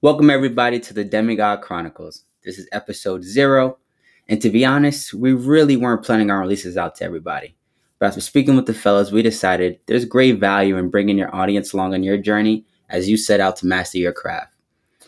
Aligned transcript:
Welcome, 0.00 0.30
everybody, 0.30 0.78
to 0.80 0.94
the 0.94 1.04
Demigod 1.04 1.60
Chronicles. 1.62 2.24
This 2.44 2.58
is 2.58 2.68
episode 2.72 3.24
zero. 3.24 3.78
And 4.28 4.40
to 4.42 4.50
be 4.50 4.64
honest, 4.64 5.12
we 5.14 5.32
really 5.32 5.76
weren't 5.76 6.04
planning 6.04 6.30
our 6.30 6.38
releases 6.40 6.76
out 6.76 6.94
to 6.96 7.04
everybody. 7.04 7.56
But 7.98 8.06
after 8.06 8.20
speaking 8.20 8.54
with 8.54 8.66
the 8.66 8.74
fellas, 8.74 9.10
we 9.10 9.22
decided 9.22 9.80
there's 9.86 10.04
great 10.04 10.38
value 10.38 10.76
in 10.76 10.88
bringing 10.90 11.18
your 11.18 11.34
audience 11.34 11.72
along 11.72 11.94
on 11.94 12.04
your 12.04 12.16
journey 12.16 12.64
as 12.90 13.08
you 13.08 13.16
set 13.16 13.40
out 13.40 13.56
to 13.56 13.66
master 13.66 13.98
your 13.98 14.12
craft. 14.12 14.54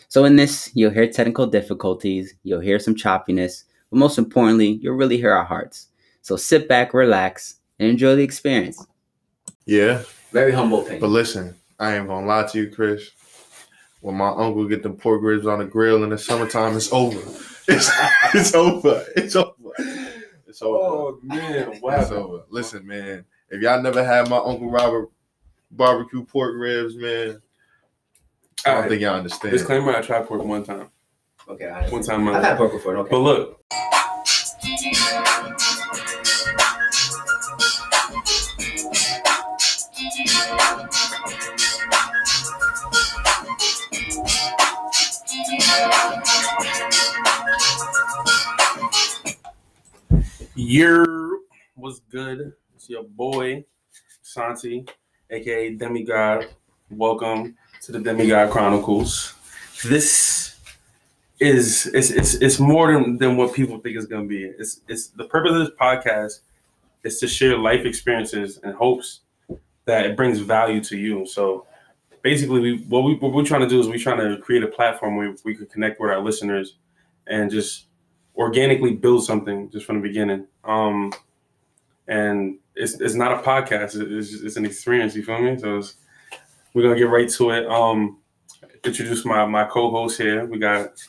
So, 0.09 0.25
in 0.25 0.35
this, 0.35 0.71
you'll 0.75 0.91
hear 0.91 1.09
technical 1.09 1.47
difficulties, 1.47 2.35
you'll 2.43 2.59
hear 2.59 2.81
some 2.81 2.97
choppiness, 2.97 3.63
but 3.91 3.99
most 3.99 4.19
importantly, 4.19 4.81
you'll 4.83 4.97
really 4.97 5.19
hear 5.19 5.33
our 5.33 5.45
hearts. 5.45 5.87
So, 6.23 6.35
sit 6.35 6.67
back, 6.69 6.93
relax, 6.93 7.61
and 7.79 7.89
enjoy 7.89 8.17
the 8.17 8.25
experience. 8.25 8.85
Yeah, 9.67 10.03
Very 10.33 10.51
humble 10.51 10.81
opinion. 10.81 11.01
but 11.01 11.11
listen, 11.11 11.55
I 11.79 11.95
ain't 11.97 12.09
gonna 12.09 12.27
lie 12.27 12.43
to 12.49 12.59
you, 12.59 12.71
Chris. 12.71 13.11
When 14.01 14.17
my 14.17 14.29
uncle 14.31 14.67
get 14.67 14.83
the 14.83 14.91
pork 14.91 15.23
ribs 15.23 15.47
on 15.47 15.59
the 15.59 15.65
grill 15.67 16.03
in 16.05 16.11
the 16.11 16.19
summertime, 16.19 16.77
it's 16.77 16.93
over. 16.93 17.21
It's, 17.69 17.89
it's 18.35 18.53
over. 18.55 19.07
It's 19.15 19.37
over. 19.37 19.55
It's 20.49 20.61
over. 20.61 20.79
Oh 20.83 21.19
man, 21.23 21.71
It's 21.75 21.81
wow. 21.81 22.11
over. 22.11 22.43
Listen, 22.49 22.85
man. 22.85 23.25
If 23.49 23.63
y'all 23.63 23.81
never 23.81 24.05
had 24.05 24.29
my 24.29 24.39
Uncle 24.39 24.69
Robert 24.69 25.09
barbecue 25.71 26.25
pork 26.25 26.55
ribs, 26.57 26.97
man, 26.97 27.41
I 28.65 28.71
don't 28.71 28.75
Alright, 28.75 28.89
think 28.91 29.03
y'all 29.03 29.15
understand. 29.15 29.53
Disclaimer: 29.53 29.95
I 29.95 30.03
tried 30.03 30.27
pork 30.27 30.43
one 30.43 30.65
time. 30.65 30.89
okay, 31.49 31.69
I 31.69 31.89
One 31.91 32.03
time, 32.03 32.27
I've 32.29 32.43
had 32.43 32.57
pork 32.57 32.73
before, 32.73 32.97
okay. 32.97 33.09
but 33.11 33.19
look, 33.19 33.63
year 50.55 51.39
was 51.77 52.01
good. 52.11 52.53
It's 52.77 52.89
your 52.89 53.03
boy 53.03 53.65
Santi, 54.23 54.87
aka 55.31 55.75
Demigod. 55.75 56.49
Welcome 56.91 57.57
to 57.83 57.93
the 57.93 57.99
Demigod 57.99 58.51
Chronicles. 58.51 59.35
This 59.85 60.57
is 61.41 61.87
it's 61.95 62.11
it's 62.11 62.35
it's 62.35 62.61
more 62.61 62.93
than, 62.93 63.19
than 63.19 63.37
what 63.37 63.53
people 63.53 63.79
think 63.79 63.97
it's 63.97 64.07
gonna 64.07 64.27
be. 64.27 64.45
It's 64.45 64.83
it's 64.87 65.09
the 65.09 65.25
purpose 65.25 65.53
of 65.53 65.59
this 65.59 65.71
podcast 65.81 66.41
is 67.03 67.19
to 67.19 67.27
share 67.27 67.59
life 67.59 67.85
experiences 67.85 68.61
and 68.63 68.75
hopes 68.75 69.21
that 69.87 70.07
it 70.07 70.17
brings 70.17 70.39
value 70.39 70.81
to 70.85 70.97
you. 70.97 71.27
So 71.27 71.67
basically 72.23 72.61
we 72.61 72.77
what 72.89 73.01
we 73.01 73.15
what 73.15 73.33
we're 73.33 73.45
trying 73.45 73.63
to 73.63 73.69
do 73.69 73.81
is 73.81 73.89
we're 73.89 73.99
trying 73.99 74.19
to 74.19 74.41
create 74.41 74.63
a 74.63 74.69
platform 74.69 75.17
where 75.17 75.35
we 75.45 75.55
could 75.55 75.71
connect 75.71 76.01
with 76.01 76.11
our 76.11 76.21
listeners 76.21 76.77
and 77.27 77.51
just 77.51 77.87
organically 78.37 78.93
build 78.95 79.25
something 79.25 79.71
just 79.71 79.87
from 79.87 79.97
the 79.97 80.03
beginning. 80.03 80.47
Um 80.65 81.13
and 82.09 82.59
it's 82.75 83.01
it's 83.01 83.15
not 83.15 83.33
a 83.33 83.43
podcast, 83.43 84.01
it's 84.01 84.43
it's 84.43 84.57
an 84.57 84.65
experience, 84.65 85.15
you 85.15 85.23
feel 85.23 85.41
me? 85.41 85.59
So 85.59 85.83
we're 86.75 86.83
gonna 86.83 86.97
get 86.97 87.09
right 87.09 87.29
to 87.31 87.51
it. 87.51 87.67
Um 87.67 88.19
introduce 88.85 89.25
my 89.25 89.45
my 89.47 89.65
co-host 89.65 90.19
here. 90.19 90.45
We 90.47 90.59
got 90.59 91.01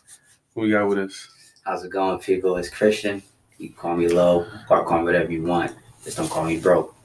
who 0.54 0.62
we 0.62 0.72
got 0.72 0.88
with 0.88 1.00
us. 1.00 1.30
How's 1.66 1.84
it 1.84 1.90
going, 1.90 2.20
people? 2.20 2.58
It's 2.58 2.70
Christian. 2.70 3.22
You 3.58 3.72
call 3.72 3.96
me 3.96 4.08
low, 4.08 4.48
or 4.70 4.84
call 4.84 5.00
me 5.00 5.04
whatever 5.04 5.32
you 5.32 5.44
want. 5.44 5.76
Just 6.04 6.18
don't 6.18 6.30
call 6.30 6.46
me 6.46 6.58
broke. 6.58 6.96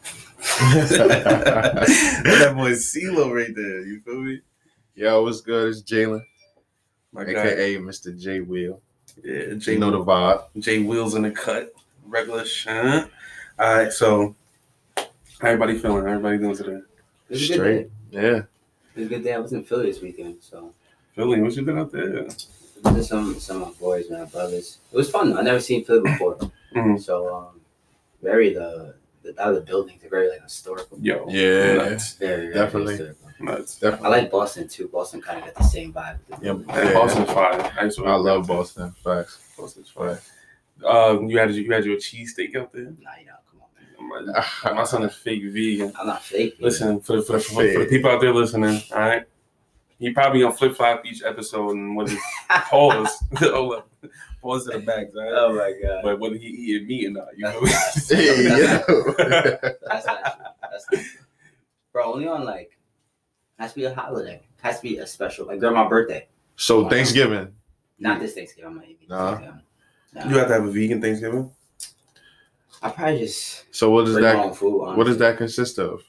That 0.61 2.53
boy 2.57 2.73
CeeLo 2.73 3.33
right 3.35 3.55
there. 3.55 3.81
You 3.83 4.01
feel 4.01 4.21
me? 4.21 4.41
Yo, 4.95 5.23
what's 5.23 5.41
good? 5.43 5.69
It's 5.71 5.83
Jalen, 5.83 6.23
My 7.13 7.25
guy, 7.25 7.31
aka 7.49 7.77
Mr. 7.77 8.19
J 8.19 8.41
Wheel. 8.41 8.81
yeah, 9.23 9.55
Jay, 9.59 9.73
You 9.75 9.79
know 9.79 9.91
the 9.91 9.99
vibe. 10.05 10.45
Jay 10.59 10.79
Wheels 10.83 11.15
in 11.15 11.23
the 11.23 11.31
cut, 11.31 11.75
regular 12.07 12.45
shit. 12.47 12.73
All 12.73 13.07
right, 13.59 13.93
so 13.93 14.35
how 14.97 15.07
everybody 15.43 15.79
feeling? 15.79 16.05
How 16.05 16.13
everybody 16.13 16.39
doing 16.39 16.57
today? 16.57 16.71
It 16.71 16.83
was 17.31 17.43
a 17.43 17.47
good 17.49 17.55
Straight. 17.55 17.91
Yeah. 18.11 18.23
It 18.23 18.47
was 18.97 19.07
a 19.07 19.09
good 19.11 19.25
day. 19.25 19.35
I 19.35 19.39
was 19.39 19.53
in 19.53 19.63
Philly 19.65 19.87
this 19.93 20.01
weekend, 20.01 20.37
so 20.41 20.73
Philly, 21.15 21.41
what 21.43 21.55
you 21.55 21.63
been 21.63 21.79
out 21.79 21.93
there? 21.93 22.27
just 22.95 23.09
some 23.09 23.39
some 23.41 23.63
of 23.63 23.69
my 23.69 23.75
boys, 23.81 24.11
my 24.11 24.25
brothers. 24.25 24.79
It 24.93 24.97
was 24.97 25.11
fun. 25.11 25.31
though. 25.31 25.39
I 25.39 25.43
never 25.43 25.61
seen 25.61 25.85
Philly 25.85 26.01
before, 26.11 26.39
Mhm. 26.75 27.01
so 27.03 27.35
um, 27.35 27.61
very 28.23 28.55
the 28.55 28.95
the 29.35 29.43
out 29.43 29.51
of 29.51 29.55
the 29.57 29.61
buildings 29.61 30.05
are 30.05 30.09
very 30.09 30.29
like 30.31 30.43
historical. 30.43 30.99
Yo, 31.01 31.27
Yeah. 31.29 31.75
nuts, 31.75 32.15
Very, 32.15 32.43
very 32.43 32.55
Definitely. 32.55 32.97
historical. 32.97 33.23
nuts. 33.41 33.83
I 33.83 34.09
like 34.09 34.31
Boston 34.31 34.69
too. 34.69 34.89
Boston 34.89 35.21
kind 35.21 35.39
of 35.41 35.45
got 35.47 35.55
the 35.57 35.65
same 35.65 35.93
vibe. 35.93 36.19
Yeah. 36.43 36.53
And 36.53 36.67
Boston's 36.95 37.31
fire. 37.31 37.73
I, 37.79 37.85
used 37.85 38.01
I 38.01 38.15
love 38.15 38.43
out. 38.43 38.47
Boston. 38.47 38.95
Facts. 39.05 39.55
Boston's 39.59 39.91
fire. 39.91 40.21
Um, 40.85 41.29
you 41.29 41.39
had 41.39 41.55
you 41.55 41.71
had 41.73 41.85
your 41.85 41.97
cheesesteak 41.97 42.55
out 42.57 42.73
there. 42.73 42.85
Nah, 43.01 43.11
you 43.19 43.27
know, 43.27 43.33
come 43.51 43.63
on, 43.63 44.27
man. 44.27 44.45
My, 44.65 44.73
my 44.73 44.85
son 44.85 45.05
is 45.05 45.15
fake 45.15 45.43
vegan. 45.45 45.93
I'm 45.99 46.07
not 46.07 46.23
fake. 46.23 46.57
Listen 46.61 47.01
for 47.01 47.17
the, 47.17 47.23
for, 47.23 47.33
the, 47.33 47.41
for, 47.41 47.63
the- 47.63 47.73
for 47.73 47.79
the 47.81 47.87
people 47.87 48.11
out 48.11 48.21
there 48.21 48.35
listening. 48.35 48.83
All 48.93 48.99
right, 48.99 49.25
he 49.99 50.11
probably 50.11 50.41
gonna 50.41 50.55
flip 50.55 50.77
flop 50.77 51.07
each 51.07 51.23
episode 51.23 51.71
and 51.71 51.97
whether 51.97 52.15
pause, 52.49 53.11
hold 53.31 53.73
up, 53.75 53.89
pause 54.43 54.67
to 54.67 54.73
the 54.79 54.85
back. 54.85 55.09
All 55.17 55.23
right? 55.23 55.33
Oh 55.35 55.55
my 55.55 55.75
god. 55.83 56.01
But 56.03 56.21
whether 56.21 56.37
he 56.37 56.47
eating 56.47 56.87
meat 56.89 57.07
or 57.07 57.11
not, 57.11 57.29
you 57.37 57.45
know. 57.45 57.61
That's- 57.65 58.09
Hey, 58.11 58.45
yo. 58.45 59.15
That's 59.89 60.07
not 60.07 60.23
true. 60.37 60.45
That's 60.63 60.87
not 60.93 61.01
true. 61.01 61.03
Bro, 61.93 62.13
only 62.15 62.29
on 62.29 62.45
like 62.45 62.77
has 63.59 63.73
to 63.73 63.77
be 63.77 63.85
a 63.85 63.95
holiday. 63.95 64.43
Has 64.63 64.77
to 64.77 64.83
be 64.83 64.99
a 64.99 65.07
special 65.07 65.47
like 65.47 65.61
during 65.61 65.75
my 65.77 65.89
birthday. 65.89 66.27
so 66.57 66.89
Thanksgiving. 66.89 67.53
Not 67.99 68.21
this 68.21 68.35
Thanksgiving. 68.35 68.71
I'm 68.71 68.77
not 68.77 68.85
eating. 68.85 69.07
Nah. 69.09 69.31
Thanksgiving. 69.37 69.61
No. 70.15 70.25
you 70.27 70.39
have 70.39 70.49
to 70.49 70.55
have 70.55 70.65
a 70.65 70.71
vegan 70.71 71.01
Thanksgiving. 71.01 71.51
I 72.83 72.91
probably 72.91 73.19
just 73.21 73.65
So 73.75 73.91
what 73.91 74.05
does 74.07 74.17
that 74.17 74.37
own 74.37 74.53
food. 74.55 74.97
what 74.97 75.05
does 75.07 75.19
that 75.19 75.39
consist 75.39 75.79
of? 75.79 76.03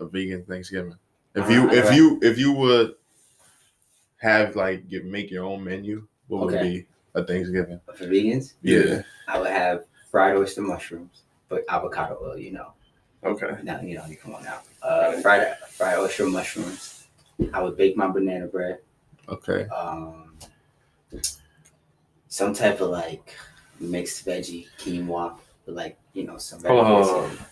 A 0.00 0.04
vegan 0.06 0.44
Thanksgiving. 0.44 0.94
If 1.34 1.48
you 1.50 1.70
I 1.70 1.74
if 1.74 1.94
you 1.94 2.18
if 2.22 2.38
you 2.38 2.52
would 2.52 2.94
have 4.16 4.56
like 4.56 4.82
you 4.88 5.02
make 5.04 5.30
your 5.30 5.44
own 5.44 5.62
menu, 5.62 6.06
what 6.26 6.46
would 6.46 6.54
Okay. 6.54 6.62
be 6.80 6.86
a 7.14 7.24
Thanksgiving? 7.24 7.80
For 7.94 8.04
vegans, 8.06 8.54
Yeah. 8.62 9.02
I 9.26 9.38
would 9.38 9.50
have 9.50 9.84
fried 10.10 10.36
oyster 10.36 10.62
mushrooms, 10.62 11.22
but 11.48 11.64
avocado 11.68 12.18
oil. 12.22 12.38
You 12.38 12.52
know, 12.52 12.72
Okay. 13.24 13.56
now 13.62 13.80
you 13.80 13.96
know 13.96 14.04
you 14.06 14.16
come 14.16 14.34
on 14.34 14.44
now. 14.44 14.60
Uh, 14.82 15.12
fried 15.20 15.56
fried 15.70 15.98
oyster 15.98 16.26
mushrooms. 16.26 17.06
I 17.52 17.62
would 17.62 17.76
bake 17.76 17.96
my 17.96 18.08
banana 18.08 18.46
bread. 18.46 18.78
Okay. 19.28 19.66
Um, 19.68 20.36
some 22.28 22.52
type 22.54 22.80
of 22.80 22.90
like 22.90 23.34
mixed 23.80 24.26
veggie 24.26 24.66
quinoa, 24.78 25.38
with 25.66 25.76
like 25.76 25.98
you 26.12 26.24
know 26.24 26.38
some. 26.38 26.62
Hold 26.62 26.80
on, 26.80 26.86
hold 26.86 27.08
on, 27.24 27.30
veggies. 27.30 27.44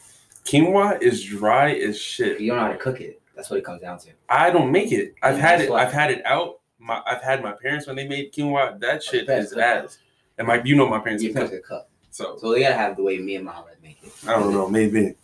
Quinoa 0.45 1.03
is 1.03 1.25
dry 1.25 1.73
as 1.73 2.01
shit. 2.01 2.41
you 2.41 2.51
don't 2.53 2.59
know 2.59 2.67
how 2.67 2.73
to 2.73 2.79
cook 2.79 3.01
it, 3.01 3.21
that's 3.35 3.51
what 3.51 3.59
it 3.59 3.65
comes 3.65 3.81
down 3.81 3.99
to. 3.99 4.11
I 4.29 4.51
don't 4.51 4.71
make 4.71 4.93
it. 4.93 5.15
I've 5.23 5.37
Yeah, 5.39 5.43
had 5.49 5.61
it. 5.63 5.71
why. 5.71 5.83
I've 5.85 5.93
had 5.93 6.11
it 6.11 6.25
out. 6.25 6.61
My 6.79 7.03
I've 7.07 7.23
had 7.23 7.43
my 7.43 7.53
parents 7.53 7.87
when 7.87 7.97
they 7.97 8.07
made 8.07 8.33
quinoa. 8.33 8.79
That 8.81 9.03
shit 9.03 9.29
is 9.29 9.53
ass. 9.55 9.99
And 10.39 10.47
my, 10.47 10.63
you 10.63 10.77
know, 10.77 10.87
my 10.89 10.99
parents 10.99 11.25
Your 11.25 11.33
parents 11.33 11.55
cook. 11.55 11.65
cook, 11.67 11.89
So 12.11 12.37
so 12.39 12.53
they 12.53 12.61
gotta 12.61 12.75
have 12.75 12.97
the 12.97 13.03
way 13.03 13.19
me 13.19 13.37
and 13.37 13.45
Muhammad 13.45 13.77
make 13.83 13.99
it. 14.03 14.13
I 14.27 14.33
don't 14.33 14.53
know. 14.53 14.69
Maybe 14.69 15.15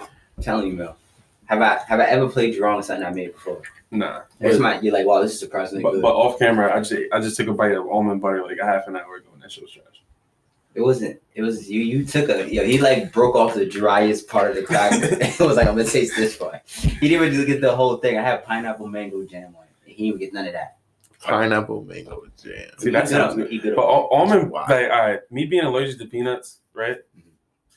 I'm 0.00 0.42
telling 0.42 0.68
you, 0.68 0.72
Mel. 0.74 0.96
Have 1.46 1.60
I 1.62 1.78
have 1.86 2.00
I 2.00 2.04
ever 2.04 2.28
played 2.28 2.54
you 2.54 2.64
wrong 2.64 2.76
on 2.76 2.82
something 2.82 3.06
I 3.06 3.10
made 3.10 3.32
before? 3.32 3.62
nah. 3.90 4.22
But, 4.40 4.60
might 4.60 4.82
you're 4.82 4.92
like, 4.92 5.06
wow, 5.06 5.22
this 5.22 5.34
is 5.34 5.40
surprisingly 5.40 5.82
but, 5.82 5.92
good. 5.92 6.02
but 6.02 6.14
off 6.14 6.38
camera, 6.38 6.74
I 6.74 6.80
just 6.80 6.94
I 7.12 7.20
just 7.20 7.36
took 7.36 7.48
a 7.48 7.52
bite 7.52 7.72
of 7.72 7.88
almond 7.88 8.20
butter 8.20 8.42
like 8.42 8.58
a 8.58 8.64
half 8.64 8.88
an 8.88 8.96
hour 8.96 9.16
ago, 9.16 9.28
and 9.34 9.42
that 9.42 9.52
shit 9.52 9.62
was 9.62 9.72
trash. 9.72 10.02
it 10.74 10.80
wasn't. 10.80 11.20
It 11.34 11.42
was 11.42 11.70
you. 11.70 11.82
You 11.82 12.04
took 12.04 12.28
a. 12.28 12.52
Yo, 12.52 12.64
he 12.64 12.78
like 12.78 13.12
broke 13.12 13.36
off 13.36 13.54
the 13.54 13.66
driest 13.66 14.28
part 14.28 14.50
of 14.50 14.56
the 14.56 14.62
cracker. 14.62 14.96
it 15.20 15.38
was 15.40 15.56
like, 15.56 15.68
I'm 15.68 15.76
gonna 15.76 15.88
taste 15.88 16.16
this 16.16 16.36
part. 16.36 16.62
He 16.66 17.08
didn't 17.08 17.32
even 17.32 17.46
get 17.46 17.60
the 17.60 17.74
whole 17.76 17.98
thing. 17.98 18.18
I 18.18 18.22
had 18.22 18.44
pineapple 18.44 18.88
mango 18.88 19.22
jam 19.24 19.54
on 19.56 19.64
it. 19.64 19.92
He 19.92 20.08
didn't 20.08 20.20
get 20.20 20.34
none 20.34 20.46
of 20.46 20.52
that. 20.54 20.75
Pineapple 21.26 21.84
mango 21.84 22.22
jam. 22.42 22.70
See, 22.78 22.90
that 22.90 23.08
sounds 23.08 23.34
good. 23.36 23.74
But 23.76 23.82
al- 23.84 24.08
almond, 24.10 24.50
Wow. 24.50 24.66
like, 24.68 24.90
all 24.90 24.98
right, 25.06 25.20
me 25.30 25.44
being 25.46 25.64
allergic 25.64 25.98
to 25.98 26.06
peanuts, 26.06 26.60
right? 26.74 26.98
Mhm. 27.16 27.22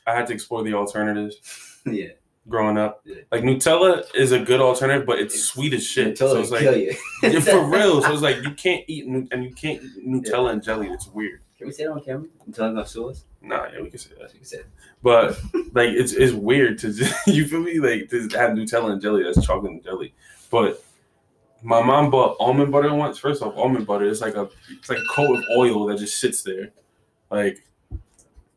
I 0.06 0.14
had 0.14 0.26
to 0.28 0.32
explore 0.34 0.62
the 0.62 0.74
alternatives 0.74 1.80
yeah. 1.86 2.08
growing 2.48 2.78
up. 2.78 3.02
Yeah. 3.04 3.16
Like 3.30 3.42
Nutella 3.42 4.04
is 4.14 4.32
a 4.32 4.38
good 4.40 4.60
alternative, 4.60 5.06
but 5.06 5.18
it's 5.18 5.34
It's- 5.34 5.48
sweet 5.48 5.72
as 5.74 5.86
shit. 5.86 6.08
Until 6.08 6.30
so 6.32 6.40
it's 6.40 6.50
like 6.50 6.62
kill 6.62 6.76
you. 6.76 6.94
yeah, 7.22 7.40
for 7.40 7.64
real. 7.70 8.02
So 8.02 8.12
it's 8.12 8.22
like 8.22 8.42
you 8.42 8.52
can't 8.54 8.84
eat 8.88 9.06
nu- 9.06 9.28
and 9.30 9.44
you 9.44 9.52
can't 9.54 9.82
eat 9.82 10.06
Nutella 10.06 10.50
and 10.52 10.62
jelly. 10.62 10.88
It's 10.88 11.06
weird. 11.08 11.40
Can 11.58 11.66
we 11.66 11.72
say 11.74 11.84
that 11.84 11.90
on 11.92 12.02
camera? 12.02 12.26
Until 12.46 12.64
I'm 12.64 12.74
gonna 12.74 12.86
sue 12.86 13.10
us? 13.10 13.24
Nah, 13.42 13.66
yeah, 13.72 13.82
we 13.82 13.90
can 13.90 13.98
say 13.98 14.10
that. 14.10 14.18
That's 14.20 14.32
what 14.32 14.40
you 14.40 14.46
said. 14.46 14.64
But 15.02 15.38
like 15.74 15.90
it's 15.90 16.12
it's 16.12 16.32
weird 16.32 16.78
to 16.78 16.92
just, 16.92 17.14
you 17.26 17.46
feel 17.46 17.60
me 17.60 17.78
like 17.78 18.08
to 18.10 18.20
have 18.38 18.52
Nutella 18.52 18.92
and 18.92 19.00
jelly 19.02 19.22
that's 19.22 19.44
chocolate 19.46 19.72
and 19.72 19.84
jelly. 19.84 20.14
But 20.50 20.82
my 21.62 21.82
mom 21.82 22.10
bought 22.10 22.36
almond 22.40 22.72
butter 22.72 22.94
once. 22.94 23.18
First 23.18 23.42
off, 23.42 23.56
almond 23.56 23.86
butter 23.86 24.04
is 24.06 24.20
like 24.20 24.36
a 24.36 24.48
it's 24.70 24.88
like 24.88 24.98
a 24.98 25.14
coat 25.14 25.38
of 25.38 25.44
oil 25.56 25.86
that 25.86 25.98
just 25.98 26.18
sits 26.18 26.42
there. 26.42 26.70
Like 27.30 27.64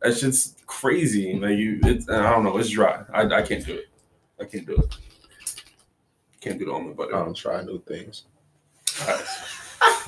that's 0.01 0.21
just 0.21 0.65
crazy. 0.65 1.37
Like 1.39 1.57
you 1.57 1.79
it's 1.83 2.09
I 2.09 2.31
don't 2.31 2.43
know, 2.43 2.57
it's 2.57 2.69
dry. 2.69 3.03
I, 3.13 3.21
I 3.23 3.41
can't 3.41 3.65
do 3.65 3.75
it. 3.75 3.85
I 4.39 4.45
can't 4.45 4.65
do 4.65 4.75
it. 4.75 4.97
Can't 6.41 6.59
do 6.59 6.65
the 6.65 6.73
almond 6.73 6.97
butter. 6.97 7.15
I 7.15 7.23
don't 7.23 7.35
try 7.35 7.61
new 7.63 7.79
things. 7.81 8.23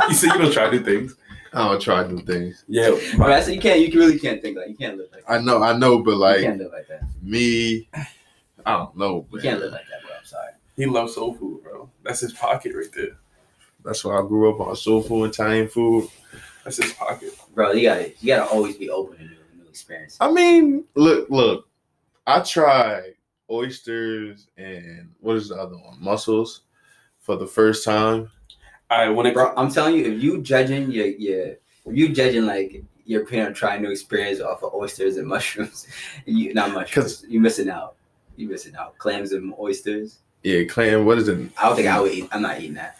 you 0.09 0.13
said 0.15 0.33
you 0.33 0.41
don't 0.41 0.51
try 0.51 0.69
new 0.69 0.83
things. 0.83 1.15
I 1.53 1.69
don't 1.69 1.81
try 1.81 2.05
new 2.05 2.19
things. 2.21 2.65
Yeah, 2.67 2.91
But 3.17 3.31
I 3.31 3.41
said 3.41 3.55
you 3.55 3.61
can't. 3.61 3.79
You 3.79 3.99
really 3.99 4.19
can't 4.19 4.41
think 4.41 4.57
like 4.57 4.67
you 4.67 4.75
can't 4.75 4.97
live 4.97 5.07
like 5.13 5.25
that. 5.25 5.31
I 5.31 5.39
know, 5.39 5.63
I 5.63 5.77
know, 5.77 5.99
but 5.99 6.17
like, 6.17 6.41
you 6.41 6.47
like 6.49 6.49
can't 6.49 6.59
live 6.59 6.71
like 6.73 6.87
that. 6.89 7.03
me, 7.21 7.87
I 8.65 8.73
don't 8.73 8.97
know. 8.97 9.25
You 9.31 9.39
can't 9.39 9.61
live 9.61 9.71
like 9.71 9.85
that, 9.89 10.01
bro. 10.01 10.04
I'm 10.04 10.04
sorry. 10.04 10.04
He 10.75 10.85
loves 10.85 11.15
soul 11.15 11.33
food, 11.33 11.63
bro. 11.63 11.89
That's 12.03 12.19
his 12.21 12.33
pocket 12.33 12.75
right 12.75 12.91
there. 12.95 13.17
That's 13.83 14.03
why 14.03 14.17
I 14.17 14.21
grew 14.21 14.53
up 14.53 14.59
on 14.59 14.75
soul 14.75 15.01
food, 15.01 15.25
Italian 15.25 15.67
food. 15.67 16.09
That's 16.63 16.77
his 16.77 16.93
pocket. 16.93 17.29
Bro, 17.53 17.73
you 17.73 17.83
gotta 17.87 18.11
you 18.19 18.27
gotta 18.27 18.49
always 18.49 18.75
be 18.77 18.89
open 18.89 19.17
to 19.17 19.23
new, 19.23 19.29
new 19.29 19.69
experiences. 19.69 20.17
I 20.19 20.31
mean, 20.31 20.85
look, 20.95 21.29
look. 21.29 21.67
I 22.27 22.39
tried 22.39 23.13
oysters 23.51 24.47
and 24.57 25.11
what 25.19 25.35
is 25.35 25.49
the 25.49 25.55
other 25.55 25.75
one? 25.77 25.97
Mussels 25.99 26.61
for 27.19 27.35
the 27.35 27.45
first 27.47 27.85
time. 27.85 28.31
I 28.89 29.09
when 29.09 29.25
it 29.27 29.33
Bro, 29.33 29.53
I'm 29.55 29.71
telling 29.71 29.95
you, 29.95 30.05
if 30.05 30.21
you 30.21 30.41
judging 30.41 30.91
your 30.91 31.07
your 31.07 31.47
if 31.85 31.93
you 31.93 32.09
judging 32.09 32.45
like 32.45 32.83
you're 33.05 33.25
planning 33.25 33.47
on 33.47 33.53
trying 33.53 33.83
new 33.83 33.91
experience 33.91 34.41
off 34.41 34.63
of 34.63 34.73
oysters 34.73 35.17
and 35.17 35.27
mushrooms, 35.35 35.87
you 36.25 36.53
not 36.53 36.73
mushrooms, 36.73 37.25
you 37.27 37.39
missing 37.39 37.69
out. 37.69 37.95
You 38.35 38.49
missing 38.49 38.75
out. 38.75 38.97
Clams 38.97 39.31
and 39.31 39.53
oysters. 39.59 40.19
Yeah, 40.45 40.63
clam. 40.65 41.05
What 41.05 41.17
is 41.17 41.27
it? 41.27 41.49
I 41.57 41.65
don't 41.67 41.75
think 41.75 41.87
I 41.87 41.99
would 41.99 42.11
eat. 42.11 42.27
I'm 42.31 42.43
not 42.43 42.59
eating 42.59 42.75
that. 42.75 42.97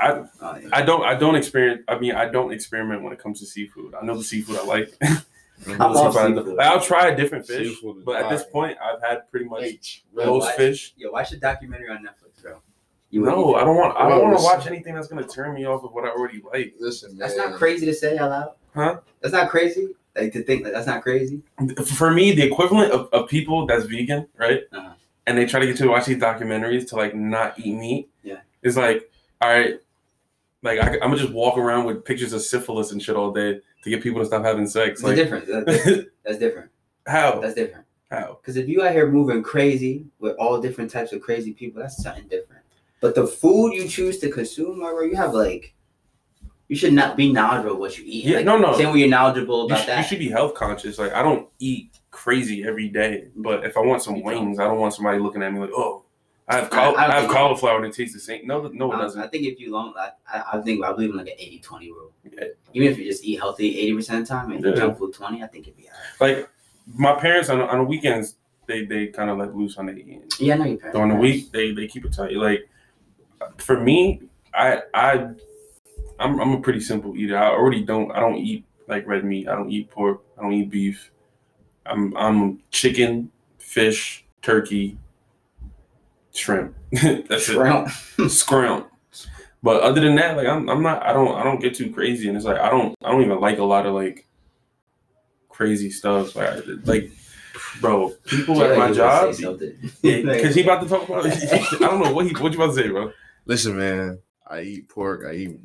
I, 0.00 0.08
Uh, 0.40 0.60
I 0.72 0.82
don't 0.82 1.02
I 1.04 1.14
don't 1.16 1.34
experience. 1.34 1.82
I 1.88 1.98
mean, 1.98 2.14
I 2.14 2.26
don't 2.28 2.52
experiment 2.52 3.02
when 3.02 3.12
it 3.12 3.18
comes 3.18 3.40
to 3.40 3.46
seafood. 3.46 3.92
I 4.00 4.04
know 4.04 4.16
the 4.16 4.22
seafood 4.22 4.56
I 4.58 4.64
like. 4.64 4.94
I 5.02 5.86
love 5.86 6.12
Seafood 6.14 6.16
I- 6.16 6.36
seafood. 6.36 6.54
Like, 6.56 6.66
I'll 6.68 6.80
try 6.80 7.08
a 7.08 7.16
different 7.16 7.44
fish, 7.46 7.68
Seafood 7.80 8.04
but 8.04 8.16
at 8.22 8.30
this 8.30 8.44
point, 8.44 8.76
I've 8.80 9.02
had 9.02 9.28
pretty 9.30 9.46
much 9.46 9.62
H. 9.64 10.04
most 10.14 10.44
watch- 10.44 10.54
fish. 10.56 10.94
Yeah, 10.96 11.08
watch 11.10 11.30
the 11.30 11.38
documentary 11.38 11.88
on 11.88 11.98
Netflix, 12.04 12.40
bro. 12.42 12.58
You 13.10 13.22
wouldn't 13.22 13.36
No, 13.38 13.54
I 13.56 13.64
don't 13.64 13.76
want. 13.76 13.96
I 13.96 14.08
don't 14.08 14.22
want 14.22 14.38
to 14.38 14.44
watch 14.44 14.66
anything 14.68 14.94
that's 14.94 15.08
gonna 15.08 15.26
turn 15.26 15.54
me 15.54 15.64
off 15.64 15.82
of 15.82 15.92
what 15.92 16.04
I 16.04 16.10
already 16.10 16.40
like. 16.52 16.74
Listen, 16.78 17.16
that. 17.18 17.28
That's 17.28 17.36
not 17.36 17.54
crazy 17.54 17.84
to 17.86 17.94
say 17.94 18.16
out 18.18 18.30
loud. 18.30 18.50
Huh? 18.74 19.00
That's 19.22 19.32
not 19.34 19.48
crazy. 19.48 19.88
Like 20.14 20.32
to 20.34 20.42
think 20.44 20.62
that 20.64 20.72
that's 20.72 20.86
not 20.86 21.02
crazy. 21.02 21.42
For 21.86 22.10
me, 22.12 22.32
the 22.32 22.42
equivalent 22.42 22.92
of, 22.92 23.08
of 23.12 23.28
people 23.28 23.66
that's 23.66 23.86
vegan, 23.86 24.28
right? 24.38 24.60
Uh-huh. 24.72 24.92
And 25.26 25.36
they 25.36 25.46
try 25.46 25.60
to 25.60 25.66
get 25.66 25.78
you 25.80 25.86
to 25.86 25.90
watch 25.90 26.06
these 26.06 26.18
documentaries 26.18 26.88
to 26.90 26.96
like 26.96 27.14
not 27.14 27.58
eat 27.58 27.74
meat. 27.74 28.08
Yeah. 28.22 28.40
It's 28.62 28.76
like, 28.76 29.10
all 29.42 29.48
right, 29.50 29.80
like 30.62 30.78
I, 30.80 30.94
I'm 30.94 31.10
gonna 31.10 31.16
just 31.18 31.32
walk 31.32 31.58
around 31.58 31.84
with 31.84 32.04
pictures 32.04 32.32
of 32.32 32.42
syphilis 32.42 32.92
and 32.92 33.02
shit 33.02 33.16
all 33.16 33.32
day 33.32 33.60
to 33.82 33.90
get 33.90 34.02
people 34.02 34.20
to 34.20 34.26
stop 34.26 34.44
having 34.44 34.66
sex. 34.66 35.00
It's 35.00 35.02
Like, 35.02 35.16
different. 35.16 35.46
That's 35.46 35.64
different. 35.66 36.08
That's 36.24 36.38
different. 36.38 36.70
how? 37.06 37.40
That's 37.40 37.54
different. 37.54 37.86
How? 38.10 38.38
Because 38.40 38.56
if 38.56 38.68
you 38.68 38.82
out 38.84 38.92
here 38.92 39.10
moving 39.10 39.42
crazy 39.42 40.06
with 40.20 40.36
all 40.38 40.60
different 40.60 40.90
types 40.90 41.12
of 41.12 41.20
crazy 41.20 41.52
people, 41.52 41.82
that's 41.82 42.00
something 42.02 42.28
different. 42.28 42.62
But 43.00 43.16
the 43.16 43.26
food 43.26 43.72
you 43.74 43.88
choose 43.88 44.18
to 44.20 44.30
consume, 44.30 44.78
bro, 44.78 45.02
you 45.02 45.16
have 45.16 45.34
like, 45.34 45.74
you 46.68 46.76
should 46.76 46.92
not 46.92 47.16
be 47.16 47.32
knowledgeable 47.32 47.76
what 47.78 47.98
you 47.98 48.04
eat. 48.06 48.24
Yeah, 48.24 48.36
like, 48.36 48.44
no, 48.46 48.58
no. 48.58 48.76
Same 48.76 48.92
way 48.92 49.00
you're 49.00 49.08
knowledgeable 49.08 49.60
You 49.62 49.66
about 49.66 49.84
should, 49.84 49.98
you 49.98 50.04
should 50.04 50.18
be 50.20 50.28
health 50.28 50.54
conscious. 50.54 50.98
Like 51.00 51.12
I 51.14 51.22
don't 51.22 51.48
eat 51.58 51.95
crazy 52.26 52.64
every 52.64 52.88
day, 52.88 53.28
but 53.36 53.64
if 53.64 53.76
I 53.76 53.80
want 53.80 54.02
some 54.02 54.20
wings, 54.20 54.58
I 54.58 54.64
don't 54.64 54.80
want 54.80 54.92
somebody 54.92 55.20
looking 55.20 55.44
at 55.44 55.52
me 55.52 55.60
like, 55.60 55.70
oh, 55.72 56.02
I 56.48 56.56
have 56.56 56.64
I- 56.64 56.68
caul- 56.76 56.96
I 56.96 57.06
I, 57.06 57.20
have 57.20 57.30
cauliflower 57.30 57.76
and 57.76 57.86
it 57.86 57.94
tastes 57.96 58.14
the 58.14 58.20
same. 58.20 58.46
No, 58.48 58.66
no, 58.66 58.92
it 58.92 58.96
I, 58.96 59.00
doesn't. 59.02 59.22
I 59.22 59.28
think 59.28 59.44
if 59.46 59.60
you 59.60 59.70
long, 59.72 59.94
I, 59.96 60.10
I, 60.32 60.58
I 60.58 60.60
think 60.62 60.84
I 60.84 60.92
believe 60.92 61.10
in 61.10 61.16
like 61.16 61.28
an 61.28 61.38
80-20 61.38 61.88
rule. 61.90 62.10
Yeah. 62.24 62.44
Even 62.74 62.88
if 62.88 62.98
you 62.98 63.04
just 63.04 63.24
eat 63.24 63.36
healthy 63.38 63.78
eighty 63.78 63.94
percent 63.94 64.22
of 64.22 64.28
the 64.28 64.34
time 64.34 64.50
and 64.50 64.64
Yeah. 64.64 64.74
junk 64.74 64.98
food 64.98 65.14
twenty, 65.14 65.42
I 65.42 65.46
think 65.46 65.68
it'd 65.68 65.76
be 65.76 65.88
alright. 66.20 66.38
Like 66.38 66.50
my 66.94 67.14
parents 67.14 67.48
on 67.48 67.60
on 67.62 67.78
the 67.78 67.84
weekends, 67.84 68.36
they 68.66 68.84
they 68.84 69.06
kind 69.06 69.30
of 69.30 69.38
let 69.38 69.56
loose 69.56 69.78
on 69.78 69.86
the 69.86 69.92
eating. 69.92 70.22
Yeah, 70.40 70.54
I 70.54 70.58
know 70.58 70.64
your 70.66 70.76
parents. 70.78 70.96
During 70.96 71.10
the 71.10 71.16
week, 71.16 71.52
they 71.52 71.72
they 71.72 71.86
keep 71.86 72.04
it 72.04 72.12
tight. 72.12 72.32
Like 72.36 72.68
for 73.58 73.80
me, 73.80 74.22
I 74.52 74.82
I 74.92 75.28
I'm 76.18 76.40
I'm 76.40 76.52
a 76.52 76.60
pretty 76.60 76.80
simple 76.80 77.16
eater. 77.16 77.38
I 77.38 77.48
already 77.50 77.82
don't 77.84 78.10
I 78.12 78.20
don't 78.20 78.36
eat 78.36 78.64
like 78.88 79.06
red 79.06 79.24
meat. 79.24 79.48
I 79.48 79.54
don't 79.54 79.70
eat 79.70 79.90
pork. 79.90 80.22
I 80.38 80.42
don't 80.42 80.52
eat 80.52 80.68
beef. 80.70 81.10
I'm 81.88 82.16
I'm 82.16 82.62
chicken, 82.70 83.30
fish, 83.58 84.24
turkey, 84.42 84.98
shrimp. 86.32 86.74
That's 86.92 87.48
it. 87.48 87.54
Shrimp. 87.54 87.88
Scrimp. 88.28 88.88
But 89.62 89.82
other 89.82 90.00
than 90.00 90.14
that, 90.16 90.36
like 90.36 90.46
I'm 90.46 90.68
I'm 90.68 90.82
not 90.82 91.02
I 91.02 91.12
don't 91.12 91.34
I 91.36 91.42
don't 91.42 91.60
get 91.60 91.74
too 91.74 91.90
crazy 91.90 92.28
and 92.28 92.36
it's 92.36 92.46
like 92.46 92.58
I 92.58 92.70
don't 92.70 92.94
I 93.04 93.10
don't 93.10 93.22
even 93.22 93.40
like 93.40 93.58
a 93.58 93.64
lot 93.64 93.86
of 93.86 93.94
like 93.94 94.26
crazy 95.48 95.90
stuff. 95.90 96.36
Like 96.36 96.64
like 96.84 97.10
bro, 97.80 98.10
people 98.26 98.62
at 98.62 98.78
my 98.78 98.92
job 98.92 99.34
say 99.34 99.74
because 100.02 100.54
he 100.54 100.62
about 100.62 100.82
to 100.82 100.88
talk 100.88 101.08
about. 101.08 101.26
I 101.52 101.68
don't 101.78 102.02
know 102.02 102.12
what 102.12 102.26
he 102.26 102.32
what 102.34 102.52
you 102.52 102.62
about 102.62 102.74
to 102.74 102.82
say, 102.82 102.88
bro. 102.88 103.12
Listen, 103.46 103.76
man. 103.76 104.18
I 104.46 104.60
eat 104.60 104.88
pork. 104.88 105.24
I 105.26 105.32
eat 105.32 105.58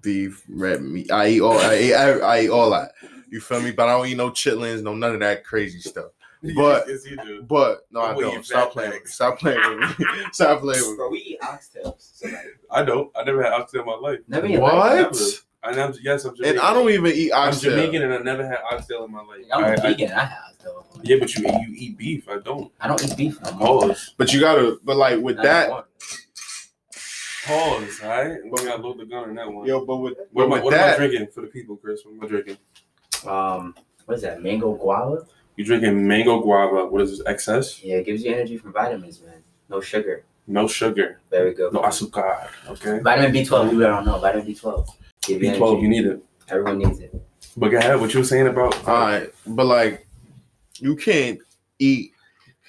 beef, 0.00 0.44
red 0.48 0.82
meat. 0.82 1.10
I 1.10 1.28
eat 1.28 1.40
all. 1.40 1.58
I 1.58 1.78
eat. 1.78 1.94
I, 1.94 2.10
I 2.18 2.40
eat 2.42 2.50
all 2.50 2.70
that. 2.70 2.92
You 3.32 3.40
feel 3.40 3.62
me? 3.62 3.70
But 3.70 3.88
I 3.88 3.92
don't 3.96 4.06
eat 4.06 4.16
no 4.18 4.28
chitlins, 4.28 4.82
no 4.82 4.94
none 4.94 5.14
of 5.14 5.20
that 5.20 5.42
crazy 5.42 5.80
stuff. 5.80 6.10
But- 6.54 6.86
yes, 6.86 7.06
you 7.08 7.16
do. 7.16 7.42
But 7.42 7.86
no, 7.90 8.02
I 8.02 8.14
don't. 8.14 8.44
Stop 8.44 8.72
playing. 8.72 8.90
bags? 8.90 9.00
With 9.00 9.06
me. 9.06 9.12
Stop 9.12 9.38
playing 9.38 9.80
with 9.80 9.98
me. 9.98 10.06
Stop 10.32 10.60
playing 10.60 10.82
with 10.82 10.90
me. 10.90 10.96
Bro, 10.96 11.08
we 11.08 11.18
eat 11.18 11.40
oxtails. 11.40 11.94
So 11.98 12.26
like, 12.28 12.58
I 12.70 12.82
don't. 12.82 13.10
I 13.16 13.24
never 13.24 13.42
had 13.42 13.54
oxtail 13.54 13.80
in 13.80 13.86
my 13.86 13.94
life. 13.94 14.18
never 14.28 14.46
me. 14.46 14.56
in 14.56 14.60
life. 14.60 14.72
What? 14.74 14.96
Never. 14.96 15.24
I 15.62 15.72
know. 15.72 15.94
Yes, 16.02 16.26
I'm 16.26 16.36
Jamaican. 16.36 16.58
And 16.58 16.66
I 16.66 16.74
don't 16.74 16.90
even 16.90 17.10
eat 17.12 17.32
oxtail. 17.32 17.72
I'm. 17.72 17.78
Jamaican 17.78 18.02
and 18.02 18.12
I 18.12 18.18
never 18.18 18.46
had 18.46 18.58
oxtail 18.70 19.04
in 19.06 19.12
my 19.12 19.22
life. 19.22 19.46
I'm 19.50 19.64
I, 19.64 19.68
a 19.68 19.72
I- 19.72 19.76
vegan. 19.76 20.12
I, 20.12 20.24
have 20.24 20.38
oxtail. 20.50 20.86
yeah, 21.04 21.16
but 21.18 21.34
you 21.34 21.46
you 21.46 21.74
eat 21.74 21.96
beef. 21.96 22.28
I 22.28 22.38
don't. 22.38 22.70
I 22.82 22.88
don't 22.88 23.02
eat 23.02 23.16
beef 23.16 23.40
no. 23.40 23.52
Pause. 23.52 24.14
But 24.18 24.34
you 24.34 24.40
gotta. 24.40 24.78
But 24.84 24.96
like 24.96 25.20
with 25.20 25.38
I 25.38 25.42
that, 25.44 25.70
Pause. 27.46 28.00
All 28.02 28.08
right. 28.08 28.38
We 28.44 28.50
got 28.50 28.76
to 28.76 28.82
load 28.82 28.98
the 28.98 29.04
gun 29.04 29.30
on 29.30 29.34
that 29.34 29.52
one. 29.52 29.66
yo. 29.66 29.84
But 29.84 29.96
with, 29.96 30.14
what, 30.16 30.28
but 30.32 30.44
am 30.44 30.52
I, 30.52 30.54
with 30.56 30.64
what 30.64 30.74
am 30.74 30.94
I 30.94 30.96
drinking 30.96 31.28
for 31.34 31.40
the 31.40 31.48
people, 31.48 31.76
Chris? 31.76 32.02
What 32.04 32.14
am 32.14 32.24
I 32.24 32.26
drinking? 32.28 32.56
It. 33.22 33.28
Um, 33.28 33.74
what 34.06 34.16
is 34.16 34.22
that? 34.22 34.42
Mango 34.42 34.74
guava? 34.74 35.26
You 35.56 35.64
drinking 35.64 36.06
mango 36.06 36.40
guava? 36.40 36.86
What 36.86 37.02
is 37.02 37.10
this? 37.18 37.26
Excess? 37.26 37.82
Yeah, 37.82 37.96
it 37.96 38.06
gives 38.06 38.24
you 38.24 38.32
energy 38.32 38.56
from 38.56 38.72
vitamins, 38.72 39.20
man. 39.22 39.42
No 39.68 39.80
sugar. 39.80 40.24
No 40.46 40.66
sugar. 40.66 41.20
Very 41.30 41.54
good. 41.54 41.72
No 41.72 41.80
azúcar. 41.82 42.48
Okay. 42.68 42.98
Vitamin 43.00 43.32
B12, 43.32 43.72
You 43.72 43.80
don't 43.80 44.04
know. 44.04 44.18
Vitamin 44.18 44.46
B12. 44.46 44.88
Give 45.22 45.40
B 45.40 45.56
twelve. 45.56 45.80
You 45.80 45.88
need 45.88 46.06
it. 46.06 46.22
Everyone 46.48 46.78
needs 46.78 46.98
it. 47.00 47.14
But 47.56 47.68
go 47.68 47.78
ahead. 47.78 48.00
What 48.00 48.12
you 48.12 48.20
were 48.20 48.26
saying 48.26 48.48
about? 48.48 48.76
all 48.88 48.94
right. 49.00 49.30
But 49.46 49.66
like, 49.66 50.06
you 50.78 50.96
can't 50.96 51.38
eat 51.78 52.12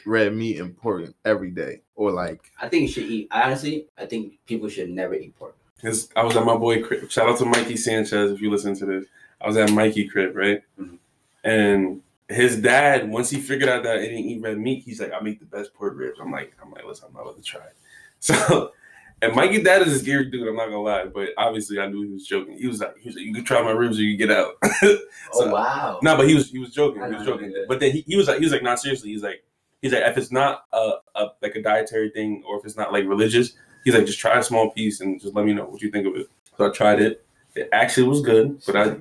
red 0.05 0.33
meat 0.35 0.59
and 0.59 0.77
pork 0.77 1.09
every 1.25 1.49
day, 1.49 1.81
or 1.95 2.11
like, 2.11 2.51
I 2.61 2.67
think 2.69 2.81
you 2.83 2.87
should 2.89 3.05
eat. 3.05 3.27
Honestly, 3.31 3.87
I 3.97 4.05
think 4.05 4.39
people 4.45 4.69
should 4.69 4.89
never 4.89 5.15
eat 5.15 5.35
pork. 5.37 5.55
Cause 5.81 6.09
I 6.15 6.23
was 6.23 6.35
at 6.37 6.45
my 6.45 6.55
boy. 6.55 6.83
Shout 7.09 7.27
out 7.29 7.37
to 7.39 7.45
Mikey 7.45 7.75
Sanchez 7.77 8.31
if 8.31 8.41
you 8.41 8.51
listen 8.51 8.75
to 8.77 8.85
this. 8.85 9.05
I 9.43 9.47
was 9.47 9.57
at 9.57 9.71
Mikey 9.71 10.07
crib, 10.07 10.35
right? 10.35 10.61
Mhm. 10.79 10.97
And 11.43 12.01
his 12.29 12.55
dad, 12.57 13.09
once 13.09 13.29
he 13.29 13.39
figured 13.41 13.69
out 13.69 13.83
that 13.83 13.97
I 13.97 14.01
didn't 14.01 14.19
eat 14.19 14.41
red 14.41 14.57
meat, 14.57 14.83
he's 14.85 15.01
like, 15.01 15.11
I 15.11 15.19
make 15.19 15.39
the 15.39 15.45
best 15.45 15.73
pork 15.73 15.93
ribs. 15.97 16.19
I'm 16.21 16.31
like, 16.31 16.53
I'm 16.63 16.71
like, 16.71 16.85
listen, 16.85 17.05
I'm 17.09 17.13
not 17.13 17.21
about 17.23 17.35
to 17.37 17.43
try. 17.43 17.61
So 18.19 18.71
and 19.21 19.35
Mikey 19.35 19.61
dad 19.63 19.81
is 19.81 19.93
a 19.93 19.99
scary 19.99 20.25
dude, 20.31 20.47
I'm 20.47 20.55
not 20.55 20.65
gonna 20.67 20.81
lie, 20.81 21.05
but 21.05 21.29
obviously 21.37 21.77
I 21.79 21.87
knew 21.87 22.03
he 22.03 22.13
was 22.13 22.25
joking. 22.25 22.57
He 22.57 22.67
was 22.67 22.79
like, 22.79 22.97
he 22.97 23.09
was 23.09 23.15
like, 23.17 23.25
you 23.25 23.33
can 23.33 23.43
try 23.43 23.61
my 23.61 23.71
ribs 23.71 23.99
or 23.99 24.03
you 24.03 24.15
get 24.17 24.31
out. 24.31 24.53
Oh 24.63 24.97
So- 25.33 25.51
wow. 25.53 25.99
No, 26.01 26.15
but 26.17 26.27
he 26.27 26.33
was 26.35 26.49
he 26.49 26.59
was 26.59 26.71
joking. 26.71 27.01
I 27.03 27.09
He 27.09 27.15
was 27.15 27.25
joking. 27.25 27.53
But 27.67 27.79
then 27.81 27.91
he, 27.91 28.03
he 28.07 28.15
was 28.15 28.27
like 28.29 28.37
he 28.39 28.45
was 28.45 28.53
like, 28.53 28.63
not 28.63 28.79
seriously. 28.79 29.09
He's 29.11 29.23
like 29.23 29.43
he's 29.81 29.91
like 29.91 30.03
if 30.03 30.17
it's 30.17 30.31
not 30.31 30.63
a, 30.71 30.93
a 31.15 31.27
like 31.41 31.55
a 31.55 31.61
dietary 31.61 32.09
thing 32.11 32.43
or 32.47 32.57
if 32.59 32.65
it's 32.65 32.77
not 32.77 32.93
like 32.93 33.05
religious, 33.05 33.53
he's 33.83 33.93
like 33.93 34.05
just 34.05 34.19
try 34.19 34.39
a 34.39 34.43
small 34.43 34.71
piece 34.71 35.01
and 35.01 35.19
just 35.21 35.35
let 35.35 35.45
me 35.45 35.53
know 35.53 35.65
what 35.65 35.81
you 35.81 35.91
think 35.91 36.07
of 36.07 36.15
it. 36.15 36.27
So 36.57 36.65
I 36.65 36.69
tried 36.69 37.01
it. 37.01 37.25
It 37.55 37.67
actually 37.73 38.07
was 38.07 38.21
good, 38.21 38.61
but 38.65 38.75
I 38.77 38.95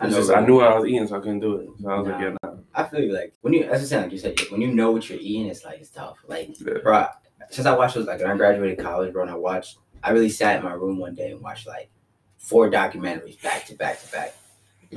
I 0.00 0.08
just, 0.08 0.30
I 0.30 0.40
knew 0.44 0.56
what 0.56 0.68
I 0.68 0.74
was 0.78 0.86
eating, 0.86 1.06
so 1.06 1.16
I 1.16 1.20
couldn't 1.20 1.40
do 1.40 1.56
it. 1.56 1.68
So 1.82 1.90
I 1.90 1.98
was 1.98 2.08
like, 2.08 2.18
Nah. 2.20 2.24
yeah, 2.28 2.36
nah. 2.42 2.50
I 2.74 2.84
feel 2.84 3.00
you. 3.00 3.12
Like 3.12 3.34
when 3.42 3.52
you, 3.52 3.64
as 3.64 3.82
I 3.82 3.84
said, 3.84 4.02
like 4.04 4.12
you 4.12 4.18
said, 4.18 4.38
when 4.50 4.60
you 4.60 4.72
know 4.72 4.90
what 4.92 5.08
you're 5.08 5.18
eating, 5.20 5.46
it's 5.46 5.64
like 5.64 5.80
it's 5.80 5.90
tough. 5.90 6.18
Like, 6.26 6.58
Yeah. 6.60 6.74
bro, 6.82 7.06
since 7.50 7.66
I 7.66 7.76
watched 7.76 7.96
those, 7.96 8.06
like 8.06 8.20
when 8.20 8.30
I 8.30 8.36
graduated 8.36 8.78
college, 8.78 9.12
bro, 9.12 9.22
and 9.22 9.30
I 9.30 9.34
watched, 9.34 9.78
I 10.02 10.10
really 10.12 10.30
sat 10.30 10.56
in 10.56 10.64
my 10.64 10.72
room 10.72 10.98
one 10.98 11.14
day 11.14 11.32
and 11.32 11.40
watched 11.40 11.66
like 11.66 11.90
four 12.38 12.70
documentaries 12.70 13.40
back 13.42 13.66
to 13.66 13.74
back 13.74 14.00
to 14.02 14.10
back. 14.12 14.34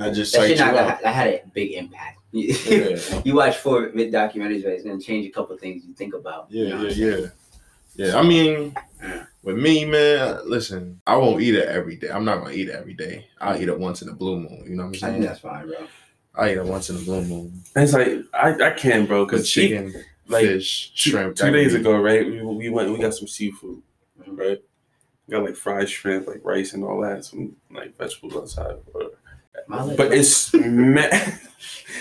I 0.00 0.10
just 0.10 0.32
That 0.34 0.48
shit 0.48 0.58
not, 0.58 0.74
that, 0.74 1.02
that 1.02 1.14
had 1.14 1.28
a 1.28 1.42
big 1.52 1.72
impact. 1.72 2.18
Yeah. 2.32 2.98
you 3.24 3.34
watch 3.36 3.56
four 3.58 3.90
mid 3.94 4.12
documentaries, 4.12 4.62
but 4.64 4.72
it's 4.72 4.84
gonna 4.84 5.00
change 5.00 5.26
a 5.26 5.30
couple 5.30 5.56
things 5.58 5.84
you 5.84 5.94
think 5.94 6.14
about. 6.14 6.50
you 6.50 6.68
know 6.70 6.82
Yeah, 6.86 7.16
yeah? 7.16 7.26
Yeah. 7.96 8.06
Yeah, 8.06 8.16
I 8.18 8.22
mean, 8.22 8.74
Yeah. 9.02 9.24
with 9.42 9.56
me, 9.56 9.84
man, 9.84 10.40
listen, 10.48 11.00
I 11.06 11.16
won't 11.16 11.42
eat 11.42 11.54
it 11.54 11.68
every 11.68 11.96
day. 11.96 12.08
I'm 12.10 12.24
not 12.24 12.38
gonna 12.42 12.54
eat 12.54 12.68
it 12.68 12.74
every 12.74 12.94
day. 12.94 13.26
I'll 13.40 13.60
eat 13.60 13.68
it 13.68 13.78
once 13.78 14.02
in 14.02 14.08
a 14.08 14.14
blue 14.14 14.38
moon. 14.40 14.64
You 14.66 14.76
know 14.76 14.86
what 14.86 14.88
I'm 14.88 14.88
I 14.88 14.90
think 14.92 15.00
saying? 15.00 15.22
that's 15.22 15.40
fine, 15.40 15.66
bro. 15.68 15.86
I 16.36 16.50
eat 16.52 16.56
it 16.58 16.64
once 16.64 16.90
in 16.90 16.96
a 16.96 17.00
blue 17.00 17.22
moon. 17.22 17.62
And 17.76 17.84
it's 17.84 17.92
like 17.92 18.08
I, 18.34 18.68
I 18.68 18.70
can, 18.72 19.06
bro, 19.06 19.24
Cause 19.26 19.40
because 19.40 19.50
chicken, 19.50 19.94
like 20.26 20.44
fish, 20.46 20.92
shrimp. 20.94 21.36
two 21.36 21.44
that 21.46 21.50
days 21.52 21.72
meat. 21.74 21.80
ago, 21.80 22.00
right? 22.00 22.26
We, 22.26 22.42
we 22.42 22.68
went 22.70 22.90
we 22.90 22.98
got 22.98 23.14
some 23.14 23.28
seafood, 23.28 23.82
mm-hmm. 24.20 24.36
right? 24.36 24.62
We 25.26 25.32
got 25.32 25.44
like 25.44 25.56
fried 25.56 25.88
shrimp, 25.88 26.26
like 26.26 26.40
rice 26.44 26.72
and 26.74 26.82
all 26.84 27.00
that, 27.02 27.24
some 27.24 27.54
like 27.70 27.96
vegetables 27.96 28.34
outside. 28.36 28.76
Whatever. 28.92 29.12
My 29.68 29.94
But 29.96 30.12
it's 30.12 30.52
mad, 30.54 31.38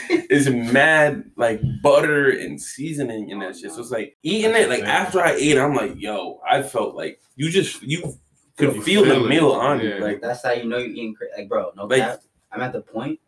it's 0.10 0.50
mad 0.50 1.32
like 1.36 1.62
butter 1.82 2.30
and 2.32 2.60
seasoning 2.62 3.30
in 3.30 3.40
that 3.40 3.58
shit. 3.58 3.72
So 3.72 3.82
it's 3.82 3.92
like 3.92 4.18
eating 4.24 4.52
it. 4.56 4.70
Like 4.70 4.84
after 4.84 5.22
I 5.22 5.32
ate, 5.34 5.58
it, 5.58 5.60
I'm 5.60 5.76
like, 5.76 5.94
yo, 5.98 6.42
I 6.50 6.64
felt 6.64 6.96
like 6.96 7.20
you 7.36 7.50
just 7.50 7.82
you 7.84 8.18
could 8.58 8.76
You 8.76 8.82
feel 8.82 9.04
the 9.06 9.12
feel 9.12 9.26
it. 9.26 9.30
meal 9.30 9.52
on 9.52 9.80
you. 9.80 9.98
Like 10.00 10.22
That's 10.22 10.44
how 10.44 10.52
you 10.52 10.66
know 10.66 10.78
you're 10.78 10.90
eating 10.90 11.16
cra 11.16 11.28
Like, 11.38 11.50
bro, 11.50 11.72
no 11.76 11.86
Like- 11.86 12.02
cap. 12.02 12.20
I'm 12.52 12.62
at 12.62 12.72
the 12.74 12.82
point. 12.82 13.20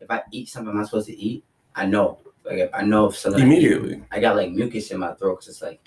If 0.00 0.10
I 0.10 0.22
eat 0.32 0.48
something 0.48 0.70
I'm 0.70 0.78
not 0.78 0.86
supposed 0.86 1.08
to 1.08 1.16
eat, 1.18 1.44
I 1.76 1.84
know. 1.84 2.18
Like, 2.44 2.58
if 2.58 2.70
I 2.72 2.82
know 2.82 3.06
if 3.06 3.16
something 3.16 3.42
I 3.42 3.44
eat- 3.44 3.48
immediately. 3.48 4.02
I 4.10 4.20
got 4.20 4.36
like 4.36 4.50
mucus 4.52 4.90
in 4.90 5.00
my 5.00 5.12
throat 5.14 5.40
because 5.40 5.48
it's 5.48 5.62
like 5.62 5.80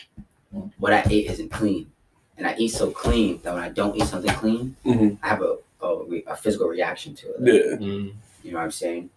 what 0.78 0.94
I 0.94 1.04
ate 1.10 1.26
isn't 1.32 1.50
clean, 1.50 1.92
and 2.38 2.46
I 2.46 2.54
eat 2.60 2.68
so 2.70 2.92
clean 2.92 3.40
that 3.42 3.54
when 3.56 3.64
I 3.64 3.70
don't 3.70 3.96
eat 3.96 4.06
something 4.06 4.32
clean, 4.36 4.76
Mhm. 4.86 5.18
I 5.24 5.28
have 5.30 5.42
a 5.42 5.58
a, 5.84 6.04
re- 6.06 6.24
a 6.28 6.36
physical 6.36 6.68
reaction 6.68 7.14
to 7.16 7.28
it. 7.34 7.42
Like, 7.42 7.54
Yeah. 7.54 7.86
Mm. 7.88 8.14
You 8.44 8.52
know 8.52 8.58
what 8.58 8.64
I'm 8.66 8.72
saying? 8.72 9.10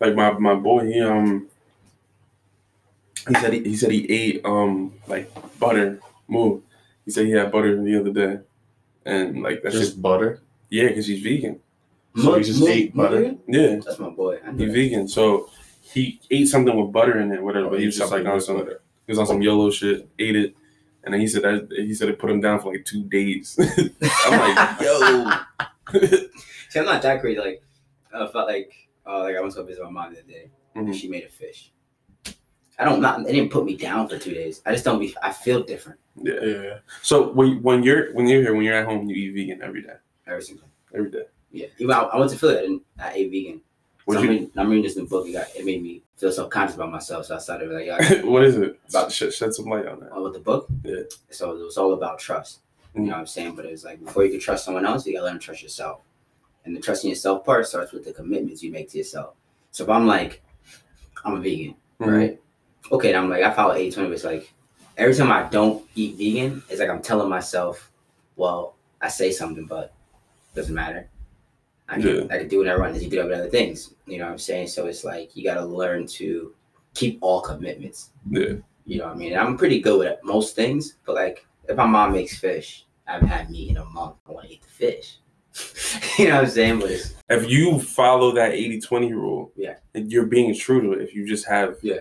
Like 0.00 0.14
my 0.14 0.32
my 0.32 0.54
boy, 0.54 0.86
he 0.86 1.00
um 1.00 1.48
he 3.28 3.34
said 3.34 3.52
he, 3.52 3.60
he 3.62 3.76
said 3.76 3.90
he 3.92 4.10
ate 4.10 4.44
um 4.44 4.92
like 5.06 5.30
butter. 5.58 6.00
Move. 6.28 6.62
He 7.04 7.10
said 7.10 7.26
he 7.26 7.32
had 7.32 7.52
butter 7.52 7.80
the 7.82 8.00
other 8.00 8.10
day, 8.12 8.38
and 9.04 9.42
like 9.42 9.62
that's 9.62 9.74
just 9.74 9.90
Just 9.92 10.02
butter. 10.02 10.40
yeah, 10.70 10.88
because 10.88 11.06
he's 11.06 11.22
vegan. 11.22 11.60
So 12.16 12.34
he 12.34 12.42
just 12.44 12.60
mo- 12.60 12.66
ate 12.68 12.94
butter? 12.96 13.34
Yeah, 13.46 13.76
That's 13.84 13.98
my 13.98 14.10
boy. 14.10 14.38
He's 14.56 14.58
that. 14.58 14.72
vegan. 14.72 15.08
So 15.08 15.50
he 15.82 16.20
ate 16.30 16.48
something 16.48 16.74
with 16.76 16.92
butter 16.92 17.18
in 17.20 17.32
it, 17.32 17.42
whatever. 17.42 17.66
Oh, 17.66 17.70
but 17.70 17.80
he 17.80 17.86
was 17.86 17.96
just 17.96 18.10
like 18.10 18.18
something 18.24 18.32
on 18.32 18.40
some 18.40 18.56
butter. 18.58 18.80
he 19.06 19.12
was 19.12 19.18
on 19.18 19.26
some 19.26 19.42
YOLO 19.42 19.70
shit, 19.70 20.08
ate 20.18 20.36
it, 20.36 20.54
and 21.04 21.12
then 21.14 21.20
he 21.20 21.26
said 21.26 21.42
that 21.42 21.68
he 21.76 21.92
said 21.94 22.08
it 22.08 22.18
put 22.18 22.30
him 22.30 22.40
down 22.40 22.60
for 22.60 22.72
like 22.72 22.84
two 22.84 23.04
days. 23.04 23.58
I'm 24.26 24.38
like, 24.56 24.80
yo. 24.80 25.30
See, 25.92 26.78
I'm 26.78 26.84
not 26.84 27.02
that 27.02 27.20
crazy. 27.20 27.38
Like, 27.40 27.62
I 28.14 28.26
felt 28.28 28.48
like, 28.48 28.72
uh, 29.06 29.20
like 29.20 29.36
I 29.36 29.40
went 29.40 29.54
to 29.54 29.64
visit 29.64 29.82
my 29.84 29.90
mom 29.90 30.12
the 30.12 30.20
other 30.20 30.28
day. 30.28 30.50
Mhm. 30.76 30.94
She 30.94 31.08
made 31.08 31.24
a 31.24 31.28
fish. 31.28 31.72
I 32.78 32.84
don't 32.84 33.00
not. 33.00 33.20
It 33.20 33.32
didn't 33.32 33.50
put 33.50 33.64
me 33.64 33.76
down 33.76 34.08
for 34.08 34.18
two 34.18 34.32
days. 34.34 34.62
I 34.64 34.72
just 34.72 34.84
don't 34.84 34.98
be. 34.98 35.14
I 35.22 35.30
feel 35.32 35.62
different 35.62 36.00
yeah. 36.16 36.34
Yeah. 36.42 36.62
yeah. 36.62 36.78
So 37.02 37.30
when 37.32 37.62
when 37.62 37.82
you're 37.82 38.12
when 38.14 38.26
you're 38.26 38.40
here 38.40 38.54
when 38.54 38.64
you're 38.64 38.74
at 38.74 38.86
home, 38.86 39.08
you 39.08 39.14
eat 39.14 39.34
vegan 39.34 39.62
every 39.62 39.82
day, 39.82 39.94
every 40.26 40.42
single. 40.42 40.68
every 40.94 41.10
day. 41.10 41.24
Yeah. 41.50 41.66
Even 41.78 41.92
I, 41.94 42.00
I 42.00 42.18
went 42.18 42.30
to 42.32 42.38
Philly. 42.38 42.56
I 42.58 42.60
didn't. 42.62 42.82
I 42.98 43.12
ate 43.12 43.30
vegan. 43.30 43.60
What 44.04 44.14
So 44.14 44.20
I'm, 44.20 44.24
you? 44.24 44.30
reading, 44.32 44.50
I'm 44.56 44.68
reading 44.70 44.84
this 44.84 44.96
new 44.96 45.06
book. 45.06 45.28
It, 45.28 45.32
got, 45.32 45.46
it 45.54 45.64
made 45.64 45.82
me 45.82 46.02
feel 46.16 46.32
self 46.32 46.50
conscious 46.50 46.74
about 46.76 46.90
myself. 46.90 47.26
So 47.26 47.36
I 47.36 47.38
started 47.38 47.70
like, 47.70 47.86
yeah, 48.10 48.22
what 48.22 48.42
is 48.44 48.56
it? 48.56 48.80
About- 48.88 49.12
Shed, 49.12 49.32
shed 49.32 49.54
some 49.54 49.66
light 49.66 49.86
on 49.86 50.00
that. 50.00 50.20
with 50.20 50.32
the 50.32 50.40
book. 50.40 50.66
Yeah. 50.82 51.02
So 51.30 51.52
it 51.54 51.62
was 51.62 51.76
all 51.78 51.92
about 51.92 52.18
trust. 52.18 52.60
You 52.94 53.02
know 53.02 53.12
what 53.12 53.18
I'm 53.20 53.26
saying? 53.26 53.54
But 53.56 53.64
it's 53.66 53.84
like 53.84 54.04
before 54.04 54.24
you 54.24 54.30
can 54.30 54.40
trust 54.40 54.64
someone 54.64 54.84
else, 54.86 55.06
you 55.06 55.14
gotta 55.14 55.26
learn 55.26 55.38
to 55.38 55.44
trust 55.44 55.62
yourself. 55.62 56.02
And 56.64 56.76
the 56.76 56.80
trusting 56.80 57.08
yourself 57.10 57.44
part 57.44 57.66
starts 57.66 57.92
with 57.92 58.04
the 58.04 58.12
commitments 58.12 58.62
you 58.62 58.70
make 58.70 58.90
to 58.90 58.98
yourself. 58.98 59.34
So 59.70 59.84
if 59.84 59.90
I'm 59.90 60.06
like, 60.06 60.42
I'm 61.24 61.34
a 61.34 61.40
vegan, 61.40 61.74
Mhm. 62.00 62.06
right? 62.18 62.40
Okay, 62.90 63.14
I'm 63.14 63.30
like, 63.30 63.42
I 63.42 63.50
follow 63.52 63.74
80 63.74 63.90
20, 63.92 64.08
but 64.08 64.14
it's 64.14 64.24
like 64.24 64.52
every 64.96 65.14
time 65.14 65.32
I 65.32 65.48
don't 65.48 65.84
eat 65.94 66.16
vegan, 66.16 66.62
it's 66.68 66.80
like 66.80 66.90
I'm 66.90 67.02
telling 67.02 67.28
myself, 67.30 67.90
well, 68.36 68.74
I 69.00 69.08
say 69.08 69.30
something, 69.32 69.64
but 69.66 69.92
it 70.52 70.56
doesn't 70.56 70.74
matter. 70.74 71.08
I 71.88 71.94
can, 72.00 72.16
Yeah. 72.16 72.24
I 72.30 72.38
can 72.38 72.48
do 72.48 72.58
whatever 72.58 72.82
I 72.82 72.86
want, 72.86 72.96
as 72.96 73.02
you 73.04 73.10
do 73.10 73.22
with 73.24 73.32
other 73.32 73.48
things. 73.50 73.94
You 74.06 74.18
know 74.18 74.26
what 74.26 74.32
I'm 74.32 74.38
saying? 74.38 74.68
So 74.68 74.86
it's 74.86 75.04
like 75.04 75.34
you 75.36 75.44
gotta 75.44 75.64
learn 75.64 76.06
to 76.18 76.54
keep 76.94 77.18
all 77.22 77.40
commitments. 77.40 78.10
Yeah. 78.30 78.54
You 78.84 78.98
know 78.98 79.06
what 79.06 79.14
I 79.14 79.18
mean? 79.18 79.36
I'm 79.36 79.56
pretty 79.56 79.80
good 79.80 79.98
with 79.98 80.18
most 80.22 80.54
things, 80.54 80.96
but 81.06 81.14
like 81.14 81.46
if 81.72 81.78
my 81.78 81.86
mom 81.86 82.12
makes 82.12 82.38
fish, 82.38 82.86
I 83.06 83.12
haven't 83.14 83.28
had 83.28 83.50
meat 83.50 83.70
in 83.70 83.76
a 83.78 83.84
month. 83.84 84.16
I 84.28 84.32
want 84.32 84.46
to 84.46 84.52
eat 84.52 84.62
the 84.62 84.68
fish. 84.68 85.18
you 86.18 86.28
know 86.28 86.36
what 86.36 86.44
I'm 86.44 86.50
saying? 86.50 86.80
But 86.80 86.90
If 87.28 87.50
you 87.50 87.78
follow 87.78 88.32
that 88.32 88.52
80-20 88.52 89.10
rule, 89.10 89.52
Yeah. 89.56 89.76
you're 89.94 90.26
being 90.26 90.54
true 90.54 90.80
to 90.80 90.92
it. 90.92 91.02
If 91.02 91.14
you 91.14 91.26
just 91.26 91.46
have 91.46 91.76
Yeah. 91.82 92.00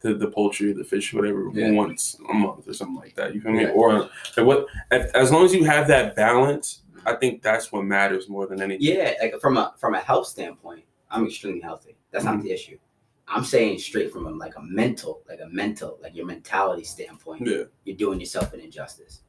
the, 0.00 0.14
the 0.14 0.28
poultry, 0.28 0.72
the 0.72 0.84
fish, 0.84 1.12
whatever, 1.14 1.50
Yeah. 1.52 1.72
once 1.72 2.16
a 2.28 2.34
month 2.34 2.68
or 2.68 2.74
something 2.74 2.96
like 2.96 3.14
that. 3.16 3.34
You 3.34 3.40
feel 3.40 3.52
me? 3.52 3.62
Yeah. 3.62 3.70
Or 3.70 4.10
like 4.36 4.46
what? 4.46 4.66
If, 4.90 5.14
as 5.14 5.32
long 5.32 5.44
as 5.44 5.54
you 5.54 5.64
have 5.64 5.88
that 5.88 6.14
balance, 6.14 6.82
I 7.06 7.14
think 7.14 7.42
that's 7.42 7.72
what 7.72 7.84
matters 7.84 8.28
more 8.28 8.46
than 8.46 8.62
anything. 8.62 8.86
yeah, 8.86 9.14
like 9.20 9.40
from 9.40 9.56
a 9.58 9.74
from 9.78 9.94
a 9.94 10.00
health 10.00 10.26
standpoint, 10.26 10.84
I'm 11.10 11.26
extremely 11.26 11.60
healthy. 11.60 11.96
That's 12.10 12.24
not 12.24 12.34
mm-hmm. 12.36 12.44
the 12.44 12.52
issue. 12.52 12.78
I'm 13.26 13.44
saying 13.44 13.78
straight 13.78 14.12
from 14.12 14.26
a, 14.26 14.30
like 14.30 14.56
a 14.56 14.62
mental, 14.62 15.22
like 15.28 15.40
a 15.40 15.48
mental, 15.48 15.98
like 16.02 16.14
your 16.14 16.26
mentality 16.26 16.84
standpoint. 16.84 17.46
Yeah. 17.46 17.64
You're 17.84 17.96
doing 17.96 18.20
yourself 18.20 18.52
an 18.52 18.60
injustice. 18.60 19.20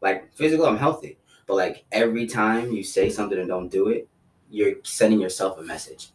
Like 0.00 0.32
physical, 0.34 0.66
I'm 0.66 0.76
healthy, 0.76 1.18
but 1.46 1.54
like 1.54 1.84
every 1.92 2.26
time 2.26 2.72
you 2.72 2.82
say 2.82 3.10
something 3.10 3.38
and 3.38 3.48
don't 3.48 3.68
do 3.68 3.88
it, 3.88 4.08
you're 4.50 4.74
sending 4.82 5.20
yourself 5.20 5.58
a 5.58 5.62
message. 5.62 6.08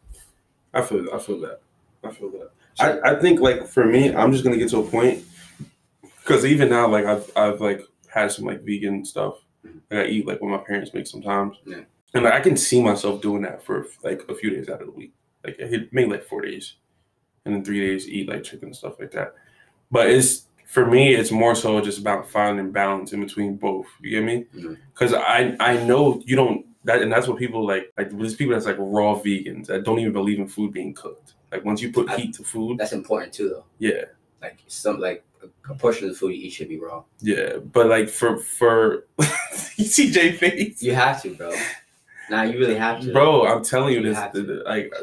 I 0.73 0.81
feel 0.81 1.07
I 1.13 1.17
feel 1.19 1.39
that. 1.41 1.61
I 2.03 2.11
feel 2.11 2.29
that. 2.31 2.51
I, 2.79 3.11
I 3.11 3.19
think 3.19 3.39
like 3.39 3.67
for 3.67 3.85
me, 3.85 4.13
I'm 4.13 4.31
just 4.31 4.43
gonna 4.43 4.57
get 4.57 4.69
to 4.69 4.79
a 4.79 4.83
point 4.83 5.23
because 6.19 6.45
even 6.45 6.69
now, 6.69 6.87
like 6.87 7.05
I've 7.05 7.31
I've 7.35 7.61
like 7.61 7.81
had 8.07 8.31
some 8.31 8.45
like 8.45 8.61
vegan 8.61 9.03
stuff 9.05 9.35
mm-hmm. 9.65 9.79
that 9.89 10.05
I 10.05 10.09
eat 10.09 10.27
like 10.27 10.41
when 10.41 10.51
my 10.51 10.57
parents 10.57 10.93
make 10.93 11.07
sometimes, 11.07 11.57
Yeah. 11.65 11.81
and 12.13 12.23
like, 12.23 12.33
I 12.33 12.39
can 12.39 12.55
see 12.55 12.81
myself 12.81 13.21
doing 13.21 13.41
that 13.43 13.63
for 13.63 13.87
like 14.03 14.23
a 14.29 14.35
few 14.35 14.51
days 14.51 14.69
out 14.69 14.81
of 14.81 14.87
the 14.87 14.93
week. 14.93 15.13
Like 15.43 15.59
I 15.61 15.65
hit 15.65 15.91
maybe 15.91 16.11
like 16.11 16.23
four 16.23 16.41
days, 16.41 16.75
and 17.49 17.55
then 17.57 17.65
three 17.65 17.79
days 17.79 18.07
eat 18.07 18.29
like 18.29 18.43
chicken 18.43 18.67
and 18.69 18.75
stuff 18.75 18.99
like 18.99 19.11
that. 19.11 19.33
But 19.91 20.07
it's 20.09 20.45
for 20.65 20.85
me, 20.85 21.15
it's 21.15 21.31
more 21.31 21.55
so 21.55 21.81
just 21.81 21.99
about 21.99 22.29
finding 22.29 22.71
balance 22.71 23.11
in 23.13 23.21
between 23.21 23.55
both. 23.57 23.87
You 24.01 24.11
get 24.11 24.23
me? 24.23 24.45
Mm-hmm. 24.55 24.73
Because 24.93 25.13
I 25.13 25.55
I 25.59 25.77
know 25.83 26.21
you 26.25 26.35
don't 26.35 26.65
that, 26.85 27.01
and 27.01 27.11
that's 27.11 27.27
what 27.27 27.37
people 27.37 27.65
like. 27.65 27.91
Like 27.97 28.11
there's 28.11 28.35
people 28.35 28.53
that's 28.53 28.65
like 28.67 28.77
raw 28.79 29.15
vegans 29.15 29.65
that 29.67 29.83
don't 29.83 29.99
even 29.99 30.13
believe 30.13 30.39
in 30.39 30.47
food 30.47 30.71
being 30.73 30.93
cooked. 30.93 31.33
Like 31.51 31.65
once 31.65 31.81
you 31.81 31.91
put 31.91 32.09
I- 32.09 32.17
heat 32.17 32.33
to 32.35 32.43
food, 32.43 32.77
That's 32.77 32.93
important 32.93 33.33
too, 33.33 33.49
though. 33.49 33.65
yeah, 33.79 34.03
Like 34.41 34.59
some 34.67 34.99
like 34.99 35.23
a, 35.43 35.71
a 35.71 35.75
portion 35.75 36.07
of 36.07 36.13
the 36.13 36.19
food 36.19 36.29
you 36.35 36.43
eat 36.47 36.51
should 36.51 36.69
be 36.69 36.79
raw. 36.79 37.03
yeah. 37.21 37.57
But 37.57 37.87
like 37.87 38.07
for 38.09 38.37
for 38.37 39.05
you 39.75 39.85
see 39.85 40.11
Jay 40.11 40.31
face, 40.33 40.83
You 40.83 40.93
have 40.93 41.21
to, 41.23 41.33
bro. 41.33 41.51
Nah, 42.29 42.43
you 42.43 42.59
really 42.59 42.75
have 42.75 43.01
to. 43.01 43.11
bro. 43.11 43.45
I'm 43.47 43.63
telling 43.63 43.93
you 43.93 43.99
You 44.01 44.05
this. 44.09 44.17
have 44.17 44.31
to. 44.33 44.63
Like 44.65 44.93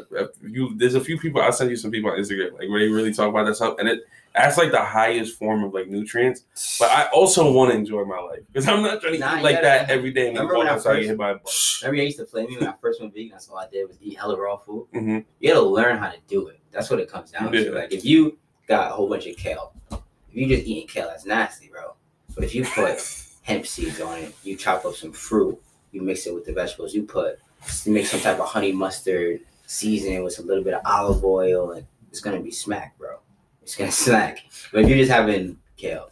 you, 0.43 0.75
there's 0.77 0.95
a 0.95 1.01
few 1.01 1.17
people. 1.19 1.41
I'll 1.41 1.51
send 1.51 1.69
you 1.69 1.75
some 1.75 1.91
people 1.91 2.09
on 2.11 2.17
Instagram 2.17 2.53
like 2.53 2.69
where 2.69 2.79
they 2.79 2.87
really 2.87 3.13
talk 3.13 3.29
about 3.29 3.45
that 3.45 3.55
stuff, 3.55 3.75
and 3.79 3.87
it 3.89 4.01
that's 4.33 4.57
like 4.57 4.71
the 4.71 4.81
highest 4.83 5.37
form 5.37 5.63
of 5.63 5.73
like 5.73 5.87
nutrients. 5.87 6.77
But 6.79 6.91
I 6.91 7.05
also 7.09 7.51
want 7.51 7.71
to 7.71 7.77
enjoy 7.77 8.05
my 8.05 8.19
life 8.19 8.41
because 8.51 8.67
I'm 8.67 8.81
not 8.83 9.01
trying 9.01 9.13
to 9.13 9.19
Nah, 9.19 9.39
eat 9.39 9.43
like 9.43 9.55
gotta- 9.55 9.63
that 9.85 9.89
every 9.89 10.11
day 10.11 10.27
and 10.27 10.35
Remember 10.37 10.57
when 10.59 10.67
I 10.67 10.73
first- 10.75 10.85
get 10.85 11.05
hit 11.05 11.17
by 11.17 11.31
a 11.31 11.35
bus. 11.35 11.79
Remember, 11.81 11.97
you 11.97 12.03
used 12.03 12.17
to 12.19 12.25
flame 12.25 12.49
me 12.49 12.57
when 12.57 12.67
I 12.67 12.73
first 12.79 13.01
went 13.01 13.13
vegan. 13.13 13.31
That's 13.31 13.49
all 13.49 13.57
I 13.57 13.67
did 13.67 13.87
was 13.87 13.97
eat 14.01 14.17
hella 14.17 14.39
raw 14.39 14.57
food. 14.57 14.87
Mhm. 14.93 15.25
You 15.39 15.49
gotta 15.53 15.65
learn 15.65 15.97
how 15.97 16.09
to 16.11 16.17
do 16.27 16.47
it. 16.47 16.59
That's 16.71 16.89
what 16.89 16.99
it 16.99 17.09
comes 17.09 17.31
down 17.31 17.51
Yeah. 17.53 17.63
to. 17.65 17.71
Like 17.71 17.91
if 17.93 18.05
you 18.05 18.37
got 18.67 18.91
a 18.91 18.93
whole 18.93 19.09
bunch 19.09 19.25
of 19.27 19.35
kale, 19.37 19.73
if 19.91 19.99
you 20.31 20.47
just 20.47 20.67
eating 20.67 20.87
kale, 20.87 21.07
that's 21.07 21.25
nasty, 21.25 21.69
bro. 21.69 21.95
But 22.35 22.43
if 22.43 22.53
you 22.53 22.63
put 22.63 22.99
hemp 23.41 23.65
seeds 23.65 23.99
on 24.01 24.19
it, 24.19 24.35
you 24.43 24.55
chop 24.55 24.85
up 24.85 24.93
some 24.95 25.11
fruit, 25.13 25.57
you 25.97 26.03
mix 26.03 26.27
it 26.27 26.33
with 26.33 26.45
the 26.45 26.53
vegetables, 26.53 26.93
you 26.93 27.03
put 27.03 27.39
you 27.85 27.91
make 27.91 28.05
some 28.05 28.19
type 28.19 28.39
of 28.39 28.45
honey 28.47 28.71
mustard, 28.71 29.41
season 29.65 30.13
it 30.13 30.23
with 30.23 30.37
a 30.39 30.43
little 30.43 30.63
bit 30.63 30.73
of 30.75 30.81
olive 30.85 31.23
oil, 31.25 31.71
and 31.71 31.85
it's 32.09 32.19
gonna 32.19 32.39
be 32.39 32.51
smack, 32.51 32.97
bro. 32.97 33.17
It's 33.63 33.75
gonna 33.75 33.91
smack. 34.07 34.39
But 34.71 34.83
if 34.83 34.89
you're 34.89 34.97
just 34.97 35.11
having 35.11 35.57
kale 35.75 36.11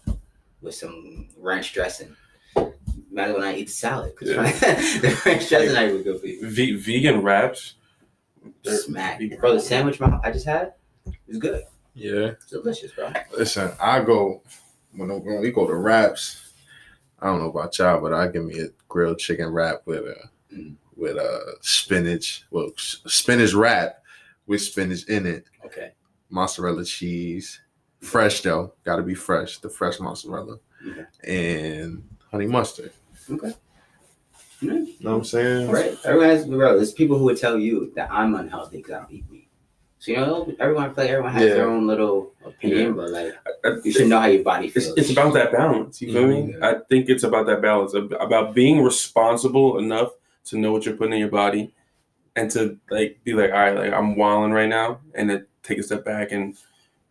with 0.61 0.73
some 0.75 1.27
ranch 1.37 1.71
dressing, 1.73 2.15
might 3.11 3.27
as 3.29 3.33
well 3.33 3.41
not 3.41 3.55
eat 3.55 3.67
the 3.67 3.71
salad 3.71 4.13
because 4.17 4.29
Yeah. 4.35 4.41
the 5.01 5.21
ranch 5.25 5.47
dressing 5.49 5.73
not 5.73 5.91
would 5.93 6.03
go 6.03 6.17
for 6.17 6.25
you. 6.27 6.49
Ve- 6.49 6.75
vegan 6.77 7.21
wraps. 7.21 7.75
Smack, 8.63 9.19
vegan 9.19 9.39
bro. 9.39 9.53
The 9.53 9.59
sandwich 9.59 10.01
I 10.01 10.31
just 10.31 10.45
had 10.45 10.73
was 11.27 11.37
good. 11.37 11.63
Yeah. 11.93 12.31
It's 12.31 12.47
delicious, 12.47 12.91
bro. 12.91 13.13
Listen, 13.37 13.71
I 13.79 14.01
go 14.01 14.41
when, 14.93 15.09
when 15.23 15.39
we 15.41 15.51
go 15.51 15.67
to 15.67 15.75
wraps. 15.75 16.44
I 17.25 17.29
don't 17.29 17.39
know 17.39 17.49
about 17.49 17.75
y'all, 17.79 17.99
but 17.99 18.13
I 18.13 18.27
give 18.27 18.45
me 18.45 18.59
a 18.59 18.67
grilled 18.87 19.17
chicken 19.17 19.49
wrap 19.49 19.81
with 19.85 20.03
a 20.05 20.29
Mm. 20.53 20.75
with 20.95 21.17
a 21.17 21.55
spinach, 21.61 22.45
well, 22.51 22.69
spinach 22.77 23.53
wrap 23.55 24.03
with 24.45 24.61
spinach 24.61 25.05
in 25.09 25.25
it, 25.25 25.45
Okay. 25.65 25.91
mozzarella 26.29 26.85
cheese, 26.85 27.59
fresh 27.99 28.41
though, 28.41 28.73
got 28.83 28.97
to 28.97 29.01
be 29.01 29.15
fresh, 29.15 29.57
the 29.57 29.69
fresh 29.69 29.99
mozzarella, 29.99 30.59
Okay. 30.87 31.05
and 31.23 32.07
honey 32.31 32.45
mustard. 32.45 32.91
Okay. 33.29 33.53
You 34.61 34.69
know 35.01 35.11
what 35.11 35.17
I'm 35.17 35.23
saying? 35.25 35.71
Right. 35.71 35.97
Everyone 36.05 36.29
has 36.29 36.43
to 36.43 36.49
be 36.51 36.55
bro. 36.57 36.75
There's 36.77 36.93
people 36.93 37.17
who 37.17 37.25
would 37.25 37.37
tell 37.37 37.57
you 37.57 37.91
that 37.95 38.09
I'm 38.11 38.35
unhealthy 38.35 38.77
because 38.77 38.93
I 38.93 38.99
don't 38.99 39.11
eat. 39.11 39.25
So 40.05 40.11
you 40.11 40.17
know, 40.17 40.53
everyone 40.59 40.93
feel 40.93 41.03
like 41.05 41.09
everyone 41.11 41.33
has 41.33 41.43
Yeah. 41.47 41.53
their 41.55 41.69
own 41.69 41.87
little 41.87 42.31
opinion, 42.45 42.93
but 42.93 43.09
like 43.09 43.33
I- 43.65 43.77
you 43.83 43.91
should 43.91 44.07
know 44.07 44.19
how 44.19 44.27
your 44.27 44.43
body 44.43 44.67
It's, 44.67 44.85
feels. 44.85 44.97
it's 44.99 45.09
about 45.09 45.33
that 45.33 45.51
balance. 45.51 45.99
You 45.99 46.13
feel 46.13 46.27
me? 46.27 46.53
Mhm. 46.53 46.61
I 46.63 46.75
think 46.89 47.09
it's 47.09 47.23
about 47.23 47.47
that 47.47 47.59
balance 47.63 47.95
about 47.95 48.53
being 48.53 48.83
responsible 48.83 49.79
enough 49.79 50.11
to 50.45 50.59
know 50.59 50.71
what 50.71 50.85
you're 50.85 50.95
putting 50.95 51.13
in 51.13 51.19
your 51.19 51.29
body, 51.29 51.73
and 52.35 52.51
to 52.51 52.77
like 52.91 53.17
be 53.23 53.33
like, 53.33 53.51
all 53.51 53.57
right, 53.57 53.75
like 53.75 53.93
I'm 53.93 54.15
wilding 54.15 54.51
right 54.51 54.69
now, 54.69 54.99
and 55.15 55.27
then 55.27 55.47
take 55.63 55.79
a 55.79 55.83
step 55.83 56.05
back 56.05 56.31
and 56.31 56.55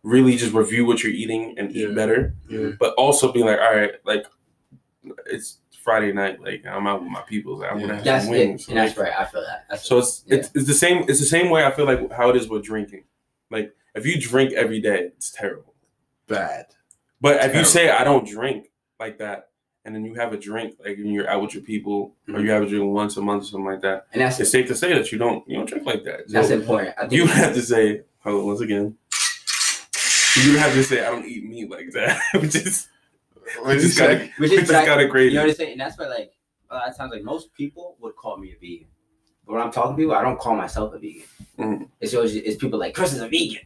really 0.03 0.37
just 0.37 0.53
review 0.53 0.85
what 0.85 1.03
you're 1.03 1.11
eating 1.11 1.53
and 1.57 1.75
eat 1.75 1.93
better. 1.93 2.33
Yeah. 2.47 2.69
But 2.79 2.93
also 2.93 3.33
be 3.33 3.43
like, 3.43 3.59
all 3.59 3.75
right, 3.75 3.95
like 4.05 4.25
it's 5.25 5.57
Friday 5.85 6.11
night, 6.11 6.41
like 6.41 6.65
I'm 6.65 6.87
out 6.87 7.01
with 7.03 7.11
my 7.11 7.21
people, 7.21 7.59
like, 7.59 7.69
I 7.71 7.73
want 7.75 7.87
to 7.89 7.95
have 7.95 8.03
That's 8.03 8.25
some 8.25 8.33
it. 8.33 8.39
wings. 8.39 8.67
And 8.67 8.77
that's 8.77 8.97
right. 8.97 9.13
I 9.17 9.23
feel 9.25 9.41
that. 9.41 9.65
That's 9.69 9.87
so 9.87 9.99
it's, 9.99 10.23
Yeah. 10.25 10.37
it's 10.37 10.49
it's 10.55 10.65
the 10.67 10.73
same. 10.73 11.05
It's 11.07 11.19
the 11.19 11.25
same 11.37 11.49
way 11.51 11.63
I 11.63 11.69
feel 11.71 11.85
like 11.85 12.11
how 12.11 12.29
it 12.31 12.35
is 12.35 12.49
with 12.49 12.63
drinking. 12.63 13.03
Like 13.51 13.71
if 13.93 14.03
you 14.05 14.19
drink 14.19 14.51
every 14.53 14.81
day, 14.81 15.11
it's 15.15 15.31
terrible. 15.31 15.73
Bad. 16.27 16.65
But 17.21 17.43
if 17.45 17.55
you 17.55 17.63
say 17.63 17.89
I 17.91 18.03
don't 18.03 18.27
drink 18.27 18.71
like 18.99 19.19
that, 19.19 19.49
and 19.85 19.93
then 19.93 20.03
you 20.03 20.15
have 20.15 20.33
a 20.33 20.37
drink, 20.37 20.75
like 20.83 20.97
when 20.97 21.11
you're 21.11 21.29
out 21.29 21.43
with 21.43 21.53
your 21.53 21.61
people, 21.63 22.15
or 22.27 22.33
Mhm. 22.33 22.43
you 22.43 22.49
have 22.49 22.63
a 22.63 22.67
drink 22.67 22.91
once 22.91 23.15
a 23.17 23.21
month 23.21 23.43
or 23.43 23.45
something 23.45 23.65
like 23.73 23.81
that, 23.81 24.07
And 24.11 24.21
that's 24.23 24.39
it's 24.39 24.49
safe 24.49 24.67
to 24.69 24.75
say 24.75 24.91
that 24.93 25.11
you 25.11 25.19
don't 25.19 25.47
you 25.47 25.55
don't 25.57 25.69
drink 25.69 25.85
like 25.85 26.03
that. 26.05 26.21
that's 26.27 26.47
So 26.47 26.55
important. 26.55 26.95
I 26.97 27.01
think 27.01 27.13
you 27.13 27.27
have 27.27 27.53
to 27.53 27.61
say, 27.61 28.01
hold 28.23 28.39
on, 28.41 28.45
once 28.47 28.61
again. 28.61 28.97
You 30.43 30.57
have 30.57 30.73
to 30.73 30.83
say 30.83 31.05
I 31.05 31.11
don't 31.11 31.25
eat 31.25 31.45
meat 31.47 31.69
like 31.69 31.91
that, 31.91 32.19
which 32.41 32.55
is 32.55 32.87
What 32.87 32.94
which 33.63 33.77
is 33.77 33.97
kind 33.97 34.11
of 34.13 34.19
say? 34.19 34.33
Which 34.37 34.51
is, 34.51 34.67
but 34.67 34.75
I- 34.75 34.85
kind 34.85 35.01
You 35.01 35.31
know 35.33 35.41
what 35.41 35.49
I'm 35.49 35.55
saying? 35.55 35.71
And 35.73 35.81
that's 35.81 35.97
why, 35.97 36.07
like, 36.07 36.33
a 36.69 36.75
lot 36.75 36.89
of 36.89 36.97
times, 36.97 37.11
like, 37.11 37.23
most 37.23 37.53
people 37.53 37.95
would 37.99 38.15
call 38.15 38.37
me 38.37 38.51
a 38.51 38.59
vegan. 38.59 38.87
But 39.45 39.53
when 39.53 39.61
I'm 39.61 39.71
talking 39.71 39.91
to 39.91 39.97
people, 39.97 40.15
I 40.15 40.23
don't 40.23 40.39
call 40.39 40.55
myself 40.55 40.93
a 40.93 40.99
vegan. 40.99 41.23
Mhm. 41.57 41.89
It's 41.99 42.13
always 42.13 42.35
it's 42.35 42.57
people 42.57 42.79
like, 42.79 42.95
Chris 42.95 43.13
is 43.13 43.21
a 43.21 43.27
vegan. 43.27 43.61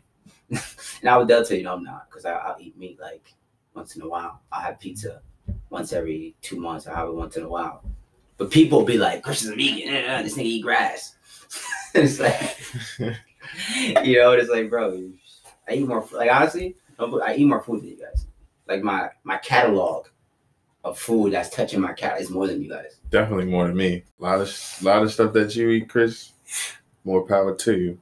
and 0.50 1.10
I 1.10 1.18
would 1.18 1.28
tell 1.28 1.44
you, 1.52 1.64
no, 1.64 1.74
I'm 1.74 1.84
not. 1.84 2.10
Because 2.10 2.26
I'll 2.26 2.58
eat 2.60 2.78
meat, 2.78 3.00
like, 3.00 3.34
once 3.74 3.96
in 3.96 4.02
a 4.02 4.08
while. 4.08 4.42
I'll 4.52 4.62
have 4.62 4.80
pizza 4.80 5.22
once 5.70 5.94
every 5.94 6.36
two 6.42 6.58
months. 6.60 6.88
I'll 6.88 6.96
have 6.96 7.08
it 7.10 7.16
once 7.16 7.38
in 7.38 7.44
a 7.44 7.50
while. 7.50 7.84
But 8.38 8.52
people 8.52 8.84
be 8.84 8.98
like, 8.98 9.24
Chris 9.24 9.44
is 9.44 9.50
a 9.50 9.56
vegan. 9.56 9.90
Eh, 9.94 10.22
this 10.24 10.36
nigga 10.38 10.44
eat 10.44 10.64
grass. 10.64 11.16
it's 11.94 12.20
like, 12.20 12.58
you 14.06 14.20
know, 14.20 14.32
it's 14.32 14.50
like, 14.50 14.70
bro, 14.70 15.10
I 15.68 15.74
eat 15.74 15.88
more, 15.88 16.06
like, 16.12 16.32
honestly, 16.32 16.76
I 17.00 17.36
eat 17.36 17.46
more 17.46 17.62
food 17.62 17.82
than 17.82 17.90
you 17.90 17.98
guys. 17.98 18.26
Like, 18.70 18.84
my 18.84 19.10
my 19.24 19.38
catalog 19.38 20.06
of 20.84 20.98
food 20.98 21.34
that's 21.34 21.50
touching 21.50 21.82
my 21.82 21.92
cat 21.94 22.22
is 22.22 22.30
more 22.30 22.48
than 22.48 22.62
you 22.62 22.70
guys. 22.70 23.00
Definitely 23.10 23.46
more 23.46 23.68
than 23.68 23.76
me. 23.76 24.04
A 24.20 24.24
lot 24.24 24.40
of 24.40 24.78
a 24.82 24.86
lot 24.86 25.04
of 25.04 25.12
stuff 25.12 25.34
that 25.34 25.56
you 25.56 25.70
eat, 25.70 25.90
Chris. 25.90 26.32
More 27.04 27.26
power 27.26 27.56
to 27.56 27.78
you. 27.78 28.00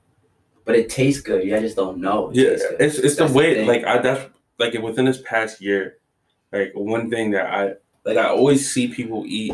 But 0.66 0.76
it 0.76 0.90
tastes 0.90 1.22
good. 1.22 1.44
You 1.46 1.60
just 1.60 1.76
don't 1.78 2.00
know. 2.00 2.30
It 2.30 2.36
yeah, 2.36 2.50
tastes 2.50 2.68
good. 2.70 2.82
it's 2.82 2.98
it's 3.00 3.16
the 3.16 3.24
That's 3.24 3.34
way 3.34 3.54
thing. 3.56 3.68
like 3.68 3.84
I 3.86 3.98
that's 4.00 4.30
like 4.60 4.74
within 4.82 5.06
this 5.06 5.22
past 5.22 5.62
year, 5.62 5.98
like 6.52 6.72
one 6.76 7.10
thing 7.10 7.32
that 7.32 7.46
I 7.54 7.74
like 8.06 8.18
I 8.18 8.28
always 8.28 8.70
see 8.72 8.88
people 8.90 9.24
eat, 9.26 9.54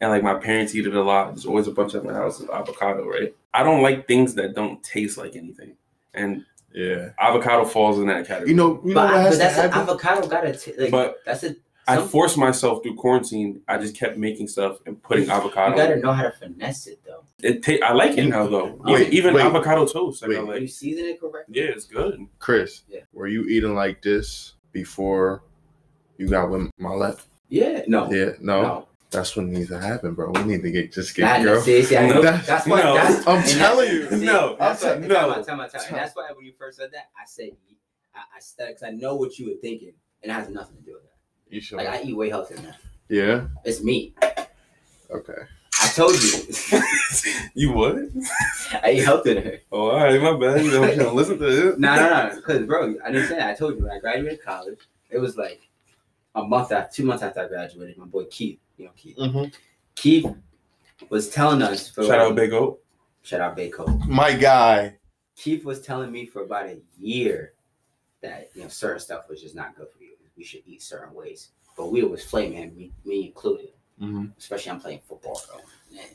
and 0.00 0.10
like 0.10 0.22
my 0.22 0.34
parents 0.34 0.74
eat 0.74 0.86
it 0.86 0.94
a 0.94 1.02
lot. 1.02 1.28
There's 1.34 1.46
always 1.46 1.66
a 1.66 1.72
bunch 1.72 1.94
at 1.94 2.04
my 2.04 2.12
house 2.12 2.40
of 2.40 2.50
avocado, 2.50 3.06
right? 3.08 3.34
I 3.52 3.62
don't 3.62 3.82
like 3.82 4.06
things 4.06 4.34
that 4.34 4.54
don't 4.54 4.82
taste 4.82 5.16
like 5.16 5.34
anything, 5.34 5.76
and 6.12 6.44
Yeah. 6.74 7.10
avocado 7.20 7.64
falls 7.64 7.98
in 7.98 8.06
that 8.08 8.26
category. 8.26 8.50
You 8.50 8.56
know, 8.56 8.80
you 8.84 8.88
know 8.92 8.94
but, 8.94 9.04
what 9.06 9.14
I- 9.14 9.22
has 9.22 9.34
but 9.34 9.38
that's 9.38 9.54
to 9.56 9.64
an 9.66 9.72
avocado 9.72 10.26
gotta 10.28 10.58
like, 10.78 10.90
But 10.90 11.16
that's 11.24 11.44
a 11.44 11.54
I 11.86 11.96
some- 11.96 12.08
forced 12.08 12.36
myself 12.38 12.82
through 12.82 12.94
quarantine. 12.96 13.60
I 13.68 13.76
just 13.78 13.94
kept 13.94 14.16
making 14.16 14.48
stuff 14.48 14.78
and 14.86 15.00
putting 15.02 15.28
avocado. 15.30 15.70
you 15.70 15.76
gotta 15.76 15.96
know 16.00 16.12
how 16.12 16.22
to 16.24 16.32
finesse 16.32 16.86
it 16.86 17.00
though. 17.06 17.22
It 17.42 17.62
ta- 17.62 17.86
I 17.86 17.92
like 17.92 18.16
it 18.18 18.24
now 18.26 18.46
though. 18.46 18.76
Wait, 18.80 19.02
even 19.08 19.12
even 19.12 19.34
wait. 19.34 19.44
avocado 19.44 19.86
toast. 19.86 20.22
Like, 20.22 20.36
I 20.36 20.40
Wait. 20.40 20.48
like, 20.48 20.60
you 20.62 20.68
season 20.68 21.04
it 21.04 21.20
correctly. 21.20 21.54
yeah, 21.60 21.64
it's 21.68 21.84
good. 21.84 22.26
Chris, 22.38 22.82
Yeah. 22.88 23.00
were 23.12 23.26
you 23.28 23.44
eating 23.44 23.74
like 23.74 24.00
this 24.02 24.54
before 24.72 25.42
you 26.16 26.26
got 26.28 26.50
with 26.50 26.70
my 26.78 26.90
left? 26.90 27.28
Yeah, 27.50 27.82
no, 27.86 28.10
Yeah, 28.10 28.30
no, 28.40 28.62
no. 28.62 28.88
That's 29.14 29.34
what 29.36 29.46
needs 29.46 29.68
to 29.70 29.80
happen, 29.80 30.14
bro. 30.14 30.30
We 30.32 30.42
need 30.44 30.62
to 30.62 30.70
get 30.70 30.92
just 30.92 31.14
get 31.14 31.24
nah, 31.38 31.42
girl. 31.42 31.60
see, 31.62 31.82
see, 31.82 31.96
I 31.96 32.08
know, 32.08 32.20
That- 32.22 32.44
that's 32.46 32.66
why. 32.66 32.82
no, 32.82 32.94
that's, 32.94 33.26
I'm 33.26 33.42
telling 33.42 33.88
you. 33.90 34.10
see, 34.10 34.24
No, 34.26 34.56
that's 34.58 34.84
I'm 34.84 35.00
why. 35.00 35.08
telling- 35.08 35.08
Time 35.08 35.28
no. 35.28 35.34
out, 35.34 35.46
time 35.46 35.60
out, 35.60 35.72
time 35.72 35.80
out. 35.80 35.88
And 35.88 35.96
that's 35.96 36.14
why 36.16 36.30
when 36.36 36.44
you 36.44 36.52
first 36.58 36.78
said 36.78 36.90
that, 36.92 37.10
I 37.20 37.24
said 37.26 37.50
I, 38.14 38.18
I 38.36 38.40
said 38.40 38.68
because 38.68 38.82
I 38.82 38.90
know 38.90 39.14
what 39.16 39.38
you 39.38 39.46
were 39.50 39.56
thinking, 39.60 39.92
and 40.22 40.30
it 40.30 40.34
has 40.34 40.48
nothing 40.48 40.76
to 40.76 40.82
do 40.82 40.92
with 40.94 41.02
that. 41.04 41.10
You 41.54 41.60
sure? 41.60 41.78
Like 41.78 41.88
I 41.88 42.02
eat 42.02 42.16
way 42.16 42.28
healthier 42.28 42.56
than 42.58 42.66
that. 42.66 42.76
yeah. 43.08 43.46
It's 43.64 43.82
meat. 43.82 44.16
Okay. 45.10 45.42
I 45.82 45.88
told 45.88 46.14
you. 46.22 46.30
you 47.54 47.72
would? 47.72 48.12
I 48.82 48.92
eat 48.92 49.04
healthier 49.04 49.34
than 49.34 49.44
her. 49.44 49.58
Oh, 49.72 49.90
all 49.90 49.96
right, 50.04 50.20
my 50.20 50.36
bad. 50.36 50.64
You 50.64 50.70
know, 50.70 50.84
you 50.84 50.96
know, 50.96 51.12
listen 51.12 51.38
to 51.38 51.70
it. 51.72 51.78
No, 51.78 51.94
no, 51.96 52.08
no. 52.28 52.36
Because, 52.36 52.64
bro, 52.66 52.94
I 53.04 53.10
didn't 53.12 53.28
say 53.28 53.36
that. 53.36 53.50
I 53.50 53.54
told 53.54 53.76
you 53.76 53.82
when 53.82 53.90
I 53.92 53.98
graduated 53.98 54.42
college, 54.42 54.78
it 55.10 55.18
was 55.18 55.36
like 55.36 55.68
a 56.34 56.42
month 56.44 56.72
after, 56.72 56.94
two 56.94 57.04
months 57.04 57.22
after 57.22 57.40
I 57.40 57.48
graduated. 57.48 57.98
My 57.98 58.06
boy 58.06 58.24
Keith, 58.30 58.60
you 58.76 58.84
know 58.86 58.90
Keith. 58.96 59.16
Mm-hmm. 59.16 59.44
Keith 59.94 60.26
was 61.08 61.30
telling 61.30 61.62
us 61.62 61.88
for 61.88 62.04
Shout 62.04 62.18
out 62.20 62.34
Big 62.34 62.52
O. 62.52 62.78
shout 63.22 63.40
out 63.40 63.56
Bayco. 63.56 64.04
My 64.06 64.34
guy. 64.34 64.96
Keith 65.36 65.64
was 65.64 65.80
telling 65.80 66.10
me 66.12 66.26
for 66.26 66.42
about 66.42 66.66
a 66.66 66.78
year 66.98 67.54
that 68.22 68.50
you 68.54 68.62
know 68.62 68.68
certain 68.68 69.00
stuff 69.00 69.28
was 69.28 69.40
just 69.40 69.54
not 69.54 69.76
good 69.76 69.88
for 69.96 70.02
you. 70.02 70.10
We 70.36 70.42
should 70.44 70.62
eat 70.66 70.82
certain 70.82 71.14
ways. 71.14 71.50
But 71.76 71.92
we 71.92 72.02
was 72.02 72.24
flaming 72.24 72.58
him, 72.58 72.76
me, 72.76 72.92
me 73.04 73.26
included. 73.26 73.70
Mm-hmm. 74.00 74.26
Especially 74.38 74.70
I'm 74.72 74.80
playing 74.80 75.00
football, 75.06 75.40
bro. 75.48 75.60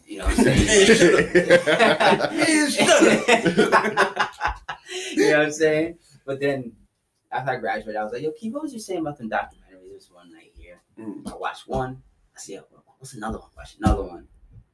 You 0.05 0.19
know 0.19 0.25
what 0.25 0.38
I'm 0.39 0.43
saying? 0.43 0.67
you 5.15 5.31
know 5.31 5.38
what 5.38 5.45
I'm 5.45 5.51
saying? 5.51 5.97
But 6.25 6.39
then 6.39 6.71
after 7.31 7.51
I 7.51 7.55
graduated, 7.57 7.95
I 7.95 8.03
was 8.03 8.13
like, 8.13 8.21
yo, 8.21 8.31
Keith, 8.31 8.53
what 8.53 8.63
was 8.63 8.73
you 8.73 8.79
saying 8.79 9.01
about 9.01 9.17
them 9.17 9.29
documentaries? 9.29 9.93
This 9.93 10.10
one 10.12 10.31
night 10.31 10.51
here. 10.57 10.81
Mm. 10.99 11.31
I 11.31 11.36
watched 11.36 11.67
one. 11.67 12.01
I 12.39 12.41
see, 12.41 12.58
uh, 12.58 12.62
what's 12.99 13.15
another 13.15 13.38
one? 13.38 13.49
Watch 13.58 13.75
another 13.82 14.04
one. 14.04 14.25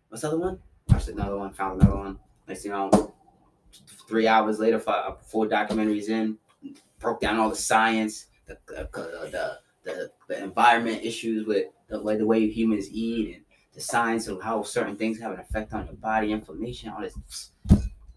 What's 0.10 0.22
the 0.22 0.28
other 0.28 0.38
one? 0.38 0.60
Watched 0.88 1.08
another 1.08 1.36
one. 1.36 1.52
Found 1.54 1.82
another 1.82 1.98
one. 1.98 2.20
Next 2.48 2.62
thing 2.62 2.72
you 2.72 2.78
know, 2.78 3.16
three 4.08 4.28
hours 4.28 4.60
later, 4.60 4.80
five, 4.80 5.14
uh, 5.14 5.16
four 5.16 5.48
documentaries 5.48 6.10
in, 6.10 6.38
broke 7.00 7.22
down 7.22 7.40
all 7.40 7.50
the 7.50 7.56
science, 7.56 8.28
the 8.46 8.56
the 8.68 8.88
the, 8.94 9.60
the, 9.84 10.12
the 10.28 10.44
environment 10.44 11.04
issues 11.04 11.48
with 11.48 11.66
the 11.88 12.00
way 12.00 12.18
the 12.18 12.26
way 12.28 12.48
humans 12.48 12.88
eat 12.92 13.36
and 13.36 13.46
the 13.74 13.82
science 13.82 14.28
of 14.28 14.44
how 14.44 14.62
certain 14.62 14.96
things 14.96 15.20
have 15.20 15.32
an 15.32 15.40
effect 15.40 15.74
on 15.74 15.88
your 15.88 15.96
body, 15.96 16.32
inflammation, 16.32 16.90
all 16.92 17.02
this. 17.02 17.52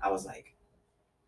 I 0.03 0.11
was 0.11 0.27
like, 0.27 0.55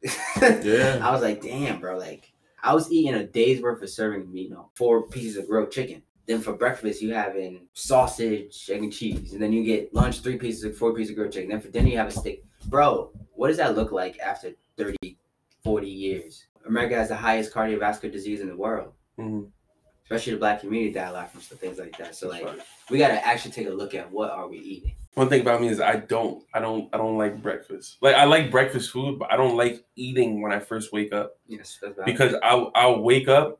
Yeah. 0.42 1.00
I 1.02 1.11
was 1.11 1.22
like, 1.22 1.40
damn, 1.40 1.80
bro. 1.80 1.96
Like, 1.96 2.33
I 2.62 2.74
was 2.74 2.92
eating 2.92 3.14
a 3.14 3.26
day's 3.26 3.62
worth 3.62 3.83
of 3.83 3.88
serving 3.88 4.20
of 4.20 4.28
meat, 4.28 4.50
you 4.50 4.54
know, 4.54 4.68
four 4.74 5.09
pieces 5.09 5.38
of 5.38 5.48
grilled 5.48 5.70
chicken. 5.72 6.02
Then 6.30 6.40
for 6.40 6.52
breakfast, 6.52 7.02
you 7.02 7.12
having 7.12 7.66
sausage, 7.72 8.70
egg 8.70 8.84
and 8.84 8.92
cheese. 8.92 9.32
And 9.32 9.42
then 9.42 9.52
you 9.52 9.64
get 9.64 9.92
lunch, 9.92 10.20
three 10.20 10.36
pieces 10.38 10.62
of 10.62 10.76
four 10.76 10.94
pieces 10.94 11.10
of 11.10 11.16
grilled 11.16 11.32
chicken. 11.32 11.50
Then 11.50 11.60
for 11.60 11.70
dinner, 11.70 11.88
you 11.88 11.96
have 11.96 12.06
a 12.06 12.12
steak. 12.12 12.44
Bro, 12.66 13.10
what 13.34 13.48
does 13.48 13.56
that 13.56 13.74
look 13.74 13.90
like 13.90 14.16
after 14.20 14.52
30, 14.76 15.18
40 15.64 15.88
years? 15.88 16.46
America 16.64 16.94
has 16.94 17.08
the 17.08 17.16
highest 17.16 17.52
cardiovascular 17.52 18.12
disease 18.12 18.42
in 18.42 18.46
the 18.46 18.54
world. 18.54 18.92
Mhm. 19.18 19.50
Especially 20.04 20.34
the 20.34 20.38
black 20.38 20.60
community 20.60 20.92
die 20.92 21.08
a 21.08 21.12
lot 21.12 21.32
from 21.32 21.40
things 21.40 21.80
like 21.80 21.98
that. 21.98 22.14
So 22.14 22.28
like 22.28 22.46
we 22.90 22.98
gotta 22.98 23.26
actually 23.26 23.50
take 23.50 23.66
a 23.66 23.70
look 23.70 23.96
at 23.96 24.08
what 24.12 24.30
are 24.30 24.46
we 24.46 24.58
eating. 24.58 24.94
One 25.14 25.28
thing 25.28 25.40
about 25.40 25.60
me 25.60 25.66
is 25.66 25.80
I 25.80 25.96
don't, 25.96 26.44
I 26.54 26.60
don't, 26.60 26.88
I 26.92 26.96
don't 26.96 27.18
like 27.18 27.42
breakfast. 27.42 27.96
Like 28.00 28.14
I 28.14 28.24
like 28.24 28.52
breakfast 28.52 28.92
food, 28.92 29.18
but 29.18 29.32
I 29.32 29.36
don't 29.36 29.56
like 29.56 29.84
eating 29.96 30.42
when 30.42 30.52
I 30.52 30.60
first 30.60 30.92
wake 30.92 31.12
up 31.12 31.38
Yes, 31.48 31.78
that's 31.82 31.98
because 32.04 32.36
I'll, 32.40 32.70
I'll 32.76 33.00
wake 33.02 33.26
up 33.26 33.59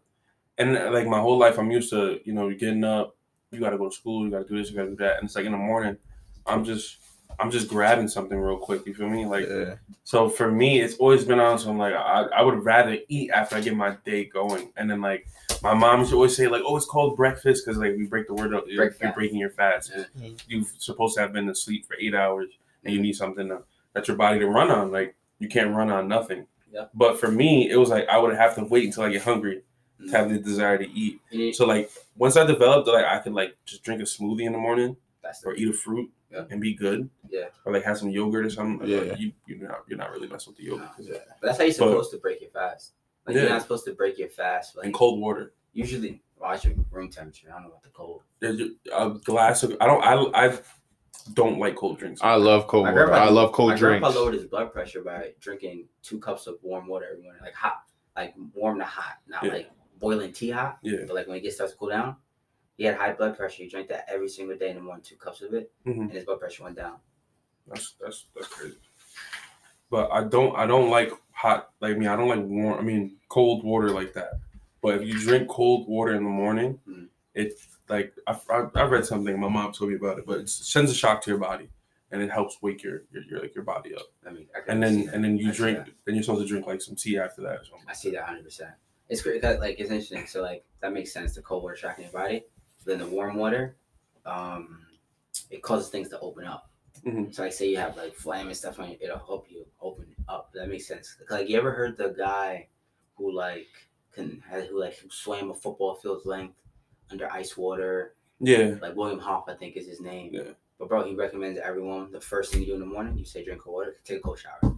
and 0.61 0.77
uh, 0.77 0.91
like 0.93 1.07
my 1.07 1.19
whole 1.19 1.39
life 1.39 1.59
I'm 1.59 1.71
used 1.71 1.91
to, 1.91 2.21
you 2.25 2.33
know, 2.33 2.49
you're 2.49 2.59
getting 2.59 2.85
up, 2.85 3.17
you 3.51 3.59
got 3.59 3.71
to 3.71 3.79
go 3.79 3.89
to 3.89 3.95
school, 3.95 4.25
you 4.25 4.31
got 4.31 4.43
to 4.43 4.49
do 4.49 4.59
this, 4.59 4.71
you 4.71 4.77
got 4.77 4.85
to 4.85 4.91
do 4.91 4.97
that, 4.97 5.17
and 5.17 5.25
it's 5.25 5.35
like 5.35 5.47
in 5.47 5.53
the 5.53 5.59
morning, 5.59 5.97
I'm 6.47 6.65
just, 6.65 6.99
I'm 7.39 7.51
just 7.51 7.69
grabbing 7.69 8.09
something 8.09 8.39
real 8.39 8.59
quick. 8.59 8.87
You 8.87 8.93
feel 8.93 9.09
me? 9.09 9.25
Like 9.25 9.47
Yeah. 9.49 9.75
So 10.05 10.29
for 10.29 10.51
me, 10.51 10.81
it's 10.81 10.97
always 10.97 11.25
been 11.25 11.41
on 11.41 11.59
some 11.59 11.79
like 11.79 11.95
I, 11.95 12.27
I 12.35 12.43
would 12.43 12.65
rather 12.65 12.99
eat 13.09 13.31
after 13.31 13.57
I 13.57 13.61
get 13.63 13.75
my 13.75 13.97
day 14.05 14.27
going, 14.27 14.71
and 14.77 14.91
then 14.91 15.01
like 15.01 15.27
my 15.63 15.73
mom 15.73 16.01
used 16.01 16.11
to 16.11 16.17
always 16.17 16.37
say 16.37 16.49
like, 16.49 16.63
oh, 16.65 16.77
it's 16.77 16.87
called 16.87 17.17
breakfast 17.17 17.65
because 17.65 17.79
like 17.79 17.97
we 17.97 18.07
break 18.07 18.27
the 18.27 18.35
word 18.35 18.53
up, 18.53 18.65
you're, 18.67 18.87
Break 18.87 19.01
you're 19.01 19.13
breaking 19.13 19.39
your 19.39 19.51
fast. 19.51 19.93
Yeah. 19.97 20.29
You're 20.47 20.65
supposed 20.79 21.15
to 21.17 21.23
have 21.23 21.33
been 21.33 21.49
asleep 21.49 21.87
for 21.87 21.97
eight 21.99 22.15
hours, 22.15 22.51
and 22.85 22.93
you 22.93 23.01
need 23.01 23.15
something 23.15 23.49
to, 23.49 23.63
that's 23.95 24.09
your 24.09 24.19
body 24.19 24.39
to 24.39 24.47
run 24.47 24.71
on. 24.71 24.93
Like 24.93 25.15
you 25.39 25.49
can't 25.49 25.75
run 25.75 25.91
on 25.91 26.09
nothing. 26.09 26.47
Yeah. 26.71 26.87
But 26.95 27.19
for 27.19 27.31
me, 27.31 27.71
it 27.71 27.77
was 27.77 27.89
like 27.89 28.07
I 28.09 28.19
would 28.19 28.37
have 28.37 28.55
to 28.57 28.65
wait 28.65 28.85
until 28.85 29.05
I 29.05 29.11
get 29.11 29.23
hungry 29.23 29.63
to 30.07 30.11
have 30.17 30.31
the 30.31 30.39
desire 30.39 30.79
to 30.79 30.89
eat. 30.91 31.21
Mhm. 31.33 31.55
So 31.55 31.67
like 31.67 31.91
once 32.17 32.37
I 32.37 32.45
developed 32.47 32.89
like 32.89 33.05
I 33.05 33.19
could 33.19 33.33
like 33.35 33.57
just 33.65 33.83
drink 33.83 34.01
a 34.01 34.05
smoothie 34.05 34.45
in 34.47 34.53
the 34.53 34.59
morning 34.59 34.97
That's 35.23 35.45
or 35.45 35.55
eat 35.55 35.69
a 35.69 35.73
fruit 35.73 36.11
Yeah. 36.31 36.45
and 36.51 36.61
be 36.61 36.75
good. 36.75 37.09
Yeah. 37.29 37.47
Or 37.65 37.73
like 37.73 37.85
have 37.85 37.99
some 37.99 38.11
yogurt 38.11 38.47
or 38.47 38.51
something. 38.51 38.89
Yeah. 38.89 39.01
Like, 39.01 39.19
you 39.21 39.33
you're 39.47 39.69
not 39.69 39.85
you're 39.89 39.99
not 39.99 40.11
really 40.11 40.29
messing 40.29 40.53
with 40.53 40.59
the 40.59 40.65
yogurt. 40.65 40.89
No. 40.99 41.13
But 41.41 41.47
that's 41.47 41.59
how 41.59 41.65
you're 41.65 41.71
But- 41.73 41.75
supposed 41.75 42.11
to 42.13 42.19
break 42.19 42.41
your 42.41 42.51
fast. 42.51 42.93
Like 43.27 43.37
Yeah. 43.37 43.43
you're 43.43 43.51
not 43.51 43.63
supposed 43.63 43.85
to 43.85 43.93
break 43.93 44.19
your 44.19 44.29
fast. 44.31 44.77
Like 44.77 44.87
and 44.87 44.95
cold 44.95 45.21
water. 45.21 45.53
usually, 45.73 46.21
well, 46.37 46.51
I 46.51 46.57
should 46.57 46.85
room 46.91 47.11
temperature. 47.11 47.49
I 47.49 47.53
don't 47.53 47.63
know 47.65 47.69
about 47.69 47.83
the 47.83 47.91
cold. 47.91 48.23
There's 48.41 48.61
a 48.93 49.11
glass 49.25 49.63
of. 49.63 49.77
I 49.81 49.87
don't. 49.87 50.03
I 50.03 50.47
I 50.49 50.59
don't 51.35 51.59
like 51.59 51.77
cold 51.77 51.99
drinks. 51.99 52.21
I 52.23 52.35
love 52.37 52.67
cold 52.67 52.85
My 52.87 52.93
water. 52.93 53.07
grandpa- 53.07 53.27
I 53.27 53.31
love 53.31 53.53
cold 53.53 53.71
My 53.71 53.77
drinks. 53.77 54.01
grandpa 54.01 54.19
lowered 54.19 54.35
his 54.35 54.47
blood 54.47 54.73
pressure 54.73 55.03
by 55.03 55.35
drinking 55.39 55.87
two 56.03 56.19
cups 56.19 56.47
of 56.47 56.57
warm 56.63 56.87
water 56.89 57.07
every 57.11 57.23
morning, 57.23 57.43
like 57.43 57.55
hot, 57.55 57.83
like 58.17 58.35
warm 58.55 58.79
to 58.79 58.85
hot, 58.85 59.19
not 59.29 59.45
Yeah. 59.45 59.53
like 59.53 59.71
boiling 60.01 60.33
tea 60.33 60.51
hot. 60.51 60.79
Yeah. 60.83 61.05
But 61.07 61.15
like 61.15 61.27
when 61.29 61.37
it 61.37 61.41
gets 61.43 61.57
starts 61.57 61.73
to 61.73 61.79
cool 61.79 61.91
down, 61.91 62.17
he 62.77 62.85
had 62.85 62.97
high 62.97 63.13
blood 63.13 63.37
pressure. 63.37 63.63
He 63.63 63.69
drank 63.69 63.89
that 63.89 64.07
every 64.09 64.29
single 64.29 64.57
day 64.57 64.71
in 64.71 64.77
the 64.77 64.83
morning, 64.83 65.05
two 65.05 65.17
cups 65.17 65.43
of 65.43 65.53
it, 65.55 65.71
Mhm. 65.87 66.01
and 66.01 66.13
his 66.13 66.25
blood 66.25 66.41
pressure 66.41 66.65
went 66.65 66.77
down. 66.77 66.97
That's 67.67 67.95
that's 68.01 68.27
that's 68.35 68.49
crazy. 68.49 68.79
But 69.91 70.11
I 70.13 70.25
don't 70.25 70.57
I 70.57 70.67
don't 70.67 70.91
like 70.91 71.13
hot 71.33 71.71
like 71.81 71.99
me. 71.99 72.07
I 72.07 72.17
don't 72.17 72.29
like 72.29 72.41
warm. 72.45 72.79
I 72.79 72.83
mean 72.83 73.17
cold 73.29 73.65
water 73.65 73.91
like 73.91 74.13
that. 74.15 74.33
But 74.83 75.03
if 75.03 75.09
you 75.09 75.19
drink 75.19 75.49
cold 75.49 75.87
water 75.89 76.13
in 76.15 76.25
the 76.25 76.31
morning, 76.31 76.81
Mhm. 76.89 77.09
it 77.35 77.55
like 77.89 78.15
I, 78.27 78.39
I 78.51 78.69
I 78.75 78.83
read 78.85 79.05
something. 79.05 79.39
My 79.39 79.49
mom 79.49 79.73
told 79.73 79.91
me 79.91 79.97
about 79.97 80.19
it. 80.19 80.27
But 80.27 80.39
it 80.41 80.49
sends 80.49 80.91
a 80.91 80.95
shock 80.95 81.23
to 81.23 81.31
your 81.31 81.39
body, 81.41 81.69
and 82.13 82.23
it 82.23 82.31
helps 82.31 82.63
wake 82.63 82.83
your 82.83 83.03
your, 83.13 83.23
your 83.25 83.41
like 83.41 83.55
your 83.55 83.65
body 83.65 83.95
up. 83.95 84.07
I 84.27 84.31
mean, 84.31 84.49
I 84.55 84.61
And 84.71 84.83
then 84.83 85.11
and 85.13 85.23
then 85.25 85.37
you 85.37 85.51
I 85.51 85.55
drink. 85.55 85.79
Then 86.05 86.15
you're 86.15 86.25
supposed 86.25 86.43
to 86.43 86.49
drink 86.49 86.67
like 86.67 86.81
some 86.81 86.95
tea 86.97 87.19
after 87.19 87.43
that 87.43 87.61
or 87.61 87.65
something. 87.65 87.87
I 87.89 87.93
see 87.93 88.11
that 88.13 88.25
hundred 88.25 88.45
percent. 88.45 88.71
It's 89.11 89.23
great. 89.23 89.43
Like 89.43 89.79
it's 89.81 89.91
interesting. 89.91 90.27
So 90.27 90.41
like 90.41 90.65
that 90.81 90.93
makes 90.93 91.13
sense. 91.13 91.35
The 91.35 91.43
cold 91.43 91.63
water 91.63 91.77
tracking 91.77 92.05
your 92.05 92.13
body. 92.13 92.45
Then 92.87 92.99
the 93.01 93.07
warm 93.07 93.37
water, 93.37 93.77
um, 94.25 94.87
it 95.51 95.63
causes 95.63 95.89
things 95.91 96.09
to 96.11 96.21
open 96.21 96.45
up. 96.45 96.71
Mhm. 97.05 97.35
So 97.35 97.43
like 97.43 97.53
say 97.53 97.69
you 97.69 97.77
have 97.77 97.97
like 97.97 98.15
phlegm 98.15 98.47
and 98.47 98.57
stuff 98.57 98.79
on 98.79 98.91
you, 98.91 98.97
it'll 99.01 99.19
help 99.19 99.51
you 99.51 99.67
open 99.81 100.15
up. 100.29 100.51
That 100.55 100.69
makes 100.69 100.87
sense. 100.87 101.17
Like 101.29 101.49
you 101.49 101.59
ever 101.59 101.73
heard 101.73 101.97
the 101.99 102.11
guy 102.11 102.69
who 103.17 103.33
like 103.33 103.69
can 104.13 104.43
who 104.69 104.81
like 104.81 104.99
swam 105.11 105.51
a 105.51 105.55
football 105.55 105.95
field's 105.97 106.25
length 106.25 106.55
under 107.11 107.31
ice 107.33 107.57
water? 107.57 108.15
Yeah. 108.39 108.77
Like 108.81 108.97
William 108.97 109.19
Hoff, 109.19 109.49
I 109.49 109.55
think 109.55 109.77
is 109.77 109.87
his 109.87 110.01
name. 110.01 110.31
Yeah. 110.33 110.53
But 110.79 110.89
bro, 110.89 111.05
he 111.05 111.15
recommends 111.15 111.59
everyone 111.59 112.11
the 112.11 112.21
first 112.21 112.53
thing 112.53 112.63
you 112.63 112.69
do 112.69 112.75
in 112.75 112.81
the 112.81 112.87
morning, 112.87 113.19
you 113.19 113.25
say 113.25 113.45
drink 113.45 113.61
cold 113.61 113.75
water, 113.75 113.97
take 114.05 114.19
a 114.19 114.21
cold 114.21 114.39
shower. 114.39 114.70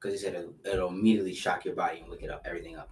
Because 0.00 0.18
he 0.18 0.24
said 0.26 0.34
it'll, 0.34 0.54
it'll 0.64 0.88
immediately 0.88 1.34
shock 1.34 1.64
your 1.64 1.74
body 1.74 2.00
and 2.00 2.10
wake 2.10 2.22
it 2.22 2.30
up, 2.30 2.46
everything 2.46 2.76
up. 2.76 2.90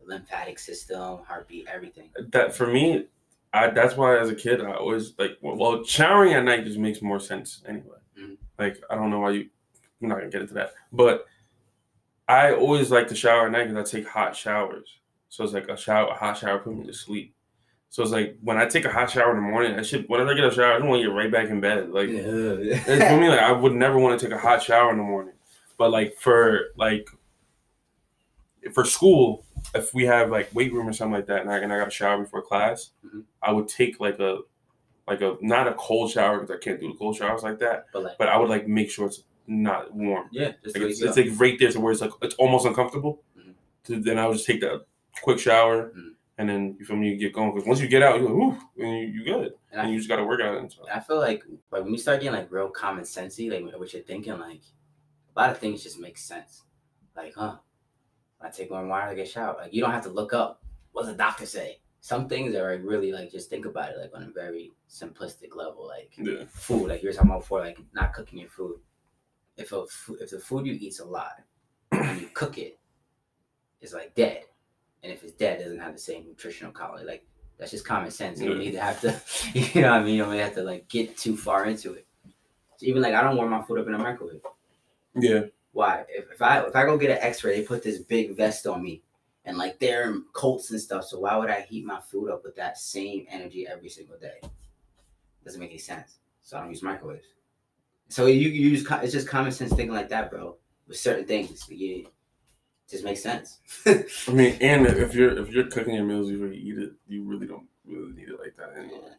The 0.00 0.06
lymphatic 0.06 0.58
system, 0.58 1.20
heartbeat, 1.26 1.66
everything. 1.66 2.10
That 2.32 2.54
for 2.54 2.66
me, 2.66 3.06
I 3.52 3.68
that's 3.70 3.96
why 3.96 4.18
as 4.18 4.30
a 4.30 4.34
kid 4.34 4.62
I 4.62 4.72
always 4.72 5.12
like 5.18 5.38
well, 5.42 5.84
showering 5.84 6.32
at 6.34 6.44
night 6.44 6.64
just 6.64 6.78
makes 6.78 7.02
more 7.02 7.20
sense 7.20 7.62
anyway. 7.66 7.98
Mhm. 8.18 8.36
Like 8.58 8.82
I 8.90 8.94
don't 8.94 9.10
know 9.10 9.20
why 9.20 9.30
you 9.30 9.48
I'm 10.00 10.08
not 10.08 10.18
gonna 10.18 10.30
get 10.30 10.42
into 10.42 10.54
that, 10.54 10.72
but 10.92 11.26
I 12.28 12.52
always 12.52 12.90
like 12.90 13.08
to 13.08 13.14
shower 13.14 13.46
at 13.46 13.52
night 13.52 13.68
because 13.68 13.92
I 13.94 13.98
take 13.98 14.06
hot 14.08 14.36
showers. 14.36 14.98
So 15.28 15.44
it's 15.44 15.52
like 15.52 15.68
a 15.68 15.76
shower, 15.76 16.08
a 16.08 16.14
hot 16.14 16.38
shower 16.38 16.58
put 16.58 16.76
me 16.76 16.86
to 16.86 16.92
sleep. 16.92 17.34
So 17.90 18.02
it's 18.02 18.12
like 18.12 18.36
when 18.42 18.58
I 18.58 18.66
take 18.66 18.84
a 18.84 18.92
hot 18.92 19.10
shower 19.10 19.30
in 19.30 19.36
the 19.36 19.48
morning, 19.48 19.78
I 19.78 19.82
should 19.82 20.06
whenever 20.08 20.30
I 20.30 20.34
get 20.34 20.44
a 20.44 20.50
shower, 20.50 20.74
I 20.74 20.78
don't 20.78 20.88
want 20.88 21.02
to 21.02 21.08
get 21.08 21.14
right 21.14 21.32
back 21.32 21.48
in 21.48 21.60
bed. 21.60 21.90
Like 21.90 22.08
it's 22.10 23.04
for 23.04 23.18
me, 23.18 23.28
like 23.30 23.40
I 23.40 23.52
would 23.52 23.74
never 23.74 23.98
want 23.98 24.18
to 24.18 24.26
take 24.26 24.34
a 24.34 24.38
hot 24.38 24.62
shower 24.62 24.90
in 24.90 24.98
the 24.98 25.02
morning. 25.04 25.34
But 25.78 25.90
like 25.90 26.14
for 26.16 26.66
like 26.76 27.08
for 28.72 28.84
school, 28.84 29.44
if 29.74 29.94
we 29.94 30.04
have 30.06 30.30
like 30.30 30.54
weight 30.54 30.72
room 30.72 30.88
or 30.88 30.92
something 30.92 31.14
like 31.14 31.26
that, 31.26 31.40
and 31.42 31.50
I, 31.50 31.58
and 31.58 31.72
I 31.72 31.78
got 31.78 31.88
a 31.88 31.90
shower 31.90 32.18
before 32.18 32.42
class, 32.42 32.90
Mhm. 33.06 33.24
I 33.42 33.52
would 33.52 33.68
take 33.68 34.00
like 34.00 34.18
a 34.18 34.40
like 35.06 35.22
a 35.22 35.36
not 35.40 35.66
a 35.68 35.74
cold 35.74 36.10
shower 36.10 36.38
because 36.40 36.54
I 36.54 36.58
can't 36.58 36.78
do 36.80 36.88
the 36.92 36.98
cold 36.98 37.16
showers 37.16 37.42
like 37.42 37.58
that. 37.60 37.86
but 37.94 38.02
like, 38.02 38.18
But 38.18 38.28
I 38.28 38.36
would 38.36 38.50
like 38.50 38.68
make 38.68 38.90
sure 38.90 39.06
it's 39.06 39.22
not 39.46 39.94
warm. 39.94 40.28
yeah, 40.32 40.52
just 40.62 40.76
Like 40.76 40.84
it's, 40.90 41.00
it's 41.00 41.16
like 41.16 41.28
right 41.40 41.58
there 41.58 41.70
to 41.70 41.80
where 41.80 41.92
it's 41.92 42.02
like 42.02 42.10
it's 42.20 42.34
almost 42.34 42.66
uncomfortable. 42.66 43.22
Mhm. 43.38 43.54
So 43.84 43.94
then 43.94 44.18
I 44.18 44.26
would 44.26 44.34
just 44.34 44.46
take 44.46 44.60
that 44.60 44.84
quick 45.22 45.38
shower, 45.38 45.92
Mhm. 45.96 46.14
and 46.36 46.48
then 46.50 46.76
you 46.78 46.84
feel 46.84 46.96
me, 46.96 47.08
you 47.10 47.16
get 47.16 47.32
going. 47.32 47.54
Because 47.54 47.66
once 47.66 47.80
you 47.80 47.88
get 47.88 48.02
out, 48.02 48.20
you're 48.20 48.28
like, 48.28 48.34
ooh, 48.36 48.82
and 48.84 48.98
you, 48.98 49.06
you 49.20 49.24
good, 49.24 49.54
and 49.70 49.80
and 49.80 49.80
I, 49.82 49.88
you 49.90 49.96
just 49.96 50.08
got 50.10 50.16
to 50.16 50.24
work 50.24 50.40
out 50.42 50.58
and 50.58 50.70
stuff. 50.70 50.86
I 50.92 51.00
feel 51.00 51.18
like 51.20 51.44
like 51.70 51.84
when 51.84 51.92
you 51.92 51.98
start 51.98 52.20
getting 52.20 52.36
like 52.38 52.52
real 52.52 52.68
common 52.68 53.04
sensey, 53.04 53.50
like 53.50 53.78
what 53.78 53.92
you're 53.94 54.02
thinking, 54.02 54.38
like 54.38 54.60
a 55.38 55.40
lot 55.40 55.50
of 55.50 55.58
things 55.58 55.84
just 55.84 56.00
make 56.00 56.18
sense. 56.18 56.64
Like, 57.16 57.34
huh? 57.34 57.56
I 58.40 58.48
take 58.50 58.70
one 58.70 58.88
water, 58.88 59.06
I 59.06 59.14
get 59.14 59.28
shower. 59.28 59.56
Like 59.60 59.72
you 59.72 59.80
don't 59.80 59.92
have 59.92 60.02
to 60.04 60.10
look 60.10 60.32
up. 60.32 60.62
What's 60.92 61.08
the 61.08 61.14
doctor 61.14 61.46
say? 61.46 61.80
Some 62.00 62.28
things 62.28 62.54
are 62.54 62.72
like 62.72 62.84
really 62.84 63.12
like 63.12 63.30
just 63.30 63.50
think 63.50 63.64
about 63.66 63.90
it 63.90 63.98
like 64.00 64.10
on 64.14 64.22
a 64.24 64.30
very 64.32 64.72
simplistic 64.88 65.54
level. 65.56 65.86
Like 65.86 66.12
Yeah. 66.16 66.44
food, 66.48 66.88
like 66.88 67.02
you 67.02 67.08
were 67.08 67.12
talking 67.12 67.30
about 67.30 67.40
before, 67.40 67.60
like 67.60 67.78
not 67.92 68.12
cooking 68.14 68.38
your 68.40 68.48
food. 68.48 68.80
If 69.56 69.72
a 69.72 69.84
if 70.20 70.30
the 70.30 70.38
food 70.38 70.66
you 70.66 70.74
eat's 70.74 71.00
alive 71.00 71.42
and 71.92 72.20
you 72.20 72.28
cook 72.34 72.58
it, 72.58 72.78
it's 73.80 73.92
like 73.92 74.14
dead. 74.14 74.44
And 75.02 75.12
if 75.12 75.22
it's 75.22 75.32
dead, 75.32 75.60
it 75.60 75.64
doesn't 75.64 75.80
have 75.80 75.92
the 75.94 76.00
same 76.00 76.26
nutritional 76.26 76.72
quality. 76.72 77.04
Like 77.06 77.26
that's 77.58 77.70
just 77.72 77.86
common 77.86 78.10
sense. 78.10 78.40
You 78.40 78.48
don't 78.50 78.58
need 78.58 78.72
to 78.72 78.80
have 78.80 79.00
to, 79.00 79.20
you 79.58 79.82
know 79.82 79.90
what 79.92 80.00
I 80.00 80.04
mean? 80.04 80.14
You 80.14 80.22
don't 80.22 80.30
really 80.30 80.42
have 80.42 80.54
to 80.54 80.62
like 80.62 80.88
get 80.88 81.16
too 81.16 81.36
far 81.36 81.66
into 81.66 81.94
it. 81.94 82.06
So 82.76 82.86
even 82.86 83.02
like 83.02 83.14
I 83.14 83.22
don't 83.22 83.36
warm 83.36 83.50
my 83.50 83.62
food 83.62 83.80
up 83.80 83.88
in 83.88 83.94
a 83.94 83.98
microwave. 83.98 84.40
Yeah. 85.14 85.42
Why? 85.72 86.04
If, 86.08 86.30
if 86.32 86.42
I 86.42 86.60
if 86.60 86.74
I 86.74 86.84
go 86.84 86.98
get 86.98 87.10
an 87.10 87.18
X-ray, 87.20 87.60
they 87.60 87.66
put 87.66 87.82
this 87.82 87.98
big 87.98 88.36
vest 88.36 88.66
on 88.66 88.82
me, 88.82 89.02
and 89.44 89.58
like 89.58 89.78
they're 89.78 90.14
Colts 90.32 90.70
and 90.70 90.80
stuff. 90.80 91.04
So 91.04 91.20
why 91.20 91.36
would 91.36 91.50
I 91.50 91.62
heat 91.62 91.84
my 91.84 92.00
food 92.00 92.30
up 92.30 92.44
with 92.44 92.56
that 92.56 92.78
same 92.78 93.26
energy 93.30 93.66
every 93.66 93.88
single 93.88 94.18
day? 94.18 94.40
Doesn't 95.44 95.60
make 95.60 95.70
any 95.70 95.78
sense. 95.78 96.18
So 96.42 96.56
I 96.56 96.60
don't 96.60 96.70
use 96.70 96.82
microwaves. 96.82 97.26
So 98.08 98.26
you 98.26 98.48
you 98.48 98.70
use 98.70 98.86
it's 98.90 99.12
just 99.12 99.28
common 99.28 99.52
sense 99.52 99.70
thinking 99.70 99.94
like 99.94 100.08
that, 100.08 100.30
bro. 100.30 100.56
With 100.86 100.96
certain 100.96 101.26
things, 101.26 101.66
it 101.68 102.06
just 102.90 103.04
makes 103.04 103.22
sense. 103.22 103.58
I 103.86 104.32
mean, 104.32 104.56
and 104.62 104.86
if 104.86 105.14
you're 105.14 105.38
if 105.38 105.50
you're 105.50 105.66
cooking 105.66 105.94
your 105.94 106.04
meals 106.04 106.30
before 106.30 106.46
you 106.46 106.72
eat 106.72 106.82
it, 106.82 106.92
you 107.06 107.22
really 107.24 107.46
don't 107.46 107.66
really 107.86 108.12
need 108.12 108.28
it 108.28 108.40
like 108.40 108.56
that 108.56 108.72
anyway. 108.78 109.00
Yeah. 109.02 109.14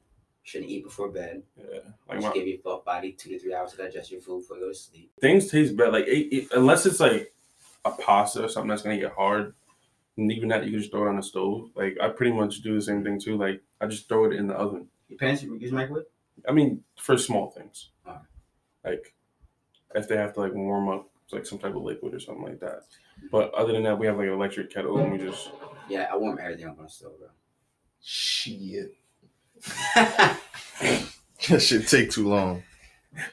Shouldn't 0.49 0.71
eat 0.71 0.83
before 0.83 1.09
bed. 1.09 1.43
Yeah, 1.55 1.79
like 2.07 2.21
Just 2.21 2.27
my, 2.27 2.33
give 2.33 2.47
your 2.47 2.81
body 2.83 3.11
two 3.11 3.29
to 3.29 3.37
three 3.37 3.53
hours 3.53 3.69
to 3.73 3.77
digest 3.77 4.09
your 4.11 4.19
food 4.19 4.41
before 4.41 4.57
you 4.57 4.63
go 4.63 4.69
to 4.69 4.73
sleep. 4.75 5.11
things 5.21 5.51
taste 5.51 5.77
better. 5.77 5.91
Like 5.91 6.07
it, 6.07 6.35
it- 6.35 6.47
unless 6.53 6.87
it's 6.87 6.99
like 6.99 7.31
a 7.85 7.91
pasta 7.91 8.45
or 8.45 8.49
something 8.49 8.69
that's 8.69 8.81
gonna 8.81 8.97
get 8.97 9.11
hard, 9.11 9.53
and 10.17 10.31
even 10.31 10.49
that 10.49 10.65
you 10.65 10.71
can 10.71 10.79
just 10.79 10.91
throw 10.91 11.05
it 11.05 11.09
on 11.09 11.17
the 11.17 11.21
stove. 11.21 11.69
Like 11.75 11.97
I 12.01 12.09
pretty 12.09 12.31
much 12.31 12.61
do 12.63 12.73
the 12.73 12.81
same 12.81 13.03
thing 13.03 13.19
too. 13.19 13.37
Like 13.37 13.61
I 13.79 13.85
just 13.85 14.09
throw 14.09 14.25
it 14.25 14.33
in 14.33 14.47
the 14.47 14.55
oven. 14.55 14.87
Your 15.07 15.19
parents 15.19 15.43
use 15.43 15.71
microwave? 15.71 16.05
I 16.47 16.51
mean, 16.51 16.83
for 16.97 17.15
small 17.17 17.51
things, 17.51 17.89
Alright. 18.07 18.21
like 18.83 19.13
if 19.93 20.07
they 20.07 20.17
have 20.17 20.33
to 20.33 20.39
like 20.39 20.53
warm 20.55 20.89
up 20.89 21.09
like 21.31 21.45
some 21.45 21.59
type 21.59 21.75
of 21.75 21.83
liquid 21.83 22.15
or 22.15 22.19
something 22.19 22.43
like 22.43 22.59
that. 22.61 22.81
But 23.31 23.53
other 23.53 23.73
than 23.73 23.83
that, 23.83 23.99
we 23.99 24.07
have 24.07 24.17
like 24.17 24.27
an 24.27 24.33
electric 24.33 24.71
kettle 24.73 24.97
and 24.97 25.11
we 25.11 25.19
just 25.19 25.51
Yeah, 25.89 26.07
I 26.11 26.17
warm 26.17 26.39
everything 26.41 26.65
up 26.65 26.79
on 26.79 26.85
the 26.85 26.89
stove, 26.89 27.19
bro. 27.19 27.27
Shit. 28.01 28.95
Bro. 29.63 30.35
That 31.49 31.61
should 31.61 31.87
take 31.87 32.11
too 32.11 32.27
long. 32.27 32.63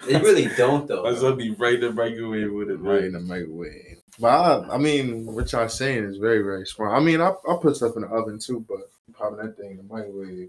they 0.06 0.18
really 0.18 0.48
don't 0.56 0.86
though. 0.86 1.06
I 1.06 1.12
bro. 1.12 1.22
will 1.22 1.36
be 1.36 1.50
right 1.50 1.74
in 1.74 1.80
the 1.80 1.92
microwave 1.92 2.52
with 2.52 2.70
it. 2.70 2.76
Right 2.76 3.04
in 3.04 3.12
the 3.12 3.20
microwave. 3.20 3.98
But 4.18 4.28
I, 4.28 4.74
I 4.74 4.78
mean, 4.78 5.26
what 5.26 5.52
y'all 5.52 5.68
saying 5.68 6.04
is 6.04 6.16
very, 6.16 6.42
very 6.42 6.64
smart. 6.66 6.96
I 6.96 7.00
mean, 7.00 7.20
I, 7.20 7.28
I 7.28 7.56
put 7.60 7.76
stuff 7.76 7.96
in 7.96 8.02
the 8.02 8.08
oven 8.08 8.38
too, 8.38 8.64
but 8.66 8.90
popping 9.12 9.38
that 9.38 9.56
thing 9.56 9.72
in 9.72 9.76
the 9.76 9.82
microwave. 9.82 10.48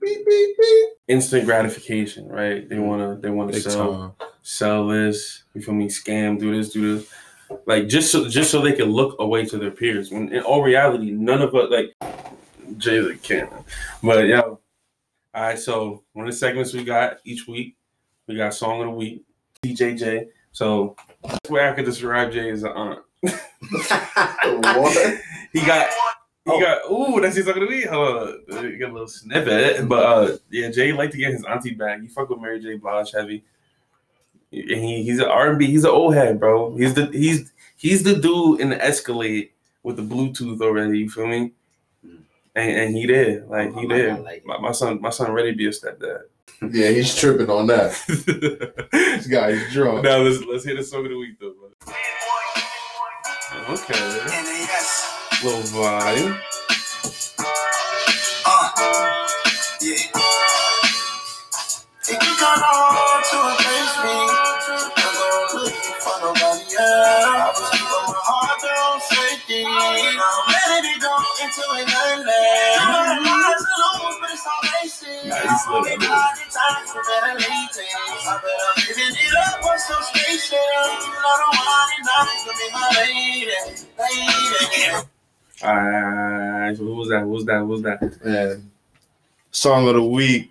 Beep, 0.00 0.26
beep, 0.26 0.56
beep. 0.58 0.88
Instant 1.08 1.44
gratification, 1.46 2.28
right? 2.28 2.68
They 2.68 2.76
mm-hmm. 2.76 2.84
wanna 2.84 3.16
they 3.16 3.30
wanna 3.30 3.52
Big 3.52 3.62
sell 3.62 3.92
time. 3.92 4.28
sell 4.42 4.88
this. 4.88 5.44
You 5.54 5.62
feel 5.62 5.74
me? 5.74 5.88
Scam, 5.88 6.38
do 6.38 6.56
this, 6.56 6.70
do 6.70 6.96
this. 6.96 7.08
Like 7.66 7.88
just 7.88 8.10
so 8.10 8.28
just 8.28 8.50
so 8.50 8.60
they 8.60 8.72
can 8.72 8.86
look 8.86 9.16
away 9.20 9.44
to 9.46 9.58
their 9.58 9.70
peers. 9.70 10.10
When 10.10 10.32
in 10.32 10.42
all 10.42 10.62
reality, 10.62 11.10
none 11.12 11.42
of 11.42 11.54
us 11.54 11.70
like 11.70 11.94
Jay 12.76 12.98
the 12.98 13.16
can. 13.16 13.48
But 14.02 14.26
yeah. 14.26 14.42
All 15.36 15.42
right, 15.42 15.58
so 15.58 16.02
one 16.14 16.26
of 16.26 16.32
the 16.32 16.38
segments 16.38 16.72
we 16.72 16.82
got 16.82 17.18
each 17.26 17.46
week, 17.46 17.76
we 18.26 18.36
got 18.36 18.54
song 18.54 18.80
of 18.80 18.86
the 18.86 18.90
week, 18.92 19.22
DJJ. 19.62 20.28
So 20.52 20.96
that's 21.22 21.50
where 21.50 21.70
I 21.70 21.74
could 21.74 21.84
describe 21.84 22.32
Jay 22.32 22.50
as 22.50 22.62
an 22.62 22.72
aunt. 22.72 23.00
He 25.52 25.64
got 25.64 25.88
he 26.44 26.52
Oh. 26.52 26.60
got 26.60 26.90
ooh, 26.90 27.20
that's 27.20 27.36
his 27.36 27.44
song 27.46 27.54
of 27.56 27.60
the 27.60 27.66
week. 27.66 27.86
Hold 27.86 28.28
on. 28.50 28.64
You 28.70 28.78
got 28.78 28.90
a 28.90 28.92
little 28.92 29.08
snippet. 29.08 29.88
But 29.88 30.02
uh 30.06 30.36
yeah, 30.50 30.70
Jay 30.70 30.92
like 30.92 31.10
to 31.10 31.18
get 31.18 31.32
his 31.32 31.44
auntie 31.44 31.74
back. 31.74 32.00
He 32.00 32.08
fuck 32.08 32.28
with 32.30 32.40
Mary 32.40 32.60
J. 32.60 32.76
Blige 32.76 33.12
heavy. 33.12 33.44
And 34.52 34.70
he, 34.84 35.02
he's 35.02 35.18
an 35.18 35.26
R 35.26 35.50
and 35.50 35.58
B. 35.58 35.66
He's 35.66 35.84
an 35.84 35.90
old 35.90 36.14
head, 36.14 36.38
bro. 36.40 36.76
He's 36.76 36.94
the 36.94 37.06
he's 37.06 37.52
he's 37.76 38.02
the 38.04 38.14
dude 38.14 38.60
in 38.60 38.70
the 38.70 38.82
Escalade 38.82 39.50
with 39.82 39.96
the 39.96 40.02
Bluetooth 40.02 40.60
already. 40.62 41.00
You 41.00 41.10
feel 41.10 41.26
me? 41.26 41.52
And, 42.56 42.70
and 42.80 42.96
he 42.96 43.06
did, 43.06 43.46
like 43.48 43.72
he 43.74 43.86
might 43.86 43.96
did. 43.96 44.08
not 44.14 44.22
like 44.24 44.44
my, 44.46 44.58
my 44.58 44.72
son, 44.72 44.98
my 45.02 45.10
son, 45.10 45.30
ready 45.30 45.52
to 45.52 45.56
be 45.56 45.66
a 45.66 45.70
stepdad. 45.70 46.20
Yeah, 46.72 46.88
he's 46.88 47.14
tripping 47.14 47.50
on 47.50 47.66
that. 47.66 47.92
This 48.92 49.26
guy's 49.26 49.72
drunk. 49.72 50.02
now 50.04 50.18
let's 50.18 50.42
let's 50.44 50.64
hear 50.64 50.74
the 50.76 50.82
song 50.82 51.04
of 51.04 51.10
the 51.10 51.18
week 51.18 51.38
though. 51.40 51.52
bro. 51.52 51.68
Okay, 53.74 54.04
little 55.44 55.62
vibe. 55.72 56.38
Uh, 58.46 58.70
Yeah. 59.82 59.94
It 62.08 62.20
can 62.20 62.36
kinda 62.38 62.68
hard 62.72 63.24
to 63.30 63.36
replace 63.50 63.96
me. 64.04 64.16
I'm 64.96 65.12
gonna 65.16 65.64
look 65.64 65.76
for 66.00 66.16
nobody 66.22 66.76
else. 66.78 67.75
Into 71.46 71.62
an 71.78 71.86
island. 71.86 72.26
You 72.26 72.86
know 72.90 73.06
lies 73.22 73.62
and 73.62 73.82
lose, 73.94 74.16
but 74.20 74.30
it's 74.34 74.46
all 74.46 74.62
they 74.66 74.88
see. 74.88 75.28
Nah, 75.28 75.36
he's 75.36 75.62
slow, 75.62 75.76
Only 75.78 75.90
that 75.90 76.00
got 76.02 76.34
time 76.50 76.82
for 76.90 77.02
better 77.06 77.34
later. 77.38 77.86
I 77.86 78.40
bet 78.42 78.88
living 78.88 79.14
it 79.14 79.34
up 79.46 79.62
on 79.62 79.78
some 79.78 80.02
station. 80.10 80.58
You 80.58 81.14
know 81.14 81.34
the 81.38 81.48
one 81.54 81.90
and 81.94 82.04
not 82.10 82.26
to 82.42 82.50
be 82.50 82.66
my 82.74 82.86
lady. 82.98 83.54
Lady. 83.98 85.06
Alright, 85.62 86.76
so 86.76 86.84
who 86.84 86.94
was 86.94 87.08
that? 87.08 87.20
Who 87.22 87.28
was 87.28 87.44
that? 87.44 87.60
Who 87.60 87.66
was 87.68 87.82
that? 87.82 88.02
And 88.02 88.70
song 89.50 89.88
of 89.88 89.94
the 89.94 90.02
week 90.02 90.50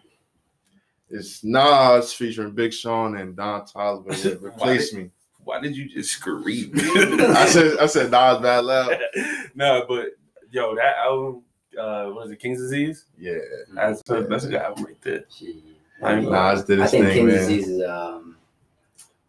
is 1.10 1.44
Nas 1.44 2.14
featuring 2.14 2.52
Big 2.52 2.74
Sean 2.74 3.18
and 3.18 3.36
Don 3.36 3.62
Toliver 3.68 4.06
with 4.08 4.42
Replace 4.42 4.94
Me. 4.94 5.12
Why 5.44 5.60
did 5.60 5.78
you 5.78 5.88
just 5.88 6.12
scream? 6.12 6.72
I 6.76 7.46
said 7.48 7.78
I 7.80 7.86
said 7.86 8.12
Nas 8.12 8.40
bad 8.40 8.64
loud. 8.64 8.98
no, 9.56 9.86
but 9.88 10.16
yo, 10.56 10.74
that 10.76 10.98
album, 10.98 11.44
uh, 11.78 12.06
what 12.06 12.26
is 12.26 12.32
it, 12.32 12.40
King's 12.40 12.60
Disease? 12.60 13.06
Yeah. 13.20 13.34
That's 13.74 14.02
that's 14.04 14.46
a 14.46 14.48
good 14.48 14.62
album 14.62 14.86
right 14.86 15.02
there. 15.02 15.26
Shit. 15.30 15.58
I 16.02 16.16
mean, 16.16 16.32
Nas 16.32 16.64
did 16.64 16.80
I 16.80 16.84
his 16.84 16.92
think 16.92 17.06
thing, 17.06 17.14
King's 17.14 17.32
man. 17.34 17.40
disease 17.40 17.68
is 17.68 17.84
um. 17.84 18.32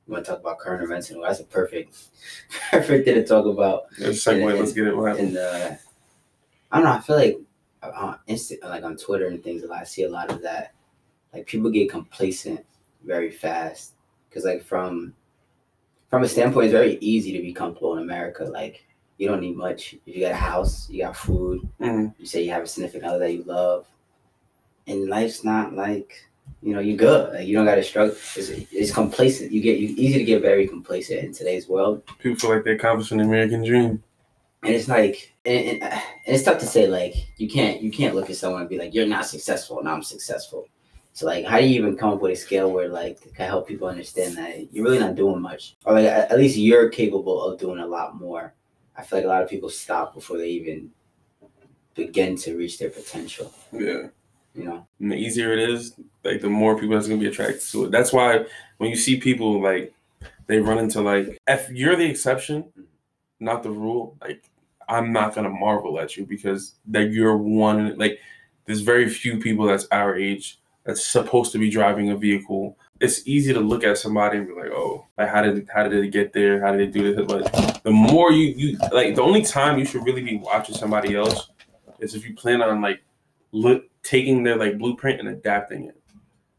You 0.07 0.13
want 0.13 0.25
to 0.25 0.31
talk 0.31 0.41
about 0.41 0.61
current 0.61 0.85
events 0.85 1.11
and 1.11 1.21
that's 1.21 1.41
a 1.41 1.45
perfect, 1.45 1.97
perfect 2.71 3.07
thing 3.07 3.17
to 3.17 3.27
talk 3.27 3.45
about. 3.45 3.87
Let's 3.99 4.25
segue. 4.25 4.57
Let's 4.57 4.73
get 4.73 4.87
it. 4.87 4.97
What 4.97 5.09
happened? 5.09 5.37
And 5.37 5.39
uh, 5.39 5.75
I 6.71 6.77
don't 6.77 6.85
know. 6.85 6.93
I 6.93 7.01
feel 7.01 7.17
like 7.17 7.41
on 7.83 8.17
Insta, 8.29 8.63
like 8.63 8.85
on 8.85 8.97
Twitter 8.97 9.27
and 9.27 9.43
things, 9.43 9.65
a 9.65 9.67
lot. 9.67 9.81
I 9.81 9.85
see 9.85 10.05
a 10.05 10.09
lot 10.09 10.31
of 10.31 10.43
that 10.43 10.75
like 11.35 11.47
people 11.47 11.71
get 11.71 11.91
complacent 11.91 12.65
very 13.05 13.33
fast 13.33 13.95
because 14.29 14.45
like 14.45 14.63
from 14.63 15.13
from 16.09 16.23
a 16.23 16.29
standpoint, 16.29 16.67
it's 16.67 16.73
very 16.73 16.99
easy 17.01 17.33
to 17.33 17.43
be 17.43 17.53
comfortable 17.53 17.97
in 17.97 18.05
America. 18.05 18.45
Like 18.45 18.87
you 19.19 19.29
don't 19.29 19.41
need 19.41 19.57
much. 19.57 19.95
If 20.07 20.15
you 20.17 20.21
got 20.21 20.33
a 20.33 20.37
house, 20.37 20.89
you 20.91 21.03
got 21.03 21.17
food. 21.17 21.67
Mhm. 21.81 22.15
You 22.19 22.27
say 22.27 22.43
you 22.43 22.51
have 22.51 22.63
a 22.65 22.67
significant 22.67 23.05
other 23.05 23.21
that 23.21 23.33
you 23.33 23.43
love, 23.45 23.87
and 24.87 25.09
life's 25.09 25.45
not 25.45 25.75
like 25.75 26.13
you 26.63 26.75
know 26.75 26.81
you're 26.81 26.97
good. 26.97 27.33
Like 27.35 27.47
you 27.47 27.55
don't 27.57 27.65
got 27.67 27.77
to 27.77 27.83
struggle. 27.85 28.15
It's, 28.37 28.51
it's 28.73 28.93
complacent. 28.93 29.53
You 29.53 29.61
get 29.63 29.79
you 29.79 29.89
easy 29.97 30.19
to 30.19 30.25
get 30.25 30.43
very 30.43 30.67
complacent 30.69 31.25
in 31.25 31.33
today's 31.33 31.69
world. 31.69 32.03
People 32.19 32.39
feel 32.39 32.51
like 32.51 32.65
they're 32.65 32.75
accomplishing 32.75 33.19
the 33.19 33.25
American 33.25 33.65
dream. 33.65 34.03
and 34.63 34.75
it's 34.75 34.89
like 34.89 35.35
and, 35.45 35.67
and, 35.69 35.83
and 35.83 36.03
it's 36.27 36.43
tough 36.45 36.59
to 36.59 36.67
say 36.67 36.87
like 36.87 37.15
you 37.37 37.49
can't 37.49 37.83
you 37.83 37.91
can't 37.91 38.15
look 38.17 38.31
at 38.31 38.37
someone 38.37 38.63
and 38.63 38.71
be 38.71 38.79
like 38.79 38.95
you're 38.95 39.07
not 39.07 39.27
successful 39.27 39.79
and 39.79 39.89
i'm 39.89 40.03
successful 40.03 40.67
so 41.13 41.27
like 41.27 41.45
how 41.45 41.59
do 41.61 41.67
you 41.67 41.79
even 41.79 41.97
come 41.97 42.11
up 42.15 42.21
with 42.23 42.33
a 42.33 42.37
scale 42.37 42.73
where 42.73 42.89
like 42.89 43.21
can 43.35 43.47
help 43.47 43.69
people 43.69 43.87
understand 43.87 44.37
that 44.37 44.73
you're 44.73 44.83
really 44.83 44.99
not 44.99 45.15
doing 45.15 45.41
much 45.41 45.77
or 45.85 45.93
like 45.93 46.07
at, 46.07 46.33
at 46.33 46.39
least 46.39 46.57
you're 46.57 46.89
capable 46.89 47.43
of 47.45 47.61
doing 47.61 47.79
a 47.81 47.87
lot 47.87 48.19
more 48.19 48.55
i 48.97 49.03
feel 49.03 49.19
like 49.19 49.27
a 49.27 49.29
lot 49.29 49.43
of 49.43 49.49
people 49.49 49.69
stop 49.69 50.15
before 50.15 50.39
they 50.39 50.49
even 50.49 50.91
begin 51.95 52.37
to 52.37 52.57
reach 52.57 52.79
their 52.79 52.91
potential 52.91 53.53
Yeah. 53.73 54.09
you 54.55 54.65
know 54.65 54.87
And 55.01 55.13
the 55.13 55.17
easier 55.17 55.53
it 55.53 55.59
is, 55.71 55.95
like 56.25 56.41
the 56.41 56.49
more 56.51 56.79
people 56.79 56.95
that's 56.97 57.09
gonna 57.09 57.21
be 57.21 57.27
attracted 57.27 57.63
to 57.73 57.85
it. 57.87 57.91
That's 57.91 58.13
why 58.13 58.45
when 58.79 58.91
you 58.91 58.97
see 58.97 59.19
people 59.19 59.61
like 59.63 59.95
they 60.47 60.59
run 60.61 60.79
into 60.79 61.01
like 61.01 61.39
if 61.49 61.71
you're 61.71 61.97
the 61.97 62.05
exception, 62.05 62.65
not 63.41 63.63
the 63.63 63.71
rule, 63.71 64.17
like 64.21 64.43
I'm 64.89 65.13
not 65.13 65.35
gonna 65.35 65.51
marvel 65.51 65.99
at 66.01 66.17
you 66.17 66.27
because 66.27 66.75
that 66.89 67.11
you're 67.11 67.37
one 67.37 67.97
like 67.99 68.19
there's 68.67 68.81
very 68.83 69.09
few 69.09 69.39
people 69.39 69.67
that's 69.67 69.87
our 69.91 70.17
age 70.17 70.59
that's 70.85 71.05
supposed 71.05 71.53
to 71.53 71.59
be 71.59 71.71
driving 71.71 72.11
a 72.11 72.17
vehicle. 72.17 72.77
It's 73.01 73.27
easy 73.27 73.53
to 73.53 73.61
look 73.61 73.85
at 73.85 73.99
somebody 73.99 74.39
and 74.39 74.47
be 74.47 74.55
like, 74.55 74.71
oh, 74.71 75.07
like 75.19 75.29
how 75.29 75.43
did 75.43 75.69
how 75.75 75.83
did 75.89 75.93
they 76.03 76.09
get 76.09 76.33
there? 76.33 76.61
How 76.61 76.73
did 76.73 76.81
they 76.81 76.99
do 76.99 77.15
this? 77.15 77.25
But 77.27 77.76
the 77.87 77.93
more 77.93 78.33
you 78.33 78.53
you 78.57 78.79
like 78.91 79.15
the 79.15 79.23
only 79.23 79.43
time 79.43 79.79
you 79.79 79.85
should 79.85 80.05
really 80.05 80.21
be 80.21 80.39
watching 80.39 80.75
somebody 80.75 81.15
else 81.15 81.51
is 82.01 82.17
if 82.17 82.27
you 82.29 82.35
plan 82.35 82.61
on 82.61 82.83
like 82.83 83.01
look 83.53 83.85
taking 84.03 84.43
their 84.43 84.57
like 84.57 84.77
blueprint 84.77 85.21
and 85.21 85.29
adapting 85.29 85.85
it. 85.85 85.97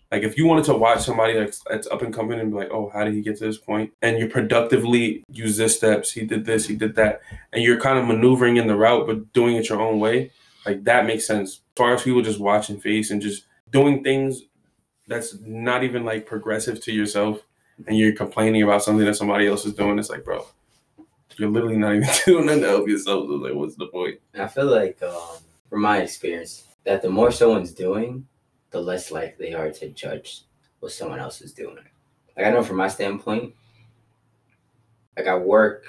Like 0.09 0.23
if 0.23 0.37
you 0.37 0.45
wanted 0.45 0.63
to 0.65 0.73
watch 0.73 1.01
somebody 1.01 1.33
that's 1.33 1.61
that's 1.69 1.85
up 1.87 2.01
and 2.01 2.13
coming 2.13 2.39
and 2.39 2.51
be 2.51 2.55
like, 2.55 2.69
oh, 2.71 2.89
how 2.93 3.03
did 3.03 3.13
he 3.13 3.21
get 3.21 3.37
to 3.39 3.43
this 3.43 3.57
point? 3.57 3.91
And 4.01 4.17
you 4.17 4.29
productively 4.29 5.25
use 5.29 5.57
this 5.57 5.75
steps. 5.75 6.13
He 6.13 6.25
did 6.25 6.45
this, 6.45 6.65
he 6.65 6.77
did 6.77 6.95
that, 6.95 7.19
and 7.51 7.61
you're 7.61 7.79
kind 7.79 7.99
of 7.99 8.07
maneuvering 8.07 8.55
in 8.55 8.67
the 8.67 8.77
route, 8.77 9.05
but 9.05 9.33
doing 9.33 9.57
it 9.57 9.67
your 9.67 9.81
own 9.81 9.99
way. 9.99 10.31
Like 10.65 10.85
that 10.85 11.05
makes 11.05 11.27
sense. 11.27 11.49
As 11.49 11.61
far 11.75 11.93
as 11.93 12.03
people 12.03 12.21
just 12.21 12.39
watching 12.39 12.79
face 12.79 13.11
and 13.11 13.21
just 13.21 13.47
doing 13.69 14.01
things 14.01 14.43
that's 15.07 15.37
not 15.41 15.83
even 15.83 16.05
like 16.05 16.25
progressive 16.25 16.81
to 16.85 16.93
yourself, 16.93 17.41
and 17.85 17.97
you're 17.97 18.13
complaining 18.13 18.63
about 18.63 18.81
something 18.81 19.05
that 19.05 19.17
somebody 19.17 19.45
else 19.45 19.65
is 19.65 19.73
doing, 19.73 19.99
it's 19.99 20.09
like, 20.09 20.23
bro, 20.23 20.45
you're 21.37 21.49
literally 21.49 21.77
not 21.77 21.95
even 21.95 22.09
doing 22.25 22.45
nothing 22.45 22.61
to 22.61 22.67
help 22.67 22.87
yourself. 22.87 23.27
So 23.27 23.33
like, 23.35 23.53
what's 23.53 23.75
the 23.75 23.87
point? 23.87 24.19
i 24.39 24.47
feel 24.47 24.65
like 24.65 25.01
um 25.03 25.37
from 25.69 25.81
my 25.81 25.99
experience 25.99 26.63
that 26.83 27.01
the 27.01 27.09
more 27.09 27.31
someone's 27.31 27.71
doing 27.71 28.25
the 28.71 28.79
less 28.79 29.11
likely 29.11 29.47
they 29.49 29.53
are 29.53 29.71
to 29.71 29.89
judge 29.89 30.43
what 30.79 30.91
someone 30.91 31.19
else 31.19 31.41
is 31.41 31.51
doing 31.53 31.77
like 32.35 32.45
i 32.45 32.49
know 32.49 32.63
from 32.63 32.77
my 32.77 32.87
standpoint 32.87 33.53
like 35.17 35.27
i 35.27 35.35
work 35.35 35.83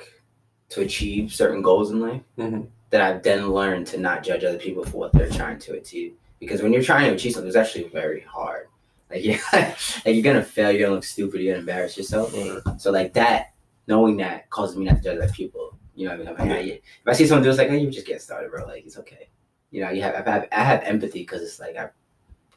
to 0.70 0.80
achieve 0.80 1.32
certain 1.32 1.62
goals 1.62 1.90
in 1.90 2.00
life 2.00 2.22
Mhm. 2.38 2.68
that 2.90 3.00
i've 3.00 3.22
then 3.22 3.50
learned 3.50 3.87
to 3.88 3.98
not 3.98 4.22
judge 4.22 4.44
other 4.44 4.58
people 4.58 4.84
for 4.84 4.96
what 4.98 5.12
they're 5.12 5.28
trying 5.30 5.58
to 5.61 5.74
achieve 5.74 6.14
because 6.40 6.62
when 6.62 6.72
you're 6.72 6.82
trying 6.82 7.08
to 7.08 7.14
achieve 7.14 7.32
something 7.32 7.48
it's 7.48 7.56
actually 7.56 7.88
very 7.88 8.20
hard 8.20 8.66
like 9.11 9.24
yeah 9.30 9.38
like 9.52 9.76
you're 10.14 10.22
gonna 10.22 10.42
fail 10.42 10.70
you're 10.70 10.82
gonna 10.82 10.94
look 10.94 11.04
stupid 11.04 11.40
you're 11.40 11.52
gonna 11.54 11.61
embarrass 11.61 11.96
yourself 11.96 12.34
so 12.78 12.90
like 12.90 13.12
that 13.12 13.52
knowing 13.88 14.16
that 14.18 14.48
causes 14.51 14.77
me 14.77 14.85
not 14.85 14.96
to 14.98 15.03
judge 15.03 15.18
other 15.18 15.33
people 15.33 15.77
you 15.96 16.05
know 16.07 16.11
what 16.16 16.20
i 16.29 16.31
mean 16.31 16.40
I'm 16.40 16.48
like, 16.48 16.59
"Hey, 16.64 16.70
if 16.74 17.09
i 17.09 17.12
see 17.12 17.27
someone 17.27 17.42
do 17.42 17.48
it, 17.48 17.53
it's 17.53 17.59
like 17.59 17.70
hey 17.70 17.79
you 17.79 17.90
just 17.90 18.07
get 18.07 18.22
started 18.22 18.51
bro 18.51 18.64
like 18.66 18.85
it's 18.87 18.98
okay 18.98 19.29
you 19.70 19.81
know 19.83 19.90
you 19.90 20.03
have 20.03 20.14
i 20.27 20.31
have, 20.31 20.48
I 20.53 20.62
have 20.64 20.83
empathy 20.85 21.20
because 21.20 21.42
it's 21.42 21.59
like 21.59 21.77
i've 21.77 21.90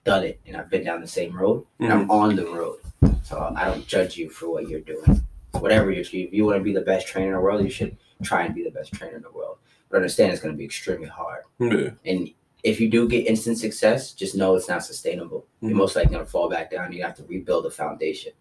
done 0.04 0.24
it 0.24 0.40
and 0.46 0.56
i've 0.58 0.70
been 0.70 0.84
down 0.84 1.02
the 1.02 1.08
same 1.08 1.36
road 1.38 1.66
and 1.80 1.92
I'm 1.94 2.10
on 2.12 2.36
the 2.36 2.46
road. 2.46 2.80
So 3.24 3.54
I 3.56 3.66
don't 3.66 3.86
judge 3.88 4.18
you 4.18 4.30
for 4.30 4.50
what 4.50 4.68
you're 4.68 4.80
doing. 4.82 5.24
Whatever 5.52 5.92
you 5.92 6.02
if 6.02 6.14
you 6.14 6.44
want 6.46 6.58
to 6.58 6.64
be 6.64 6.74
the 6.74 6.82
best 6.82 7.08
trainer 7.08 7.28
in 7.28 7.34
the 7.34 7.40
world, 7.40 7.64
you 7.64 7.70
should 7.70 7.96
try 8.24 8.44
and 8.44 8.54
be 8.56 8.64
the 8.64 8.72
best 8.72 8.92
trainer 8.94 9.16
in 9.18 9.22
the 9.22 9.32
world. 9.32 9.58
But 9.90 9.98
understand 9.98 10.32
it's 10.32 10.42
going 10.42 10.54
to 10.54 10.58
be 10.58 10.66
extremely 10.66 11.08
hard. 11.08 11.44
Yeah. 11.60 11.92
And 12.06 12.30
if 12.64 12.80
you 12.82 12.90
do 12.90 13.08
get 13.08 13.28
instant 13.28 13.58
success, 13.60 14.12
just 14.14 14.36
know 14.36 14.56
it's 14.56 14.68
not 14.68 14.84
sustainable. 14.84 15.46
You're 15.62 15.72
Mhm. 15.72 15.76
most 15.76 15.96
likely 15.96 16.14
going 16.14 16.26
to 16.26 16.32
fall 16.32 16.50
back 16.50 16.72
down. 16.72 16.92
You 16.94 17.04
have 17.04 17.16
to 17.18 17.24
rebuild 17.24 17.66
the 17.66 17.72
foundation. 17.72 18.34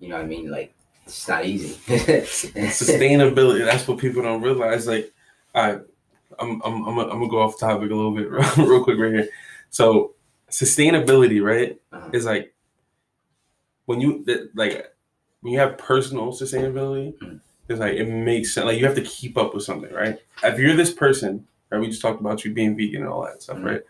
You 0.00 0.08
know 0.08 0.16
what 0.16 0.24
I 0.24 0.28
mean? 0.28 0.50
Like, 0.50 0.74
it's 1.10 1.28
not 1.28 1.44
easy. 1.44 1.74
sustainability 2.68 3.64
that's 3.64 3.86
what 3.88 3.98
people 3.98 4.22
don't 4.22 4.42
realize 4.42 4.86
like 4.86 5.12
i 5.54 5.72
i'm 6.38 6.60
i'm 6.64 6.84
i'm, 6.86 6.94
gonna- 6.94 7.08
I'm 7.12 7.18
gonna 7.18 7.28
go 7.28 7.42
off 7.42 7.58
topic 7.58 7.90
a 7.90 7.94
little 7.94 8.12
bit 8.14 8.30
real 8.58 8.84
quick 8.84 8.98
right 8.98 9.12
here 9.12 9.28
so 9.70 10.14
sustainability 10.50 11.42
right 11.42 11.80
Uh-huh. 11.92 12.10
is 12.12 12.24
like 12.26 12.54
when 13.86 14.00
you 14.00 14.24
like 14.54 14.92
when 15.40 15.52
you 15.52 15.58
have 15.58 15.78
personal 15.78 16.28
sustainability 16.32 17.16
Mhm. 17.18 17.40
it's 17.68 17.80
like 17.80 17.94
it 17.94 18.06
makes 18.08 18.52
sense 18.54 18.66
like 18.66 18.78
you 18.78 18.86
have 18.86 18.94
to 18.96 19.02
keep 19.02 19.36
up 19.36 19.54
with 19.54 19.64
something 19.64 19.92
right 19.92 20.18
if 20.44 20.58
you're 20.58 20.76
this 20.76 20.92
person 20.92 21.46
right 21.70 21.80
we 21.80 21.88
just 21.88 22.02
talked 22.02 22.20
about 22.20 22.44
you 22.44 22.52
being 22.52 22.76
vegan 22.76 23.02
and 23.02 23.10
all 23.10 23.24
that 23.24 23.42
stuff 23.42 23.58
Mhm. 23.58 23.64
right 23.64 23.82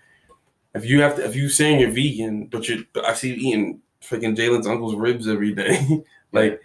if 0.74 0.84
you 0.84 1.02
have 1.02 1.16
to 1.16 1.24
if 1.24 1.34
you 1.36 1.48
saying 1.48 1.80
you're 1.80 1.90
vegan 1.90 2.46
but 2.46 2.68
you're, 2.68 2.84
I 3.04 3.14
see 3.14 3.28
you 3.30 3.34
eating 3.36 3.80
freaking 4.02 4.34
jalen's 4.36 4.66
uncle's 4.66 4.94
ribs 4.94 5.28
every 5.28 5.52
day 5.52 6.02
like 6.32 6.60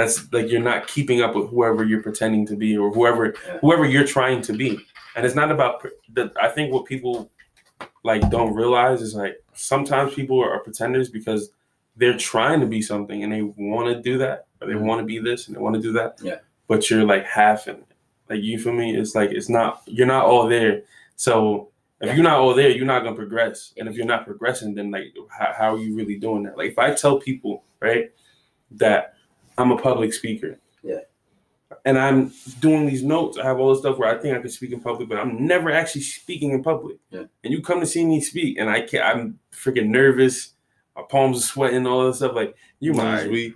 that's 0.00 0.32
like 0.32 0.48
you're 0.50 0.60
not 0.72 0.86
keeping 0.86 1.20
up 1.22 1.34
with 1.34 1.48
whoever 1.50 1.84
you're 1.84 2.02
pretending 2.02 2.46
to 2.46 2.56
be 2.56 2.76
or 2.76 2.90
whoever 2.92 3.34
whoever 3.60 3.84
you're 3.84 4.06
trying 4.06 4.40
to 4.42 4.52
be. 4.52 4.78
And 5.16 5.26
it's 5.26 5.34
not 5.34 5.50
about 5.50 5.84
the 6.14 6.32
i 6.40 6.48
think 6.48 6.72
what 6.72 6.84
people 6.86 7.30
like 8.04 8.22
don't 8.30 8.54
realize 8.54 9.02
is 9.02 9.14
like 9.14 9.36
sometimes 9.54 10.14
people 10.14 10.42
are, 10.42 10.58
pretenders 10.60 11.08
because 11.10 11.50
they're 11.96 12.16
trying 12.16 12.60
to 12.60 12.66
be 12.66 12.80
something 12.80 13.22
and 13.24 13.32
they 13.32 13.42
want 13.42 13.86
to 13.94 14.00
do 14.10 14.16
that 14.18 14.46
or 14.60 14.66
they 14.68 14.74
Mhm. 14.74 14.86
want 14.88 15.00
to 15.00 15.06
be 15.06 15.18
this 15.18 15.46
and 15.46 15.56
they 15.56 15.60
want 15.60 15.74
to 15.76 15.82
do 15.88 15.92
that. 15.92 16.18
Yeah. 16.22 16.38
but 16.68 16.88
you're 16.88 17.04
like 17.14 17.24
half 17.26 17.66
in 17.66 17.76
it. 17.76 17.86
Like 18.30 18.42
you 18.42 18.56
feel 18.62 18.72
me? 18.72 18.96
It's 18.96 19.14
like 19.16 19.30
it's 19.38 19.48
not 19.48 19.82
you're 19.86 20.06
not 20.16 20.24
all 20.24 20.46
there. 20.48 20.74
So 21.16 21.68
if 22.00 22.06
Yeah. 22.06 22.14
you're 22.14 22.28
not 22.30 22.38
all 22.42 22.54
there 22.54 22.70
you're 22.70 22.86
not 22.94 23.02
gonna 23.02 23.16
progress. 23.24 23.74
And 23.76 23.88
if 23.88 23.94
you're 23.96 24.12
not 24.14 24.24
progressing 24.24 24.74
then 24.76 24.90
like 24.96 25.08
how, 25.38 25.52
how 25.58 25.74
are 25.74 25.78
you 25.84 25.92
really 25.96 26.18
doing 26.26 26.42
that? 26.44 26.56
Like 26.56 26.70
if 26.74 26.78
i 26.78 26.88
tell 27.02 27.16
people 27.28 27.52
right 27.80 28.04
that 28.84 29.14
i'm 29.60 29.70
a 29.70 29.76
public 29.78 30.12
speaker 30.12 30.58
Yeah. 30.82 31.00
and 31.84 31.98
i'm 31.98 32.32
doing 32.60 32.86
these 32.86 33.02
notes 33.02 33.38
i 33.38 33.44
have 33.44 33.58
all 33.58 33.70
this 33.70 33.80
stuff 33.80 33.98
where 33.98 34.08
i 34.14 34.20
think 34.20 34.36
i 34.36 34.40
can 34.40 34.50
speak 34.50 34.72
in 34.72 34.80
public 34.80 35.08
but 35.08 35.18
i'm 35.18 35.46
never 35.46 35.70
actually 35.70 36.02
speaking 36.02 36.50
in 36.52 36.62
public 36.62 36.96
Yeah. 37.10 37.24
and 37.44 37.52
you 37.52 37.62
come 37.62 37.80
to 37.80 37.86
see 37.86 38.04
me 38.04 38.20
speak 38.20 38.58
and 38.58 38.68
i 38.70 38.80
can't 38.80 39.04
i'm 39.04 39.38
freaking 39.52 39.88
nervous 39.88 40.54
my 40.96 41.02
palms 41.08 41.38
are 41.38 41.46
sweating 41.46 41.86
all 41.86 42.06
this 42.06 42.16
stuff 42.16 42.34
like 42.34 42.54
you 42.80 42.92
Last 42.94 43.22
might 43.24 43.30
week. 43.30 43.54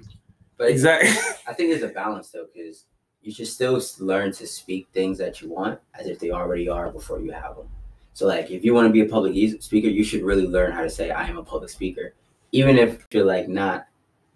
but 0.57 0.69
exactly 0.71 1.11
I 1.47 1.53
think 1.53 1.71
there's 1.71 1.83
a 1.90 1.95
balance 1.95 2.31
though, 2.31 2.47
because 2.53 2.87
you 3.23 3.33
should 3.33 3.47
still 3.49 3.81
learn 4.01 4.33
to 4.33 4.47
speak 4.47 4.87
things 4.93 5.17
that 5.19 5.40
you 5.40 5.49
want 5.51 5.79
as 5.99 6.07
if 6.07 6.19
they 6.19 6.31
already 6.31 6.69
are 6.69 6.90
before 6.90 7.21
you 7.21 7.31
have 7.33 7.57
them. 7.57 7.69
So, 8.12 8.27
like, 8.27 8.51
if 8.51 8.64
you 8.64 8.75
want 8.75 8.87
to 8.87 8.93
be 8.93 9.01
a 9.01 9.07
public 9.07 9.35
speaker, 9.62 9.88
you 9.88 10.05
should 10.05 10.23
really 10.23 10.47
learn 10.47 10.73
how 10.73 10.83
to 10.83 10.90
say, 10.90 11.11
"I 11.11 11.27
am 11.27 11.38
a 11.38 11.43
public 11.43 11.71
speaker," 11.71 12.12
even 12.53 12.77
if 12.79 13.07
you're 13.11 13.25
like 13.25 13.49
not 13.49 13.87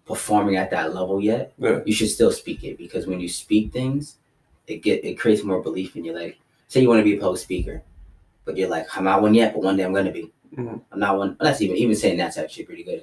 performing 0.09 0.57
at 0.57 0.71
that 0.71 0.95
level 0.95 1.23
yet. 1.23 1.53
Yeah. 1.59 1.81
You 1.85 1.93
should 1.93 2.09
still 2.09 2.33
speak 2.33 2.65
it 2.65 2.79
because 2.79 3.07
when 3.07 3.21
you 3.21 3.29
speak 3.29 3.73
things, 3.73 4.17
it 4.67 4.83
get 4.83 5.05
it 5.05 5.19
creates 5.19 5.45
more 5.45 5.63
belief 5.63 5.95
in 5.95 6.05
you. 6.05 6.13
Like, 6.15 6.39
say 6.67 6.81
you 6.81 6.89
want 6.89 7.01
to 7.01 7.05
be 7.05 7.17
a 7.17 7.21
public 7.21 7.41
speaker, 7.41 7.83
but 8.45 8.57
you're 8.57 8.69
like, 8.69 8.87
"I'm 8.97 9.05
not 9.05 9.23
one 9.23 9.35
yet, 9.35 9.53
but 9.55 9.63
one 9.63 9.77
day 9.77 9.85
I'm 9.85 9.93
gonna 9.95 10.11
be." 10.11 10.33
Mhm. 10.57 10.81
I'm 10.91 10.99
not 10.99 11.19
one. 11.19 11.37
That's 11.41 11.61
even 11.61 11.77
even 11.77 11.95
saying 11.95 12.17
that's 12.17 12.39
actually 12.39 12.65
pretty 12.65 12.83
good. 12.83 13.03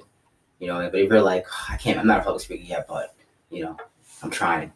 You 0.58 0.66
know, 0.68 0.78
but 0.90 1.00
if 1.00 1.08
you're 1.08 1.22
like, 1.22 1.46
I 1.70 1.76
can't, 1.76 1.98
I'm 1.98 2.06
not 2.06 2.20
a 2.20 2.24
public 2.24 2.42
speaker 2.42 2.64
yet, 2.64 2.86
but 2.88 3.14
you 3.50 3.62
know, 3.64 3.76
I'm 4.22 4.30
trying. 4.30 4.72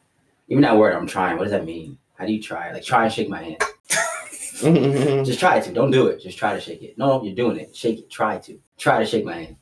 Even 0.49 0.63
that 0.63 0.77
word, 0.77 0.95
I'm 0.95 1.07
trying. 1.07 1.37
What 1.37 1.45
does 1.45 1.53
that 1.53 1.65
mean? 1.65 1.99
How 2.17 2.27
do 2.27 2.33
you 2.33 2.43
try? 2.43 2.73
Like, 2.73 2.85
try 2.85 3.05
and 3.05 3.13
shake 3.13 3.29
my 3.29 3.43
hand. 3.43 3.63
Just 5.27 5.41
try 5.41 5.59
to. 5.61 5.73
Don't 5.73 5.91
do 5.91 6.09
it. 6.09 6.21
Just 6.21 6.37
try 6.39 6.55
to 6.55 6.61
shake 6.61 6.83
it. 6.83 6.99
No, 6.99 7.23
you're 7.23 7.35
doing 7.35 7.59
it. 7.59 7.75
Shake 7.75 7.99
it. 8.01 8.11
Try 8.11 8.39
to. 8.39 8.61
Try 8.77 8.99
to 9.01 9.07
shake 9.07 9.25
my 9.25 9.37
hand. 9.37 9.57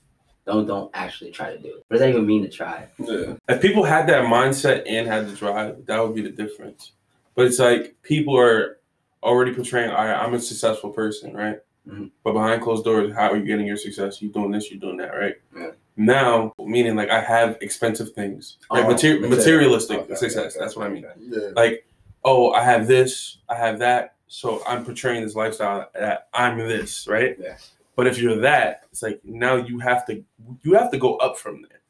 Don't 0.48 0.66
don't 0.66 0.90
actually 0.94 1.30
try 1.30 1.52
to 1.54 1.58
do 1.58 1.68
it. 1.68 1.84
What 1.88 1.98
does 1.98 2.00
that 2.00 2.08
even 2.08 2.24
mean 2.26 2.42
to 2.42 2.48
try? 2.48 2.88
Yeah. 2.98 3.34
If 3.50 3.60
people 3.60 3.84
had 3.84 4.06
that 4.08 4.24
mindset 4.24 4.84
and 4.88 5.06
had 5.06 5.28
the 5.28 5.36
drive, 5.36 5.84
that 5.84 6.00
would 6.02 6.14
be 6.14 6.22
the 6.22 6.30
difference. 6.30 6.92
But 7.34 7.44
it's 7.44 7.58
like 7.58 7.96
people 8.02 8.34
are 8.38 8.78
already 9.22 9.52
portraying, 9.52 9.90
all 9.90 9.96
right, 10.06 10.14
I'm 10.14 10.32
a 10.32 10.40
successful 10.40 10.88
person, 10.88 11.34
right? 11.36 11.58
Mhm. 11.86 12.10
But 12.24 12.32
behind 12.32 12.62
closed 12.62 12.84
doors, 12.84 13.12
how 13.12 13.30
are 13.30 13.36
you 13.36 13.44
getting 13.44 13.66
your 13.66 13.76
success? 13.76 14.22
You 14.22 14.30
doing 14.30 14.50
this, 14.50 14.70
you 14.70 14.78
doing 14.78 14.96
that, 14.96 15.10
right? 15.14 15.34
Yeah. 15.54 15.70
Now, 15.98 16.54
meaning 16.58 16.96
like 16.96 17.10
I 17.10 17.20
have 17.20 17.58
expensive 17.60 18.12
things, 18.12 18.56
right? 18.72 18.84
Oh, 18.86 18.88
Mater- 18.88 19.20
material. 19.20 19.28
materialistic 19.36 19.98
Okay, 20.00 20.14
success. 20.14 20.56
okay, 20.56 20.64
That's 20.64 20.76
what 20.76 20.86
I 20.86 20.90
mean. 20.90 21.04
okay. 21.04 21.14
Yeah. 21.20 21.48
Like, 21.54 21.86
oh, 22.24 22.52
I 22.52 22.62
have 22.64 22.86
this, 22.86 23.36
I 23.50 23.54
have 23.56 23.80
that, 23.80 24.14
so 24.28 24.62
I'm 24.66 24.82
portraying 24.82 25.22
this 25.24 25.34
lifestyle 25.34 25.90
that 25.94 26.28
I'm 26.32 26.56
this, 26.58 27.06
right? 27.06 27.36
Yeah. 27.38 27.56
But 27.98 28.06
if 28.06 28.16
you're 28.20 28.36
that, 28.42 28.82
it's 28.92 29.02
like 29.02 29.20
now 29.24 29.56
you 29.56 29.80
have 29.80 30.06
to 30.06 30.22
you 30.62 30.74
have 30.74 30.92
to 30.92 30.98
go 30.98 31.16
up 31.16 31.36
from 31.36 31.62
there. 31.62 31.80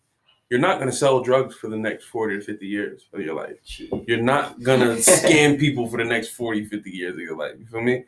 You're 0.48 0.58
not 0.58 0.78
gonna 0.78 0.90
sell 0.90 1.20
drugs 1.22 1.54
for 1.54 1.68
the 1.68 1.76
next 1.76 2.06
40 2.06 2.36
or 2.36 2.40
50 2.40 2.66
years 2.66 3.08
of 3.12 3.20
your 3.20 3.34
life. 3.34 3.56
You're 4.06 4.22
not 4.22 4.62
gonna 4.62 4.94
scam 4.96 5.60
people 5.60 5.86
for 5.86 5.98
the 5.98 6.08
next 6.08 6.30
40, 6.30 6.64
50 6.64 6.90
years 6.90 7.12
of 7.12 7.20
your 7.20 7.36
life. 7.36 7.56
You 7.58 7.66
feel 7.66 7.82
me? 7.82 8.04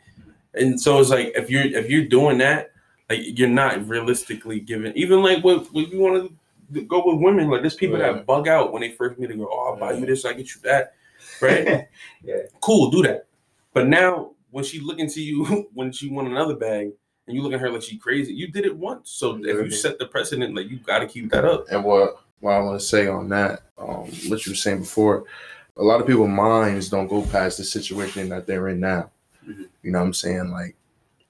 And 0.55 0.81
so 0.81 0.99
it's 0.99 1.11
like 1.11 1.33
if 1.37 1.51
you're 1.51 1.65
if 1.65 1.91
you're 1.91 2.07
doing 2.07 2.39
that, 2.39 2.71
like 3.11 3.21
you're 3.39 3.49
not 3.51 3.87
realistically 3.87 4.61
given 4.61 4.95
even 4.97 5.23
like 5.23 5.45
what 5.45 5.71
what 5.75 5.93
you 5.93 6.01
want 6.01 6.33
to 6.73 6.81
go 6.81 7.03
with 7.05 7.21
women, 7.21 7.51
like 7.51 7.61
there's 7.61 7.75
people 7.75 7.99
Yeah. 7.99 8.13
that 8.13 8.25
bug 8.25 8.49
out 8.49 8.73
when 8.73 8.81
they 8.81 8.93
first 8.93 9.19
meet 9.19 9.31
and 9.31 9.41
go, 9.41 9.49
Oh, 9.53 9.73
I'll 9.75 9.77
buy 9.77 9.93
you 9.93 10.07
this, 10.07 10.25
I 10.25 10.33
get 10.33 10.55
you 10.55 10.63
that. 10.63 10.95
Right? 11.43 11.87
Yeah. 12.25 12.37
Cool, 12.63 12.91
do 12.91 13.03
that. 13.03 13.27
But 13.75 13.89
now 13.89 14.31
when 14.51 14.65
she 14.65 14.81
looking 14.81 15.11
to 15.11 15.21
you 15.21 15.69
when 15.75 15.93
she 15.93 16.09
want 16.09 16.29
another 16.29 16.57
bag 16.57 16.93
and 17.27 17.37
you 17.37 17.43
look 17.43 17.53
at 17.53 17.61
her 17.61 17.71
like 17.71 17.83
she 17.83 17.97
crazy, 17.97 18.33
you 18.33 18.49
did 18.49 18.65
it 18.65 18.77
once. 18.77 19.11
So 19.11 19.37
if 19.45 19.45
you 19.65 19.71
set 19.71 19.99
the 19.99 20.07
precedent, 20.07 20.55
like 20.57 20.69
you 20.69 20.79
gotta 20.79 21.07
keep 21.07 21.31
that 21.31 21.45
up. 21.45 21.67
And 21.71 21.85
what 21.85 22.21
what 22.41 22.53
I 22.55 22.61
want 22.61 22.81
to 22.81 22.87
say 22.87 23.07
on 23.07 23.29
that, 23.29 23.63
um, 23.79 24.07
what 24.29 24.47
you 24.47 24.53
were 24.53 24.57
saying 24.57 24.81
before, 24.81 25.25
a 25.77 25.83
lot 25.83 26.01
of 26.01 26.07
people's 26.07 26.31
minds 26.31 26.89
don't 26.89 27.07
go 27.07 27.23
past 27.23 27.59
the 27.59 27.65
situation 27.65 28.29
that 28.31 28.47
they're 28.47 28.69
in 28.69 28.81
now. 28.81 29.11
Mhm. 29.47 29.67
You 29.83 29.91
know 29.93 29.99
what 30.01 30.07
I'm 30.07 30.15
saying? 30.15 30.51
Like 30.51 30.75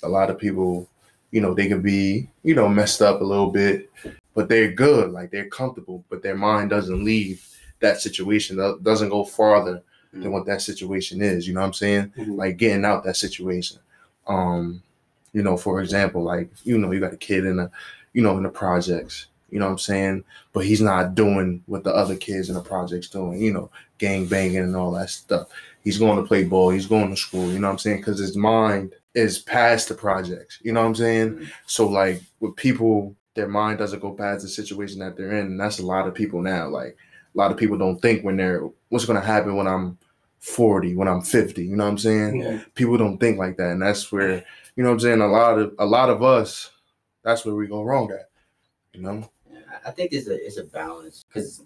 a 0.05 0.09
lot 0.09 0.31
of 0.31 0.39
people, 0.39 0.89
you 1.33 1.41
know, 1.41 1.53
they 1.53 1.67
can 1.67 1.83
be, 1.83 2.29
you 2.45 2.55
know, 2.55 2.69
messed 2.69 3.03
up 3.03 3.21
a 3.21 3.25
little 3.25 3.51
bit, 3.51 3.91
but 4.35 4.49
they're 4.49 4.71
good, 4.73 5.11
like 5.11 5.31
they're 5.31 5.49
comfortable, 5.49 6.05
but 6.09 6.23
their 6.23 6.37
mind 6.37 6.71
doesn't 6.71 7.05
leave 7.05 7.45
that 7.81 8.01
situation, 8.01 8.57
do- 8.57 8.79
doesn't 8.83 9.09
go 9.09 9.25
farther 9.25 9.83
than 10.13 10.33
what 10.33 10.45
that 10.47 10.61
situation 10.63 11.23
is. 11.23 11.47
You 11.47 11.55
know 11.55 11.61
what 11.61 11.67
I'm 11.67 11.73
saying? 11.73 12.13
Mhm. 12.17 12.37
Like 12.37 12.57
getting 12.57 12.85
out 12.85 13.05
that 13.05 13.17
situation. 13.17 13.79
Um, 14.27 14.83
you 15.33 15.43
know, 15.43 15.57
for 15.57 15.81
example, 15.81 16.23
like 16.23 16.51
you 16.65 16.79
know, 16.79 16.91
you 16.93 17.01
got 17.01 17.13
a 17.13 17.17
kid 17.19 17.45
in 17.45 17.59
a, 17.59 17.71
you 18.13 18.23
know, 18.23 18.37
in 18.37 18.43
the 18.43 18.49
projects. 18.51 19.27
You 19.51 19.59
know 19.59 19.67
what 19.67 19.73
I'm 19.73 19.79
saying? 19.79 20.25
But 20.53 20.65
he's 20.65 20.81
not 20.81 21.15
doing 21.17 21.63
what 21.67 21.83
the 21.83 21.93
other 21.93 22.17
kids 22.17 22.49
in 22.49 22.55
the 22.55 22.61
projects 22.63 23.09
doing. 23.09 23.41
You 23.41 23.53
know, 23.53 23.71
gang 23.99 24.27
banging 24.27 24.59
and 24.59 24.77
all 24.77 24.93
that 24.93 25.11
stuff. 25.11 25.49
He's 25.83 25.99
going 25.99 26.17
to 26.21 26.27
play 26.27 26.45
ball. 26.45 26.71
He's 26.71 26.87
going 26.87 27.11
to 27.11 27.17
school. 27.17 27.51
You 27.51 27.59
know 27.59 27.69
what 27.69 27.73
I'm 27.73 27.79
saying? 27.79 27.99
Because 27.99 28.19
his 28.21 28.37
mind 28.37 28.93
is 29.15 29.39
past 29.41 29.89
the 29.89 29.95
projects. 29.95 30.59
You 30.63 30.73
know 30.73 30.83
what 30.83 30.89
I'm 30.89 30.95
saying? 30.95 31.31
Mhm. 31.35 31.51
So 31.67 31.89
like 31.89 32.23
with 32.39 32.55
people, 32.57 33.17
their 33.35 33.49
mind 33.49 33.79
doesn't 33.79 34.01
go 34.01 34.13
past 34.13 34.43
the 34.43 34.49
situation 34.49 35.01
that 35.01 35.17
they're 35.17 35.33
in, 35.37 35.47
and 35.47 35.61
that's 35.61 35.79
a 35.81 35.87
lot 35.87 36.07
of 36.07 36.15
people 36.15 36.43
now. 36.43 36.69
Like 36.69 36.97
a 37.35 37.39
lot 37.39 37.51
of 37.51 37.57
people 37.57 37.79
don't 37.79 38.01
think 38.01 38.23
when 38.25 38.37
they're 38.37 38.63
what's 38.91 39.05
going 39.05 39.21
to 39.21 39.27
happen 39.27 39.57
when 39.57 39.67
I'm 39.67 39.99
40, 40.41 40.95
when 40.97 41.09
I'm 41.09 41.23
50. 41.23 41.65
You 41.65 41.77
know 41.77 41.85
what 41.85 41.91
I'm 41.91 41.99
saying? 41.99 42.41
Yeah. 42.41 42.61
people 42.75 42.97
don't 42.97 43.19
think 43.19 43.39
like 43.39 43.57
that 43.57 43.73
and 43.73 43.83
that's 43.83 44.11
where 44.13 44.45
you 44.81 44.85
know 44.85 44.93
what 44.93 44.95
i'm 44.95 45.01
saying 45.01 45.21
a 45.21 45.27
lot 45.27 45.59
of 45.59 45.75
a 45.79 45.85
lot 45.85 46.09
of 46.09 46.23
us 46.23 46.71
that's 47.23 47.45
where 47.45 47.55
we 47.55 47.67
go 47.67 47.83
wrong 47.83 48.11
at 48.11 48.31
you 48.95 49.03
know 49.03 49.31
I- 49.53 49.89
I 49.89 49.91
think 49.91 50.13
it's 50.13 50.27
a 50.27 50.35
it's 50.47 50.57
a 50.57 50.65
balance 50.65 51.23
because 51.29 51.63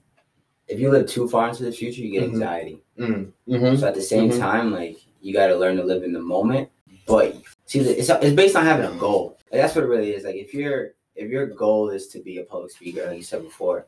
if 0.67 0.81
you 0.81 0.91
live 0.91 1.07
too 1.07 1.29
far 1.29 1.49
into 1.49 1.63
the 1.63 1.71
future, 1.71 2.01
you 2.03 2.11
get 2.11 2.25
Mhm. 2.29 2.33
anxiety. 2.35 2.83
mm-hmm. 2.99 3.77
So 3.77 3.87
at 3.87 3.95
the 3.95 4.03
same 4.03 4.31
Mhm. 4.31 4.39
time, 4.39 4.73
like 4.73 4.97
you 5.21 5.33
got 5.33 5.47
to 5.47 5.57
learn 5.57 5.77
to 5.77 5.85
live 5.85 6.03
in 6.03 6.13
the 6.13 6.21
moment. 6.21 6.69
But 7.07 7.37
see, 7.67 7.79
it's 7.81 8.11
it's 8.11 8.35
based 8.35 8.57
on 8.57 8.65
having 8.65 8.87
a 8.91 8.99
goal. 8.99 9.39
Like, 9.51 9.61
that's 9.63 9.75
what 9.77 9.85
it 9.85 9.89
really 9.89 10.13
is. 10.13 10.25
Like 10.25 10.35
if 10.37 10.53
your 10.53 10.95
if 11.15 11.31
your 11.31 11.47
goal 11.47 11.91
is 11.91 12.09
to 12.09 12.19
be 12.21 12.39
a 12.39 12.45
public 12.45 12.73
speaker, 12.73 13.07
like 13.07 13.17
you 13.17 13.23
said 13.23 13.43
before, 13.45 13.87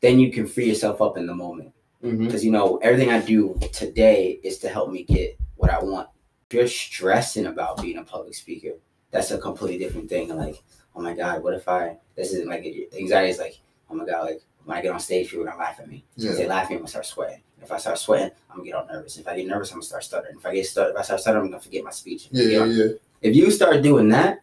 then 0.00 0.18
you 0.18 0.32
can 0.32 0.46
free 0.46 0.68
yourself 0.68 1.02
up 1.02 1.16
in 1.18 1.26
the 1.26 1.34
moment. 1.34 1.72
Mm-hmm. 2.02 2.24
Because 2.24 2.42
you 2.44 2.50
know 2.50 2.78
everything 2.78 3.10
I 3.10 3.20
do 3.20 3.58
today 3.72 4.40
is 4.42 4.58
to 4.58 4.68
help 4.68 4.90
me 4.90 5.02
get 5.04 5.36
what 5.56 5.70
I 5.70 5.78
want. 5.82 6.08
If 6.54 6.58
you're 6.60 6.68
stressing 6.68 7.46
about 7.46 7.82
being 7.82 7.98
a 7.98 8.04
public 8.04 8.32
speaker, 8.32 8.74
that's 9.10 9.32
a 9.32 9.38
completely 9.38 9.76
different 9.84 10.08
thing. 10.08 10.28
Like, 10.28 10.62
oh 10.94 11.00
my 11.00 11.12
god, 11.12 11.42
what 11.42 11.52
if 11.54 11.68
I? 11.68 11.96
This 12.14 12.32
isn't 12.32 12.48
like 12.48 12.64
anxiety 12.96 13.30
is 13.30 13.38
like, 13.38 13.58
oh 13.90 13.94
my 13.96 14.06
god, 14.06 14.26
like 14.26 14.40
when 14.64 14.78
I 14.78 14.80
get 14.80 14.92
on 14.92 15.00
stage, 15.00 15.30
people 15.30 15.42
are 15.42 15.48
gonna 15.50 15.58
laugh 15.58 15.80
at 15.80 15.88
me. 15.88 16.04
So 16.16 16.28
if 16.28 16.36
they 16.36 16.46
laugh 16.46 16.64
at 16.66 16.70
me, 16.70 16.76
I'm 16.76 16.82
gonna 16.82 16.90
start 16.90 17.06
sweating. 17.06 17.40
If 17.60 17.72
I 17.72 17.78
start 17.78 17.98
sweating, 17.98 18.30
I'm 18.50 18.58
gonna 18.58 18.66
get 18.66 18.74
all 18.76 18.86
nervous. 18.86 19.16
If 19.18 19.26
I 19.26 19.36
get 19.36 19.48
nervous, 19.48 19.70
I'm 19.72 19.78
gonna 19.78 19.86
start 19.86 20.04
stuttering. 20.04 20.36
If 20.36 20.46
I 20.46 20.54
get 20.54 20.64
stutter, 20.66 20.90
if 20.92 20.96
I 20.96 21.02
start 21.02 21.20
stuttering, 21.22 21.44
I'm 21.46 21.50
gonna 21.50 21.60
forget 21.60 21.82
my 21.82 21.90
speech. 21.90 22.28
If, 22.30 22.40
I 22.46 22.50
get 22.50 22.62
on- 22.62 22.70
yeah 22.70 22.86
if 23.20 23.34
you 23.34 23.50
start 23.50 23.82
doing 23.82 24.08
that, 24.10 24.38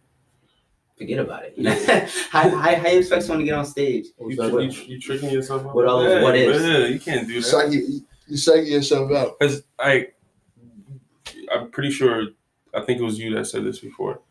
forget 0.97 1.19
about 1.19 1.45
it. 1.45 1.53
You 1.55 1.63
know, 1.63 1.71
how, 2.31 2.49
how, 2.49 2.75
how 2.75 2.87
you 2.89 2.99
expect 2.99 3.23
someone 3.23 3.39
to 3.39 3.45
get 3.45 3.53
on 3.53 3.65
stage? 3.65 4.07
Oh, 4.19 4.27
you, 4.27 4.59
you, 4.59 4.69
you 4.95 4.99
tricking 4.99 5.29
yourself 5.29 5.65
out? 5.65 5.73
What 5.75 5.85
all- 5.85 6.03
yeah, 6.03 6.21
what 6.23 6.35
ifs? 6.35 6.61
Yeah, 6.61 6.87
you 6.87 6.99
can't 6.99 7.25
do 7.25 7.33
you 7.35 7.41
that. 7.41 7.47
psych, 7.47 7.71
you, 7.71 8.01
you 8.27 8.35
psych 8.37 8.65
yourself 8.67 9.11
out 9.11 9.39
Because 9.39 9.63
I, 9.79 10.07
I'm 11.53 11.69
pretty 11.71 11.91
sure. 11.91 12.27
I 12.73 12.81
think 12.81 12.99
it 13.01 13.03
was 13.03 13.19
you 13.19 13.33
that 13.35 13.45
said 13.45 13.63
this 13.65 13.79
before. 13.79 14.21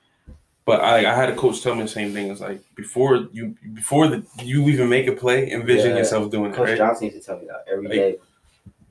But 0.65 0.81
I, 0.83 0.99
I 1.11 1.15
had 1.15 1.29
a 1.31 1.37
coach 1.37 1.63
tell 1.63 1.75
me 1.75 1.83
the 1.83 1.89
same 1.89 2.13
thing. 2.13 2.31
It's 2.31 2.41
like 2.41 2.61
before 2.75 3.29
you, 3.33 3.55
before 3.75 4.09
the, 4.09 4.25
you 4.43 4.67
even 4.69 4.89
make 4.89 5.07
a 5.09 5.13
play, 5.13 5.51
envision 5.51 5.91
Yeah. 5.93 5.99
yourself 5.99 6.31
doing 6.31 6.53
it. 6.53 6.55
Coach 6.57 6.69
Right? 6.71 6.79
Johnson 6.79 7.07
used 7.09 7.19
to 7.21 7.25
tell 7.27 7.39
me 7.39 7.47
that 7.47 7.65
every 7.71 7.85
Like, 7.89 7.95
day. 7.97 8.17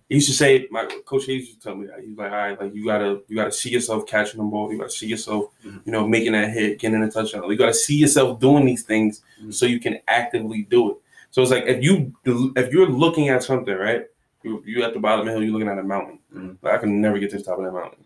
He 0.09 0.15
used 0.15 0.27
to 0.27 0.33
say, 0.33 0.67
my 0.71 0.85
coach 1.05 1.25
Hayes 1.27 1.47
used 1.47 1.61
to 1.61 1.67
tell 1.67 1.75
me 1.75 1.85
that. 1.87 1.99
He's 1.99 2.17
like, 2.17 2.31
all 2.31 2.37
right, 2.37 2.59
like 2.59 2.73
you 2.73 2.83
gotta, 2.85 3.21
you 3.27 3.35
gotta 3.35 3.51
see 3.51 3.69
yourself 3.69 4.07
catching 4.07 4.39
the 4.39 4.43
ball. 4.43 4.71
You 4.71 4.79
gotta 4.79 4.89
see 4.89 5.05
yourself, 5.07 5.45
Mhm. 5.63 5.81
you 5.85 5.91
know, 5.91 6.07
making 6.07 6.31
that 6.33 6.49
hit, 6.51 6.79
getting 6.79 7.01
a 7.03 7.09
touchdown. 7.11 7.47
You 7.49 7.55
gotta 7.55 7.73
see 7.75 7.95
yourself 7.95 8.39
doing 8.39 8.65
these 8.65 8.83
things 8.83 9.21
Mhm. 9.41 9.53
so 9.53 9.65
you 9.67 9.79
can 9.79 9.99
actively 10.07 10.63
do 10.63 10.91
it. 10.91 10.97
So 11.29 11.43
it's 11.43 11.51
like 11.51 11.65
if 11.65 11.83
you, 11.83 12.13
if 12.25 12.73
you're 12.73 12.87
looking 12.89 13.29
at 13.29 13.43
something, 13.43 13.75
right? 13.75 14.05
You, 14.43 14.63
you 14.65 14.83
at 14.83 14.93
the 14.93 14.99
bottom 14.99 15.21
of 15.21 15.25
the 15.27 15.31
hill, 15.33 15.43
you're 15.43 15.53
looking 15.53 15.67
at 15.69 15.77
a 15.77 15.83
mountain. 15.83 16.19
Mhm. 16.35 16.57
Like, 16.63 16.73
I 16.73 16.77
can 16.79 16.99
never 16.99 17.19
get 17.19 17.29
to 17.31 17.37
the 17.37 17.43
top 17.43 17.59
of 17.59 17.65
that 17.65 17.71
mountain. 17.71 18.03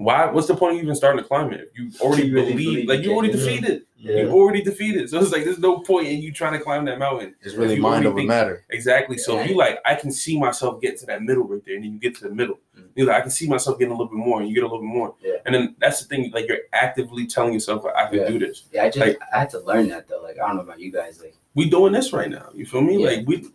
Why? 0.00 0.30
What's 0.30 0.46
the 0.48 0.56
point 0.56 0.76
of 0.76 0.82
even 0.82 0.94
starting 0.94 1.22
to 1.22 1.28
climb 1.28 1.52
it? 1.52 1.70
You 1.76 1.90
already 2.00 2.28
You 2.28 2.34
really 2.34 2.52
believe, 2.52 2.88
like 2.88 3.00
you 3.00 3.10
you 3.10 3.16
already 3.16 3.32
defeated. 3.32 3.82
Yeah. 3.98 4.22
You 4.22 4.30
already 4.30 4.62
defeated. 4.62 5.10
So 5.10 5.20
it's 5.20 5.30
like 5.30 5.44
there's 5.44 5.58
no 5.58 5.80
point 5.80 6.08
in 6.08 6.22
you 6.22 6.32
trying 6.32 6.54
to 6.54 6.58
climb 6.58 6.86
that 6.86 6.98
mountain. 6.98 7.34
it's 7.42 7.54
really 7.54 7.78
mind 7.78 8.06
over 8.06 8.16
think- 8.16 8.28
matter 8.28 8.64
Exactly. 8.70 9.18
So 9.18 9.34
Yeah. 9.34 9.42
if 9.44 9.50
you 9.50 9.56
like, 9.58 9.78
I 9.84 9.94
can 9.94 10.10
see 10.10 10.38
myself 10.38 10.80
getting 10.80 10.98
to 11.00 11.06
that 11.06 11.22
middle 11.22 11.44
right 11.46 11.62
there, 11.66 11.74
and 11.74 11.84
then 11.84 11.92
you 11.92 11.98
get 11.98 12.14
to 12.16 12.24
the 12.24 12.34
middle. 12.34 12.58
Mhm. 12.78 12.86
You're 12.94 13.08
like, 13.08 13.16
I 13.16 13.20
can 13.20 13.30
see 13.30 13.46
myself 13.46 13.78
getting 13.78 13.92
a 13.92 13.94
little 13.94 14.06
bit 14.08 14.16
more, 14.16 14.40
and 14.40 14.48
you 14.48 14.54
get 14.54 14.64
a 14.64 14.66
little 14.66 14.80
bit 14.80 14.86
more. 14.88 15.14
Yeah. 15.22 15.34
And 15.44 15.54
then 15.54 15.76
that's 15.78 16.00
the 16.00 16.08
thing, 16.08 16.30
like 16.32 16.48
you're 16.48 16.60
actively 16.72 17.26
telling 17.26 17.52
yourself, 17.52 17.84
I 17.84 18.06
can 18.08 18.20
Yeah. 18.20 18.28
do 18.28 18.38
this. 18.38 18.64
Yeah, 18.72 18.84
I 18.84 18.86
just 18.88 18.98
Like- 19.06 19.18
I 19.34 19.38
had 19.40 19.50
to 19.50 19.60
learn 19.60 19.88
that 19.88 20.08
though. 20.08 20.22
Like 20.22 20.38
I 20.38 20.46
don't 20.46 20.56
know 20.56 20.62
about 20.62 20.80
you 20.80 20.90
guys. 20.90 21.20
Like 21.20 21.34
We 21.54 21.68
doing 21.68 21.92
this 21.92 22.12
right 22.14 22.30
now. 22.30 22.48
You 22.54 22.64
feel 22.64 22.80
me? 22.80 22.96
Like 23.04 23.26
we, 23.26 23.50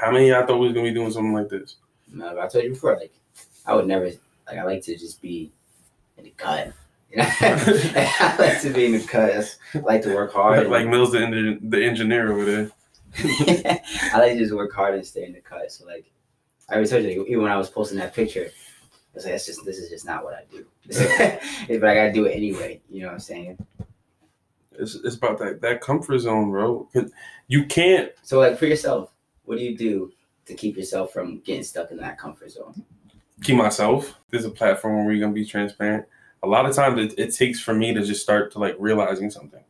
how 0.00 0.12
many 0.12 0.30
of 0.30 0.36
y'all 0.38 0.46
thought 0.46 0.58
we 0.58 0.66
was 0.68 0.74
gonna 0.74 0.88
be 0.88 0.94
doing 0.94 1.10
something 1.10 1.32
like 1.32 1.48
this? 1.48 1.76
no, 2.12 2.38
I 2.38 2.46
told 2.46 2.62
you 2.64 2.70
before. 2.70 2.94
Like 2.96 3.12
I 3.66 3.74
would 3.74 3.86
never. 3.88 4.04
Like 4.04 4.58
I 4.58 4.62
like 4.62 4.82
to 4.84 4.96
just 4.96 5.20
be 5.20 5.50
in 6.18 6.24
the 6.24 6.30
cut. 6.30 6.72
You 7.10 7.18
know? 7.18 7.24
I 7.40 8.36
like 8.38 8.60
to 8.62 8.70
be 8.70 8.86
in 8.86 8.92
the 8.92 9.00
cut. 9.00 9.58
I 9.74 9.78
like 9.78 10.02
to 10.02 10.14
work 10.14 10.32
hard. 10.32 10.68
like 10.68 10.86
Mills, 10.86 11.12
the, 11.12 11.18
engin- 11.18 11.70
the 11.70 11.82
engineer 11.82 12.32
over 12.32 12.44
there. 12.44 12.70
I 13.18 14.18
like 14.18 14.32
to 14.32 14.38
just 14.38 14.54
work 14.54 14.72
hard 14.74 14.94
and 14.94 15.06
stay 15.06 15.24
in 15.24 15.32
the 15.32 15.40
cut. 15.40 15.72
So 15.72 15.86
like 15.86 16.10
I 16.68 16.74
already 16.74 16.90
told 16.90 17.04
you, 17.04 17.24
even 17.26 17.42
when 17.42 17.52
I 17.52 17.56
was 17.56 17.70
posting 17.70 17.98
that 17.98 18.14
picture, 18.14 18.50
I 18.50 18.90
was 19.14 19.24
like, 19.24 19.32
that's 19.32 19.46
just 19.46 19.64
this 19.64 19.78
is 19.78 19.88
just 19.88 20.04
not 20.04 20.24
what 20.24 20.34
I 20.34 20.44
do. 20.50 20.66
but 20.86 21.88
I 21.88 21.94
gotta 21.94 22.12
do 22.12 22.26
it 22.26 22.36
anyway. 22.36 22.80
You 22.90 23.02
know 23.02 23.06
what 23.08 23.14
I'm 23.14 23.20
saying? 23.20 23.58
It's, 24.72 24.94
it's 24.96 25.16
about 25.16 25.38
that 25.38 25.60
that 25.62 25.80
comfort 25.80 26.18
zone, 26.18 26.50
bro. 26.50 26.88
You 27.48 27.64
can't. 27.64 28.12
So 28.22 28.38
like 28.38 28.58
for 28.58 28.66
yourself, 28.66 29.10
what 29.44 29.58
do 29.58 29.64
you 29.64 29.76
do 29.76 30.12
to 30.44 30.54
keep 30.54 30.76
yourself 30.76 31.12
from 31.12 31.40
getting 31.40 31.62
stuck 31.62 31.90
in 31.90 31.96
that 31.96 32.18
comfort 32.18 32.50
zone? 32.50 32.84
Keep 33.42 33.56
myself. 33.56 34.18
There's 34.30 34.44
a 34.44 34.50
platform 34.50 34.96
where 34.96 35.04
we're 35.06 35.20
gonna 35.20 35.32
be 35.32 35.44
transparent. 35.44 36.06
A 36.42 36.46
lot 36.46 36.66
of 36.66 36.74
times 36.74 37.00
it, 37.12 37.18
it 37.18 37.34
takes 37.34 37.60
for 37.60 37.74
me 37.74 37.92
to 37.94 38.02
just 38.04 38.22
start 38.22 38.52
to 38.52 38.58
like 38.58 38.76
realizing 38.78 39.30
something. 39.30 39.62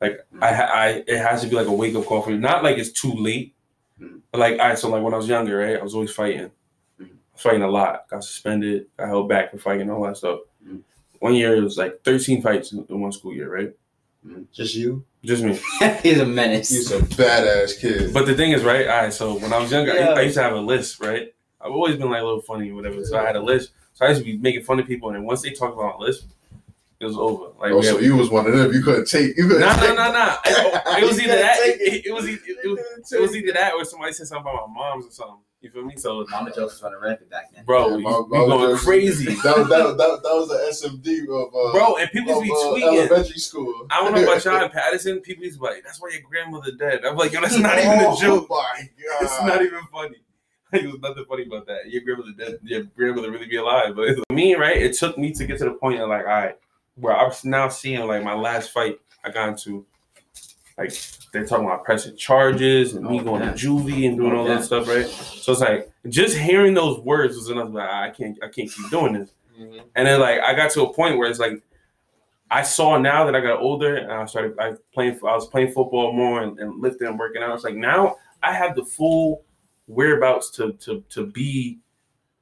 Like 0.00 0.20
I, 0.42 0.48
I, 0.54 0.88
it 1.06 1.18
has 1.18 1.40
to 1.42 1.46
be 1.48 1.56
like 1.56 1.66
a 1.66 1.72
wake 1.72 1.94
up 1.94 2.04
call 2.04 2.20
for 2.22 2.30
me. 2.30 2.36
Not 2.36 2.62
like 2.62 2.76
it's 2.78 2.90
too 2.92 3.12
late. 3.12 3.54
Mhm. 4.00 4.20
But 4.32 4.38
like 4.40 4.58
I, 4.60 4.74
so 4.74 4.88
like 4.90 5.02
when 5.02 5.14
I 5.14 5.16
was 5.16 5.28
younger, 5.28 5.58
right, 5.58 5.78
I 5.78 5.82
was 5.82 5.94
always 5.94 6.10
fighting, 6.12 6.50
Mhm. 7.00 7.10
fighting 7.36 7.62
a 7.62 7.70
lot. 7.70 8.08
Got 8.08 8.24
suspended. 8.24 8.86
Got 8.98 9.08
held 9.08 9.28
back 9.28 9.50
for 9.52 9.58
fighting 9.58 9.88
all 9.90 10.02
that 10.04 10.16
stuff. 10.16 10.40
Mhm. 10.66 10.80
One 11.20 11.34
year 11.34 11.54
it 11.56 11.62
was 11.62 11.78
like 11.78 12.02
13 12.04 12.42
fights 12.42 12.72
in 12.72 12.84
in 12.90 13.00
one 13.00 13.12
school 13.12 13.32
year, 13.32 13.52
right? 13.54 13.72
just 14.52 14.74
you 14.74 15.04
Just 15.22 15.42
me. 15.44 15.58
He's 16.02 16.18
a 16.18 16.24
menace. 16.26 16.70
you's 16.72 16.90
a 16.92 16.98
badass 17.00 17.78
kid 17.78 18.12
But 18.14 18.24
the 18.24 18.34
thing 18.34 18.52
is, 18.52 18.62
right? 18.62 18.88
All 18.88 19.02
right. 19.02 19.12
So 19.12 19.38
when 19.38 19.52
I 19.52 19.58
was 19.58 19.70
younger, 19.70 19.92
I- 19.92 19.96
Yeah. 19.96 20.10
I, 20.12 20.20
used 20.22 20.36
to 20.36 20.42
have 20.42 20.54
a 20.54 20.60
list, 20.60 20.98
right? 21.00 21.32
I've 21.64 21.72
always 21.72 21.96
been 21.96 22.10
like 22.10 22.20
a 22.20 22.24
little 22.24 22.42
funny 22.42 22.70
or 22.70 22.74
whatever. 22.74 23.02
So 23.04 23.18
I 23.18 23.24
had 23.24 23.36
a 23.36 23.42
list. 23.42 23.70
So 23.94 24.04
I 24.04 24.10
used 24.10 24.20
to 24.20 24.24
be 24.26 24.36
making 24.36 24.64
fun 24.64 24.78
of 24.80 24.86
people, 24.86 25.08
and 25.08 25.16
then 25.16 25.24
once 25.24 25.42
they 25.42 25.50
talked 25.50 25.72
about 25.74 25.98
my 25.98 26.04
list, 26.06 26.26
it 27.00 27.06
was 27.06 27.16
over. 27.16 27.46
Like, 27.58 27.72
oh 27.72 27.80
so 27.80 27.96
had- 27.96 28.04
you 28.04 28.16
was 28.16 28.30
one 28.30 28.46
of 28.46 28.52
them 28.56 28.72
you 28.72 28.82
couldn't 28.82 29.06
take 29.06 29.36
you 29.36 29.46
couldn't 29.48 29.60
no, 29.60 29.74
no, 29.74 29.80
take 29.86 29.96
no, 29.96 30.12
no. 30.12 30.36
It, 30.46 31.02
it 31.02 31.06
was 31.06 31.20
either 31.20 31.36
that. 31.36 31.56
It, 31.60 32.06
it 32.06 32.12
was 32.14 32.28
either, 32.28 32.40
it, 32.46 32.68
was, 32.68 33.12
it 33.12 33.20
was 33.20 33.34
either 33.36 33.52
that 33.52 33.72
or 33.74 33.84
somebody 33.84 34.12
said 34.12 34.26
something 34.26 34.50
about 34.52 34.68
my 34.68 34.74
mom's 34.74 35.06
or 35.06 35.10
something. 35.10 35.36
You 35.60 35.70
feel 35.70 35.82
me? 35.84 35.96
So, 35.96 36.26
Mama 36.30 36.50
jokes 36.54 36.74
was 36.74 36.82
running 36.82 37.00
rampant 37.00 37.30
back 37.30 37.50
then. 37.54 37.64
bro, 37.64 37.88
Yeah, 37.88 37.96
we, 37.96 38.02
my- 38.02 38.18
we 38.20 38.38
my 38.38 38.44
going 38.46 38.70
jokes- 38.72 38.84
crazy, 38.84 39.24
that, 39.44 39.56
was- 39.56 39.68
that, 39.70 39.96
that, 39.96 40.20
that 40.22 40.34
was 40.34 40.48
the 40.48 40.88
SMD 40.88 41.22
of 41.24 41.54
uh, 41.54 41.72
bro. 41.72 41.96
And 41.96 42.10
people 42.10 42.36
of, 42.36 42.42
be 42.44 42.50
uh, 42.50 42.70
tweaking. 42.70 42.98
elementary 42.98 43.38
school 43.38 43.86
I 43.90 44.00
don't 44.02 44.14
know 44.14 44.22
about 44.22 44.44
y'all 44.44 44.62
in 44.62 44.70
Paterson. 44.70 45.20
People 45.20 45.42
be 45.42 45.50
like, 45.58 45.82
"That's 45.84 46.00
why 46.02 46.10
your 46.12 46.20
grandmother 46.28 46.72
dead." 46.72 47.04
I'm 47.06 47.16
like, 47.16 47.32
"Yo, 47.32 47.40
that's 47.40 47.56
not 47.58 47.78
even 47.78 47.92
a 47.98 48.14
joke. 48.16 48.46
oh 48.50 48.56
my 48.74 48.80
god 48.82 49.22
It's 49.22 49.42
not 49.42 49.62
even 49.62 49.80
funny. 49.90 50.16
Like, 50.72 50.82
there's 50.82 50.98
nothing 51.00 51.24
funny 51.28 51.46
about 51.46 51.66
that. 51.66 51.88
Your 51.88 52.02
grandmother 52.02 52.32
dead. 52.36 52.58
Your 52.62 52.82
grandmother 52.82 53.30
really 53.30 53.46
be 53.46 53.56
alive. 53.56 53.94
But 53.94 54.08
it's 54.08 54.20
me, 54.32 54.54
right? 54.54 54.76
It 54.76 54.96
took 54.96 55.16
me 55.16 55.32
to 55.32 55.46
get 55.46 55.58
to 55.58 55.64
the 55.66 55.72
point 55.72 56.00
of 56.00 56.08
like, 56.08 56.22
all 56.22 56.32
right, 56.32 56.58
where 56.96 57.16
I'm 57.16 57.32
now 57.44 57.68
seeing 57.68 58.04
like 58.06 58.24
my 58.24 58.34
last 58.34 58.70
fight 58.72 58.98
I 59.24 59.30
got 59.30 59.50
into, 59.50 59.86
like 60.76 60.92
they're 61.32 61.46
talking 61.46 61.66
about 61.66 61.84
pressing 61.84 62.16
charges 62.16 62.94
and 62.94 63.06
me 63.06 63.20
Oh, 63.20 63.24
going 63.24 63.42
to 63.42 63.48
juvie 63.48 64.08
and 64.08 64.16
doing 64.16 64.32
Oh, 64.32 64.38
all 64.38 64.44
that 64.46 64.64
stuff, 64.64 64.88
right? 64.88 65.06
So 65.06 65.52
it's 65.52 65.60
like 65.60 65.92
just 66.08 66.36
hearing 66.36 66.74
those 66.74 66.98
words 67.00 67.36
was 67.36 67.50
enough. 67.50 67.70
Like 67.70 67.88
I 67.88 68.10
can't, 68.10 68.36
I 68.42 68.48
can't 68.48 68.70
keep 68.70 68.90
doing 68.90 69.12
this. 69.12 69.30
Mm-hmm. 69.58 69.78
And 69.94 70.06
then 70.06 70.20
like 70.20 70.40
I 70.40 70.54
got 70.54 70.70
to 70.72 70.82
a 70.82 70.92
point 70.92 71.18
where 71.18 71.30
it's 71.30 71.38
like 71.38 71.62
I 72.50 72.62
saw 72.62 72.98
now 72.98 73.24
that 73.24 73.34
I 73.34 73.40
got 73.40 73.60
older 73.60 73.96
and 73.96 74.12
I 74.12 74.24
started 74.26 74.58
I 74.58 74.74
playing 74.92 75.18
I 75.22 75.34
was 75.34 75.46
playing 75.46 75.72
football 75.72 76.12
more 76.12 76.42
and, 76.42 76.58
and 76.58 76.80
lifting 76.80 77.08
and 77.08 77.18
working 77.18 77.42
out. 77.42 77.54
It's 77.54 77.64
like 77.64 77.76
now 77.76 78.16
I 78.42 78.52
have 78.52 78.74
the 78.76 78.84
full 78.84 79.44
whereabouts 79.86 80.50
to 80.52 80.72
to 80.74 81.04
to 81.10 81.26
be 81.26 81.78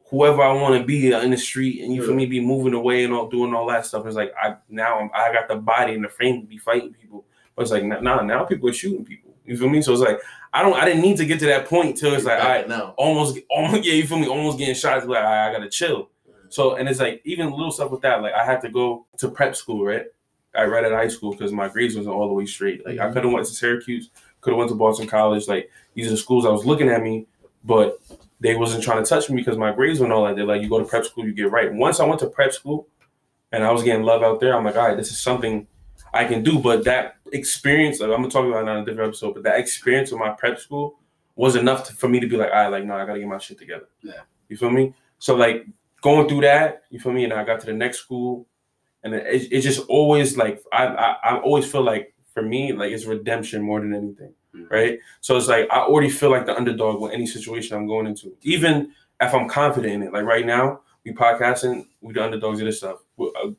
whoever 0.06 0.42
I 0.42 0.52
want 0.52 0.78
to 0.78 0.84
be 0.84 1.10
in 1.10 1.30
the 1.30 1.36
street 1.36 1.82
and 1.82 1.94
you 1.94 2.04
feel 2.04 2.14
me 2.14 2.26
be 2.26 2.38
moving 2.38 2.74
away 2.74 3.02
and 3.02 3.14
all 3.14 3.28
doing 3.28 3.54
all 3.54 3.66
that 3.68 3.86
stuff. 3.86 4.04
It's 4.06 4.14
like 4.16 4.32
I 4.40 4.56
now 4.68 5.00
I'm, 5.00 5.10
I 5.14 5.32
got 5.32 5.48
the 5.48 5.56
body 5.56 5.94
and 5.94 6.04
the 6.04 6.08
frame 6.08 6.42
to 6.42 6.46
be 6.46 6.58
fighting 6.58 6.92
people. 6.92 7.24
But 7.56 7.62
it's 7.62 7.70
like 7.70 7.84
nah 7.84 8.22
now 8.22 8.44
people 8.44 8.68
are 8.68 8.74
shooting 8.74 9.04
people. 9.04 9.34
You 9.44 9.56
feel 9.56 9.68
me? 9.68 9.82
So 9.82 9.92
it's 9.92 10.02
like 10.02 10.20
I 10.52 10.62
don't 10.62 10.74
I 10.74 10.84
didn't 10.84 11.02
need 11.02 11.16
to 11.16 11.24
get 11.24 11.40
to 11.40 11.46
that 11.46 11.66
point 11.66 11.96
till 11.96 12.14
it's 12.14 12.24
like 12.24 12.42
all 12.42 12.48
right 12.48 12.68
now. 12.68 12.94
almost, 12.96 13.38
almost, 13.50 13.84
yeah, 13.84 13.94
you 13.94 14.06
feel 14.06 14.18
me? 14.18 14.28
Almost 14.28 14.58
getting 14.58 14.74
shots. 14.74 15.06
Like 15.06 15.24
I, 15.24 15.48
I 15.48 15.52
gotta 15.52 15.70
chill. 15.70 16.10
So, 16.50 16.74
and 16.74 16.86
it's 16.86 17.00
like 17.00 17.22
even 17.24 17.50
little 17.50 17.70
stuff 17.70 17.90
with 17.90 18.02
that. 18.02 18.20
Like 18.20 18.34
I 18.34 18.44
had 18.44 18.60
to 18.60 18.68
go 18.68 19.06
to 19.16 19.30
prep 19.30 19.56
school, 19.56 19.86
right? 19.86 20.04
I 20.54 20.64
read 20.64 20.84
at 20.84 20.92
high 20.92 21.08
school 21.08 21.32
because 21.32 21.50
my 21.50 21.68
grades 21.68 21.96
wasn't 21.96 22.14
all 22.14 22.28
the 22.28 22.34
way 22.34 22.44
straight. 22.44 22.84
Like 22.84 22.98
I 22.98 23.10
could 23.10 23.24
have 23.24 23.32
went 23.32 23.46
to 23.46 23.54
Syracuse, 23.54 24.10
could 24.42 24.50
have 24.50 24.58
went 24.58 24.68
to 24.68 24.76
Boston 24.76 25.06
College. 25.06 25.48
Like 25.48 25.70
these 25.94 26.08
are 26.08 26.10
the 26.10 26.16
schools 26.18 26.44
I 26.44 26.50
was 26.50 26.66
looking 26.66 26.90
at 26.90 27.02
me, 27.02 27.26
but 27.64 28.00
they 28.40 28.56
wasn't 28.56 28.82
trying 28.82 29.02
to 29.02 29.08
touch 29.08 29.30
me 29.30 29.36
because 29.36 29.56
my 29.56 29.72
grades 29.72 30.00
weren't 30.00 30.12
all 30.12 30.24
that. 30.24 30.36
They're 30.36 30.44
like, 30.44 30.62
you 30.62 30.68
go 30.68 30.80
to 30.80 30.84
prep 30.84 31.04
school, 31.04 31.24
you 31.24 31.32
get 31.32 31.50
right. 31.50 31.72
Once 31.72 32.00
I 32.00 32.06
went 32.06 32.20
to 32.20 32.28
prep 32.28 32.52
school, 32.52 32.88
and 33.52 33.62
I 33.62 33.70
was 33.70 33.82
getting 33.82 34.02
love 34.02 34.22
out 34.22 34.40
there, 34.40 34.56
I'm 34.56 34.64
like, 34.64 34.76
all 34.76 34.88
right, 34.88 34.96
this 34.96 35.10
is 35.10 35.20
something 35.20 35.66
I 36.12 36.24
can 36.24 36.42
do. 36.42 36.58
But 36.58 36.84
that 36.84 37.16
experience, 37.32 38.00
like 38.00 38.10
I'm 38.10 38.16
gonna 38.16 38.30
talk 38.30 38.46
about 38.46 38.62
it 38.62 38.68
on 38.68 38.78
a 38.78 38.84
different 38.84 39.08
episode, 39.08 39.34
but 39.34 39.42
that 39.44 39.60
experience 39.60 40.10
with 40.10 40.20
my 40.20 40.30
prep 40.30 40.58
school 40.58 40.98
was 41.36 41.56
enough 41.56 41.86
to, 41.88 41.94
for 41.94 42.08
me 42.08 42.20
to 42.20 42.26
be 42.26 42.36
like, 42.36 42.50
all 42.50 42.56
right, 42.56 42.68
like, 42.68 42.84
no, 42.84 42.94
I 42.94 43.06
gotta 43.06 43.18
get 43.18 43.28
my 43.28 43.38
shit 43.38 43.58
together. 43.58 43.88
Yeah. 44.02 44.22
You 44.48 44.56
feel 44.56 44.70
me? 44.70 44.94
So 45.18 45.34
like 45.34 45.66
going 46.00 46.28
through 46.28 46.42
that, 46.42 46.82
you 46.90 46.98
feel 46.98 47.12
me? 47.12 47.24
And 47.24 47.32
I 47.32 47.44
got 47.44 47.60
to 47.60 47.66
the 47.66 47.72
next 47.72 47.98
school, 47.98 48.46
and 49.04 49.14
it, 49.14 49.60
just 49.60 49.86
always 49.88 50.36
like 50.36 50.62
I, 50.72 50.86
I 50.86 51.16
I 51.22 51.38
always 51.40 51.70
feel 51.70 51.82
like 51.82 52.14
for 52.34 52.42
me 52.42 52.72
like 52.72 52.92
it's 52.92 53.04
redemption 53.04 53.62
more 53.62 53.80
than 53.80 53.94
anything, 53.94 54.34
Mhm. 54.54 54.70
right? 54.70 54.98
So 55.20 55.36
it's 55.36 55.48
like 55.48 55.66
I 55.70 55.80
already 55.80 56.10
feel 56.10 56.30
like 56.30 56.46
the 56.46 56.56
underdog 56.56 57.00
with 57.00 57.12
any 57.12 57.26
situation 57.26 57.76
I'm 57.76 57.86
going 57.86 58.06
into, 58.06 58.36
even 58.42 58.92
if 59.20 59.34
I'm 59.34 59.48
confident 59.48 59.94
in 59.94 60.02
it. 60.02 60.12
Like 60.12 60.24
right 60.24 60.44
now, 60.44 60.80
we 61.04 61.12
podcasting, 61.12 61.86
we 62.00 62.12
the 62.12 62.24
underdogs 62.24 62.60
of 62.60 62.66
this 62.66 62.78
stuff. 62.78 62.98
We, 63.16 63.32
uh, 63.42 63.50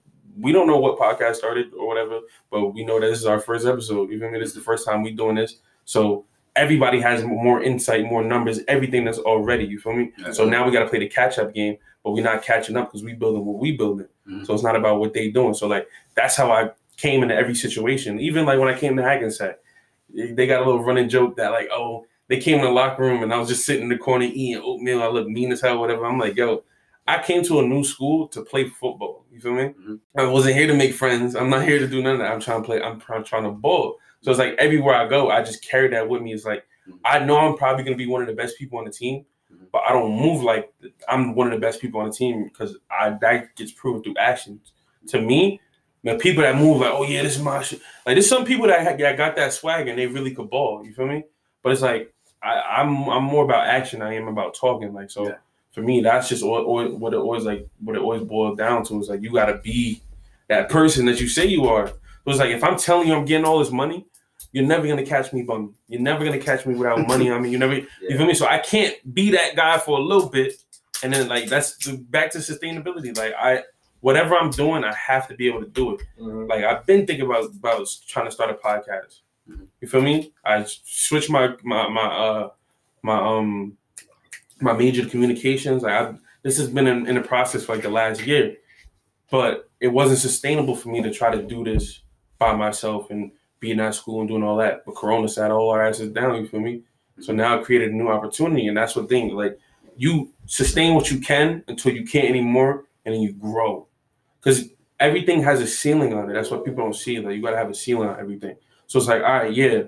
don't 0.52 0.68
know 0.68 0.78
what 0.78 0.98
podcast 1.00 1.36
started 1.36 1.72
or 1.78 1.88
whatever, 1.88 2.20
but 2.52 2.70
we 2.74 2.84
know 2.86 3.00
that 3.00 3.08
this 3.08 3.20
is 3.20 3.26
our 3.26 3.40
first 3.40 3.66
episode. 3.66 4.10
You 4.12 4.20
feel 4.20 4.32
me? 4.32 4.40
This 4.40 4.54
the 4.54 4.62
first 4.62 4.86
time 4.88 5.04
we 5.04 5.12
doing 5.12 5.36
this, 5.36 5.58
so 5.86 6.26
everybody 6.56 7.00
has 7.00 7.24
more 7.24 7.64
insight, 7.64 8.06
more 8.06 8.24
numbers, 8.24 8.60
everything 8.68 9.06
that's 9.06 9.18
already. 9.20 9.66
You 9.66 9.80
feel 9.80 9.94
me? 9.94 10.12
Yeah. 10.18 10.32
So 10.32 10.46
now 10.46 10.66
we 10.66 10.72
got 10.72 10.84
to 10.84 10.90
play 10.90 11.00
the 11.00 11.08
catch 11.08 11.40
up 11.40 11.54
game, 11.54 11.78
but 12.04 12.12
we're 12.12 12.24
not 12.24 12.44
catching 12.44 12.78
up 12.78 12.90
because 12.90 13.04
we 13.04 13.14
building 13.14 13.44
what 13.46 13.58
we 13.60 13.76
building. 13.76 14.08
Mhm. 14.30 14.46
So 14.46 14.54
it's 14.54 14.64
not 14.64 14.76
about 14.76 15.00
what 15.00 15.14
they 15.14 15.32
doing. 15.32 15.54
So 15.56 15.68
like 15.68 15.88
that's 16.16 16.36
how 16.36 16.52
I 16.52 16.70
came 16.98 17.24
into 17.24 17.36
every 17.36 17.56
situation. 17.56 18.20
Even 18.20 18.46
like 18.46 18.60
when 18.60 18.70
I 18.70 18.78
came 18.78 18.96
to 18.98 19.04
Hackensack, 19.04 19.58
they 20.14 20.48
got 20.48 20.62
a 20.62 20.66
little 20.66 20.84
running 20.84 21.10
joke 21.10 21.36
that 21.38 21.52
like, 21.52 21.70
oh, 21.72 22.06
they 22.28 22.40
came 22.40 22.60
in 22.60 22.66
the 22.66 22.72
locker 22.72 23.04
room 23.04 23.24
and 23.24 23.34
I 23.34 23.38
was 23.38 23.50
just 23.50 23.66
sitting 23.66 23.84
in 23.84 23.90
the 23.90 23.98
corner 23.98 24.26
eating 24.26 24.62
oatmeal. 24.64 25.02
I 25.04 25.08
look 25.08 25.28
mean 25.28 25.52
as 25.52 25.62
hell, 25.62 25.80
whatever. 25.80 26.06
I'm 26.06 26.18
like, 26.20 26.36
yo, 26.36 26.64
I 27.08 27.22
came 27.22 27.44
to 27.44 27.60
a 27.60 27.64
new 27.68 27.84
school 27.84 28.28
to 28.30 28.44
play 28.44 28.70
football. 28.70 29.26
You 29.32 29.42
feel 29.42 29.54
me? 29.54 29.64
Mhm. 29.80 30.00
I 30.18 30.26
wasn't 30.26 30.56
here 30.56 30.68
to 30.68 30.74
make 30.74 30.94
friends. 30.94 31.36
I'm 31.36 31.50
not 31.50 31.68
here 31.68 31.80
to 31.80 31.88
do 31.88 32.02
none 32.02 32.14
of 32.14 32.20
that. 32.20 32.32
I'm 32.32 32.40
trying 32.40 32.62
to 32.62 32.66
play. 32.66 32.82
I'm 32.82 33.00
trying, 33.00 33.24
trying 33.24 33.44
to 33.44 33.52
ball. 33.52 33.98
So 34.22 34.32
it's 34.32 34.40
like 34.40 34.56
everywhere 34.58 34.96
I 34.96 35.08
go, 35.08 35.30
I 35.30 35.44
just 35.44 35.68
carry 35.68 35.90
that 35.90 36.08
with 36.08 36.22
me. 36.22 36.34
It's 36.34 36.46
like 36.46 36.66
Mhm. 36.88 37.00
I 37.04 37.20
know 37.20 37.38
I'm 37.38 37.58
probably 37.58 37.84
gonna 37.84 37.98
be 37.98 38.08
one 38.08 38.22
of 38.22 38.28
the 38.28 38.34
best 38.34 38.58
people 38.58 38.80
on 38.80 38.86
the 38.86 38.92
team, 38.92 39.26
Mhm. 39.52 39.68
but 39.72 39.82
I 39.88 39.92
don't 39.92 40.18
move 40.18 40.44
like 40.44 40.72
I'm 41.10 41.36
one 41.36 41.48
of 41.48 41.54
the 41.54 41.60
best 41.60 41.82
people 41.82 42.00
on 42.00 42.08
the 42.08 42.14
team 42.16 42.46
because 42.46 42.78
I 42.90 43.18
that 43.22 43.56
gets 43.58 43.74
proven 43.74 44.02
through 44.02 44.16
actions. 44.18 44.72
To 45.08 45.20
me, 45.20 45.60
the 46.04 46.18
people 46.18 46.44
that 46.44 46.56
move 46.58 46.82
like, 46.82 46.92
oh 46.94 47.04
yeah, 47.04 47.24
this 47.24 47.36
is 47.38 47.42
my 47.42 47.62
shit. 47.64 47.80
Like 48.06 48.16
there's 48.16 48.28
some 48.30 48.46
people 48.46 48.68
that, 48.68 48.84
ha- 48.86 48.98
that 48.98 49.18
got 49.18 49.36
that 49.38 49.54
swag 49.54 49.88
and 49.88 49.98
they 49.98 50.08
really 50.08 50.34
could 50.36 50.50
ball. 50.50 50.86
You 50.86 50.94
feel 50.94 51.08
me? 51.08 51.24
But 51.62 51.72
it's 51.72 51.82
like 51.82 52.14
I, 52.42 52.62
I'm 52.78 53.08
I'm 53.10 53.24
more 53.24 53.46
about 53.46 53.68
action. 53.68 54.00
than 54.00 54.10
I 54.10 54.16
am 54.16 54.28
about 54.28 54.54
talking. 54.54 54.94
Like 54.94 55.10
so, 55.10 55.28
Yeah. 55.28 55.36
for 55.72 55.82
me, 55.82 56.02
that's 56.02 56.28
just 56.30 56.44
all, 56.44 56.64
all, 56.64 56.90
what 56.98 57.14
it 57.14 57.18
always 57.18 57.46
like. 57.46 57.68
What 57.80 57.96
it 57.96 58.02
always 58.02 58.22
boils 58.24 58.58
down 58.58 58.84
to 58.86 59.00
is 59.00 59.08
like 59.10 59.22
you 59.22 59.32
got 59.32 59.46
to 59.46 59.58
be 59.60 60.02
that 60.50 60.70
person 60.70 61.06
that 61.06 61.22
you 61.22 61.28
say 61.30 61.46
you 61.46 61.68
are. 61.68 61.88
So 61.88 61.96
it's 62.28 62.40
like 62.40 62.52
if 62.52 62.64
I'm 62.64 62.78
telling 62.78 63.08
you 63.08 63.14
I'm 63.16 63.26
getting 63.26 63.46
all 63.46 63.60
this 63.60 63.72
money, 63.72 64.06
you're 64.52 64.66
never 64.66 64.86
gonna 64.88 65.06
catch 65.06 65.32
me 65.32 65.44
bumming. 65.44 65.74
You're 65.88 66.02
never 66.02 66.26
gonna 66.26 66.38
catch 66.40 66.66
me 66.66 66.76
without 66.76 67.08
money 67.08 67.30
on 67.30 67.42
me. 67.42 67.50
You 67.50 67.58
never. 67.58 67.76
You 67.76 68.18
feel 68.18 68.26
me? 68.26 68.34
So 68.34 68.46
I 68.46 68.58
can't 68.60 68.96
be 69.14 69.32
that 69.32 69.56
guy 69.56 69.78
for 69.78 69.98
a 69.98 70.02
little 70.02 70.30
bit, 70.30 70.54
and 71.02 71.14
then 71.14 71.28
like 71.30 71.48
that's 71.48 71.78
the, 71.78 71.98
back 71.98 72.32
to 72.32 72.40
sustainability. 72.40 73.18
Like 73.18 73.34
I, 73.38 73.64
whatever 74.08 74.36
I'm 74.36 74.50
doing, 74.52 74.84
I 74.84 74.94
have 74.94 75.28
to 75.30 75.34
be 75.36 75.48
able 75.48 75.62
to 75.62 75.72
do 75.80 75.86
it. 75.96 76.02
Like 76.52 76.64
I've 76.70 76.86
been 76.86 77.06
thinking 77.08 77.26
about 77.26 77.46
about 77.62 77.88
trying 78.12 78.26
to 78.26 78.32
start 78.38 78.50
a 78.52 78.56
podcast. 78.70 79.22
Mhm. 79.50 79.68
You 79.82 79.88
feel 79.88 80.02
me? 80.02 80.16
I 80.46 80.56
switched 81.08 81.30
my 81.38 81.46
my 81.64 81.88
my 82.00 82.08
uh 82.26 82.50
my 83.02 83.18
um 83.32 83.78
my 84.62 84.74
major 84.74 85.04
to 85.04 85.10
communications. 85.10 85.84
Like 85.84 85.94
I, 86.02 86.14
this 86.44 86.58
has 86.58 86.70
been 86.70 86.88
in, 86.88 87.08
in 87.10 87.16
the 87.16 87.22
process 87.34 87.64
for 87.66 87.74
like 87.76 87.84
the 87.84 87.90
last 88.02 88.26
year, 88.28 88.46
but 89.32 89.70
it 89.80 89.88
wasn't 90.00 90.20
sustainable 90.20 90.76
for 90.76 90.90
me 90.90 91.02
to 91.02 91.12
try 91.20 91.30
to 91.36 91.42
do 91.42 91.64
this 91.64 92.02
by 92.40 92.54
myself 92.56 93.10
and 93.12 93.32
being 93.60 93.80
at 93.80 93.96
school 93.96 94.20
and 94.20 94.30
doing 94.30 94.44
all 94.44 94.58
that. 94.58 94.84
But 94.86 94.96
Corona 94.96 95.28
sat 95.30 95.52
all 95.52 95.70
our 95.70 95.86
asses 95.88 96.10
down. 96.12 96.36
You 96.36 96.48
feel 96.48 96.60
me? 96.60 96.84
So 97.20 97.32
now 97.32 97.50
I 97.58 97.64
created 97.64 97.92
a 97.92 97.96
new 97.96 98.10
opportunity, 98.10 98.68
and 98.68 98.76
that's 98.76 98.96
what 98.96 99.08
thing 99.08 99.26
like 99.36 99.58
you 99.96 100.32
sustain 100.48 100.96
what 100.96 101.12
you 101.12 101.20
can 101.20 101.64
until 101.68 101.94
you 101.94 102.04
can't 102.06 102.28
anymore, 102.28 102.86
and 103.06 103.14
then 103.14 103.22
you 103.22 103.32
grow. 103.34 103.88
Because 104.44 104.70
everything 105.00 105.42
has 105.44 105.62
a 105.62 105.68
ceiling 105.68 106.14
on 106.14 106.30
it. 106.30 106.34
That's 106.34 106.52
what 106.52 106.66
people 106.66 106.84
don't 106.84 106.96
see. 106.96 107.20
Like 107.20 107.36
you 107.36 107.42
gotta 107.42 107.58
have 107.58 107.70
a 107.70 107.74
ceiling 107.76 108.10
on 108.10 108.20
everything. 108.20 108.56
So 108.88 109.00
it's 109.00 109.08
like, 109.08 109.24
all 109.24 109.34
right, 109.34 109.54
yeah, 109.54 109.84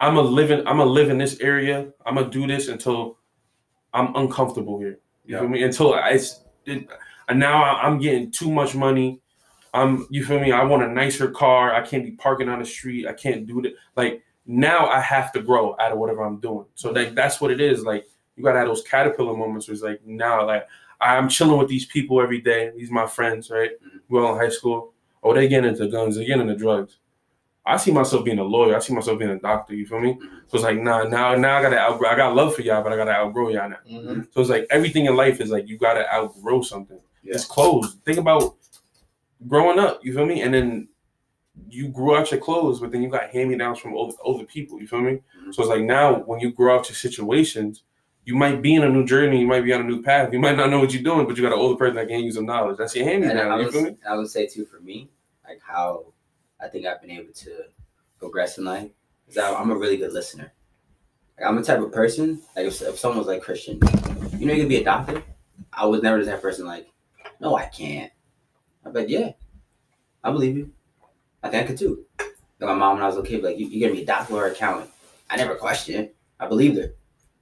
I'm 0.00 0.16
a 0.16 0.22
living, 0.22 0.66
I'm 0.66 0.80
a 0.80 0.84
live 0.84 1.10
in 1.10 1.18
this 1.18 1.38
area. 1.40 1.92
I'm 2.04 2.16
gonna 2.16 2.30
do 2.30 2.46
this 2.46 2.68
until 2.68 3.18
I'm 3.94 4.14
uncomfortable 4.16 4.78
here. 4.78 4.98
You 5.24 5.34
Yeah. 5.34 5.40
feel 5.40 5.48
me? 5.48 5.62
Until 5.62 5.94
I, 5.94 6.10
it's, 6.10 6.44
it, 6.66 6.86
and 7.28 7.38
now 7.38 7.62
I'm 7.64 7.98
getting 7.98 8.30
too 8.30 8.50
much 8.50 8.74
money. 8.74 9.20
I'm, 9.74 10.06
you 10.10 10.24
feel 10.24 10.40
me? 10.40 10.50
I 10.50 10.64
want 10.64 10.82
a 10.82 10.88
nicer 10.88 11.30
car. 11.30 11.74
I 11.74 11.82
can't 11.86 12.04
be 12.04 12.12
parking 12.12 12.48
on 12.48 12.58
the 12.58 12.64
street. 12.64 13.06
I 13.06 13.12
can't 13.12 13.46
do 13.46 13.60
that. 13.62 13.74
Like 13.96 14.22
now, 14.46 14.86
I 14.88 15.00
have 15.00 15.30
to 15.32 15.42
grow 15.42 15.76
out 15.78 15.92
of 15.92 15.98
whatever 15.98 16.22
I'm 16.22 16.40
doing. 16.40 16.64
So 16.74 16.90
like 16.90 17.14
that's 17.14 17.40
what 17.40 17.50
it 17.50 17.60
is. 17.60 17.84
Like 17.84 18.06
you 18.36 18.42
gotta 18.42 18.58
have 18.58 18.68
those 18.68 18.82
caterpillar 18.82 19.36
moments. 19.36 19.68
Where 19.68 19.74
it's 19.74 19.82
like 19.82 20.00
now, 20.06 20.46
like 20.46 20.66
I'm 21.00 21.28
chilling 21.28 21.58
with 21.58 21.68
these 21.68 21.84
people 21.86 22.20
every 22.20 22.40
day. 22.40 22.72
These 22.76 22.90
my 22.90 23.06
friends, 23.06 23.50
right? 23.50 23.70
Mm-hmm. 23.70 23.98
We're 24.08 24.24
all 24.24 24.34
in 24.34 24.40
high 24.40 24.48
school. 24.48 24.94
Oh, 25.22 25.34
they 25.34 25.48
getting 25.48 25.70
into 25.70 25.88
guns. 25.88 26.16
They 26.16 26.24
getting 26.24 26.42
into 26.42 26.56
drugs. 26.56 26.98
I 27.64 27.76
see 27.76 27.90
myself 27.92 28.24
being 28.24 28.38
a 28.38 28.44
lawyer. 28.44 28.74
I 28.74 28.78
see 28.78 28.94
myself 28.94 29.18
being 29.18 29.30
a 29.30 29.38
doctor. 29.38 29.74
You 29.74 29.86
feel 29.86 30.00
me? 30.00 30.14
Mm-hmm. 30.14 30.36
So 30.46 30.56
it's 30.56 30.64
like, 30.64 30.78
nah, 30.78 31.02
now, 31.04 31.34
now 31.34 31.58
I 31.58 31.62
gotta 31.62 31.78
outgrow. 31.78 32.08
I 32.08 32.16
got 32.16 32.34
love 32.34 32.54
for 32.54 32.62
y'all, 32.62 32.82
but 32.82 32.92
I 32.92 32.96
gotta 32.96 33.12
outgrow 33.12 33.50
y'all 33.50 33.68
now. 33.68 33.76
Mm-hmm. 33.88 34.22
So 34.30 34.40
it's 34.40 34.50
like 34.50 34.66
everything 34.70 35.04
in 35.06 35.16
life 35.16 35.40
is 35.40 35.50
like 35.50 35.68
you 35.68 35.76
gotta 35.76 36.10
outgrow 36.12 36.62
something. 36.62 36.98
Yeah. 37.22 37.34
It's 37.34 37.44
clothes. 37.44 37.98
Think 38.04 38.18
about 38.18 38.56
growing 39.46 39.78
up. 39.78 40.00
You 40.02 40.14
feel 40.14 40.26
me? 40.26 40.42
And 40.42 40.54
then 40.54 40.88
you 41.68 41.88
grew 41.88 42.16
out 42.16 42.30
your 42.30 42.40
clothes, 42.40 42.80
but 42.80 42.90
then 42.90 43.02
you 43.02 43.10
got 43.10 43.30
hand 43.30 43.50
me 43.50 43.58
downs 43.58 43.78
from 43.78 43.94
older, 43.94 44.16
older 44.22 44.44
people. 44.44 44.80
You 44.80 44.86
feel 44.86 45.00
me? 45.00 45.20
Mhm. 45.42 45.54
So 45.54 45.62
it's 45.62 45.68
like 45.68 45.82
now 45.82 46.20
when 46.20 46.40
you 46.40 46.52
grow 46.52 46.76
out 46.76 46.88
your 46.88 46.96
situations, 46.96 47.82
you 48.28 48.34
might 48.34 48.60
be 48.60 48.74
in 48.74 48.84
a 48.84 48.88
new 48.90 49.06
journey. 49.06 49.40
You 49.40 49.46
might 49.46 49.62
be 49.62 49.72
on 49.72 49.80
a 49.80 49.84
new 49.84 50.02
path. 50.02 50.34
You 50.34 50.38
might 50.38 50.54
not 50.54 50.68
know 50.68 50.78
what 50.78 50.92
you're 50.92 51.02
doing, 51.02 51.26
but 51.26 51.34
you 51.38 51.42
got 51.42 51.54
an 51.54 51.58
older 51.58 51.76
person 51.76 51.96
that 51.96 52.08
can 52.08 52.20
use 52.20 52.34
some 52.34 52.44
knowledge. 52.44 52.76
That's 52.76 52.94
your 52.94 53.06
hand 53.06 53.22
me 53.22 53.30
And 53.30 53.40
I 53.40 53.44
down. 53.44 53.58
You 53.58 53.64
would, 53.64 53.72
feel 53.72 53.82
me? 53.84 53.96
I 54.06 54.16
would 54.16 54.28
say 54.28 54.46
too 54.46 54.66
for 54.66 54.80
me, 54.80 55.08
like 55.48 55.62
how 55.66 56.12
I 56.60 56.68
think 56.68 56.84
I've 56.84 57.00
been 57.00 57.10
able 57.10 57.32
to 57.32 57.64
progress 58.18 58.58
in 58.58 58.64
life 58.66 58.90
is 59.28 59.36
that 59.36 59.58
I'm 59.58 59.70
a 59.70 59.74
really 59.74 59.96
good 59.96 60.12
listener. 60.12 60.52
Like 61.38 61.48
I'm 61.48 61.56
the 61.56 61.62
type 61.62 61.80
of 61.80 61.90
person 61.90 62.42
like 62.54 62.66
if, 62.66 62.82
if 62.82 62.98
someone 62.98 63.16
was 63.16 63.28
like 63.28 63.40
Christian, 63.40 63.80
you 64.36 64.44
know 64.44 64.52
you 64.52 64.64
could 64.64 64.68
be 64.68 64.76
a 64.76 64.84
doctor. 64.84 65.22
I 65.72 65.86
was 65.86 66.02
never 66.02 66.22
the 66.22 66.26
type 66.26 66.36
of 66.36 66.42
person 66.42 66.66
like, 66.66 66.86
no, 67.40 67.56
I 67.56 67.64
can't. 67.64 68.12
I 68.84 68.90
bet 68.90 69.08
yeah, 69.08 69.32
I 70.22 70.30
believe 70.30 70.54
you. 70.54 70.70
I 71.42 71.48
think 71.48 71.64
I 71.64 71.66
could 71.66 71.78
too. 71.78 72.04
Like 72.18 72.28
my 72.60 72.74
mom 72.74 72.96
when 72.96 73.04
I 73.04 73.06
was 73.06 73.16
a 73.16 73.22
kid, 73.22 73.42
like 73.42 73.58
you, 73.58 73.68
you 73.68 73.80
gonna 73.80 73.94
be 73.94 74.02
a 74.02 74.06
doctor 74.06 74.34
or 74.34 74.48
accountant. 74.48 74.90
I 75.30 75.36
never 75.36 75.54
questioned. 75.54 76.10
I 76.38 76.46
believed 76.46 76.76
her. 76.76 76.92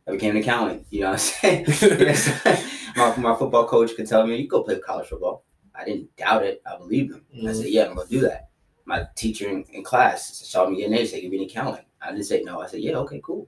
I 0.08 0.12
became 0.12 0.36
an 0.36 0.42
accountant. 0.42 0.86
You 0.90 1.00
know 1.02 1.10
what 1.12 1.34
I'm 1.44 1.66
saying? 1.66 1.66
My, 2.96 3.14
my 3.16 3.36
football 3.36 3.66
coach 3.68 3.94
could 3.94 4.06
tell 4.06 4.26
me, 4.26 4.36
you 4.36 4.48
go 4.48 4.62
play 4.62 4.78
college 4.78 5.08
football. 5.08 5.44
I 5.74 5.84
didn't 5.84 6.16
doubt 6.16 6.44
it. 6.44 6.62
I 6.66 6.78
believed 6.78 7.12
him. 7.14 7.26
I 7.46 7.52
said, 7.52 7.66
yeah, 7.66 7.84
I'm 7.86 7.94
going 7.94 8.06
to 8.08 8.12
do 8.14 8.20
that. 8.22 8.48
My 8.86 9.06
teacher 9.14 9.48
in, 9.50 9.64
in 9.72 9.84
class 9.84 10.34
saw 10.48 10.66
me 10.66 10.76
getting 10.76 10.92
there, 10.92 11.04
said, 11.04 11.22
you 11.22 11.28
be 11.28 11.36
an 11.36 11.44
accountant. 11.44 11.86
I 12.00 12.12
didn't 12.12 12.24
say 12.24 12.42
no. 12.42 12.60
I 12.62 12.66
said, 12.68 12.80
yeah, 12.80 12.94
okay, 12.98 13.20
cool. 13.22 13.46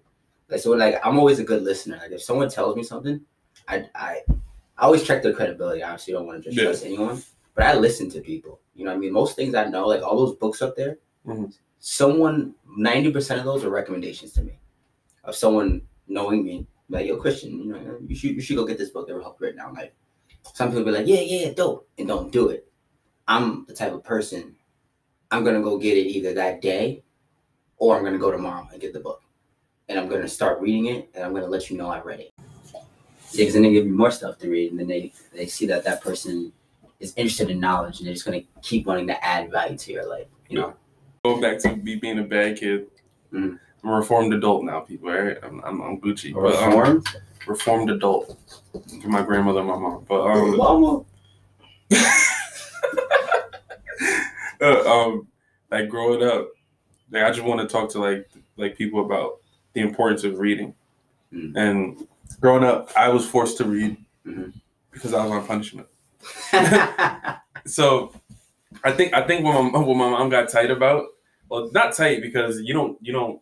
Like, 0.51 0.61
so, 0.61 0.73
like, 0.73 1.01
I'm 1.03 1.19
always 1.19 1.39
a 1.39 1.45
good 1.45 1.63
listener. 1.63 1.97
Like, 1.97 2.11
if 2.11 2.23
someone 2.23 2.51
tells 2.51 2.77
me 2.77 2.83
something, 2.83 3.23
I, 3.69 3.87
I, 3.95 4.21
I 4.77 4.85
always 4.85 5.03
check 5.05 5.23
their 5.23 5.33
credibility. 5.33 5.83
I 5.83 5.89
obviously 5.93 6.13
don't 6.13 6.27
want 6.27 6.43
to 6.43 6.51
just 6.51 6.59
Yeah. 6.59 6.65
trust 6.65 6.85
anyone. 6.85 7.23
but 7.55 7.65
I 7.65 7.75
listen 7.75 8.11
to 8.11 8.21
people. 8.21 8.61
You 8.75 8.85
know 8.85 8.91
what 8.91 8.97
I 8.99 9.01
mean? 9.01 9.13
Most 9.15 9.35
things 9.35 9.55
I 9.55 9.65
know, 9.65 9.87
like 9.87 10.03
all 10.03 10.19
those 10.27 10.37
books 10.37 10.61
up 10.61 10.77
there, 10.77 10.99
Mhm. 11.27 11.57
someone, 11.79 12.55
90% 12.79 13.39
of 13.39 13.45
those 13.47 13.65
are 13.65 13.71
recommendations 13.71 14.33
to 14.35 14.43
me 14.43 14.59
of 15.25 15.35
someone 15.35 15.81
knowing 16.09 16.45
me. 16.45 16.67
Like, 16.89 17.07
yo, 17.07 17.17
Christian, 17.17 17.59
you 17.59 17.73
know, 17.73 17.99
you 18.07 18.17
should, 18.17 18.31
you 18.31 18.41
should 18.41 18.57
go 18.57 18.65
get 18.65 18.79
this 18.79 18.91
book 18.91 19.07
that 19.07 19.15
will 19.15 19.23
help 19.23 19.41
you 19.41 19.49
right 19.49 19.57
now. 19.57 19.73
Like, 19.73 19.95
some 20.55 20.71
people 20.71 20.85
be 20.85 20.91
like, 20.91 21.07
yeah, 21.07 21.21
yeah, 21.21 21.53
dope, 21.53 21.87
and 21.99 22.09
don't 22.09 22.33
do 22.33 22.49
it. 22.49 22.67
I'm 23.27 23.67
the 23.67 23.75
type 23.75 23.93
of 23.93 24.03
person, 24.03 24.57
I'm 25.31 25.45
going 25.45 25.57
to 25.57 25.63
go 25.63 25.77
get 25.77 25.99
it 25.99 26.07
either 26.07 26.33
that 26.35 26.63
day 26.63 27.03
or 27.77 27.97
I'm 27.97 28.03
going 28.03 28.15
to 28.15 28.19
go 28.19 28.31
tomorrow 28.31 28.67
and 28.73 28.81
get 28.81 28.95
the 28.95 29.01
book. 29.01 29.23
And 29.89 29.99
I'm 29.99 30.09
going 30.09 30.23
to 30.23 30.29
start 30.29 30.61
reading 30.61 30.87
it 30.87 31.11
and 31.15 31.25
I'm 31.25 31.33
going 31.33 31.45
to 31.45 31.49
let 31.49 31.69
you 31.69 31.77
know 31.77 31.89
I 31.89 32.01
read 32.01 32.21
it. 32.21 32.33
Yeah, 33.33 33.43
because 33.43 33.55
then 33.55 33.63
they 33.63 33.73
give 33.73 33.85
you 33.87 33.93
more 33.93 34.11
stuff 34.11 34.39
to 34.39 34.49
read, 34.49 34.71
and 34.71 34.81
then 34.81 34.87
they 34.89 35.13
they 35.35 35.47
see 35.47 35.67
that 35.67 35.85
that 35.85 36.01
person 36.01 36.51
is 36.99 37.13
interested 37.17 37.51
in 37.51 37.61
knowledge, 37.61 37.99
and 37.99 38.07
they're 38.07 38.15
just 38.15 38.25
gonna 38.25 38.41
keep 38.63 38.87
wanting 38.87 39.07
to 39.09 39.23
add 39.25 39.51
value 39.51 39.77
to 39.77 39.93
your 39.93 40.09
life. 40.09 40.29
You 40.49 40.61
know, 40.61 40.75
Going 41.25 41.43
back 41.43 41.59
to 41.59 41.77
me 41.77 41.97
being 41.97 42.19
a 42.21 42.23
bad 42.23 42.59
kid. 42.59 42.87
Mhm. 43.31 43.59
I'm 43.83 43.91
a 43.91 43.97
reformed 43.97 44.33
adult 44.35 44.65
now, 44.65 44.81
people. 44.81 45.11
Right? 45.11 45.37
I'm, 45.43 45.63
I'm, 45.65 45.81
I'm 45.81 46.01
Gucci. 46.01 46.33
But, 46.35 46.57
um, 46.57 46.71
reformed. 46.77 47.07
reformed 47.47 47.91
adult. 47.91 48.37
To 49.01 49.09
my 49.09 49.23
grandmother, 49.23 49.61
and 49.61 49.69
my 49.69 49.77
mom. 49.79 50.05
But 50.09 50.23
um, 50.27 50.57
Mama. 50.57 51.05
uh, 54.61 54.91
um, 54.91 55.27
like 55.71 55.89
growing 55.89 56.23
up, 56.23 56.49
like 57.11 57.23
I 57.23 57.31
just 57.31 57.43
want 57.43 57.61
to 57.61 57.67
talk 57.67 57.91
to 57.91 57.99
like 58.01 58.29
like 58.57 58.77
people 58.77 59.05
about 59.05 59.41
the 59.73 59.81
importance 59.81 60.25
of 60.25 60.39
reading. 60.39 60.75
Mm. 61.33 61.57
And 61.57 62.09
growing 62.41 62.65
up, 62.65 62.91
I 62.97 63.09
was 63.09 63.27
forced 63.27 63.59
to 63.59 63.65
read 63.65 63.97
Mhm. 64.27 64.53
because 64.91 65.15
I 65.15 65.23
was 65.25 65.33
on 65.33 65.47
punishment. 65.47 65.87
So 67.67 68.13
I 68.83 68.93
think 68.93 69.13
I 69.13 69.27
think 69.27 69.45
what 69.45 69.61
my 69.61 69.79
what 69.81 69.97
my 69.97 70.09
mom 70.09 70.31
got 70.31 70.49
tight 70.49 70.71
about, 70.71 71.07
well, 71.51 71.71
not 71.73 71.93
tight 71.95 72.23
because 72.23 72.61
you 72.63 72.73
don't 72.73 72.97
you 73.03 73.13
don't 73.13 73.41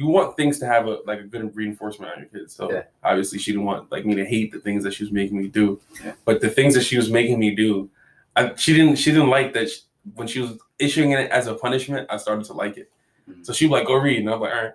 you 0.00 0.06
want 0.06 0.34
things 0.34 0.58
to 0.58 0.66
have 0.66 0.86
a 0.86 0.94
like 1.10 1.20
a 1.20 1.24
good 1.24 1.54
reinforcement 1.54 2.10
on 2.12 2.18
your 2.20 2.28
kids. 2.34 2.54
So 2.54 2.72
Yeah. 2.72 2.84
obviously 3.04 3.38
she 3.38 3.52
didn't 3.52 3.66
want 3.66 3.92
like 3.92 4.06
me 4.06 4.14
to 4.14 4.24
hate 4.24 4.50
the 4.50 4.58
things 4.58 4.82
that 4.84 4.94
she 4.94 5.04
was 5.04 5.12
making 5.12 5.36
me 5.42 5.48
do, 5.48 5.78
Yeah. 6.02 6.14
but 6.24 6.40
the 6.40 6.48
things 6.48 6.72
that 6.74 6.84
she 6.84 6.96
was 6.96 7.10
making 7.10 7.38
me 7.38 7.54
do, 7.54 7.90
I, 8.34 8.54
she 8.54 8.72
didn't 8.72 8.96
she 8.96 9.10
didn't 9.12 9.28
like 9.28 9.52
that 9.54 9.70
sh 9.70 9.80
when 10.14 10.26
she 10.26 10.40
was 10.40 10.52
issuing 10.78 11.10
it 11.12 11.30
as 11.30 11.46
a 11.48 11.54
punishment. 11.54 12.06
I 12.08 12.16
started 12.16 12.46
to 12.46 12.54
like 12.54 12.78
it. 12.78 12.88
Mhm. 13.28 13.44
So 13.44 13.52
she 13.52 13.66
was 13.66 13.72
like, 13.72 13.86
"Go 13.88 13.96
read," 13.96 14.20
and 14.20 14.30
I 14.30 14.32
was 14.36 14.40
like, 14.40 14.54
"All 14.56 14.62
right," 14.64 14.74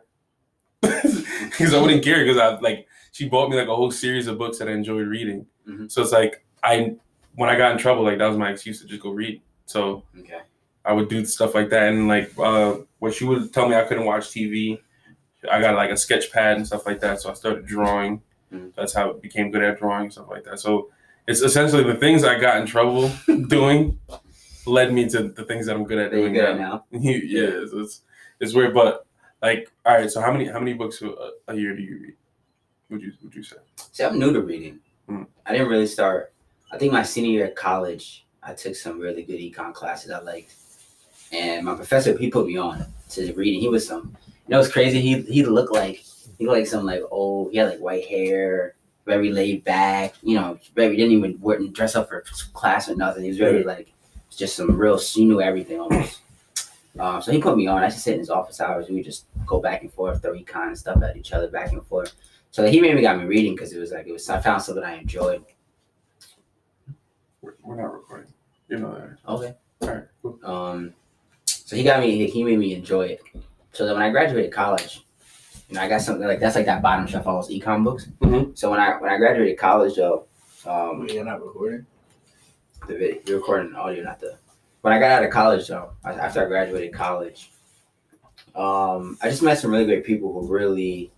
because 1.49 1.73
I 1.73 1.82
wouldn't 1.82 2.03
care 2.03 2.23
because 2.23 2.38
I 2.38 2.59
like 2.59 2.88
she 3.11 3.28
bought 3.28 3.49
me 3.49 3.57
like 3.57 3.67
a 3.67 3.76
whole 3.76 3.91
series 3.91 4.28
of 4.28 4.38
books 4.38 4.59
that 4.59 4.67
I 4.67 4.73
enjoyed 4.73 5.07
reading. 5.07 5.47
Mhm. 5.67 5.91
So 5.91 6.01
it's 6.03 6.11
like 6.11 6.45
I 6.63 6.95
when 7.36 7.49
I 7.49 7.57
got 7.57 7.71
in 7.71 7.78
trouble, 7.80 8.03
like 8.03 8.19
that 8.19 8.28
was 8.28 8.38
my 8.38 8.51
excuse 8.51 8.80
to 8.82 8.88
just 8.88 9.01
go 9.01 9.09
read. 9.11 9.41
So 9.65 10.03
okay. 10.19 10.41
I 10.86 10.93
would 10.93 11.09
do 11.09 11.26
stuff 11.26 11.55
like 11.55 11.69
that, 11.71 11.89
and 11.89 12.07
like 12.07 12.32
uh, 12.38 12.76
when 12.99 13.11
she 13.11 13.26
would 13.26 13.51
tell 13.51 13.67
me 13.67 13.76
I 13.76 13.84
couldn't 13.86 14.05
watch 14.05 14.26
TV, 14.30 14.80
I 15.50 15.62
got 15.62 15.76
like 15.76 15.91
a 15.91 15.98
sketch 15.98 16.32
pad 16.32 16.58
and 16.58 16.66
stuff 16.68 16.86
like 16.86 17.00
that. 17.02 17.22
So 17.22 17.30
I 17.30 17.34
started 17.34 17.66
drawing. 17.66 18.22
Mhm. 18.54 18.74
That's 18.76 18.93
how 18.93 19.12
I 19.12 19.14
became 19.20 19.52
good 19.52 19.64
at 19.64 19.80
drawing 19.80 20.04
and 20.04 20.12
stuff 20.14 20.28
like 20.30 20.43
that. 20.46 20.60
So 20.60 20.89
it's 21.28 21.41
essentially 21.41 21.84
the 21.84 21.96
things 21.96 22.24
I 22.24 22.39
got 22.39 22.58
in 22.62 22.68
trouble 22.68 23.12
doing 23.48 24.00
led 24.66 24.93
me 24.93 25.08
to 25.10 25.30
the 25.30 25.43
things 25.43 25.66
that 25.68 25.76
I'm 25.76 25.84
good 25.84 25.98
at 26.00 26.12
doing 26.12 26.34
go 26.34 26.56
now. 26.56 26.84
now. 26.91 27.00
yeah, 27.00 27.48
it's, 27.64 27.74
it's 27.74 28.02
it's 28.39 28.54
weird, 28.54 28.74
but 28.74 29.06
like, 29.41 29.72
all 29.86 29.96
right. 29.96 30.10
So 30.12 30.22
how 30.22 30.32
many 30.32 30.46
how 30.46 30.60
many 30.60 30.74
books 30.74 31.02
a, 31.02 31.14
a 31.48 31.56
year 31.56 31.76
do 31.76 31.82
you 31.82 32.00
read? 32.02 32.14
Would 32.89 33.02
you 33.02 33.14
would 33.24 33.34
you 33.36 33.43
say? 33.43 33.58
See, 33.91 34.04
I'm 34.04 34.20
new 34.20 34.32
to 34.34 34.41
reading. 34.41 34.80
Mm. 35.10 35.28
I 35.46 35.52
didn't 35.52 35.68
really 35.70 35.88
start. 35.88 36.32
I 36.72 36.78
think 36.78 36.91
my 36.91 37.04
senior 37.04 37.32
year 37.32 37.48
of 37.48 37.56
college, 37.56 38.26
I 38.43 38.54
took 38.54 38.76
some 38.76 39.00
really 39.00 39.24
good 39.24 39.39
econ 39.39 39.74
classes 39.74 40.12
I 40.12 40.20
liked, 40.22 40.54
and 41.32 41.66
my 41.66 41.76
professor 41.76 42.18
he 42.18 42.30
put 42.30 42.48
me 42.48 42.58
on 42.58 42.86
to 43.12 43.34
reading. 43.34 43.60
He 43.60 43.70
was 43.70 43.88
some, 43.88 44.16
you 44.48 44.54
know, 44.54 44.60
it's 44.60 44.72
crazy. 44.72 45.02
He 45.02 45.22
he 45.22 45.43
looked 45.43 45.74
like 45.74 46.04
he 46.38 46.46
looked 46.46 46.60
like 46.60 46.68
some 46.68 46.86
like 46.86 47.02
old. 47.10 47.52
He 47.52 47.58
had 47.58 47.70
like 47.70 47.80
white 47.80 48.06
hair, 48.06 48.76
very 49.06 49.32
laid 49.32 49.64
back. 49.64 50.14
You 50.22 50.36
know, 50.36 50.60
very 50.76 50.96
didn't 50.96 51.14
even 51.14 51.39
wear, 51.41 51.60
dress 51.60 51.96
up 51.96 52.10
for 52.10 52.24
class 52.54 52.89
or 52.89 52.96
nothing. 52.96 53.24
He 53.24 53.30
was 53.30 53.38
very 53.38 53.64
like 53.64 53.91
just 54.30 54.56
some 54.56 54.78
real. 54.78 55.00
He 55.00 55.26
knew 55.26 55.41
everything 55.41 55.80
almost. 55.80 56.22
Um, 56.98 57.22
so 57.22 57.34
he 57.34 57.41
put 57.41 57.58
me 57.58 57.68
on. 57.68 57.84
I 57.84 57.89
to 57.89 58.00
sit 58.00 58.14
in 58.14 58.20
his 58.20 58.30
office 58.30 58.62
hours. 58.62 58.88
We 58.88 59.04
just 59.04 59.26
go 59.46 59.60
back 59.60 59.82
and 59.82 59.91
forth, 59.91 60.22
throw 60.22 60.34
econ 60.34 60.68
and 60.68 60.78
stuff 60.78 61.04
at 61.04 61.18
each 61.18 61.34
other, 61.34 61.50
back 61.50 61.74
and 61.74 61.86
forth. 61.88 62.14
So 62.52 62.66
he 62.66 62.80
maybe 62.80 63.02
got 63.02 63.20
me 63.20 63.26
reading 63.26 63.54
because 63.54 63.74
it 63.74 63.80
was 63.80 63.91
like 63.91 64.08
it 64.08 64.14
was. 64.14 64.30
I 64.30 64.39
found 64.39 64.62
something 64.62 64.82
I 64.82 65.00
enjoyed. 65.00 65.43
We're, 67.41 67.56
we're 67.64 67.76
not 67.76 67.93
recording. 67.93 68.32
You 68.70 68.80
know 68.80 68.93
that. 68.93 69.18
Okay. 69.30 69.56
All 69.82 69.89
right. 69.89 70.04
Cool. 70.22 70.39
Um, 70.46 70.93
so 71.46 71.76
he 71.76 71.84
got 71.84 72.00
me. 72.00 72.30
He 72.30 72.43
made 72.46 72.60
me 72.60 72.74
enjoy 72.74 73.08
it. 73.08 73.22
So 73.76 73.86
then 73.86 73.95
when 73.95 74.03
I 74.03 74.09
graduated 74.09 74.53
college, 74.53 75.05
you 75.67 75.76
know, 75.76 75.82
I 75.82 75.89
got 75.89 76.01
something 76.01 76.26
like 76.26 76.39
that's 76.39 76.55
like 76.55 76.65
that 76.67 76.82
bottom 76.82 77.05
shelf 77.07 77.28
all 77.28 77.41
those 77.41 77.49
econ 77.49 77.84
books. 77.84 78.07
Mhm. 78.21 78.57
So 78.57 78.71
when 78.71 78.80
I 78.80 78.97
when 79.01 79.11
I 79.11 79.17
graduated 79.17 79.57
college, 79.57 79.95
though, 79.95 80.26
um, 80.65 81.07
You're 81.09 81.26
not 81.26 81.43
recording? 81.43 81.86
the 82.88 82.93
video, 82.97 83.19
you're 83.26 83.38
recording 83.39 83.71
the 83.73 83.78
audio, 83.78 84.03
not 84.03 84.19
the. 84.19 84.38
When 84.82 84.93
I 84.93 84.99
got 84.99 85.11
out 85.11 85.23
of 85.23 85.32
college, 85.32 85.67
though, 85.67 85.89
after 86.05 86.45
I 86.45 86.47
graduated 86.47 86.93
college, 86.93 87.51
um, 88.55 89.17
I 89.21 89.30
just 89.30 89.41
met 89.41 89.57
some 89.59 89.71
really 89.71 89.86
great 89.86 90.05
people 90.05 90.32
who 90.32 90.47
really, 90.47 91.11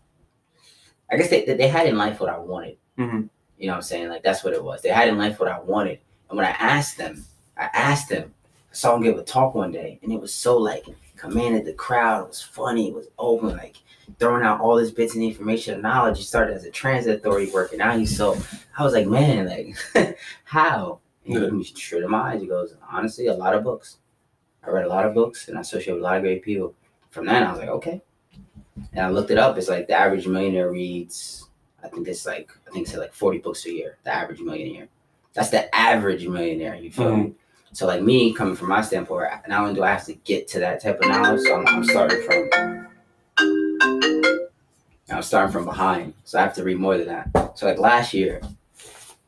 I 1.11 1.17
guess 1.17 1.29
they 1.29 1.45
they 1.45 1.67
had 1.67 1.85
in 1.85 1.95
life 1.97 2.19
what 2.19 2.29
I 2.29 2.39
wanted. 2.39 2.77
Mhm. 2.97 3.29
You 3.59 3.67
know 3.67 3.73
what 3.73 3.77
I'm 3.77 3.81
saying? 3.83 4.09
Like 4.09 4.23
that's 4.23 4.43
what 4.43 4.53
it 4.53 4.63
was. 4.63 4.81
They 4.81 4.89
had 4.89 5.09
in 5.09 5.17
life 5.19 5.39
what 5.39 5.49
I 5.49 5.59
wanted. 5.59 5.99
And 6.29 6.37
when 6.37 6.45
I 6.47 6.51
asked 6.51 6.97
them, 6.97 7.23
I 7.57 7.69
asked 7.73 8.09
them, 8.09 8.33
I 8.71 8.75
saw 8.75 8.93
them 8.93 9.03
give 9.03 9.17
a 9.17 9.23
talk 9.23 9.53
one 9.53 9.71
day, 9.71 9.99
and 10.01 10.11
it 10.11 10.19
was 10.19 10.33
so 10.33 10.57
like 10.57 10.85
commanded 11.17 11.65
the 11.65 11.73
crowd. 11.73 12.25
It 12.25 12.27
was 12.29 12.41
funny. 12.41 12.89
It 12.89 12.93
was 12.93 13.07
open, 13.17 13.57
like 13.57 13.77
throwing 14.19 14.43
out 14.43 14.61
all 14.61 14.75
this 14.75 14.91
bits 14.91 15.15
and 15.15 15.23
information 15.23 15.73
and 15.73 15.83
knowledge. 15.83 16.17
He 16.17 16.23
started 16.23 16.55
as 16.55 16.65
a 16.65 16.71
transit 16.71 17.17
authority 17.17 17.51
worker. 17.51 17.77
Now 17.77 17.97
he's 17.97 18.15
so. 18.15 18.37
I 18.77 18.83
was 18.83 18.93
like, 18.93 19.07
man, 19.07 19.47
like 19.47 20.17
how? 20.43 20.99
And 21.25 21.33
he 21.33 21.39
looked 21.39 21.53
me 21.53 21.63
straight 21.63 22.03
in 22.03 22.09
my 22.09 22.33
eyes. 22.33 22.41
He 22.41 22.47
goes, 22.47 22.75
honestly, 22.89 23.27
a 23.27 23.33
lot 23.33 23.53
of 23.53 23.63
books. 23.63 23.97
I 24.63 24.69
read 24.69 24.85
a 24.85 24.89
lot 24.89 25.05
of 25.05 25.13
books, 25.13 25.47
and 25.47 25.57
I 25.57 25.61
associate 25.61 25.93
with 25.93 26.01
a 26.01 26.05
lot 26.05 26.17
of 26.17 26.23
great 26.23 26.43
people. 26.43 26.73
From 27.09 27.25
then, 27.25 27.43
I 27.43 27.51
was 27.51 27.59
like, 27.59 27.69
okay. 27.69 28.01
And 28.93 29.05
I 29.05 29.09
looked 29.09 29.31
it 29.31 29.37
up. 29.37 29.57
It's 29.57 29.69
like 29.69 29.87
the 29.87 29.93
average 29.93 30.27
millionaire 30.27 30.71
reads. 30.71 31.49
I 31.83 31.87
think 31.87 32.07
it's 32.07 32.25
like 32.25 32.51
I 32.67 32.71
think 32.71 32.87
it's 32.87 32.95
like 32.95 33.13
forty 33.13 33.39
books 33.39 33.65
a 33.65 33.71
year. 33.71 33.97
The 34.03 34.13
average 34.13 34.39
millionaire. 34.39 34.87
That's 35.33 35.49
the 35.49 35.73
average 35.75 36.27
millionaire. 36.27 36.75
You 36.75 36.91
feel 36.91 37.05
mm-hmm. 37.05 37.23
me? 37.23 37.35
So 37.77 37.85
like 37.85 38.01
me 38.01 38.33
coming 38.33 38.55
from 38.55 38.69
my 38.69 38.81
standpoint, 38.81 39.29
not 39.47 39.61
only 39.61 39.75
do 39.75 39.83
I 39.83 39.91
have 39.91 40.03
to 40.05 40.15
get 40.15 40.47
to 40.47 40.59
that 40.61 40.81
type 40.81 40.99
of 40.99 41.07
knowledge, 41.09 41.41
so 41.41 41.57
I'm, 41.57 41.67
I'm 41.67 41.83
starting 41.83 42.23
from. 42.23 42.87
I'm 45.11 45.21
starting 45.21 45.51
from 45.53 45.65
behind, 45.65 46.15
so 46.23 46.39
I 46.39 46.41
have 46.41 46.55
to 46.55 46.63
read 46.63 46.79
more 46.79 46.97
than 46.97 47.05
that. 47.05 47.55
So 47.55 47.67
like 47.67 47.77
last 47.77 48.15
year, 48.15 48.41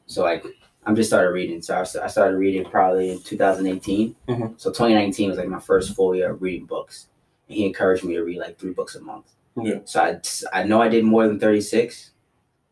so 0.07 0.23
like 0.23 0.43
I'm 0.83 0.95
just 0.95 1.11
started 1.11 1.29
reading. 1.29 1.61
So 1.61 1.75
I, 1.75 1.81
I 1.81 2.07
started 2.07 2.37
reading 2.37 2.65
probably 2.65 3.11
in 3.11 3.21
2018. 3.21 4.15
Mhm. 4.27 4.59
So 4.59 4.71
2019 4.71 5.29
was 5.29 5.37
like 5.37 5.47
my 5.47 5.59
first 5.59 5.95
full 5.95 6.15
year 6.15 6.31
of 6.31 6.41
reading 6.41 6.65
books, 6.65 7.05
and 7.47 7.55
he 7.55 7.67
encouraged 7.67 8.03
me 8.03 8.15
to 8.15 8.23
read 8.23 8.39
like 8.39 8.57
three 8.57 8.73
books 8.73 8.95
a 8.95 8.99
month. 9.01 9.27
Yeah. 9.61 9.81
So 9.85 10.01
I 10.01 10.19
I 10.61 10.63
know 10.63 10.81
I 10.81 10.87
did 10.89 11.05
more 11.05 11.27
than 11.27 11.39
36, 11.39 12.13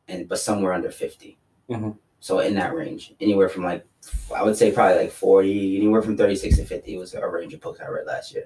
and 0.07 0.27
but 0.27 0.39
somewhere 0.39 0.73
under 0.73 0.89
50. 0.89 1.37
Mhm. 1.69 1.97
So 2.19 2.39
in 2.39 2.55
that 2.55 2.73
range, 2.73 3.13
anywhere 3.21 3.47
from 3.47 3.63
like 3.63 3.85
I 4.35 4.43
would 4.43 4.55
say 4.57 4.71
probably 4.71 4.97
like 5.03 5.11
40, 5.11 5.77
anywhere 5.77 6.01
from 6.01 6.17
36 6.17 6.57
to 6.57 6.65
50 6.65 6.97
was 6.97 7.13
a 7.13 7.27
range 7.27 7.53
of 7.53 7.61
books 7.61 7.79
I 7.79 7.87
read 7.87 8.05
last 8.05 8.33
year. 8.33 8.45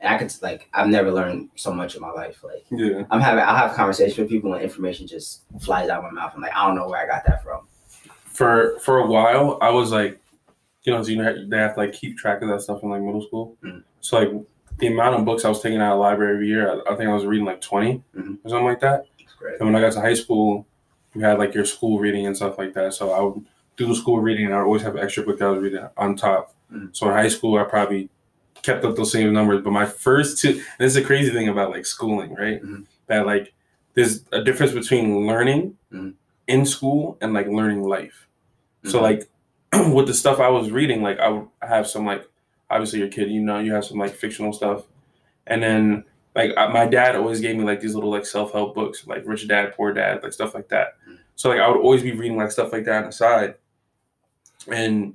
And 0.00 0.14
I 0.14 0.18
could 0.18 0.32
like 0.42 0.68
I've 0.72 0.86
never 0.88 1.10
learned 1.10 1.50
so 1.56 1.72
much 1.72 1.96
in 1.96 2.00
my 2.00 2.10
life. 2.12 2.44
Like 2.44 2.64
Yeah. 2.70 3.02
I'm 3.10 3.20
having 3.20 3.42
I'll 3.42 3.56
have 3.56 3.74
conversations 3.74 4.16
with 4.18 4.28
people 4.28 4.54
and 4.54 4.62
information 4.62 5.06
just 5.08 5.42
flies 5.60 5.88
out 5.88 6.04
of 6.04 6.04
my 6.04 6.10
mouth. 6.20 6.32
I'm 6.36 6.40
like, 6.42 6.54
I 6.54 6.66
don't 6.66 6.76
know 6.76 6.88
where 6.88 7.00
I 7.02 7.06
got 7.06 7.24
that 7.26 7.42
from. 7.42 7.66
For 8.26 8.78
for 8.78 8.98
a 8.98 9.06
while, 9.06 9.58
I 9.60 9.70
was 9.70 9.90
like, 9.90 10.20
you 10.82 10.92
know, 10.92 11.02
so 11.02 11.08
you 11.10 11.16
know, 11.16 11.46
they 11.48 11.56
have 11.58 11.74
to 11.74 11.80
like 11.80 11.92
keep 11.92 12.16
track 12.16 12.42
of 12.42 12.48
that 12.48 12.60
stuff 12.62 12.82
in 12.84 12.90
like 12.90 13.02
middle 13.02 13.22
school. 13.26 13.56
Mhm. 13.64 13.82
So 14.00 14.18
like 14.20 14.30
the 14.78 14.86
amount 14.86 15.16
of 15.16 15.24
books 15.24 15.44
I 15.44 15.48
was 15.48 15.60
taking 15.60 15.80
out 15.80 15.92
of 15.92 15.96
the 15.98 16.00
library 16.02 16.34
every 16.34 16.46
year, 16.48 16.70
I, 16.70 16.92
I 16.92 16.96
think 16.96 17.10
I 17.10 17.12
was 17.14 17.26
reading 17.26 17.44
like 17.46 17.60
20 17.60 18.02
Mhm. 18.16 18.38
or 18.44 18.48
something 18.50 18.64
like 18.66 18.80
that. 18.80 19.06
And 19.58 19.66
when 19.66 19.74
I 19.74 19.80
got 19.80 19.92
to 19.94 20.00
high 20.00 20.14
school, 20.14 20.66
you 21.14 21.22
had 21.22 21.38
like 21.40 21.54
your 21.54 21.64
school 21.64 21.98
reading 21.98 22.26
and 22.26 22.36
stuff 22.36 22.56
like 22.58 22.72
that. 22.74 22.94
So 22.94 23.10
I 23.10 23.20
would 23.20 23.44
do 23.78 23.86
the 23.86 23.94
school 23.94 24.18
reading 24.20 24.44
and 24.46 24.54
I 24.54 24.58
always 24.58 24.82
have 24.82 24.96
an 24.96 25.02
extra 25.02 25.22
book 25.22 25.38
that 25.38 25.46
I 25.46 25.50
was 25.50 25.60
reading 25.62 25.86
on 25.96 26.16
top. 26.16 26.52
Mhm. 26.70 26.94
So 26.94 27.06
in 27.08 27.12
high 27.14 27.28
school, 27.28 27.56
I 27.58 27.64
probably 27.64 28.10
kept 28.62 28.84
up 28.84 28.96
those 28.96 29.12
same 29.12 29.32
numbers. 29.32 29.62
But 29.62 29.70
my 29.72 29.86
first 29.86 30.38
two, 30.40 30.48
and 30.50 30.58
this 30.80 30.92
is 30.92 30.96
a 30.96 31.02
crazy 31.04 31.30
thing 31.32 31.48
about 31.48 31.70
like 31.70 31.86
schooling, 31.86 32.34
right? 32.34 32.62
Mhm. 32.62 32.84
That 33.06 33.24
like 33.24 33.54
there's 33.94 34.24
a 34.32 34.42
difference 34.42 34.72
between 34.72 35.26
learning 35.26 35.76
Mhm. 35.94 36.14
in 36.48 36.66
school 36.66 37.16
and 37.20 37.32
like 37.32 37.46
learning 37.46 37.82
life. 37.82 38.26
So 38.84 38.98
Mhm. 38.98 39.02
like 39.02 39.28
with 39.94 40.06
the 40.08 40.14
stuff 40.14 40.40
I 40.40 40.48
was 40.48 40.70
reading, 40.70 41.02
like 41.02 41.18
I 41.20 41.28
would 41.28 41.46
have 41.62 41.86
some 41.86 42.04
like 42.04 42.26
obviously 42.70 42.98
your 42.98 43.08
kid, 43.08 43.30
you 43.30 43.40
know, 43.40 43.58
you 43.60 43.72
have 43.72 43.84
some 43.84 43.98
like 43.98 44.12
fictional 44.12 44.52
stuff, 44.52 44.82
and 45.46 45.62
then 45.62 46.04
like 46.34 46.52
I- 46.56 46.68
my 46.72 46.86
dad 46.86 47.14
always 47.16 47.40
gave 47.40 47.56
me 47.56 47.64
like 47.64 47.80
these 47.80 47.94
little 47.94 48.10
like 48.10 48.26
self 48.26 48.52
help 48.52 48.74
books, 48.74 49.06
like 49.06 49.22
Rich 49.24 49.46
Dad 49.48 49.72
Poor 49.76 49.92
Dad, 49.92 50.22
like 50.22 50.32
stuff 50.32 50.52
like 50.54 50.68
that. 50.68 50.96
Mm. 51.08 51.18
So 51.36 51.48
like 51.50 51.60
I 51.60 51.68
would 51.68 51.80
always 51.80 52.02
be 52.02 52.12
reading 52.12 52.36
like 52.36 52.50
stuff 52.50 52.72
like 52.72 52.84
that 52.86 52.98
on 53.04 53.06
the 53.06 53.12
side, 53.12 53.54
and 54.72 55.14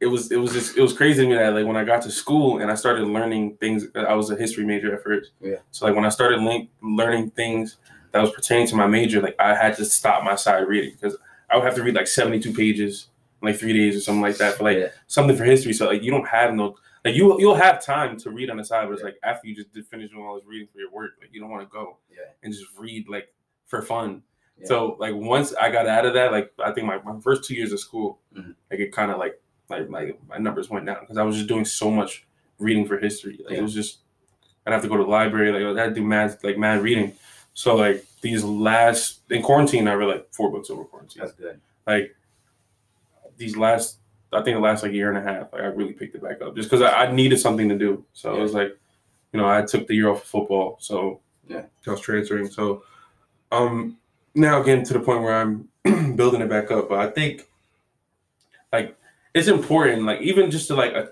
it 0.00 0.06
was 0.06 0.30
it 0.30 0.36
was 0.36 0.52
just 0.52 0.76
it 0.76 0.80
was 0.80 0.92
crazy 0.92 1.22
to 1.22 1.28
me 1.28 1.34
that 1.34 1.54
like 1.54 1.66
when 1.66 1.76
I 1.76 1.84
got 1.84 2.02
to 2.02 2.10
school 2.10 2.58
and 2.60 2.70
I 2.70 2.74
started 2.74 3.06
learning 3.08 3.56
things. 3.56 3.86
I 3.94 4.14
was 4.14 4.30
a 4.30 4.36
history 4.36 4.64
major 4.64 4.94
at 4.94 5.02
first. 5.02 5.32
Yeah. 5.40 5.56
So 5.70 5.86
like 5.86 5.94
when 5.96 6.04
I 6.04 6.08
started 6.08 6.40
link, 6.40 6.70
learning 6.82 7.30
things 7.32 7.76
that 8.12 8.20
was 8.20 8.30
pertaining 8.30 8.66
to 8.68 8.76
my 8.76 8.86
major, 8.86 9.20
like 9.20 9.34
I 9.40 9.54
had 9.54 9.76
to 9.76 9.84
stop 9.84 10.22
my 10.24 10.36
side 10.36 10.66
reading 10.68 10.92
because 10.92 11.16
I 11.50 11.56
would 11.56 11.64
have 11.64 11.74
to 11.74 11.82
read 11.82 11.94
like 11.94 12.06
seventy 12.06 12.38
two 12.38 12.52
pages 12.52 13.08
in 13.42 13.48
like 13.48 13.58
three 13.58 13.72
days 13.72 13.96
or 13.96 14.00
something 14.00 14.22
like 14.22 14.36
that 14.36 14.54
for 14.56 14.64
like 14.64 14.78
Yeah. 14.78 14.88
something 15.08 15.36
for 15.36 15.44
history. 15.44 15.72
So 15.72 15.86
like 15.86 16.02
you 16.02 16.10
don't 16.12 16.28
have 16.28 16.54
no 16.54 16.76
like 17.04 17.14
you 17.16 17.38
you'll 17.40 17.54
have 17.56 17.84
time 17.84 18.16
to 18.18 18.30
read 18.30 18.50
on 18.50 18.56
the 18.58 18.64
side, 18.64 18.86
but 18.86 18.92
it's 18.92 19.00
Yeah. 19.02 19.06
like 19.06 19.18
after 19.24 19.48
you 19.48 19.54
just 19.56 19.72
did 19.72 19.84
finish 19.86 20.10
doing 20.10 20.24
all 20.24 20.36
this 20.36 20.44
reading 20.46 20.68
for 20.72 20.78
your 20.78 20.90
work, 20.92 21.12
like 21.20 21.30
you 21.32 21.40
don't 21.40 21.50
want 21.50 21.68
to 21.68 21.72
go 21.72 21.98
Yeah. 22.10 22.18
and 22.44 22.52
just 22.52 22.66
read 22.78 23.08
like 23.08 23.32
for 23.66 23.82
fun. 23.82 24.22
Yeah. 24.60 24.66
So 24.66 24.96
like 24.98 25.14
once 25.14 25.54
I 25.54 25.70
got 25.70 25.86
out 25.86 26.04
of 26.06 26.14
that, 26.14 26.32
like 26.32 26.52
I 26.64 26.72
think 26.72 26.86
my, 26.86 26.98
my 27.02 27.20
first 27.20 27.44
two 27.44 27.54
years 27.54 27.72
of 27.72 27.80
school, 27.80 28.18
Mhm. 28.36 28.54
like 28.70 28.80
it 28.80 28.92
kind 28.92 29.10
of 29.10 29.18
like 29.18 29.40
like 29.70 29.88
like 29.90 30.18
my 30.28 30.38
numbers 30.38 30.68
went 30.70 30.86
down 30.86 30.98
because 31.00 31.16
I 31.18 31.22
was 31.22 31.36
just 31.36 31.48
doing 31.48 31.64
so 31.64 31.90
much 31.90 32.26
reading 32.58 32.86
for 32.86 32.98
history. 32.98 33.38
Like 33.44 33.52
Yeah. 33.52 33.58
it 33.58 33.62
was 33.62 33.74
just 33.74 33.98
I'd 34.66 34.72
have 34.72 34.82
to 34.82 34.88
go 34.88 34.96
to 34.96 35.04
the 35.04 35.08
library, 35.10 35.52
like 35.52 35.78
I'd 35.78 35.94
do 35.94 36.02
mad 36.04 36.36
like 36.42 36.58
mad 36.58 36.82
reading. 36.82 37.12
So 37.54 37.76
like 37.76 38.04
these 38.20 38.42
last 38.44 39.20
in 39.30 39.42
quarantine, 39.42 39.86
I 39.88 39.94
read 39.94 40.06
like 40.08 40.28
four 40.32 40.50
books 40.50 40.70
over 40.70 40.84
quarantine. 40.84 41.20
That's 41.22 41.32
good. 41.34 41.60
Like 41.86 42.14
these 43.36 43.56
last, 43.56 43.98
I 44.32 44.42
think 44.42 44.56
the 44.56 44.60
last 44.60 44.82
like 44.82 44.92
year 44.92 45.08
and 45.08 45.18
a 45.18 45.22
half, 45.22 45.52
like 45.52 45.62
I 45.62 45.66
really 45.66 45.92
picked 45.92 46.14
it 46.16 46.22
back 46.22 46.42
up 46.42 46.56
just 46.56 46.68
because 46.68 46.82
I, 46.82 47.04
I 47.06 47.12
needed 47.12 47.38
something 47.38 47.68
to 47.68 47.78
do. 47.78 48.04
So 48.12 48.36
it 48.36 48.40
was 48.40 48.54
like, 48.54 48.76
you 49.32 49.40
know, 49.40 49.48
I 49.48 49.62
took 49.62 49.86
the 49.86 49.94
year 49.94 50.08
off 50.08 50.22
of 50.22 50.28
football, 50.28 50.76
so 50.80 51.20
Yeah. 51.48 51.62
I 51.86 51.90
was 51.90 52.00
transferring. 52.00 52.48
So 52.48 52.82
um 53.52 53.96
now 54.34 54.62
getting 54.62 54.84
to 54.84 54.92
the 54.92 55.00
point 55.00 55.22
where 55.22 55.34
I'm 55.40 55.68
building 56.16 56.40
it 56.40 56.48
back 56.48 56.70
up, 56.70 56.88
but 56.88 56.98
I 56.98 57.10
think 57.10 57.42
like 58.72 58.96
it's 59.34 59.48
important, 59.48 60.04
like 60.04 60.20
even 60.20 60.50
just 60.50 60.68
to 60.68 60.74
like 60.74 60.94
uh, 60.94 61.06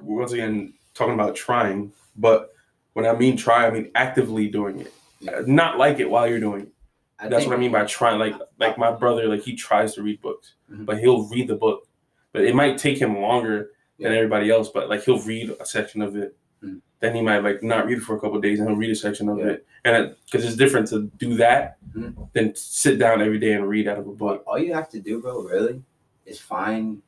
once 0.00 0.32
again 0.32 0.74
talking 0.94 1.14
about 1.14 1.34
trying, 1.36 1.92
but 2.16 2.50
when 2.92 3.06
I 3.06 3.14
mean 3.14 3.36
try, 3.36 3.66
I 3.66 3.70
mean 3.70 3.90
actively 3.94 4.48
doing 4.48 4.80
it, 4.80 4.92
Yeah. 5.20 5.40
not 5.46 5.78
like 5.78 5.98
it 5.98 6.10
while 6.10 6.28
you're 6.28 6.40
doing 6.40 6.62
it. 6.62 6.68
I 7.18 7.28
That's 7.28 7.46
what 7.46 7.54
I 7.54 7.58
mean 7.58 7.72
by 7.72 7.84
trying. 7.84 8.18
Like 8.18 8.34
like 8.58 8.76
my 8.78 8.90
brother, 8.92 9.28
like 9.28 9.42
he 9.42 9.54
tries 9.54 9.94
to 9.94 10.02
read 10.02 10.20
books, 10.20 10.54
Mhm. 10.70 10.84
but 10.86 10.98
he'll 10.98 11.28
read 11.28 11.48
the 11.48 11.54
book, 11.56 11.86
but 12.32 12.42
it 12.44 12.54
might 12.54 12.78
take 12.78 12.98
him 12.98 13.18
longer 13.20 13.70
than 13.98 14.12
everybody 14.12 14.50
else. 14.50 14.68
But 14.68 14.88
like 14.88 15.04
he'll 15.04 15.20
read 15.20 15.54
a 15.60 15.64
section 15.64 16.02
of 16.02 16.16
it, 16.16 16.36
Mhm. 16.62 16.80
Then 17.02 17.16
he 17.16 17.20
might 17.20 17.42
like 17.42 17.62
not 17.64 17.84
read 17.84 17.98
it 17.98 18.02
for 18.02 18.16
a 18.16 18.20
couple 18.20 18.40
days, 18.40 18.60
and 18.60 18.68
he'll 18.68 18.78
read 18.78 18.90
a 18.90 18.94
section 18.94 19.28
of 19.28 19.38
Yeah. 19.38 19.46
it, 19.46 19.66
and 19.84 20.16
because 20.24 20.46
it's 20.46 20.56
different 20.56 20.86
to 20.88 21.10
do 21.18 21.34
that 21.34 21.76
Mhm. 21.94 22.32
than 22.32 22.54
sit 22.54 22.98
down 22.98 23.20
every 23.20 23.40
day 23.40 23.52
and 23.54 23.68
read 23.68 23.88
out 23.88 23.98
of 23.98 24.06
a 24.06 24.12
book. 24.12 24.44
All 24.46 24.58
you 24.58 24.72
have 24.72 24.88
to 24.90 25.00
do, 25.00 25.20
bro, 25.20 25.42
really, 25.42 25.82
is 26.24 26.38
find 26.40 27.02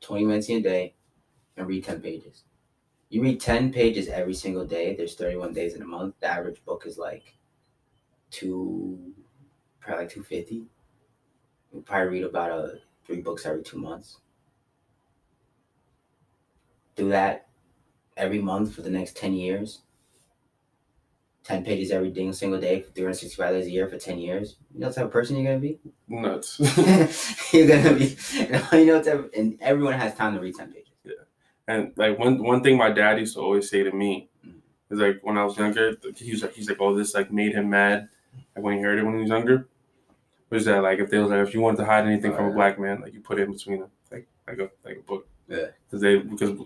20 0.00 0.24
minutes 0.24 0.48
in 0.48 0.56
a 0.56 0.62
day 0.62 0.94
and 1.56 1.68
read 1.68 1.84
10 1.84 2.00
pages. 2.00 2.44
You 3.10 3.22
read 3.22 3.38
10 3.40 3.72
pages 3.72 4.08
every 4.08 4.34
single 4.34 4.66
day. 4.66 4.96
There's 4.96 5.14
31 5.14 5.52
days 5.52 5.74
in 5.74 5.82
a 5.82 5.86
month. 5.86 6.14
The 6.20 6.26
average 6.28 6.64
book 6.64 6.86
is 6.86 6.96
like 6.96 7.34
two, 8.30 9.14
probably 9.80 10.04
like 10.04 10.10
250. 10.12 10.66
You 11.74 11.82
probably 11.82 12.08
read 12.08 12.24
about 12.24 12.50
uh, 12.52 12.68
three 13.04 13.20
books 13.20 13.44
every 13.44 13.62
two 13.62 13.78
months. 13.78 14.18
Do 16.96 17.10
that 17.10 17.45
every 18.16 18.40
month 18.40 18.74
for 18.74 18.82
the 18.82 18.90
next 18.90 19.16
10 19.16 19.34
years. 19.34 19.82
10 21.44 21.64
pages 21.64 21.92
every 21.92 22.12
single 22.32 22.58
day 22.60 22.80
for 22.80 22.90
365 22.90 23.54
days 23.54 23.66
a 23.66 23.70
year 23.70 23.86
for 23.88 23.96
10 23.98 24.18
years. 24.18 24.56
You 24.74 24.80
know 24.80 24.88
what 24.88 24.96
type 24.96 25.04
of 25.04 25.12
person 25.12 25.36
you're 25.36 25.44
going 25.44 25.60
to 25.60 25.68
be? 25.68 25.78
Nuts. 26.08 26.58
you're 27.54 27.68
gonna 27.68 27.94
be, 27.94 28.16
you 28.72 28.86
know, 28.86 29.00
to, 29.02 29.30
and 29.36 29.56
everyone 29.60 29.92
has 29.94 30.14
time 30.16 30.34
to 30.34 30.40
read 30.40 30.56
ten 30.56 30.72
pages. 30.72 30.88
Yeah. 31.04 31.12
And 31.68 31.92
like 31.96 32.18
one 32.18 32.42
one 32.42 32.62
thing 32.64 32.76
my 32.76 32.90
dad 32.90 33.20
used 33.20 33.34
to 33.34 33.40
always 33.40 33.70
say 33.70 33.84
to 33.84 33.92
me 33.92 34.28
Mhm. 34.44 34.54
is 34.90 34.98
like 34.98 35.20
when 35.22 35.38
I 35.38 35.44
was 35.44 35.56
younger, 35.56 35.96
he 36.16 36.32
was 36.32 36.42
like 36.42 36.54
he's 36.54 36.68
like, 36.68 36.78
oh, 36.80 36.96
this 36.96 37.14
like 37.14 37.32
made 37.32 37.52
him 37.54 37.70
mad. 37.70 38.08
Like 38.54 38.64
when 38.64 38.76
he 38.76 38.82
heard 38.82 38.98
it 38.98 39.04
when 39.04 39.14
he 39.14 39.20
was 39.22 39.30
younger, 39.30 39.68
was 40.50 40.64
that 40.64 40.82
like 40.82 40.98
if 41.00 41.10
they 41.10 41.18
was 41.18 41.30
like 41.30 41.46
if 41.46 41.54
you 41.54 41.60
wanted 41.60 41.78
to 41.78 41.84
hide 41.84 42.06
anything 42.06 42.32
Oh, 42.32 42.36
from 42.36 42.46
a 42.46 42.54
black 42.54 42.78
man, 42.78 43.00
like 43.02 43.14
you 43.14 43.20
put 43.20 43.38
it 43.38 43.44
in 43.44 43.52
between 43.52 43.80
them, 43.80 43.90
like 44.10 44.26
like 44.48 44.58
a 44.58 44.70
like 44.84 44.98
a 44.98 45.02
book. 45.02 45.28
Yeah. 45.48 45.66
Because 45.86 46.00
they 46.02 46.18
because 46.18 46.58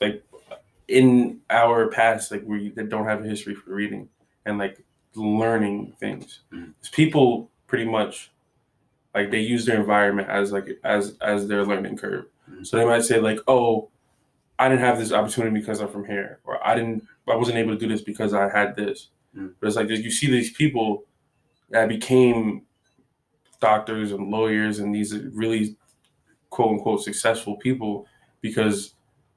like 0.00 0.22
in 0.88 1.40
our 1.50 1.88
past, 1.88 2.30
like 2.30 2.42
we 2.46 2.70
that 2.70 2.88
don't 2.88 3.06
have 3.06 3.24
a 3.24 3.28
history 3.28 3.54
for 3.54 3.74
reading 3.74 4.08
and 4.44 4.58
like 4.58 4.84
learning 5.14 5.94
things. 5.98 6.40
Mhm. 6.52 6.74
People 6.92 7.50
pretty 7.66 7.84
much 7.84 8.30
like 9.14 9.30
they 9.30 9.40
use 9.40 9.64
their 9.64 9.80
environment 9.80 10.28
as 10.28 10.52
like 10.52 10.78
as 10.84 11.16
as 11.20 11.48
their 11.48 11.64
learning 11.64 11.96
curve. 11.96 12.26
Mhm. 12.50 12.66
So 12.66 12.76
they 12.76 12.84
might 12.84 13.02
say 13.02 13.18
like, 13.18 13.40
oh, 13.48 13.90
I 14.58 14.68
didn't 14.68 14.84
have 14.84 14.98
this 14.98 15.12
opportunity 15.12 15.58
because 15.58 15.80
I'm 15.80 15.88
from 15.88 16.06
here, 16.06 16.40
or 16.44 16.64
I 16.66 16.74
didn't, 16.74 17.06
I 17.28 17.34
wasn't 17.36 17.58
able 17.58 17.72
to 17.74 17.78
do 17.78 17.88
this 17.88 18.02
because 18.02 18.32
I 18.32 18.48
had 18.48 18.74
this. 18.76 19.08
Mm. 19.36 19.52
But 19.60 19.66
it's 19.66 19.76
like 19.76 19.88
you 19.90 20.10
see 20.10 20.30
these 20.30 20.52
people 20.52 21.04
that 21.70 21.88
became 21.88 22.62
doctors 23.60 24.12
and 24.12 24.30
lawyers 24.30 24.78
and 24.78 24.94
these 24.94 25.14
really 25.32 25.76
quote 26.50 26.72
unquote 26.72 27.02
successful 27.02 27.56
people 27.56 28.06
because 28.40 28.94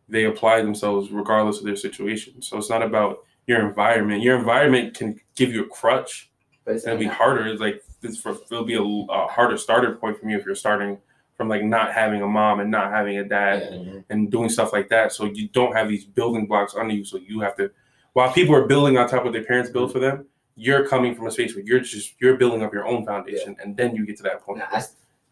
they 0.10 0.26
apply 0.26 0.62
themselves 0.62 1.12
regardless 1.12 1.60
of 1.60 1.66
their 1.66 1.76
situation. 1.76 2.41
So 2.41 2.57
it's 2.57 2.70
not 2.70 2.84
about 2.84 3.20
your 3.47 3.68
environment. 3.68 4.22
Your 4.22 4.38
environment 4.38 4.95
can 4.95 5.20
give 5.36 5.51
you 5.53 5.64
a 5.64 5.68
crutch. 5.68 6.30
But 6.66 6.76
it's 6.76 6.86
It'll 6.86 6.99
be 6.99 7.05
harder. 7.05 7.47
It's 7.47 7.62
like 7.62 7.84
this 8.01 8.20
for 8.20 8.32
it'll 8.32 8.64
be 8.64 8.76
a, 8.76 8.82
a 8.84 9.28
harder 9.28 9.57
starter 9.57 9.95
point 9.95 10.20
for 10.20 10.30
you 10.30 10.38
if 10.38 10.45
you're 10.45 10.55
starting 10.55 10.97
from 11.36 11.47
like 11.47 11.64
not 11.64 11.93
having 11.93 12.22
a 12.22 12.28
mom 12.28 12.60
and 12.60 12.70
not 12.70 12.91
having 12.91 13.18
a 13.18 13.24
dad 13.24 13.70
Yeah. 13.72 14.01
and 14.10 14.30
doing 14.30 14.49
stuff 14.49 14.74
like 14.74 14.89
that. 14.89 15.14
So 15.14 15.26
you 15.26 15.47
don't 15.47 15.74
have 15.74 15.88
these 15.88 16.05
building 16.05 16.45
blocks 16.45 16.76
under 16.76 16.93
you. 16.93 17.05
So 17.05 17.18
you 17.18 17.39
have 17.39 17.55
to, 17.57 17.72
while 18.14 18.32
people 18.34 18.53
are 18.55 18.68
building 18.68 18.97
on 18.97 19.07
top 19.07 19.20
of 19.20 19.26
what 19.26 19.34
their 19.34 19.45
parents 19.45 19.70
built 19.70 19.89
mm-hmm. 19.89 19.93
for 19.93 19.99
them, 19.99 20.26
you're 20.55 20.86
coming 20.86 21.16
from 21.16 21.28
a 21.28 21.32
space 21.32 21.55
where 21.55 21.64
you're 21.64 21.80
just 21.80 22.16
you're 22.20 22.36
building 22.36 22.62
up 22.62 22.74
your 22.74 22.86
own 22.86 23.05
foundation, 23.05 23.55
and 23.64 23.78
then 23.78 23.95
you 23.95 24.05
get 24.05 24.18
to 24.18 24.24
that 24.24 24.41
point 24.41 24.60
Nah, 24.60 24.66
I, 24.70 24.84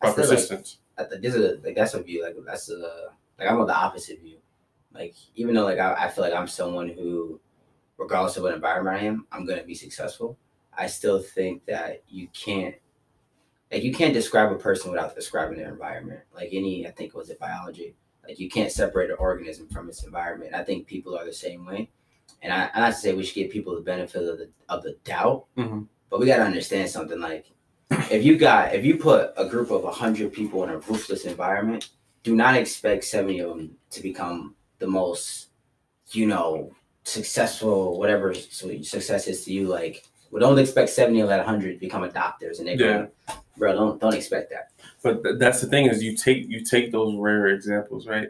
I 0.01 0.07
like, 0.07 0.15
persistence. 0.15 0.77
I 0.97 1.03
th- 1.03 1.21
this 1.21 1.35
is 1.35 1.43
a, 1.43 1.59
like 1.65 1.75
that's 1.75 1.93
a 1.93 2.01
view 2.01 2.23
like 2.23 2.35
that's 2.45 2.69
a 2.69 3.09
like 3.37 3.49
I'm 3.49 3.59
on 3.59 3.67
the 3.67 3.75
opposite 3.75 4.21
view. 4.21 4.37
Like 4.97 5.15
even 5.35 5.53
though 5.53 5.65
like 5.65 5.79
I, 5.79 5.93
I 6.05 6.09
feel 6.09 6.23
like 6.23 6.33
I'm 6.33 6.47
someone 6.47 6.89
who, 6.89 7.39
regardless 7.97 8.37
of 8.37 8.43
what 8.43 8.53
environment 8.53 8.97
I 8.97 9.05
am, 9.05 9.27
I'm 9.31 9.45
gonna 9.45 9.63
be 9.63 9.75
successful. 9.75 10.37
I 10.75 10.87
still 10.87 11.19
think 11.19 11.65
that 11.65 12.03
you 12.09 12.27
can't 12.33 12.75
like 13.71 13.83
you 13.83 13.93
can't 13.93 14.13
describe 14.13 14.51
a 14.51 14.55
person 14.55 14.91
without 14.91 15.13
describing 15.15 15.57
their 15.57 15.69
environment. 15.71 16.21
Like 16.33 16.49
any 16.51 16.87
I 16.87 16.91
think 16.91 17.09
it 17.09 17.15
was 17.17 17.29
it 17.29 17.39
biology. 17.39 17.95
Like 18.27 18.39
you 18.39 18.49
can't 18.49 18.71
separate 18.71 19.09
an 19.11 19.17
organism 19.19 19.67
from 19.69 19.87
its 19.87 20.03
environment. 20.03 20.53
I 20.53 20.63
think 20.63 20.87
people 20.87 21.17
are 21.17 21.25
the 21.25 21.33
same 21.33 21.65
way. 21.65 21.89
And 22.41 22.51
I, 22.51 22.69
I 22.73 22.79
not 22.79 22.87
to 22.93 22.93
say 22.99 23.13
we 23.13 23.23
should 23.23 23.35
give 23.35 23.51
people 23.51 23.75
the 23.75 23.81
benefit 23.81 24.23
of 24.23 24.37
the 24.39 24.49
of 24.67 24.83
the 24.83 24.97
doubt, 25.03 25.45
Mhm. 25.57 25.87
but 26.09 26.19
we 26.19 26.25
gotta 26.25 26.43
understand 26.43 26.89
something 26.89 27.19
like 27.19 27.51
if 28.11 28.23
you 28.23 28.37
got 28.37 28.73
if 28.73 28.83
you 28.83 28.97
put 28.97 29.31
a 29.37 29.47
group 29.47 29.69
of 29.71 29.83
100 29.83 30.33
people 30.33 30.63
in 30.63 30.69
a 30.69 30.77
roofless 30.79 31.25
environment 31.25 31.89
do 32.23 32.35
not 32.35 32.55
expect 32.57 33.05
70 33.05 33.39
of 33.39 33.49
them 33.49 33.77
to 33.91 34.01
become 34.01 34.53
the 34.79 34.87
most 34.87 35.47
you 36.11 36.25
know 36.27 36.71
successful 37.03 37.97
whatever 37.97 38.33
success 38.33 39.27
is 39.27 39.43
to 39.45 39.53
you 39.53 39.67
like 39.67 40.03
we 40.31 40.39
don't 40.39 40.59
expect 40.59 40.89
70 40.89 41.21
of 41.21 41.29
that 41.29 41.37
100 41.37 41.79
become 41.79 42.03
adopters 42.09 42.59
and 42.59 42.67
Yeah. 42.67 42.75
going 42.75 43.07
bro 43.57 43.73
don't 43.73 43.99
don't 44.01 44.13
expect 44.13 44.49
that 44.51 44.71
But 45.03 45.23
th- 45.23 45.35
that's 45.39 45.61
the 45.61 45.67
thing 45.67 45.85
is 45.87 46.03
you 46.03 46.15
take 46.15 46.47
you 46.49 46.63
take 46.63 46.91
those 46.91 47.15
rare 47.15 47.47
examples, 47.47 48.07
right? 48.07 48.29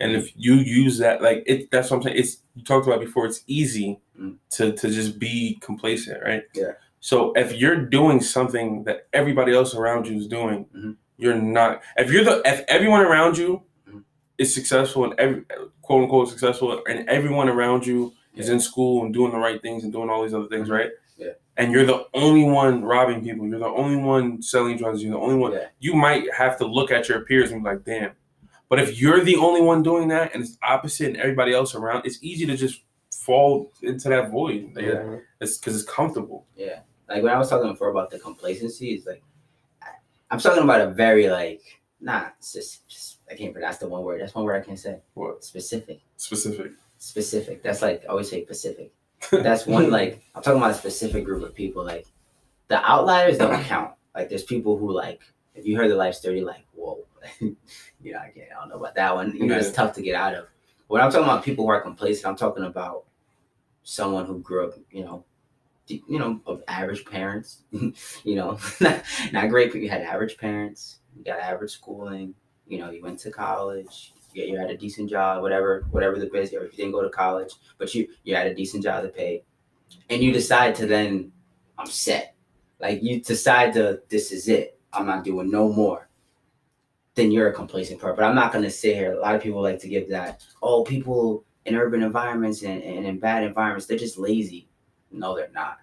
And 0.00 0.12
if 0.12 0.32
you 0.36 0.54
use 0.54 0.98
that, 0.98 1.20
like 1.22 1.42
it, 1.46 1.70
that's 1.72 1.90
what 1.90 1.96
I'm 1.98 2.02
saying. 2.04 2.16
It's 2.18 2.38
you 2.54 2.62
talked 2.62 2.86
about 2.86 3.00
before. 3.00 3.26
It's 3.26 3.42
easy 3.46 3.98
Mm. 4.18 4.36
to 4.50 4.72
to 4.72 4.90
just 4.90 5.18
be 5.18 5.58
complacent, 5.60 6.22
right? 6.22 6.44
Yeah. 6.54 6.72
So 7.00 7.32
if 7.36 7.52
you're 7.60 7.76
doing 7.98 8.20
something 8.20 8.84
that 8.84 9.06
everybody 9.12 9.52
else 9.54 9.74
around 9.74 10.06
you 10.06 10.16
is 10.18 10.26
doing, 10.28 10.66
Mhm. 10.74 10.96
you're 11.18 11.34
not. 11.58 11.82
If 11.96 12.10
you're 12.12 12.24
the 12.24 12.40
if 12.44 12.64
everyone 12.68 13.00
around 13.02 13.36
you. 13.38 13.62
Is 14.38 14.54
successful 14.54 15.04
and 15.04 15.14
every 15.18 15.44
quote 15.82 16.04
unquote 16.04 16.28
successful, 16.28 16.82
and 16.88 17.08
everyone 17.08 17.48
around 17.48 17.86
you 17.86 18.12
is 18.34 18.48
in 18.48 18.60
school 18.60 19.04
and 19.04 19.12
doing 19.12 19.32
the 19.32 19.38
right 19.38 19.60
things 19.60 19.82
and 19.84 19.92
doing 19.92 20.08
all 20.08 20.22
these 20.22 20.32
other 20.34 20.46
things, 20.48 20.68
Mhm. 20.68 20.72
right? 20.78 20.90
Yeah. 21.16 21.32
And 21.56 21.72
you're 21.72 21.84
the 21.84 22.06
only 22.14 22.44
one 22.44 22.84
robbing 22.84 23.22
people. 23.24 23.46
You're 23.48 23.58
the 23.58 23.66
only 23.66 23.96
one 23.96 24.40
selling 24.40 24.76
drugs. 24.76 25.02
You're 25.02 25.12
the 25.14 25.18
only 25.18 25.34
one 25.34 25.52
yeah 25.52 25.66
you 25.80 25.94
might 25.94 26.32
have 26.32 26.56
to 26.58 26.64
look 26.66 26.92
at 26.92 27.08
your 27.08 27.20
peers 27.24 27.50
and 27.50 27.64
be 27.64 27.70
like, 27.70 27.84
damn. 27.84 28.12
But 28.68 28.78
if 28.80 29.00
you're 29.00 29.24
the 29.24 29.36
only 29.36 29.60
one 29.60 29.82
doing 29.82 30.06
that 30.08 30.32
and 30.34 30.42
it's 30.44 30.56
opposite 30.62 31.08
and 31.08 31.16
everybody 31.16 31.52
else 31.52 31.74
around, 31.74 32.06
it's 32.06 32.18
easy 32.22 32.46
to 32.46 32.56
just 32.56 32.82
fall 33.10 33.72
into 33.82 34.08
that 34.10 34.30
void. 34.30 34.70
Like, 34.76 34.84
Mhm. 34.84 35.22
It's 35.40 35.58
because 35.58 35.74
it's 35.80 35.90
comfortable. 35.90 36.46
yeah 36.56 36.80
like 37.08 37.22
when 37.22 37.32
i 37.32 37.38
was 37.38 37.48
talking 37.48 37.70
before 37.70 37.88
about 37.88 38.10
the 38.10 38.18
complacency 38.18 38.92
it's 38.92 39.06
like 39.06 39.22
i'm 40.30 40.38
talking 40.38 40.62
about 40.62 40.80
a 40.82 40.88
very 40.90 41.28
like 41.30 41.62
not 42.00 42.34
just 42.40 42.82
i 43.30 43.34
can't 43.34 43.52
pronounce 43.52 43.78
the 43.78 43.88
one 43.88 44.02
word 44.02 44.20
that's 44.20 44.34
one 44.34 44.44
word 44.44 44.60
i 44.62 44.64
can't 44.64 44.78
say 44.78 44.98
What? 45.14 45.44
specific 45.44 46.00
Specific. 46.16 46.72
specific. 46.98 47.62
That's 47.62 47.80
like 47.82 48.02
I 48.04 48.08
always 48.08 48.28
say 48.28 48.44
Pacific. 48.44 48.92
That's 49.30 49.66
one 49.66 49.88
like 49.90 50.22
I'm 50.34 50.42
talking 50.42 50.58
about 50.58 50.72
a 50.72 50.74
specific 50.74 51.24
group 51.24 51.42
of 51.44 51.54
people. 51.54 51.84
Like 51.84 52.06
the 52.68 52.84
outliers 52.84 53.38
don't 53.38 53.62
count. 53.72 53.92
Like 54.16 54.28
there's 54.28 54.42
people 54.42 54.76
who 54.78 54.90
like 54.92 55.20
if 55.54 55.64
you 55.64 55.76
heard 55.76 55.90
the 55.90 55.94
life 55.96 56.14
story, 56.16 56.40
like 56.40 56.64
whoa. 56.74 57.04
you 57.40 57.56
know, 58.12 58.18
I 58.18 58.30
can't. 58.34 58.48
I 58.56 58.60
don't 58.60 58.68
know 58.70 58.76
about 58.76 58.94
that 58.96 59.14
one. 59.14 59.34
You 59.36 59.46
know, 59.46 59.56
it's 59.56 59.70
tough 59.70 59.92
to 59.94 60.02
get 60.02 60.14
out 60.16 60.34
of. 60.34 60.46
When 60.88 61.00
I'm 61.00 61.10
talking 61.10 61.24
about 61.24 61.44
people 61.44 61.64
who 61.64 61.70
are 61.70 61.80
complacent, 61.80 62.26
I'm 62.26 62.36
talking 62.36 62.64
about 62.64 63.04
someone 63.84 64.26
who 64.26 64.40
grew 64.40 64.66
up, 64.68 64.74
you 64.90 65.04
know, 65.04 65.24
you 65.86 66.18
know, 66.18 66.40
of 66.46 66.62
average 66.68 67.04
parents. 67.04 67.62
you 67.72 68.34
know, 68.34 68.58
not, 68.80 69.02
not 69.32 69.48
great, 69.50 69.70
but 69.72 69.80
you 69.80 69.88
had 69.88 70.02
average 70.02 70.36
parents. 70.36 70.98
You 71.16 71.24
got 71.24 71.38
average 71.40 71.70
schooling. 71.72 72.34
You 72.68 72.78
know, 72.78 72.90
you 72.90 73.02
went 73.02 73.18
to 73.20 73.30
college. 73.30 74.14
You, 74.32 74.44
you 74.44 74.58
had 74.58 74.70
a 74.70 74.76
decent 74.76 75.08
job, 75.10 75.42
whatever, 75.42 75.86
whatever 75.90 76.18
the 76.18 76.26
best. 76.26 76.52
Or 76.54 76.64
if 76.64 76.72
you 76.72 76.78
didn't 76.78 76.92
go 76.92 77.02
to 77.02 77.10
college, 77.10 77.52
but 77.78 77.94
you 77.94 78.08
you 78.24 78.34
had 78.34 78.46
a 78.46 78.54
decent 78.54 78.82
job 78.82 79.02
to 79.02 79.08
pay, 79.08 79.42
and 80.10 80.22
you 80.22 80.32
decide 80.32 80.74
to 80.76 80.86
then, 80.86 81.32
I'm 81.78 81.86
set. 81.86 82.34
Like 82.80 83.02
you 83.02 83.20
decide 83.20 83.72
to, 83.74 84.00
this 84.08 84.30
is 84.30 84.48
it. 84.48 84.78
I'm 84.92 85.06
not 85.06 85.24
doing 85.24 85.50
no 85.50 85.68
more 85.68 86.08
then 87.18 87.32
you're 87.32 87.48
a 87.48 87.52
complacent 87.52 88.00
person. 88.00 88.16
But 88.16 88.24
I'm 88.24 88.34
not 88.34 88.52
gonna 88.52 88.70
sit 88.70 88.94
here. 88.94 89.12
A 89.12 89.20
lot 89.20 89.34
of 89.34 89.42
people 89.42 89.60
like 89.60 89.80
to 89.80 89.88
give 89.88 90.08
that, 90.08 90.40
oh, 90.62 90.84
people 90.84 91.44
in 91.66 91.74
urban 91.74 92.02
environments 92.02 92.62
and, 92.62 92.82
and 92.82 93.04
in 93.04 93.18
bad 93.18 93.42
environments, 93.42 93.86
they're 93.86 93.98
just 93.98 94.18
lazy. 94.18 94.68
No, 95.10 95.36
they're 95.36 95.50
not. 95.52 95.78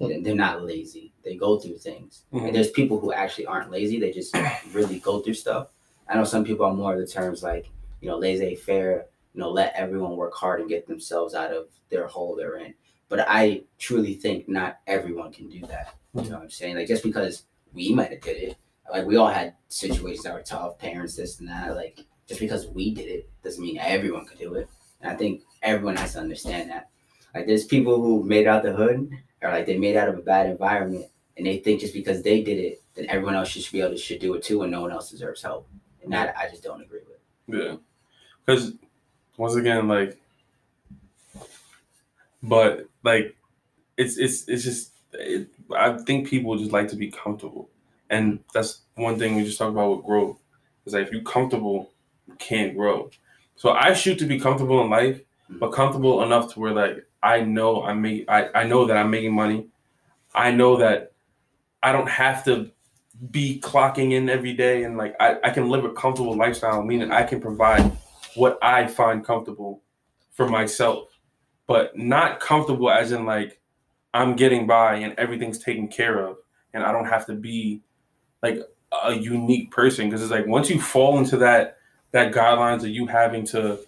They're 0.00 0.20
they're 0.20 0.34
not 0.34 0.62
lazy. 0.62 1.12
They 1.24 1.36
go 1.36 1.58
through 1.58 1.78
things. 1.78 2.24
Mhm. 2.32 2.46
And 2.46 2.54
there's 2.54 2.70
people 2.72 2.98
who 2.98 3.12
actually 3.12 3.46
aren't 3.46 3.70
lazy. 3.70 4.00
They 4.00 4.10
just 4.10 4.36
really 4.72 4.98
go 4.98 5.20
through 5.20 5.34
stuff. 5.34 5.68
I 6.10 6.16
know 6.16 6.24
some 6.24 6.44
people 6.44 6.66
are 6.66 6.74
more 6.74 6.92
of 6.94 6.98
the 6.98 7.06
terms 7.06 7.42
like, 7.42 7.70
you 8.00 8.08
know, 8.08 8.18
laissez 8.18 8.56
faire, 8.56 9.06
you 9.32 9.40
know, 9.40 9.50
let 9.50 9.72
everyone 9.76 10.16
work 10.16 10.34
hard 10.34 10.60
and 10.60 10.68
get 10.68 10.88
themselves 10.88 11.34
out 11.34 11.52
of 11.52 11.68
their 11.88 12.08
hole 12.08 12.34
they're 12.34 12.56
in. 12.56 12.74
But 13.08 13.24
I 13.28 13.62
truly 13.78 14.14
think 14.14 14.48
not 14.48 14.78
everyone 14.88 15.32
can 15.32 15.48
do 15.48 15.60
that. 15.66 15.94
You 16.14 16.22
know 16.22 16.36
what 16.36 16.42
I'm 16.42 16.50
saying? 16.50 16.76
Like 16.76 16.88
just 16.88 17.04
because 17.04 17.44
we 17.72 17.94
might 17.94 18.10
have 18.10 18.20
did 18.20 18.36
it, 18.36 18.56
like 18.90 19.06
we 19.06 19.16
all 19.16 19.28
had 19.28 19.54
situations 19.68 20.24
that 20.24 20.34
were 20.34 20.42
tough, 20.42 20.78
parents, 20.78 21.14
this 21.14 21.38
and 21.38 21.48
that. 21.48 21.76
Like 21.76 22.00
just 22.26 22.40
because 22.40 22.66
we 22.66 22.92
did 22.92 23.06
it 23.06 23.30
doesn't 23.44 23.62
mean 23.62 23.78
everyone 23.78 24.26
could 24.26 24.38
do 24.38 24.54
it. 24.54 24.68
And 25.00 25.12
I 25.12 25.14
think 25.14 25.42
everyone 25.62 25.96
has 25.96 26.14
to 26.14 26.20
understand 26.20 26.70
that. 26.70 26.88
Like 27.34 27.46
there's 27.46 27.66
people 27.66 28.02
who 28.02 28.24
made 28.24 28.48
out 28.48 28.64
the 28.64 28.72
hood 28.72 29.10
or 29.42 29.50
like 29.50 29.66
they 29.66 29.78
made 29.78 29.96
out 29.96 30.08
of 30.08 30.18
a 30.18 30.22
bad 30.22 30.46
environment 30.46 31.06
and 31.36 31.46
they 31.46 31.58
think 31.58 31.80
just 31.80 31.94
because 31.94 32.22
they 32.22 32.42
did 32.42 32.58
it, 32.58 32.82
then 32.94 33.06
everyone 33.08 33.36
else 33.36 33.48
should 33.48 33.70
be 33.70 33.80
able 33.80 33.92
to 33.92 33.96
should 33.96 34.20
do 34.20 34.34
it 34.34 34.42
too 34.42 34.62
and 34.62 34.72
no 34.72 34.80
one 34.80 34.90
else 34.90 35.10
deserves 35.10 35.42
help. 35.42 35.68
And 36.02 36.12
that 36.12 36.34
I 36.36 36.48
just 36.48 36.62
don't 36.62 36.80
agree 36.80 37.00
with. 37.06 37.60
Yeah, 37.60 37.76
because 38.44 38.72
once 39.36 39.54
again, 39.54 39.88
like, 39.88 40.18
but 42.42 42.86
like, 43.02 43.36
it's 43.96 44.16
it's 44.16 44.48
it's 44.48 44.64
just 44.64 44.92
it, 45.12 45.48
I 45.76 45.98
think 45.98 46.28
people 46.28 46.56
just 46.56 46.72
like 46.72 46.88
to 46.88 46.96
be 46.96 47.10
comfortable, 47.10 47.68
and 48.08 48.40
that's 48.54 48.82
one 48.94 49.18
thing 49.18 49.36
we 49.36 49.44
just 49.44 49.58
talked 49.58 49.72
about 49.72 49.96
with 49.96 50.06
growth. 50.06 50.38
Is 50.86 50.94
like 50.94 51.06
if 51.06 51.12
you're 51.12 51.22
comfortable, 51.22 51.90
you 52.26 52.34
can't 52.34 52.76
grow. 52.76 53.10
So 53.56 53.72
I 53.72 53.92
shoot 53.92 54.18
to 54.20 54.26
be 54.26 54.40
comfortable 54.40 54.82
in 54.82 54.90
life, 54.90 55.20
but 55.48 55.66
mm-hmm. 55.66 55.74
comfortable 55.74 56.22
enough 56.22 56.52
to 56.54 56.60
where 56.60 56.72
like 56.72 57.04
I 57.22 57.42
know 57.42 57.82
I 57.82 57.92
make 57.92 58.24
I, 58.28 58.48
I 58.54 58.64
know 58.64 58.86
that 58.86 58.96
I'm 58.96 59.10
making 59.10 59.34
money. 59.34 59.66
I 60.34 60.50
know 60.50 60.76
that 60.78 61.12
I 61.82 61.92
don't 61.92 62.08
have 62.08 62.44
to 62.44 62.70
be 63.30 63.60
clocking 63.60 64.12
in 64.12 64.30
every 64.30 64.54
day 64.54 64.84
and 64.84 64.96
like 64.96 65.14
I, 65.20 65.36
I 65.44 65.50
can 65.50 65.68
live 65.68 65.84
a 65.84 65.92
comfortable 65.92 66.36
lifestyle, 66.36 66.82
meaning 66.82 67.10
I 67.12 67.22
can 67.22 67.40
provide 67.40 67.92
what 68.34 68.58
I 68.62 68.86
find 68.86 69.24
comfortable 69.24 69.82
for 70.32 70.48
myself. 70.48 71.08
But 71.66 71.96
not 71.96 72.40
comfortable 72.40 72.90
as 72.90 73.12
in 73.12 73.26
like 73.26 73.60
I'm 74.14 74.36
getting 74.36 74.66
by 74.66 74.96
and 74.96 75.14
everything's 75.18 75.58
taken 75.58 75.88
care 75.88 76.24
of 76.26 76.38
and 76.72 76.82
I 76.82 76.92
don't 76.92 77.04
have 77.06 77.26
to 77.26 77.34
be 77.34 77.82
like 78.42 78.58
a 79.04 79.12
unique 79.12 79.70
person. 79.70 80.08
Because 80.08 80.22
it's 80.22 80.30
like 80.30 80.46
once 80.46 80.70
you 80.70 80.80
fall 80.80 81.18
into 81.18 81.36
that 81.38 81.76
that 82.12 82.32
guidelines 82.32 82.82
of 82.82 82.88
you 82.88 83.06
having 83.06 83.44
to 83.46 83.78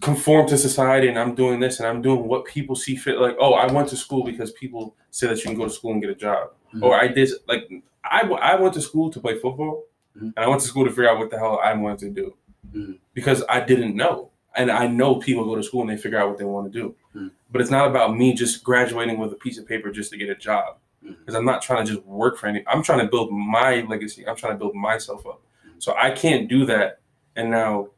conform 0.00 0.48
to 0.48 0.56
society 0.56 1.08
and 1.08 1.18
I'm 1.18 1.34
doing 1.34 1.60
this 1.60 1.78
and 1.78 1.86
I'm 1.86 2.00
doing 2.00 2.26
what 2.26 2.46
people 2.46 2.74
see 2.74 2.96
fit. 2.96 3.18
Like, 3.18 3.36
oh, 3.38 3.52
I 3.52 3.70
went 3.70 3.88
to 3.90 3.96
school 3.96 4.24
because 4.24 4.50
people 4.52 4.96
say 5.10 5.26
that 5.26 5.36
you 5.38 5.44
can 5.44 5.56
go 5.56 5.64
to 5.64 5.70
school 5.70 5.92
and 5.92 6.00
get 6.00 6.10
a 6.10 6.14
job. 6.14 6.50
Mhm. 6.74 6.82
Or 6.82 6.94
I 6.94 7.08
did 7.08 7.28
like 7.46 7.68
I, 8.04 8.22
w- 8.22 8.40
I 8.40 8.54
went 8.56 8.74
to 8.74 8.80
school 8.80 9.10
to 9.10 9.20
play 9.20 9.38
football 9.38 9.84
Mhm. 10.16 10.32
and 10.36 10.38
I 10.38 10.48
went 10.48 10.60
to 10.62 10.66
school 10.66 10.84
to 10.84 10.90
figure 10.90 11.08
out 11.08 11.18
what 11.18 11.30
the 11.30 11.38
hell 11.38 11.60
I 11.62 11.72
wanted 11.74 12.00
to 12.00 12.10
do 12.10 12.34
Mhm. 12.74 12.98
because 13.14 13.44
I 13.48 13.60
didn't 13.60 13.94
know. 13.96 14.30
And 14.56 14.70
I 14.70 14.86
know 14.88 15.16
people 15.16 15.44
go 15.44 15.54
to 15.54 15.62
school 15.62 15.82
and 15.82 15.90
they 15.90 15.96
figure 15.96 16.18
out 16.18 16.28
what 16.28 16.38
they 16.38 16.44
want 16.44 16.72
to 16.72 16.78
do. 16.80 16.94
Mhm. 17.14 17.30
But 17.52 17.60
it's 17.60 17.70
not 17.70 17.86
about 17.88 18.16
me 18.16 18.32
just 18.34 18.64
graduating 18.64 19.18
with 19.18 19.32
a 19.32 19.36
piece 19.36 19.58
of 19.58 19.66
paper 19.66 19.90
just 19.92 20.10
to 20.12 20.16
get 20.18 20.28
a 20.28 20.34
job. 20.34 20.78
Because 21.02 21.34
I'm 21.34 21.44
not 21.46 21.62
trying 21.62 21.86
to 21.86 21.92
just 21.94 22.04
work 22.06 22.36
for 22.38 22.46
any. 22.48 22.62
I'm 22.66 22.82
trying 22.82 22.98
to 23.00 23.06
build 23.06 23.32
my 23.32 23.80
legacy. 23.88 24.26
I'm 24.28 24.36
trying 24.36 24.52
to 24.54 24.58
build 24.58 24.74
myself 24.74 25.26
up. 25.26 25.40
So 25.78 25.94
I 25.96 26.10
can't 26.10 26.46
do 26.48 26.66
that 26.66 26.98
and 27.36 27.50
now 27.50 27.88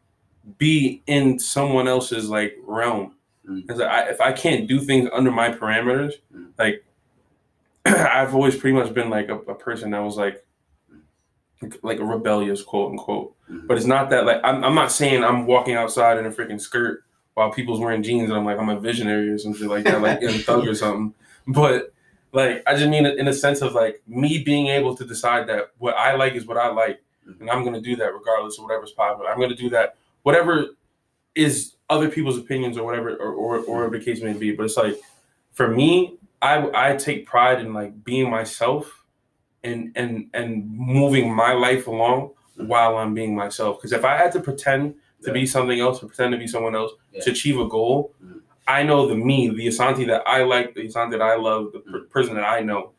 be 0.58 1.02
in 1.06 1.38
someone 1.38 1.88
else's 1.88 2.28
like 2.28 2.56
realm. 2.64 3.14
Because 3.44 3.80
I, 3.80 4.02
if 4.02 4.20
I 4.20 4.30
can't 4.32 4.68
do 4.68 4.78
things 4.78 5.08
under 5.12 5.32
my 5.32 5.50
parameters, 5.50 6.12
like 6.58 6.84
I've 7.86 8.34
always 8.34 8.56
pretty 8.56 8.76
much 8.76 8.92
been 8.94 9.10
like 9.10 9.28
a, 9.28 9.36
a 9.38 9.54
person 9.54 9.90
that 9.90 10.00
was 10.00 10.16
like 10.16 10.44
like 11.82 12.00
a 12.00 12.04
rebellious 12.04 12.62
quote 12.62 12.90
unquote. 12.92 13.34
Mhm. 13.48 13.66
But 13.66 13.76
it's 13.76 13.86
not 13.86 14.10
that 14.10 14.26
like 14.26 14.40
I'm, 14.44 14.64
I'm 14.64 14.74
not 14.74 14.92
saying 14.92 15.22
I'm 15.24 15.46
walking 15.46 15.74
outside 15.74 16.18
in 16.18 16.26
a 16.26 16.30
freaking 16.30 16.60
skirt 16.60 17.04
while 17.34 17.50
people's 17.50 17.80
wearing 17.80 18.02
jeans 18.02 18.28
and 18.28 18.38
I'm 18.38 18.44
like 18.44 18.58
I'm 18.58 18.68
a 18.68 18.78
visionary 18.78 19.28
or 19.28 19.38
some 19.38 19.54
shit 19.54 19.68
like 19.68 19.84
that, 19.84 20.00
like 20.00 20.22
in 20.22 20.30
thug 20.40 20.66
or 20.66 20.74
something. 20.74 21.14
But 21.46 21.92
like 22.32 22.62
I 22.66 22.74
just 22.74 22.88
mean 22.88 23.06
in 23.06 23.28
a 23.28 23.32
sense 23.32 23.62
of 23.62 23.74
like 23.74 24.02
me 24.06 24.42
being 24.42 24.68
able 24.68 24.96
to 24.96 25.04
decide 25.04 25.48
that 25.48 25.70
what 25.78 25.94
I 25.96 26.14
like 26.14 26.34
is 26.34 26.46
what 26.46 26.56
I 26.56 26.68
like, 26.68 27.00
and 27.40 27.50
I'm 27.50 27.64
gonna 27.64 27.80
do 27.80 27.96
that 27.96 28.12
regardless 28.14 28.58
of 28.58 28.64
whatever's 28.64 28.92
popular. 28.92 29.30
I'm 29.30 29.40
gonna 29.40 29.54
do 29.54 29.70
that 29.70 29.96
whatever 30.22 30.66
is 31.34 31.74
other 31.90 32.08
people's 32.08 32.38
opinions 32.38 32.76
or 32.76 32.84
whatever 32.84 33.16
or, 33.16 33.32
or, 33.32 33.58
or 33.58 33.76
whatever 33.76 33.98
the 33.98 34.04
case 34.04 34.22
may 34.22 34.32
be. 34.32 34.52
But 34.52 34.64
it's 34.64 34.76
like 34.76 35.00
for 35.52 35.68
me, 35.68 36.16
I 36.42 36.90
I 36.92 36.96
take 36.96 37.24
pride 37.26 37.60
in 37.60 37.72
like 37.72 38.04
being 38.04 38.28
myself 38.30 39.04
and 39.64 39.92
and 39.96 40.28
and 40.34 40.68
moving 40.70 41.32
my 41.34 41.52
life 41.52 41.86
along 41.86 42.32
while 42.56 42.96
I'm 42.98 43.14
being 43.14 43.34
myself. 43.34 43.78
Because 43.78 43.92
if 43.92 44.04
I 44.04 44.16
had 44.16 44.32
to 44.32 44.40
pretend 44.40 44.94
to 45.22 45.32
be 45.32 45.46
something 45.46 45.78
else 45.80 46.02
or 46.02 46.06
pretend 46.08 46.32
to 46.32 46.38
be 46.38 46.48
someone 46.48 46.74
else 46.74 46.92
to 47.22 47.30
achieve 47.30 47.58
a 47.60 47.68
goal, 47.68 48.12
Mhm. 48.22 48.40
I 48.66 48.82
know 48.82 49.06
the 49.06 49.14
me, 49.14 49.48
the 49.48 49.66
Asante 49.68 50.06
that 50.08 50.22
I 50.26 50.42
like, 50.44 50.74
the 50.74 50.82
Asante 50.88 51.12
that 51.12 51.22
I 51.22 51.36
love, 51.36 51.72
the 51.72 51.78
per- 51.80 52.00
person 52.06 52.34
that 52.34 52.44
I 52.44 52.60
know 52.60 52.90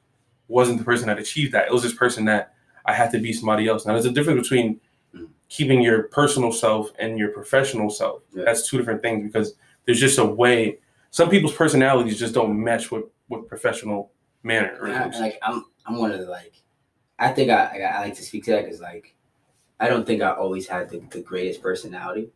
wasn't 0.47 0.77
the 0.79 0.83
person 0.85 1.07
that 1.07 1.19
achieved 1.19 1.51
that. 1.53 1.67
It 1.67 1.73
was 1.73 1.83
this 1.83 1.93
person 1.93 2.25
that 2.25 2.53
I 2.85 2.93
had 2.93 3.11
to 3.11 3.19
be 3.19 3.31
somebody 3.33 3.67
else. 3.67 3.85
Now 3.85 3.93
there's 3.93 4.05
a 4.05 4.11
difference 4.11 4.41
between 4.47 4.79
Mhm. 5.13 5.27
keeping 5.49 5.81
your 5.81 6.03
personal 6.03 6.51
self 6.51 6.91
and 6.99 7.17
your 7.19 7.29
professional 7.29 7.89
self. 7.89 8.21
Yeah. 8.33 8.43
That's 8.45 8.67
two 8.69 8.77
different 8.77 9.01
things 9.01 9.23
because 9.25 9.55
there's 9.85 9.99
just 9.99 10.17
a 10.17 10.25
way 10.25 10.79
some 11.11 11.29
people's 11.29 11.53
personalities 11.53 12.17
just 12.17 12.33
don't 12.33 12.61
match 12.63 12.89
with 12.91 13.03
with 13.39 13.47
professional 13.47 14.11
manner. 14.43 14.85
And 14.85 14.95
I- 15.15 15.19
like 15.19 15.39
I'm, 15.41 15.65
I'm 15.85 15.97
one 15.97 16.11
of 16.11 16.19
the 16.19 16.27
like, 16.27 16.53
I 17.19 17.29
think 17.29 17.49
I, 17.51 17.65
I, 17.65 17.97
I 17.97 17.99
like 18.01 18.15
to 18.15 18.23
speak 18.23 18.43
to 18.45 18.51
that 18.51 18.65
because 18.65 18.81
like, 18.81 19.15
I 19.79 19.87
don't 19.87 20.05
think 20.05 20.21
I 20.21 20.31
always 20.31 20.67
had 20.67 20.89
the, 20.89 20.99
the 21.11 21.21
greatest 21.21 21.61
personality, 21.61 22.29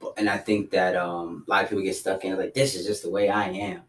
but 0.00 0.14
and 0.16 0.28
I 0.28 0.36
think 0.38 0.70
that 0.70 0.96
um 0.96 1.44
a 1.46 1.50
lot 1.50 1.64
of 1.64 1.70
people 1.70 1.84
get 1.84 1.96
stuck 1.96 2.24
in 2.24 2.36
like 2.36 2.54
this 2.54 2.74
is 2.74 2.86
just 2.86 3.02
the 3.02 3.10
way 3.10 3.28
I 3.28 3.48
am, 3.48 3.82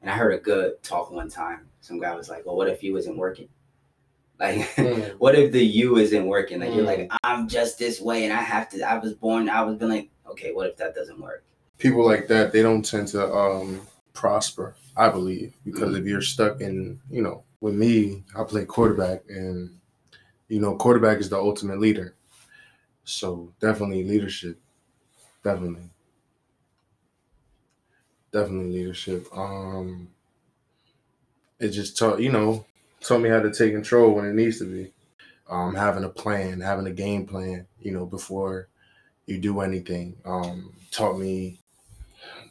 and 0.00 0.10
I 0.10 0.14
heard 0.14 0.34
a 0.34 0.38
good 0.38 0.82
talk 0.82 1.10
one 1.10 1.28
time. 1.30 1.68
Some 1.80 2.00
guy 2.00 2.14
was 2.14 2.28
like, 2.28 2.46
well, 2.46 2.56
what 2.56 2.68
if 2.68 2.82
you 2.82 2.96
isn't 2.96 3.16
working? 3.16 3.48
Like, 4.40 4.60
Mm. 4.76 5.10
what 5.18 5.34
if 5.36 5.52
the 5.52 5.64
you 5.64 5.96
isn't 5.98 6.26
working? 6.26 6.60
Like 6.60 6.74
you're 6.74 6.84
Mm. 6.84 6.86
like 6.98 7.12
I'm 7.22 7.46
just 7.48 7.78
this 7.78 8.00
way, 8.00 8.24
and 8.24 8.32
I 8.32 8.42
have 8.42 8.68
to. 8.70 8.82
I 8.82 8.98
was 8.98 9.14
born. 9.14 9.48
I 9.48 9.62
was 9.62 9.76
been 9.76 9.90
like, 9.90 10.10
okay, 10.30 10.52
what 10.52 10.66
if 10.68 10.76
that 10.78 10.94
doesn't 10.94 11.20
work? 11.20 11.44
people 11.76 12.04
like 12.06 12.28
that 12.28 12.52
they 12.52 12.62
don't 12.62 12.84
tend 12.84 13.08
to 13.08 13.20
um 13.34 13.80
prosper 14.12 14.74
i 14.96 15.08
believe 15.08 15.54
because 15.64 15.96
if 15.96 16.04
you're 16.04 16.22
stuck 16.22 16.60
in 16.60 17.00
you 17.10 17.22
know 17.22 17.42
with 17.60 17.74
me 17.74 18.22
i 18.36 18.42
play 18.44 18.64
quarterback 18.64 19.22
and 19.28 19.78
you 20.48 20.60
know 20.60 20.76
quarterback 20.76 21.18
is 21.18 21.30
the 21.30 21.38
ultimate 21.38 21.80
leader. 21.80 22.14
So 23.04 23.52
definitely 23.60 24.04
leadership. 24.04 24.58
Definitely. 25.44 25.90
Definitely 28.32 28.70
leadership. 28.72 29.26
Um 29.34 30.08
it 31.58 31.68
just 31.70 31.96
taught 31.98 32.20
you 32.20 32.30
know 32.30 32.64
taught 33.00 33.20
me 33.20 33.28
how 33.28 33.40
to 33.40 33.52
take 33.52 33.72
control 33.72 34.14
when 34.14 34.24
it 34.24 34.34
needs 34.34 34.58
to 34.58 34.64
be. 34.64 34.92
Um 35.50 35.74
having 35.74 36.04
a 36.04 36.08
plan 36.08 36.60
having 36.60 36.86
a 36.86 36.92
game 36.92 37.26
plan 37.26 37.66
you 37.80 37.92
know 37.92 38.06
before 38.06 38.68
you 39.26 39.38
do 39.38 39.60
anything 39.60 40.16
um 40.26 40.74
taught 40.92 41.18
me 41.18 41.60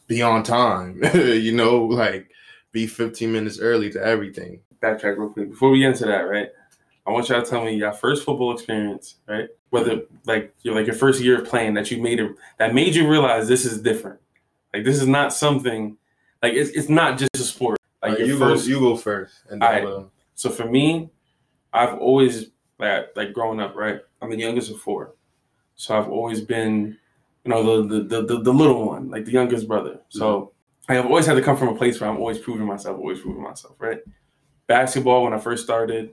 be 0.08 0.22
on 0.22 0.44
time 0.44 1.02
you 1.14 1.52
know 1.52 1.84
like 1.86 2.30
be 2.72 2.88
15 2.88 3.32
minutes 3.32 3.60
early 3.60 3.90
to 3.92 4.04
everything 4.04 4.60
backtrack 4.82 5.18
real 5.18 5.30
quick 5.30 5.50
before 5.52 5.70
we 5.70 5.80
get 5.80 5.92
into 5.92 6.06
that, 6.06 6.22
right? 6.22 6.50
I 7.08 7.12
want 7.12 7.30
y'all 7.30 7.42
to 7.42 7.50
tell 7.50 7.64
me 7.64 7.76
your 7.76 7.92
first 7.94 8.24
football 8.26 8.54
experience, 8.54 9.16
right? 9.28 9.48
Whether 9.70 10.02
like 10.26 10.54
you're 10.62 10.74
like 10.76 10.86
your 10.88 10.96
first 10.96 11.22
year 11.22 11.42
of 11.42 11.48
playing 11.48 11.74
that 11.76 11.90
you 11.92 12.02
made 12.02 12.20
it 12.20 12.32
that 12.60 12.74
made 12.74 12.96
you 12.96 13.10
realize 13.10 13.48
this 13.48 13.64
is 13.66 13.82
different. 13.82 14.20
Like 14.74 14.84
this 14.84 15.02
is 15.02 15.08
not 15.08 15.32
something 15.34 15.98
like 16.42 16.54
it's, 16.54 16.72
it's 16.72 16.90
not 16.90 17.18
just 17.18 17.30
a 17.36 17.40
sport. 17.40 17.78
Like 18.02 18.18
your 18.20 18.28
you 18.28 18.38
first 18.40 18.66
go 18.66 18.70
you 18.70 18.80
go 18.80 18.96
first 18.98 19.36
and 19.50 19.62
then 19.62 19.84
we'll- 19.84 20.12
so 20.36 20.50
for 20.50 20.66
me, 20.66 21.10
I've 21.72 21.98
always 22.00 22.48
like 22.80 23.16
like 23.16 23.34
growing 23.34 23.60
up, 23.60 23.76
right? 23.76 24.02
I'm 24.22 24.30
the 24.32 24.38
youngest 24.38 24.72
of 24.72 24.80
four, 24.82 25.14
so 25.76 25.98
I've 25.98 26.10
always 26.10 26.42
been, 26.42 26.98
you 27.46 27.50
know, 27.52 27.84
the 27.86 28.04
the 28.04 28.22
the, 28.22 28.42
the, 28.42 28.54
little 28.54 28.86
one, 28.86 29.10
like 29.10 29.26
the 29.26 29.32
youngest 29.32 29.68
brother. 29.68 30.00
So 30.10 30.54
I 30.90 30.96
have 30.96 31.06
always 31.06 31.26
had 31.26 31.36
to 31.36 31.42
come 31.42 31.58
from 31.58 31.70
a 31.70 31.76
place 31.76 32.00
where 32.00 32.10
I'm 32.10 32.18
always 32.18 32.38
proving 32.40 32.66
myself, 32.66 32.98
always 32.98 33.20
proving 33.20 33.44
myself, 33.44 33.76
right? 33.80 34.00
Basketball 34.68 35.24
when 35.24 35.34
I 35.34 35.40
first 35.40 35.64
started, 35.64 36.12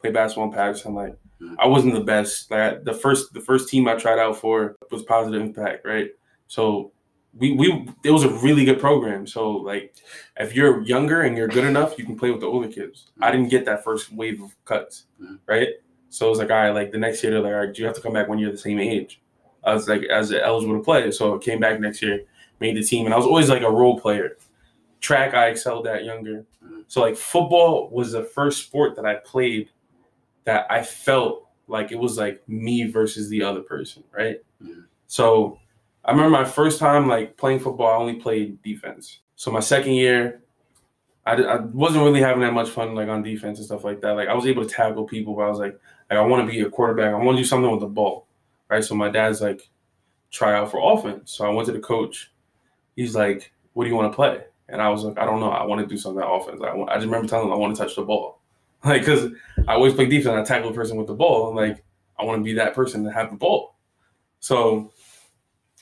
played 0.00 0.14
basketball 0.14 0.46
in 0.48 0.52
Paterson, 0.54 0.94
like 0.94 1.16
I 1.58 1.66
wasn't 1.66 1.94
the 1.94 2.00
best. 2.00 2.50
Like 2.50 2.84
the 2.84 2.94
first 2.94 3.32
the 3.34 3.40
first 3.40 3.68
team 3.68 3.86
I 3.88 3.94
tried 3.96 4.18
out 4.18 4.36
for 4.38 4.76
was 4.90 5.02
Positive 5.02 5.40
Impact, 5.40 5.84
right? 5.86 6.10
So 6.48 6.92
we 7.36 7.52
we 7.52 7.86
it 8.04 8.10
was 8.10 8.24
a 8.24 8.30
really 8.30 8.64
good 8.64 8.80
program. 8.80 9.26
So 9.26 9.50
like 9.50 9.94
if 10.38 10.54
you're 10.54 10.80
younger 10.82 11.22
and 11.22 11.36
you're 11.36 11.48
good 11.48 11.64
enough, 11.64 11.98
you 11.98 12.04
can 12.06 12.16
play 12.16 12.30
with 12.30 12.40
the 12.40 12.46
older 12.46 12.68
kids. 12.68 13.10
I 13.20 13.30
didn't 13.30 13.48
get 13.48 13.64
that 13.66 13.84
first 13.84 14.12
wave 14.12 14.42
of 14.42 14.54
cuts, 14.64 15.06
Mhm. 15.20 15.40
right? 15.46 15.68
So 16.08 16.26
it 16.26 16.30
was 16.30 16.38
like, 16.38 16.50
all 16.50 16.56
right, 16.56 16.70
like 16.70 16.92
the 16.92 16.98
next 16.98 17.22
year 17.22 17.32
they're 17.32 17.40
like, 17.42 17.52
all 17.52 17.66
right, 17.66 17.78
you 17.78 17.84
have 17.86 17.96
to 17.96 18.00
come 18.00 18.12
back 18.12 18.28
when 18.28 18.38
you're 18.38 18.52
the 18.52 18.56
same 18.58 18.78
age. 18.78 19.20
I 19.64 19.74
was 19.74 19.88
like 19.88 20.02
as 20.04 20.32
eligible 20.32 20.76
to 20.76 20.82
play. 20.82 21.10
So 21.10 21.36
I 21.36 21.38
came 21.38 21.60
back 21.60 21.80
next 21.80 22.02
year, 22.02 22.24
made 22.60 22.76
the 22.76 22.82
team, 22.82 23.06
and 23.06 23.14
I 23.14 23.16
was 23.16 23.26
always 23.26 23.48
like 23.48 23.62
a 23.62 23.70
role 23.70 23.98
player. 23.98 24.36
Track 25.00 25.34
I 25.34 25.48
excelled 25.48 25.86
at 25.86 26.04
younger. 26.04 26.44
So 26.88 27.00
like 27.00 27.16
football 27.16 27.88
was 27.90 28.12
the 28.12 28.22
first 28.22 28.66
sport 28.66 28.94
that 28.96 29.06
I 29.06 29.16
played 29.16 29.70
that 30.44 30.66
I 30.70 30.82
felt 30.82 31.48
like 31.66 31.92
it 31.92 31.98
was 31.98 32.18
like 32.18 32.46
me 32.48 32.90
versus 32.90 33.28
the 33.28 33.42
other 33.42 33.60
person, 33.60 34.04
right? 34.12 34.40
Mhm. 34.62 34.84
So 35.06 35.58
I 36.04 36.10
remember 36.10 36.30
my 36.30 36.44
first 36.44 36.78
time 36.78 37.08
like 37.08 37.36
playing 37.36 37.60
football, 37.60 37.86
I 37.86 37.96
only 37.96 38.14
played 38.16 38.62
defense. 38.62 39.20
So 39.36 39.50
my 39.50 39.60
second 39.60 39.92
year, 39.94 40.42
I, 41.26 41.36
I 41.36 41.56
wasn't 41.56 42.04
really 42.04 42.20
having 42.20 42.42
that 42.42 42.52
much 42.52 42.68
fun 42.68 42.94
like 42.94 43.08
on 43.08 43.22
defense 43.22 43.58
and 43.58 43.66
stuff 43.66 43.84
like 43.84 44.02
that. 44.02 44.12
Like 44.12 44.28
I 44.28 44.34
was 44.34 44.46
able 44.46 44.62
to 44.64 44.68
tackle 44.68 45.04
people, 45.04 45.34
but 45.34 45.42
I 45.42 45.48
was 45.48 45.58
like, 45.58 45.78
like 46.10 46.18
I 46.18 46.22
want 46.22 46.46
to 46.46 46.52
be 46.52 46.60
a 46.60 46.68
quarterback. 46.70 47.14
I 47.14 47.16
want 47.16 47.36
to 47.36 47.42
do 47.42 47.46
something 47.46 47.70
with 47.70 47.80
the 47.80 47.86
ball, 47.86 48.26
right? 48.74 48.84
So 48.84 48.94
my 48.94 49.08
dad's 49.08 49.40
like, 49.40 49.68
try 50.30 50.54
out 50.54 50.70
for 50.70 50.92
offense. 50.92 51.32
So 51.32 51.46
I 51.46 51.50
went 51.50 51.66
to 51.66 51.72
the 51.72 51.80
coach. 51.80 52.32
He's 52.96 53.14
like, 53.14 53.52
what 53.72 53.84
do 53.84 53.90
you 53.90 53.96
want 53.96 54.12
to 54.12 54.16
play? 54.16 54.42
And 54.68 54.82
I 54.82 54.88
was 54.88 55.04
like, 55.04 55.18
I 55.18 55.24
don't 55.24 55.40
know. 55.40 55.50
I 55.50 55.64
want 55.64 55.80
to 55.80 55.86
do 55.86 55.96
something 55.96 56.22
on 56.22 56.40
offense. 56.40 56.60
I, 56.62 56.74
want, 56.74 56.90
I 56.90 56.94
just 56.94 57.06
remember 57.06 57.28
telling 57.28 57.46
him 57.46 57.52
I 57.52 57.56
want 57.56 57.76
to 57.76 57.82
touch 57.82 57.96
the 57.96 58.02
ball, 58.02 58.40
like 58.84 59.02
because 59.02 59.30
I 59.68 59.74
always 59.74 59.94
play 59.94 60.06
defense. 60.06 60.26
And 60.26 60.40
I 60.40 60.44
tackle 60.44 60.70
a 60.70 60.74
person 60.74 60.96
with 60.96 61.06
the 61.06 61.14
ball. 61.14 61.48
and 61.48 61.56
like 61.56 61.84
I 62.18 62.24
want 62.24 62.40
to 62.40 62.44
be 62.44 62.54
that 62.54 62.74
person 62.74 63.04
to 63.04 63.12
have 63.12 63.30
the 63.30 63.36
ball. 63.36 63.76
So 64.40 64.92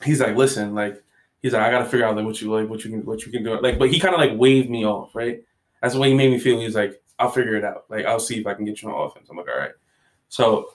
he's 0.02 0.20
like, 0.20 0.36
listen, 0.36 0.74
like 0.74 1.02
he's 1.42 1.52
like, 1.52 1.62
I 1.62 1.70
gotta 1.70 1.84
figure 1.84 2.06
out 2.06 2.16
like 2.16 2.24
what 2.24 2.40
you 2.40 2.52
like, 2.52 2.68
what 2.68 2.84
you 2.84 2.90
can, 2.90 3.04
what 3.04 3.24
you 3.24 3.32
can 3.32 3.44
do. 3.44 3.60
Like, 3.60 3.78
but 3.78 3.90
he 3.90 4.00
kind 4.00 4.14
of 4.14 4.20
like 4.20 4.38
waved 4.38 4.70
me 4.70 4.84
off, 4.84 5.14
right? 5.14 5.42
That's 5.80 5.94
the 5.94 6.00
way 6.00 6.10
he 6.10 6.14
made 6.14 6.30
me 6.30 6.38
feel. 6.38 6.60
He's 6.60 6.74
like, 6.76 7.02
I'll 7.18 7.30
figure 7.30 7.56
it 7.56 7.64
out. 7.64 7.84
Like, 7.88 8.04
I'll 8.04 8.20
see 8.20 8.40
if 8.40 8.46
I 8.46 8.54
can 8.54 8.64
get 8.64 8.82
you 8.82 8.90
on 8.90 9.06
offense. 9.06 9.28
I'm 9.30 9.36
like, 9.36 9.48
all 9.48 9.58
right. 9.58 9.72
So 10.28 10.74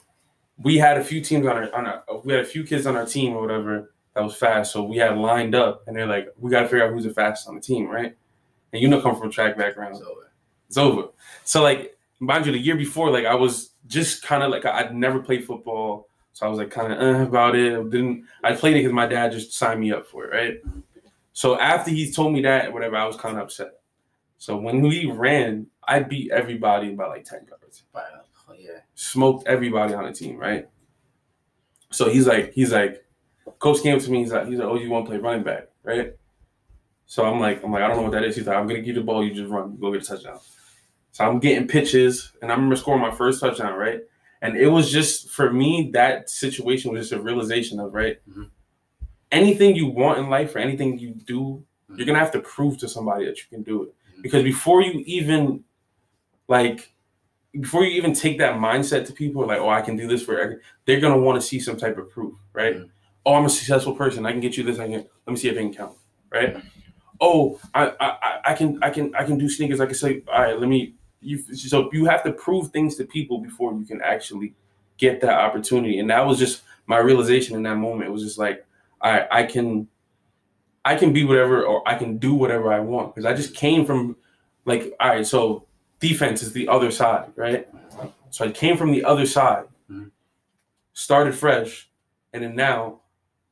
we 0.64 0.78
had 0.78 0.98
a 0.98 1.04
few 1.04 1.22
teams 1.22 1.46
on 1.46 1.56
our, 1.58 1.76
on 1.76 1.86
our 1.86 2.04
we 2.24 2.34
had 2.34 2.42
a 2.44 2.48
few 2.48 2.64
kids 2.64 2.86
on 2.88 2.96
our 2.96 3.06
team 3.06 3.34
or 3.34 3.42
whatever 3.42 3.94
that 4.16 4.24
was 4.24 4.36
fast. 4.36 4.72
So 4.74 4.84
we 4.84 4.98
had 4.98 5.18
lined 5.18 5.54
up, 5.56 5.84
and 5.88 5.96
they're 5.96 6.08
like, 6.08 6.28
we 6.40 6.50
gotta 6.50 6.68
figure 6.68 6.86
out 6.86 6.92
who's 6.94 7.04
the 7.04 7.14
fastest 7.14 7.48
on 7.48 7.56
the 7.56 7.62
team, 7.62 7.88
right? 7.88 8.16
And 8.74 8.82
you 8.82 8.88
know, 8.88 9.02
come 9.02 9.16
from 9.16 9.30
a 9.30 9.32
track 9.32 9.58
background, 9.58 9.96
It's 9.96 10.04
over. 10.06 10.32
it's 10.68 10.78
over. 10.78 11.08
So 11.44 11.62
like, 11.62 11.98
mind 12.20 12.46
you, 12.46 12.52
the 12.52 12.58
year 12.60 12.76
before, 12.76 13.12
like 13.12 13.26
I 13.26 13.36
was 13.36 13.72
just 13.88 14.24
kind 14.24 14.44
of 14.44 14.52
like 14.52 14.66
I'd 14.66 14.94
never 14.96 15.20
played 15.20 15.46
football, 15.46 16.10
so 16.34 16.46
I 16.46 16.50
was 16.50 16.58
like 16.60 16.72
kind 16.72 16.92
of 16.94 17.00
uh, 17.00 17.24
about 17.24 17.56
it. 17.56 17.90
Didn't 17.92 18.26
I 18.44 18.54
played 18.54 18.76
it 18.76 18.80
because 18.80 18.94
my 18.94 19.06
dad 19.08 19.32
just 19.32 19.54
signed 19.54 19.80
me 19.80 19.92
up 19.92 20.08
for 20.08 20.26
it, 20.26 20.34
right? 20.36 20.82
So 21.34 21.60
after 21.60 21.92
he 21.92 22.12
told 22.12 22.34
me 22.34 22.42
that, 22.42 22.74
whatever, 22.74 22.96
I 22.96 23.06
was 23.06 23.16
kind 23.16 23.38
of 23.38 23.44
upset. 23.44 23.74
So 24.40 24.58
when 24.58 24.82
we 24.82 25.06
ran, 25.12 25.68
I 25.88 26.00
beat 26.00 26.32
everybody 26.32 26.94
by 26.96 27.06
like 27.08 27.26
ten 27.26 27.46
yards, 27.48 27.84
Wow. 27.94 28.02
Smoked 29.00 29.48
everybody 29.48 29.94
on 29.94 30.06
the 30.06 30.12
team, 30.12 30.38
right? 30.38 30.68
So 31.92 32.10
he's 32.10 32.26
like, 32.26 32.52
he's 32.54 32.74
like, 32.74 33.06
coach 33.60 33.84
came 33.84 34.00
to 34.00 34.12
me. 34.12 34.24
He's 34.24 34.32
like, 34.32 34.48
he's 34.48 34.58
like, 34.58 34.68
oh, 34.68 34.74
you 34.76 34.90
want 34.90 35.06
to 35.06 35.12
play 35.12 35.20
running 35.20 35.44
back, 35.44 35.68
right? 35.84 36.14
So 37.06 37.24
I'm 37.24 37.40
like, 37.40 37.64
I'm 37.64 37.72
like, 37.72 37.84
I 37.84 37.88
don't 37.90 37.98
know 37.98 38.02
what 38.02 38.14
that 38.14 38.24
is. 38.24 38.36
He's 38.36 38.48
like, 38.48 38.58
I'm 38.58 38.66
gonna 38.66 38.80
give 38.80 38.88
you 38.88 38.94
the 38.96 39.02
ball. 39.02 39.24
You 39.24 39.36
just 39.36 39.52
run, 39.52 39.78
go 39.80 39.92
get 39.92 40.02
a 40.02 40.06
touchdown. 40.06 40.40
So 41.12 41.26
I'm 41.26 41.38
getting 41.38 41.68
pitches, 41.68 42.32
and 42.42 42.52
I 42.52 42.56
remember 42.56 42.76
scoring 42.76 43.02
my 43.04 43.12
first 43.12 43.40
touchdown, 43.40 43.78
right? 43.78 44.02
And 44.42 44.58
it 44.58 44.68
was 44.68 44.92
just 44.92 45.30
for 45.30 45.54
me 45.54 45.92
that 45.94 46.32
situation 46.32 46.92
was 46.92 47.02
just 47.08 47.20
a 47.20 47.22
realization 47.22 47.80
of 47.80 47.94
right. 47.94 48.18
Mhm. 48.28 48.50
Anything 49.32 49.76
you 49.76 49.92
want 49.92 50.18
in 50.18 50.28
life 50.28 50.56
or 50.56 50.60
anything 50.60 50.98
you 50.98 51.14
do, 51.14 51.64
you're 51.96 52.08
gonna 52.08 52.18
have 52.18 52.32
to 52.32 52.40
prove 52.40 52.80
to 52.80 52.88
somebody 52.90 53.26
that 53.26 53.38
you 53.38 53.46
can 53.48 53.62
do 53.62 53.84
it. 53.84 53.94
Mhm. 54.18 54.24
Because 54.24 54.44
before 54.44 54.82
you 54.82 55.04
even 55.06 55.64
like 56.48 56.96
before 57.60 57.84
you 57.84 57.92
even 57.92 58.14
take 58.14 58.38
that 58.40 58.56
mindset 58.56 59.06
to 59.08 59.14
people 59.14 59.46
like, 59.48 59.60
oh, 59.60 59.70
I 59.70 59.82
can 59.82 59.96
do 59.96 60.08
this 60.08 60.24
for 60.24 60.62
they're 60.86 61.00
gonna 61.00 61.18
want 61.18 61.40
to 61.42 61.48
see 61.48 61.60
some 61.60 61.78
type 61.78 61.98
of 61.98 62.10
proof, 62.10 62.36
right? 62.54 62.76
Mhm. 62.78 62.90
Oh, 63.26 63.36
I'm 63.36 63.46
a 63.46 63.50
successful 63.50 63.96
person. 63.96 64.26
I 64.26 64.32
can 64.32 64.40
get 64.42 64.58
you 64.58 64.64
this. 64.64 64.80
I 64.80 64.86
can 64.88 64.94
let 65.26 65.28
me 65.28 65.36
see 65.36 65.50
if 65.50 65.56
I 65.58 65.62
can 65.62 65.74
count, 65.74 65.98
right? 66.32 66.58
Oh, 67.20 67.60
I, 67.74 67.88
I 67.88 67.96
I- 68.00 68.40
I 68.48 68.54
can 68.54 68.80
I 68.84 68.90
can 68.90 69.14
I 69.16 69.24
can 69.26 69.38
do 69.38 69.50
sneakers. 69.50 69.82
I 69.82 69.86
can 69.88 69.96
say, 69.96 70.24
all 70.34 70.42
right, 70.42 70.60
let 70.60 70.70
me. 70.70 70.94
You 71.22 71.40
so 71.40 71.90
you 71.94 72.06
have 72.06 72.24
to 72.24 72.32
prove 72.32 72.70
things 72.72 72.96
to 72.98 73.06
people 73.06 73.40
before 73.40 73.74
you 73.74 73.86
can 73.86 74.02
actually 74.02 74.54
get 74.98 75.20
that 75.22 75.34
opportunity, 75.40 76.00
and 76.00 76.10
that 76.12 76.26
was 76.26 76.38
just 76.40 76.64
my 76.86 76.98
realization 77.00 77.56
in 77.58 77.64
that 77.64 77.76
moment. 77.78 78.10
It 78.10 78.14
was 78.14 78.24
just 78.24 78.38
like, 78.38 78.66
I 79.02 79.28
I 79.32 79.44
can 79.44 79.88
I 80.86 80.96
can 80.96 81.14
be 81.14 81.24
whatever 81.24 81.66
or 81.66 81.88
I 81.88 81.96
can 81.96 82.18
do 82.18 82.34
whatever 82.34 82.72
I 82.72 82.80
want 82.80 83.14
because 83.14 83.26
I 83.26 83.34
just 83.34 83.56
came 83.56 83.86
from 83.86 84.16
like 84.66 84.94
all 85.00 85.10
right, 85.10 85.26
so 85.26 85.66
defense 86.00 86.42
is 86.44 86.54
the 86.54 86.68
other 86.68 86.92
side, 86.92 87.32
right? 87.36 87.68
So 88.30 88.46
I 88.46 88.52
came 88.52 88.78
from 88.78 88.92
the 88.92 89.04
other 89.04 89.26
side, 89.26 89.66
Mhm. 89.90 90.12
started 90.94 91.34
fresh, 91.36 91.90
and 92.34 92.44
then 92.44 92.56
now 92.56 93.02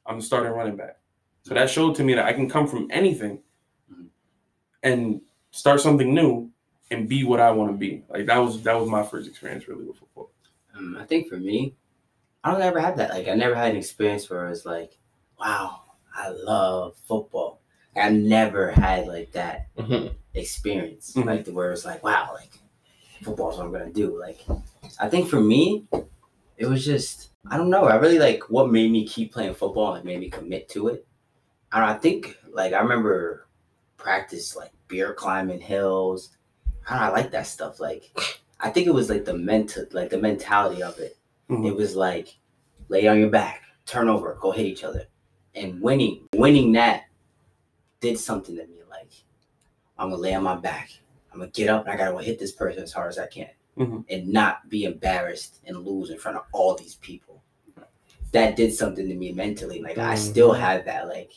I'm 0.05 0.17
the 0.17 0.25
starting 0.25 0.51
running 0.51 0.75
back. 0.75 0.99
So 1.43 1.53
that 1.53 1.69
showed 1.69 1.95
to 1.95 2.03
me 2.03 2.13
that 2.15 2.25
I 2.25 2.33
can 2.33 2.49
come 2.49 2.67
from 2.67 2.87
anything 2.91 3.41
Mhm. 3.91 4.07
and 4.83 5.21
start 5.51 5.79
something 5.81 6.13
new 6.13 6.51
and 6.91 7.07
be 7.09 7.23
what 7.23 7.39
I 7.39 7.51
want 7.51 7.71
to 7.71 7.77
be. 7.77 8.03
Like 8.09 8.25
that 8.27 8.37
was 8.37 8.61
that 8.63 8.79
was 8.79 8.89
my 8.89 9.03
first 9.03 9.27
experience 9.27 9.67
really 9.67 9.85
with 9.85 9.97
football. 9.97 10.31
Um, 10.75 10.97
I 10.99 11.05
think 11.05 11.27
for 11.29 11.37
me, 11.37 11.75
I 12.43 12.51
don't 12.51 12.61
ever 12.61 12.79
had 12.79 12.97
that. 12.97 13.11
Like 13.11 13.27
I 13.27 13.33
never 13.35 13.55
had 13.55 13.71
an 13.71 13.77
experience 13.77 14.29
where 14.29 14.47
it's 14.49 14.65
like, 14.65 14.97
wow, 15.39 15.81
I 16.13 16.29
love 16.29 16.95
football. 17.07 17.61
I 17.95 18.09
never 18.09 18.71
had 18.71 19.07
like 19.07 19.31
that 19.31 19.67
experience. 20.35 21.13
Mhm. 21.15 21.25
Like 21.25 21.45
the 21.45 21.53
where 21.53 21.71
it's 21.71 21.85
like, 21.85 22.03
wow, 22.03 22.31
like 22.33 22.51
football's 23.23 23.57
what 23.57 23.65
I'm 23.65 23.71
gonna 23.71 23.91
do. 23.91 24.19
Like 24.19 24.45
I 24.99 25.09
think 25.09 25.29
for 25.29 25.39
me, 25.39 25.87
it 26.57 26.65
was 26.67 26.85
just 26.85 27.29
I 27.49 27.57
don't 27.57 27.69
know. 27.69 27.85
I 27.85 27.95
really 27.95 28.19
like 28.19 28.49
what 28.49 28.71
made 28.71 28.91
me 28.91 29.07
keep 29.07 29.33
playing 29.33 29.53
football 29.53 29.93
and 29.95 30.05
made 30.05 30.19
me 30.19 30.29
commit 30.29 30.69
to 30.69 30.89
it. 30.89 31.07
I 31.71 31.79
don't 31.79 31.89
I 31.89 31.97
think 31.97 32.37
like 32.51 32.73
I 32.73 32.79
remember 32.79 33.47
practice 33.97 34.55
like 34.55 34.71
beer 34.87 35.13
climbing 35.13 35.59
hills. 35.61 36.35
I 36.87 36.91
don't 36.91 36.99
know, 36.99 37.07
I 37.07 37.09
like 37.09 37.31
that 37.31 37.47
stuff. 37.47 37.79
Like 37.79 38.11
I 38.59 38.69
think 38.69 38.87
it 38.87 38.93
was 38.93 39.09
like 39.09 39.25
the 39.25 39.37
mental 39.37 39.85
like 39.91 40.09
the 40.09 40.17
mentality 40.17 40.83
of 40.83 40.99
it. 40.99 41.17
Mhm. 41.49 41.67
It 41.67 41.75
was 41.75 41.95
like 41.95 42.37
lay 42.89 43.07
on 43.07 43.19
your 43.19 43.29
back, 43.29 43.61
turn 43.85 44.09
over, 44.09 44.37
go 44.39 44.51
hit 44.51 44.65
each 44.65 44.83
other. 44.83 45.05
And 45.55 45.81
winning, 45.81 46.27
winning 46.33 46.73
that 46.73 47.05
did 48.01 48.19
something 48.19 48.55
to 48.57 48.67
me. 48.67 48.75
Like, 49.97 50.03
I'm 50.03 50.09
gonna 50.09 50.21
lay 50.21 50.33
on 50.33 50.43
my 50.43 50.55
back. 50.55 50.91
I'm 51.31 51.39
gonna 51.39 51.51
get 51.51 51.69
up 51.69 51.85
and 51.85 51.93
I 51.93 51.97
gotta 51.97 52.23
hit 52.23 52.39
this 52.39 52.51
person 52.51 52.83
as 52.83 52.93
hard 52.93 53.09
as 53.09 53.19
I 53.19 53.27
can. 53.27 53.49
Mhm. 53.77 54.05
And 54.09 54.27
not 54.29 54.69
be 54.69 54.85
embarrassed 54.85 55.59
and 55.65 55.77
lose 55.85 56.09
in 56.09 56.17
front 56.17 56.37
of 56.37 56.45
all 56.53 56.75
these 56.75 56.95
people. 56.95 57.41
That 58.31 58.55
did 58.55 58.73
something 58.73 59.07
to 59.07 59.15
me 59.15 59.31
mentally. 59.31 59.81
Like 59.81 59.97
I 59.97 60.15
still 60.15 60.53
have 60.53 60.85
that 60.85 61.07
like 61.07 61.33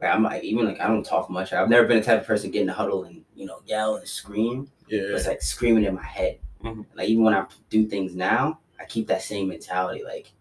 like 0.00 0.10
I'm 0.14 0.22
like 0.22 0.42
even 0.44 0.66
like 0.66 0.80
I 0.80 0.86
don't 0.88 1.04
talk 1.04 1.30
much. 1.30 1.52
I've 1.52 1.68
never 1.68 1.86
been 1.86 1.98
the 1.98 2.04
type 2.04 2.20
of 2.20 2.26
person 2.26 2.50
getting 2.50 2.66
in 2.68 2.70
a 2.70 2.74
huddle 2.74 3.04
and 3.04 3.24
you 3.34 3.46
know 3.46 3.60
yell 3.66 3.96
and 3.96 4.06
scream. 4.08 4.70
Yeah. 4.88 5.00
It's 5.02 5.26
like 5.26 5.42
screaming 5.42 5.84
in 5.84 5.94
my 5.94 6.02
head. 6.02 6.38
Mhm. 6.62 6.84
Like 6.94 7.08
even 7.08 7.24
when 7.24 7.34
I 7.34 7.46
do 7.70 7.86
things 7.86 8.14
now, 8.14 8.60
I 8.80 8.84
keep 8.84 9.06
that 9.08 9.22
same 9.22 9.48
mentality. 9.48 10.02
Like 10.04 10.32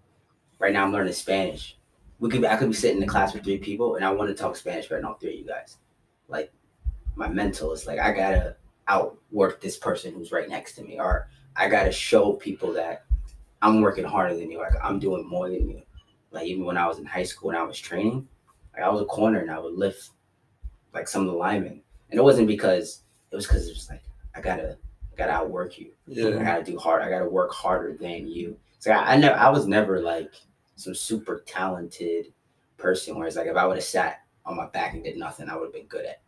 right 0.60 0.74
now, 0.74 0.84
I'm 0.84 0.92
learning 0.94 1.14
Spanish. 1.14 1.78
We 2.20 2.30
could 2.30 2.44
I 2.46 2.56
could 2.58 2.70
be 2.70 2.76
sitting 2.76 2.98
in 2.98 3.02
the 3.02 3.08
class 3.08 3.34
with 3.34 3.44
three 3.44 3.58
people, 3.58 3.96
and 3.96 4.06
I 4.06 4.12
want 4.12 4.30
to 4.30 4.36
talk 4.36 4.56
Spanish 4.56 4.88
better 4.88 5.02
than 5.02 5.06
all 5.06 5.16
three 5.16 5.34
of 5.34 5.40
you 5.40 5.46
guys. 5.46 5.78
Like 6.30 6.52
my 7.16 7.28
mental 7.28 7.72
is 7.74 7.86
like 7.86 8.00
I 8.00 8.12
gotta 8.12 8.56
outwork 8.88 9.62
this 9.62 9.78
person 9.78 10.14
who's 10.14 10.32
right 10.32 10.50
next 10.50 10.76
to 10.76 10.84
me, 10.84 11.00
or 11.00 11.30
I 11.56 11.70
gotta 11.70 11.92
show 11.92 12.34
people 12.34 12.74
that 12.74 13.06
I'm 13.62 13.82
working 13.82 14.04
harder 14.06 14.36
than 14.36 14.52
you. 14.52 14.60
Like 14.60 14.74
I'm 14.84 15.00
doing 15.00 15.28
more 15.28 15.50
than 15.50 15.70
you. 15.70 15.82
Like 16.32 16.48
even 16.48 16.66
when 16.66 16.78
I 16.78 16.88
was 16.88 17.00
in 17.00 17.06
high 17.06 17.24
school 17.24 17.52
and 17.52 17.60
I 17.60 17.64
was 17.64 17.80
training, 17.80 18.28
like 18.74 18.84
I 18.84 18.90
was 18.90 19.02
a 19.02 19.06
corner 19.06 19.40
and 19.40 19.52
I 19.52 19.60
would 19.60 19.76
lift 19.76 20.10
like 20.94 21.08
some 21.08 21.22
of 21.22 21.28
the 21.28 21.38
linemen, 21.38 21.82
and 22.10 22.20
it 22.20 22.24
wasn't 22.24 22.48
because 22.48 23.04
it 23.32 23.36
was 23.36 23.48
because 23.48 23.68
it 23.68 23.76
was 23.76 23.90
like 23.90 24.04
I 24.36 24.42
gotta 24.42 24.78
I 25.14 25.16
gotta 25.16 25.32
outwork 25.32 25.80
you. 25.80 25.92
yeah. 26.08 26.40
I 26.40 26.44
gotta 26.44 26.64
do 26.64 26.78
hard. 26.78 27.04
I 27.04 27.10
gotta 27.10 27.30
work 27.30 27.52
harder 27.52 27.96
than 27.96 28.28
you. 28.28 28.58
So 28.80 28.92
I, 28.92 29.14
I 29.14 29.18
never, 29.18 29.36
I 29.36 29.50
was 29.50 29.68
never 29.68 30.02
like 30.02 30.34
some 30.76 30.96
super 30.96 31.44
talented 31.46 32.34
person. 32.78 33.18
Whereas 33.18 33.36
like 33.36 33.48
if 33.48 33.56
I 33.56 33.66
would 33.66 33.78
have 33.78 33.84
sat 33.84 34.24
on 34.46 34.58
my 34.58 34.68
back 34.68 34.94
and 34.94 35.04
did 35.04 35.18
nothing, 35.18 35.50
I 35.50 35.56
would 35.56 35.66
have 35.66 35.74
been 35.74 35.86
good 35.86 36.06
at. 36.06 36.22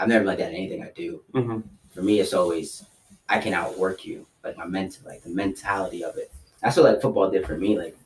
I've 0.00 0.08
never 0.08 0.24
like 0.24 0.38
that 0.38 0.50
in 0.50 0.56
anything 0.56 0.82
I 0.82 0.90
do. 0.92 1.22
Mhm. 1.34 1.62
For 1.90 2.02
me, 2.02 2.20
it's 2.20 2.32
always 2.32 2.84
I 3.28 3.38
can 3.38 3.52
outwork 3.52 4.06
you. 4.06 4.26
Like 4.42 4.56
my 4.56 4.64
mental, 4.66 5.06
like 5.06 5.22
the 5.22 5.28
mentality 5.28 6.02
of 6.02 6.16
it. 6.16 6.32
that's 6.62 6.76
what 6.76 6.84
like 6.86 7.02
football 7.02 7.30
did 7.30 7.46
for 7.46 7.56
me. 7.56 7.78
Like 7.78 7.96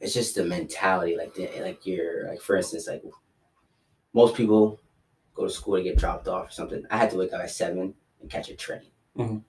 it's 0.00 0.14
just 0.14 0.34
the 0.36 0.44
mentality. 0.44 1.16
Like 1.16 1.34
the, 1.34 1.48
like 1.60 1.84
you're 1.86 2.28
like 2.28 2.40
for 2.40 2.56
instance, 2.56 2.86
like 2.86 3.02
most 4.12 4.34
people 4.36 4.78
go 5.34 5.44
to 5.44 5.50
school 5.50 5.76
to 5.76 5.82
get 5.82 5.98
dropped 5.98 6.28
off 6.28 6.48
or 6.48 6.52
something. 6.52 6.84
I 6.90 6.96
had 6.96 7.10
to 7.10 7.16
wake 7.16 7.32
up 7.32 7.40
at 7.40 7.50
seven 7.50 7.94
and 8.20 8.30
catch 8.30 8.48
a 8.50 8.54
train. 8.56 8.82
Mhm. 9.16 9.42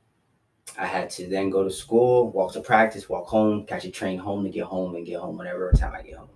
I 0.78 0.86
had 0.86 1.10
to 1.12 1.28
then 1.28 1.50
go 1.50 1.64
to 1.64 1.72
school, 1.72 2.30
walk 2.32 2.54
to 2.54 2.62
practice, 2.62 3.10
walk 3.10 3.28
home, 3.28 3.66
catch 3.66 3.86
a 3.86 3.92
train 3.92 4.20
home 4.20 4.44
to 4.44 4.50
get 4.50 4.66
home 4.66 4.96
and 4.96 5.06
get 5.06 5.20
home 5.20 5.38
whenever 5.38 5.72
time 5.72 5.94
I 5.96 6.02
get 6.02 6.16
home. 6.18 6.30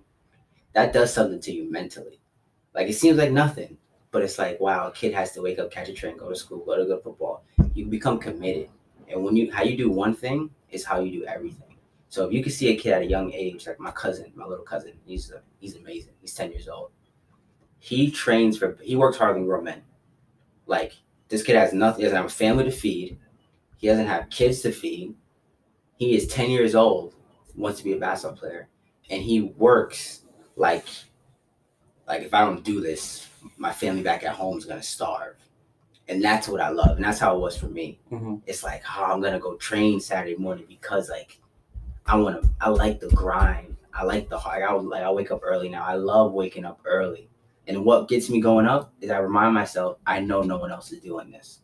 That 0.72 0.92
does 0.92 1.12
something 1.12 1.40
to 1.40 1.52
you 1.52 1.70
mentally. 1.70 2.18
Like 2.74 2.88
it 2.88 2.94
seems 2.94 3.18
like 3.18 3.30
nothing, 3.30 3.76
but 4.10 4.22
it's 4.22 4.38
like 4.38 4.60
wow, 4.60 4.88
a 4.88 4.92
kid 4.92 5.14
has 5.14 5.32
to 5.32 5.42
wake 5.42 5.58
up, 5.58 5.70
catch 5.70 5.88
a 5.88 5.92
train, 5.92 6.16
go 6.16 6.28
to 6.28 6.36
school, 6.36 6.64
go 6.64 6.76
to 6.76 6.84
good 6.84 7.02
football. 7.02 7.44
You 7.74 7.86
become 7.86 8.18
committed, 8.18 8.68
and 9.08 9.22
when 9.22 9.36
you 9.36 9.52
how 9.52 9.62
you 9.62 9.76
do 9.76 9.90
one 9.90 10.14
thing 10.14 10.50
is 10.70 10.84
how 10.84 11.00
you 11.00 11.20
do 11.20 11.26
everything. 11.26 11.76
So 12.08 12.26
if 12.26 12.32
you 12.32 12.42
can 12.42 12.52
see 12.52 12.68
a 12.68 12.76
kid 12.76 12.92
at 12.92 13.02
a 13.02 13.06
young 13.06 13.32
age, 13.32 13.66
like 13.66 13.80
my 13.80 13.90
cousin, 13.90 14.32
my 14.34 14.44
little 14.44 14.64
cousin, 14.64 14.92
he's 15.04 15.30
a, 15.30 15.42
he's 15.58 15.76
amazing. 15.76 16.12
He's 16.20 16.34
ten 16.34 16.50
years 16.52 16.68
old. 16.68 16.90
He 17.78 18.10
trains 18.10 18.58
for 18.58 18.76
he 18.82 18.96
works 18.96 19.18
harder 19.18 19.34
than 19.34 19.46
grown 19.46 19.64
men. 19.64 19.82
Like 20.66 20.94
this 21.28 21.42
kid 21.42 21.56
has 21.56 21.72
nothing. 21.72 22.00
He 22.00 22.04
doesn't 22.04 22.16
have 22.16 22.26
a 22.26 22.28
family 22.28 22.64
to 22.64 22.70
feed. 22.70 23.18
He 23.76 23.86
doesn't 23.86 24.06
have 24.06 24.30
kids 24.30 24.62
to 24.62 24.72
feed. 24.72 25.14
He 25.96 26.16
is 26.16 26.26
ten 26.26 26.50
years 26.50 26.74
old, 26.74 27.14
wants 27.54 27.78
to 27.78 27.84
be 27.84 27.92
a 27.92 27.98
basketball 27.98 28.38
player, 28.38 28.68
and 29.10 29.22
he 29.22 29.42
works 29.42 30.22
like 30.56 30.86
like 32.06 32.22
if 32.22 32.34
I 32.34 32.40
don't 32.44 32.62
do 32.64 32.80
this, 32.80 33.28
my 33.56 33.72
family 33.72 34.02
back 34.02 34.24
at 34.24 34.34
home 34.34 34.58
is 34.58 34.64
gonna 34.64 34.82
starve. 34.82 35.36
And 36.08 36.22
that's 36.22 36.48
what 36.48 36.60
I 36.60 36.68
love. 36.68 36.96
And 36.96 37.04
that's 37.04 37.18
how 37.18 37.34
it 37.34 37.40
was 37.40 37.56
for 37.56 37.66
me. 37.66 37.98
Mhm. 38.12 38.42
It's 38.46 38.62
like, 38.62 38.82
oh, 38.96 39.04
I'm 39.04 39.20
gonna 39.22 39.38
go 39.40 39.56
train 39.56 40.00
Saturday 40.00 40.36
morning 40.36 40.66
because 40.68 41.08
like 41.08 41.40
I 42.06 42.16
wanna 42.16 42.42
I 42.60 42.68
like 42.68 43.00
the 43.00 43.08
grind. 43.08 43.76
I 43.94 44.04
like 44.04 44.28
the 44.28 44.36
like 44.36 44.62
I 44.62 44.72
like 44.72 45.02
I 45.02 45.10
wake 45.10 45.30
up 45.30 45.40
early 45.42 45.68
now. 45.68 45.84
I 45.84 45.94
love 45.94 46.32
waking 46.32 46.64
up 46.64 46.80
early. 46.84 47.28
And 47.66 47.84
what 47.86 48.08
gets 48.08 48.28
me 48.28 48.40
going 48.42 48.66
up 48.66 48.92
is 49.00 49.10
I 49.10 49.18
remind 49.18 49.54
myself 49.54 49.96
I 50.06 50.20
know 50.20 50.42
no 50.42 50.58
one 50.58 50.70
else 50.70 50.92
is 50.92 51.00
doing 51.00 51.30
this. 51.30 51.60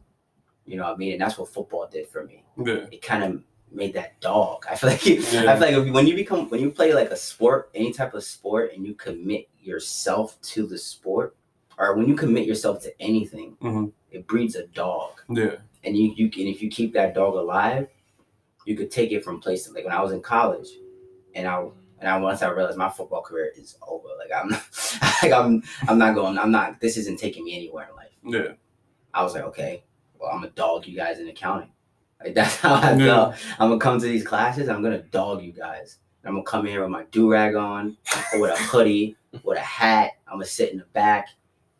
You 0.64 0.76
know 0.78 0.84
what 0.84 0.95
I 0.95 0.97
mean? 0.97 1.12
And 1.12 1.20
that's 1.20 1.36
what 1.36 1.49
football 1.53 1.86
did 1.91 2.09
for 2.09 2.24
me 2.24 2.45
Yeah. 2.57 2.86
it 2.91 3.03
kind 3.03 3.24
of 3.24 3.43
made 3.72 3.93
that 3.95 4.18
dog. 4.20 4.64
I 4.70 4.74
feel 4.76 4.88
like 4.91 5.05
Yeah. 5.07 5.18
I 5.53 5.59
feel 5.59 5.61
like 5.61 5.88
if, 5.88 5.93
when 5.93 6.07
you 6.07 6.14
become 6.14 6.49
when 6.49 6.61
you 6.62 6.70
play 6.70 6.95
like 6.95 7.11
a 7.11 7.16
sport, 7.16 7.70
any 7.74 7.93
type 7.93 8.14
of 8.14 8.24
sport, 8.24 8.72
and 8.74 8.86
you 8.86 8.95
commit 8.95 9.49
yourself 9.63 10.41
to 10.43 10.67
the 10.67 10.79
sport, 10.79 11.37
or 11.79 11.95
when 11.97 12.09
you 12.09 12.15
commit 12.15 12.47
yourself 12.47 12.83
to 12.83 13.01
anything, 13.01 13.57
Mhm. 13.61 13.93
it 14.11 14.27
breeds 14.27 14.57
a 14.57 14.67
dog. 14.69 15.21
Yeah. 15.29 15.57
And 15.85 15.97
you 15.97 16.13
you 16.17 16.31
can 16.31 16.47
if 16.47 16.63
you 16.63 16.71
keep 16.71 16.93
that 16.95 17.15
dog 17.15 17.35
alive, 17.35 17.89
you 18.67 18.77
could 18.77 18.91
take 18.91 19.13
it 19.13 19.25
from 19.25 19.41
place 19.41 19.65
to 19.65 19.73
like 19.73 19.85
when 19.85 19.95
I 19.95 20.03
was 20.03 20.13
in 20.13 20.21
college, 20.21 20.69
and 21.35 21.47
I 21.49 21.67
and 21.99 22.09
I 22.09 22.19
once 22.19 22.43
I 22.43 22.51
realized 22.51 22.79
my 22.79 22.89
football 22.91 23.23
career 23.23 23.53
is 23.57 23.77
over. 23.87 24.09
Like 24.19 24.31
I'm 24.35 24.51
like 25.23 25.33
I'm 25.33 25.63
I'm 25.89 25.99
not 25.99 26.15
going. 26.15 26.39
I'm 26.39 26.51
not. 26.51 26.81
This 26.81 26.97
isn't 26.97 27.19
taking 27.19 27.45
me 27.45 27.55
anywhere 27.57 27.89
in 27.91 27.97
life. 27.97 28.11
Yeah. 28.25 28.53
I 29.15 29.23
was 29.23 29.35
like, 29.35 29.45
okay, 29.45 29.83
well, 30.19 30.31
I'm 30.31 30.41
gonna 30.41 30.53
dog 30.53 30.87
you 30.87 30.95
guys 30.97 31.19
in 31.19 31.29
accounting. 31.29 31.71
Like 32.23 32.35
that's 32.35 32.57
how 32.57 32.75
I 32.75 32.93
Yeah. 32.95 33.07
felt. 33.33 33.35
I'm 33.59 33.69
gonna 33.71 33.81
come 33.81 33.99
to 33.99 34.07
these 34.07 34.27
classes. 34.27 34.69
I'm 34.69 34.83
gonna 34.83 35.03
dog 35.03 35.43
you 35.43 35.53
guys. 35.53 35.99
I'm 36.25 36.33
gonna 36.35 36.43
come 36.45 36.66
here 36.66 36.83
with 36.83 36.91
my 36.91 37.05
do 37.11 37.31
rag 37.31 37.55
on, 37.55 37.97
or 38.35 38.41
with 38.41 38.51
a 38.53 38.62
hoodie, 38.64 39.16
with 39.43 39.59
a 39.59 39.62
hat. 39.62 40.12
I'm 40.27 40.35
gonna 40.35 40.45
sit 40.45 40.73
in 40.73 40.79
the 40.79 40.85
back 40.93 41.29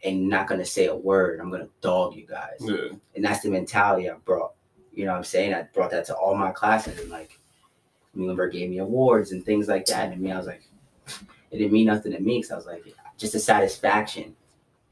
and 0.05 0.29
not 0.29 0.47
gonna 0.47 0.65
say 0.65 0.87
a 0.87 0.97
word. 0.97 1.41
I'm 1.41 1.51
gonna 1.51 1.69
dog 1.81 2.15
you 2.15 2.27
guys, 2.27 2.57
Yeah. 2.61 2.89
and 3.15 3.25
that's 3.25 3.41
the 3.41 3.51
mentality 3.51 4.09
I 4.09 4.15
brought. 4.15 4.53
You 4.93 5.05
know 5.05 5.13
what 5.13 5.19
I'm 5.19 5.25
saying? 5.25 5.55
I 5.55 5.63
brought 5.63 5.91
that 5.91 6.07
to 6.07 6.15
all 6.17 6.35
my 6.35 6.51
classes, 6.53 6.99
and 6.99 7.11
like 7.11 7.39
Muhlenberg 8.17 8.53
gave 8.53 8.71
me 8.71 8.79
awards 8.79 9.33
and 9.33 9.45
things 9.45 9.69
like 9.69 9.87
that. 9.87 10.07
And 10.07 10.15
to 10.15 10.19
me, 10.21 10.33
I 10.33 10.39
was 10.39 10.47
like, 10.47 10.63
it 11.51 11.59
didn't 11.59 11.73
mean 11.73 11.87
nothing 11.87 12.13
to 12.13 12.21
me 12.21 12.39
because 12.39 12.51
I 12.51 12.57
was 12.57 12.67
like, 12.67 12.85
just 13.19 13.35
the 13.35 13.39
satisfaction 13.39 14.35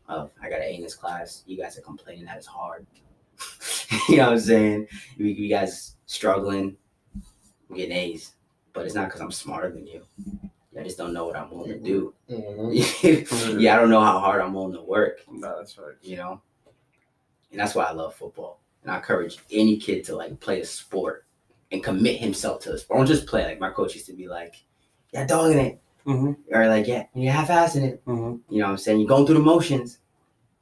of 0.09 0.31
I 0.43 0.49
got 0.49 0.59
an 0.61 0.65
A 0.65 0.75
in 0.77 0.83
this 0.83 0.95
class. 0.95 1.43
You 1.47 1.57
guys 1.57 1.77
are 1.79 1.83
complaining 1.83 2.27
that 2.27 2.37
it's 2.37 2.47
hard. 2.47 2.87
you 4.09 4.17
know 4.19 4.25
what 4.27 4.33
I'm 4.35 4.39
saying? 4.41 4.89
You, 5.17 5.27
you 5.27 5.49
guys 5.49 5.97
struggling, 6.07 6.77
I'm 7.71 7.77
getting 7.77 7.97
A's, 7.97 8.33
but 8.73 8.85
it's 8.87 8.95
not 8.95 9.07
because 9.07 9.21
I'm 9.21 9.31
smarter 9.33 9.71
than 9.71 9.87
you. 9.87 10.03
I 10.79 10.85
just 10.85 10.97
don't 10.99 11.13
know 11.13 11.27
what 11.27 11.37
I'm 11.37 11.51
willing 11.51 11.73
to 11.73 11.79
do. 11.79 12.15
Mhm. 12.31 13.61
yeah, 13.61 13.75
I 13.75 13.81
don't 13.81 13.91
know 13.91 14.01
how 14.01 14.19
hard 14.21 14.41
I'm 14.41 14.55
willing 14.55 14.75
to 14.75 14.83
work. 14.83 15.21
Nah, 15.31 15.57
that's 15.57 15.77
right. 15.79 15.95
You 16.03 16.17
know, 16.17 16.41
and 17.51 17.59
that's 17.61 17.75
why 17.75 17.85
I 17.85 17.93
love 17.93 18.15
football. 18.15 18.61
And 18.83 18.93
I 18.93 18.97
encourage 18.97 19.39
any 19.51 19.77
kid 19.79 20.05
to 20.05 20.17
like 20.17 20.39
play 20.41 20.61
a 20.61 20.65
sport 20.65 21.25
and 21.73 21.83
commit 21.83 22.21
himself 22.21 22.61
to 22.63 22.71
the 22.73 22.79
sport. 22.79 22.99
Don't 22.99 23.07
just 23.07 23.27
play. 23.27 23.45
Like 23.45 23.59
my 23.61 23.71
coach 23.71 23.95
used 23.95 24.07
to 24.07 24.13
be 24.13 24.29
like, 24.29 24.55
"Yeah, 25.13 25.27
dogging 25.27 25.59
it," 25.59 25.81
Mm-hmm. 26.07 26.55
or 26.55 26.69
like, 26.69 26.87
"Yeah, 26.87 27.07
you're 27.15 27.33
half-assing 27.33 27.83
it." 27.83 28.05
Mm-hmm. 28.05 28.53
You 28.55 28.61
know 28.61 28.67
what 28.67 28.71
I'm 28.73 28.77
saying? 28.79 29.01
You're 29.01 29.09
going 29.09 29.27
through 29.27 29.37
the 29.37 29.43
motions. 29.43 29.99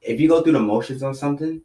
If 0.01 0.21
you 0.21 0.29
go 0.29 0.41
through 0.43 0.53
the 0.55 0.61
motions 0.61 1.03
on 1.03 1.15
something, 1.15 1.61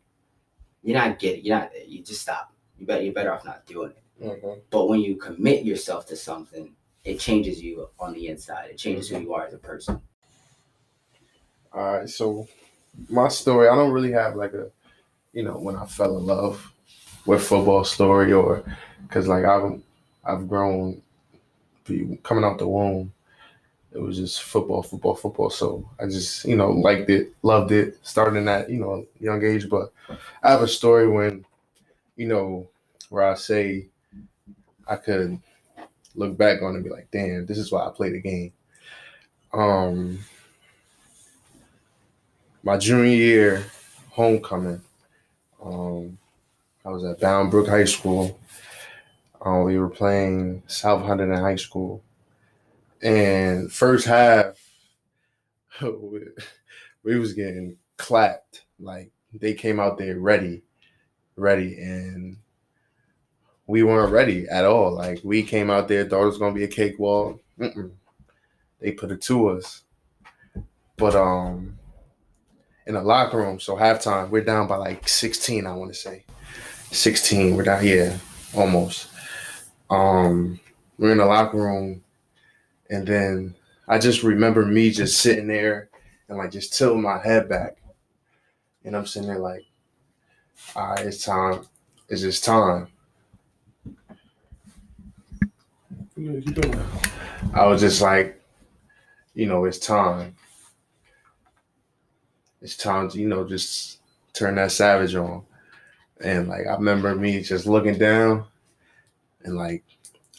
you're 0.83 0.97
not 0.97 1.19
getting. 1.19 1.45
You're 1.45 1.59
not. 1.59 1.71
You 1.87 2.03
just 2.03 2.21
stop. 2.21 2.51
You 2.77 2.85
better. 2.85 3.03
You're 3.03 3.13
better 3.13 3.33
off 3.33 3.45
not 3.45 3.65
doing 3.65 3.91
it. 3.91 4.00
Mhm. 4.22 4.61
But 4.72 4.88
when 4.89 5.01
you 5.01 5.17
commit 5.17 5.65
yourself 5.65 6.07
to 6.07 6.17
something, 6.17 6.76
it 7.05 7.19
changes 7.19 7.61
you 7.63 7.89
on 7.99 8.13
the 8.13 8.28
inside. 8.28 8.72
It 8.72 8.78
changes 8.80 9.09
who 9.09 9.19
you 9.19 9.34
are 9.34 9.45
as 9.47 9.53
a 9.53 9.59
person. 9.59 10.01
All 11.74 11.99
right, 11.99 12.09
so 12.09 12.47
my 13.09 13.30
story, 13.30 13.69
I 13.69 13.76
don't 13.76 13.91
really 13.93 14.11
have 14.13 14.36
like 14.36 14.53
a, 14.53 14.72
you 15.34 15.43
know, 15.43 15.57
when 15.59 15.76
I 15.76 15.86
fell 15.86 16.17
in 16.17 16.26
love 16.26 16.74
with 17.26 17.43
football 17.43 17.84
story 17.86 18.34
or, 18.34 18.63
cause 19.09 19.28
like 19.28 19.45
I've 19.45 19.82
I've 20.26 20.47
grown, 20.49 21.01
coming 22.24 22.43
out 22.43 22.59
the 22.59 22.67
womb, 22.67 23.13
it 23.93 23.99
was 23.99 24.17
just 24.17 24.43
football, 24.43 24.84
football, 24.84 25.15
football. 25.15 25.49
So 25.49 25.89
I 25.99 26.05
just 26.05 26.45
you 26.45 26.55
know 26.55 26.72
liked 26.72 27.09
it, 27.09 27.34
loved 27.43 27.72
it, 27.72 27.99
starting 28.03 28.47
at 28.47 28.69
you 28.69 28.80
know 28.80 29.05
young 29.19 29.43
age. 29.43 29.69
But 29.69 29.93
I 30.43 30.51
have 30.51 30.61
a 30.63 30.67
story 30.67 31.07
when, 31.09 31.45
you 32.17 32.28
know, 32.28 32.69
where 33.09 33.26
I 33.26 33.36
say 33.36 33.88
I 34.88 34.95
could 34.95 35.39
look 36.15 36.38
back 36.38 36.61
on 36.61 36.75
and 36.75 36.84
be 36.84 36.89
like, 36.89 37.09
damn, 37.11 37.45
this 37.45 37.57
is 37.57 37.71
why 37.71 37.86
I 37.86 37.91
played 37.91 38.13
the 38.13 38.21
game. 38.21 38.53
Um 39.53 40.19
my 42.63 42.77
junior 42.77 43.15
year 43.15 43.65
homecoming. 44.09 44.82
Um, 45.63 46.17
I 46.86 46.89
was 46.89 47.03
at 47.03 47.19
Bound 47.19 47.51
Brook 47.51 47.67
High 47.67 47.86
School. 47.86 48.39
Uh, 49.43 49.63
we 49.65 49.77
were 49.77 49.89
playing 49.89 50.61
South 50.67 51.03
Hunterdon 51.03 51.39
High 51.39 51.55
School, 51.55 52.03
and 53.01 53.71
first 53.71 54.05
half, 54.05 54.59
we 55.82 57.17
was 57.17 57.34
getting 57.34 57.77
clapped. 57.97 58.65
Like 58.79 59.11
they 59.34 59.53
came 59.53 59.79
out 59.79 59.97
there 59.97 60.19
ready, 60.19 60.61
ready, 61.36 61.77
and 61.79 62.38
we 63.68 63.84
weren't 63.84 64.12
ready 64.12 64.47
at 64.49 64.66
all. 64.66 64.91
Like 64.91 65.20
we 65.24 65.43
came 65.43 65.70
out 65.70 65.88
there 65.88 66.07
thought 66.07 66.24
it 66.24 66.28
was 66.28 66.38
gonna 66.38 66.55
be 66.55 66.64
a 66.64 66.68
cakewalk. 66.68 67.39
Mm-mm. 67.59 67.91
They 68.80 68.91
put 68.91 69.12
it 69.12 69.22
to 69.24 69.49
us, 69.49 69.84
but 70.97 71.16
um 71.16 71.78
in 72.88 72.95
the 72.95 73.01
locker 73.01 73.38
room. 73.38 73.59
So 73.59 73.76
halftime, 73.76 74.30
we're 74.30 74.43
down 74.43 74.68
by 74.68 74.78
like 74.78 75.07
16, 75.07 75.66
I 75.66 75.74
want 75.74 75.93
to 75.93 75.99
say. 75.99 76.26
16, 76.91 77.55
we're 77.55 77.64
down, 77.64 77.86
yeah, 77.86 78.18
almost. 78.53 79.09
Um, 79.89 80.59
we're 80.97 81.12
in 81.12 81.20
the 81.20 81.26
locker 81.26 81.57
room, 81.57 82.03
and 82.89 83.07
then 83.07 83.55
I 83.88 83.97
just 83.97 84.24
remember 84.24 84.66
me 84.66 84.91
just 84.91 85.22
sitting 85.22 85.47
there 85.47 85.89
and 86.28 86.38
like 86.38 86.51
just 86.51 86.74
tilting 86.74 87.01
my 87.01 87.18
head 87.18 87.47
back. 87.47 87.78
And 88.84 88.95
I'm 88.95 89.05
sitting 89.05 89.30
there 89.30 89.39
like, 89.39 89.64
all 90.76 90.91
right, 90.91 91.05
it's 91.05 91.24
time. 91.24 91.66
It's 92.09 92.22
just 92.22 92.43
time. 92.43 92.88
Keep 93.86 93.95
going. 93.95 94.18
I 97.53 97.65
was 97.65 97.82
just 97.82 98.01
like, 98.01 98.41
you 99.34 99.47
know, 99.47 99.65
it's 99.65 99.80
time. 99.80 100.36
It's 102.61 102.78
time 102.78 103.09
to, 103.09 103.19
you 103.19 103.28
know, 103.28 103.47
just 103.47 103.99
turn 104.34 104.55
that 104.55 104.72
savage 104.72 105.15
on. 105.15 105.43
And 106.24 106.47
like 106.47 106.67
I 106.67 106.74
remember 106.74 107.15
me 107.15 107.41
just 107.41 107.65
looking 107.65 107.97
down 107.97 108.45
and 109.43 109.57
like 109.57 109.84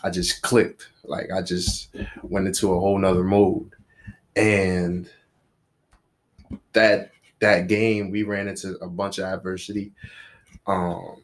I 0.05 0.11
just 0.11 0.43
clicked. 0.43 0.89
Like 1.05 1.33
I 1.33 1.43
just 1.43 1.89
went 2.23 2.47
into 2.47 2.73
a 2.73 2.79
whole 2.79 2.99
nother 2.99 3.25
mode. 3.25 3.73
And 4.37 5.11
that 6.75 7.11
that 7.41 7.67
game 7.67 8.11
we 8.11 8.23
ran 8.23 8.47
into 8.47 8.77
a 8.77 8.89
bunch 8.89 9.19
of 9.19 9.25
adversity. 9.25 9.93
Um 10.67 11.17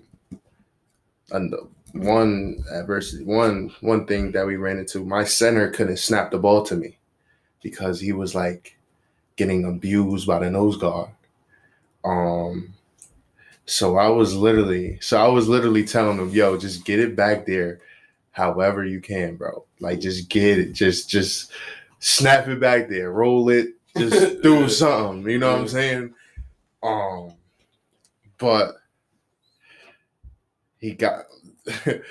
and 1.31 1.55
one 1.93 2.63
adversity 2.73 3.25
one 3.25 3.73
one 3.81 4.07
thing 4.07 4.33
that 4.33 4.47
we 4.47 4.57
ran 4.57 4.79
into 4.79 5.05
my 5.05 5.25
center 5.25 5.71
couldn't 5.71 5.97
snap 5.99 6.31
the 6.31 6.39
ball 6.39 6.63
to 6.65 6.77
me 6.77 6.99
because 7.63 8.01
he 8.01 8.13
was 8.13 8.35
like 8.35 8.79
getting 9.37 9.65
abused 9.65 10.27
by 10.27 10.39
the 10.41 10.51
nose 10.51 10.77
guard 10.79 11.11
um 12.05 12.75
So 13.67 13.97
I 13.99 14.09
was 14.09 14.35
literally, 14.35 14.99
so 15.01 15.19
I 15.23 15.29
was 15.29 15.49
literally 15.49 15.85
telling 15.85 16.19
him, 16.19 16.31
"Yo, 16.31 16.57
just 16.59 16.85
get 16.85 17.01
it 17.01 17.15
back 17.17 17.47
there, 17.47 17.81
however 18.33 18.85
you 18.85 19.01
can, 19.01 19.37
bro. 19.37 19.65
Like, 19.81 20.01
just 20.01 20.29
get 20.31 20.59
it, 20.59 20.73
just, 20.73 21.11
just 21.11 21.53
snap 22.01 22.49
it 22.49 22.61
back 22.61 22.89
there, 22.89 23.13
roll 23.13 23.49
it, 23.51 23.69
just 23.97 24.43
do 24.43 24.69
something. 24.69 25.31
You 25.31 25.39
know 25.39 25.53
what 25.53 25.61
I'm 25.63 25.69
saying? 25.69 26.15
Um, 26.83 27.35
but 28.39 28.77
he 30.79 30.93
got. 30.95 31.25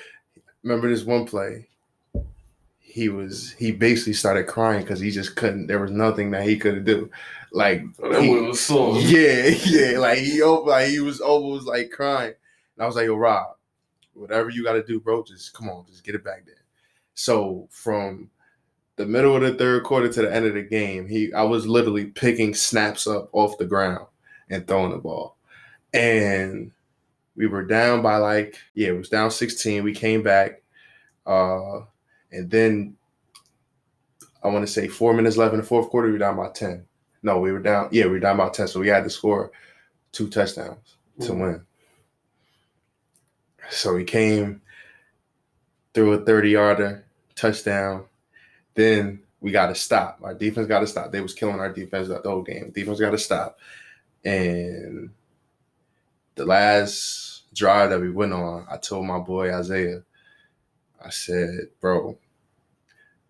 remember 0.63 0.89
this 0.89 1.03
one 1.03 1.25
play? 1.25 1.67
He 2.79 3.09
was 3.09 3.51
he 3.53 3.71
basically 3.71 4.13
started 4.13 4.47
crying 4.47 4.81
because 4.81 4.99
he 4.99 5.11
just 5.11 5.35
couldn't. 5.35 5.67
There 5.67 5.79
was 5.79 5.91
nothing 5.91 6.31
that 6.31 6.43
he 6.43 6.57
could 6.57 6.83
do. 6.83 7.09
Like 7.51 7.83
that 7.97 8.21
he- 8.21 8.29
was 8.29 8.59
sore. 8.59 8.97
yeah, 8.99 9.49
yeah. 9.65 9.99
Like 9.99 10.19
he 10.19 10.43
like 10.43 10.87
he 10.89 10.99
was 10.99 11.21
almost 11.21 11.67
like 11.67 11.91
crying. 11.91 12.33
And 12.75 12.83
I 12.83 12.85
was 12.85 12.95
like, 12.95 13.05
yo, 13.05 13.15
Rob, 13.15 13.55
whatever 14.13 14.49
you 14.49 14.63
gotta 14.63 14.83
do, 14.83 14.99
bro, 14.99 15.23
just 15.23 15.53
come 15.53 15.69
on, 15.69 15.85
just 15.87 16.03
get 16.03 16.15
it 16.15 16.23
back 16.23 16.45
there. 16.45 16.55
So 17.13 17.67
from 17.71 18.29
the 18.97 19.05
middle 19.05 19.35
of 19.35 19.41
the 19.43 19.53
third 19.53 19.83
quarter 19.83 20.11
to 20.11 20.21
the 20.23 20.33
end 20.33 20.45
of 20.45 20.55
the 20.55 20.63
game, 20.63 21.07
he 21.07 21.31
I 21.33 21.43
was 21.43 21.67
literally 21.67 22.05
picking 22.05 22.53
snaps 22.53 23.07
up 23.07 23.29
off 23.31 23.57
the 23.57 23.65
ground 23.65 24.05
and 24.49 24.67
throwing 24.67 24.91
the 24.91 24.97
ball. 24.97 25.37
And 25.93 26.71
we 27.37 27.47
were 27.47 27.63
down 27.63 28.01
by 28.01 28.17
like, 28.17 28.57
yeah, 28.73 28.89
it 28.89 28.97
was 28.97 29.09
down 29.09 29.31
16. 29.31 29.83
We 29.83 29.93
came 29.93 30.23
back. 30.23 30.61
Uh 31.25 31.81
and 32.31 32.49
then 32.51 32.97
I 34.43 34.49
want 34.49 34.65
to 34.65 34.71
say 34.71 34.87
four 34.87 35.13
minutes 35.13 35.37
left 35.37 35.53
in 35.53 35.59
the 35.59 35.65
fourth 35.65 35.89
quarter, 35.89 36.07
we 36.07 36.13
were 36.13 36.19
down 36.19 36.35
by 36.37 36.49
10. 36.49 36.85
No, 37.23 37.39
we 37.39 37.51
were 37.51 37.59
down. 37.59 37.89
Yeah, 37.91 38.05
we 38.05 38.11
were 38.11 38.19
down 38.19 38.37
by 38.37 38.49
10. 38.49 38.67
So 38.67 38.79
we 38.79 38.87
had 38.87 39.03
to 39.03 39.09
score 39.09 39.51
two 40.11 40.29
touchdowns 40.29 40.97
to 41.21 41.31
Mhm. 41.31 41.39
win. 41.39 41.65
So 43.69 43.95
we 43.95 44.03
came, 44.03 44.61
threw 45.93 46.13
a 46.13 46.25
30 46.25 46.51
yarder, 46.51 47.05
touchdown. 47.35 48.05
Then 48.75 49.21
we 49.41 49.51
got 49.51 49.67
to 49.67 49.75
stop. 49.75 50.19
Our 50.23 50.33
defense 50.33 50.67
got 50.67 50.79
to 50.79 50.87
stop. 50.87 51.11
They 51.11 51.21
was 51.21 51.33
killing 51.33 51.59
our 51.59 51.71
defense 51.71 52.07
the 52.07 52.21
whole 52.23 52.43
game. 52.43 52.71
Defense 52.71 52.99
got 52.99 53.11
to 53.11 53.17
stop. 53.17 53.59
And 54.23 55.09
the 56.35 56.45
last 56.45 57.26
drive 57.57 57.89
that 57.89 57.99
we 57.99 58.11
went 58.11 58.33
on, 58.33 58.65
I 58.69 58.77
told 58.77 59.05
my 59.05 59.19
boy 59.19 59.53
Isaiah, 59.53 60.03
I 61.03 61.09
said, 61.09 61.69
bro, 61.81 62.17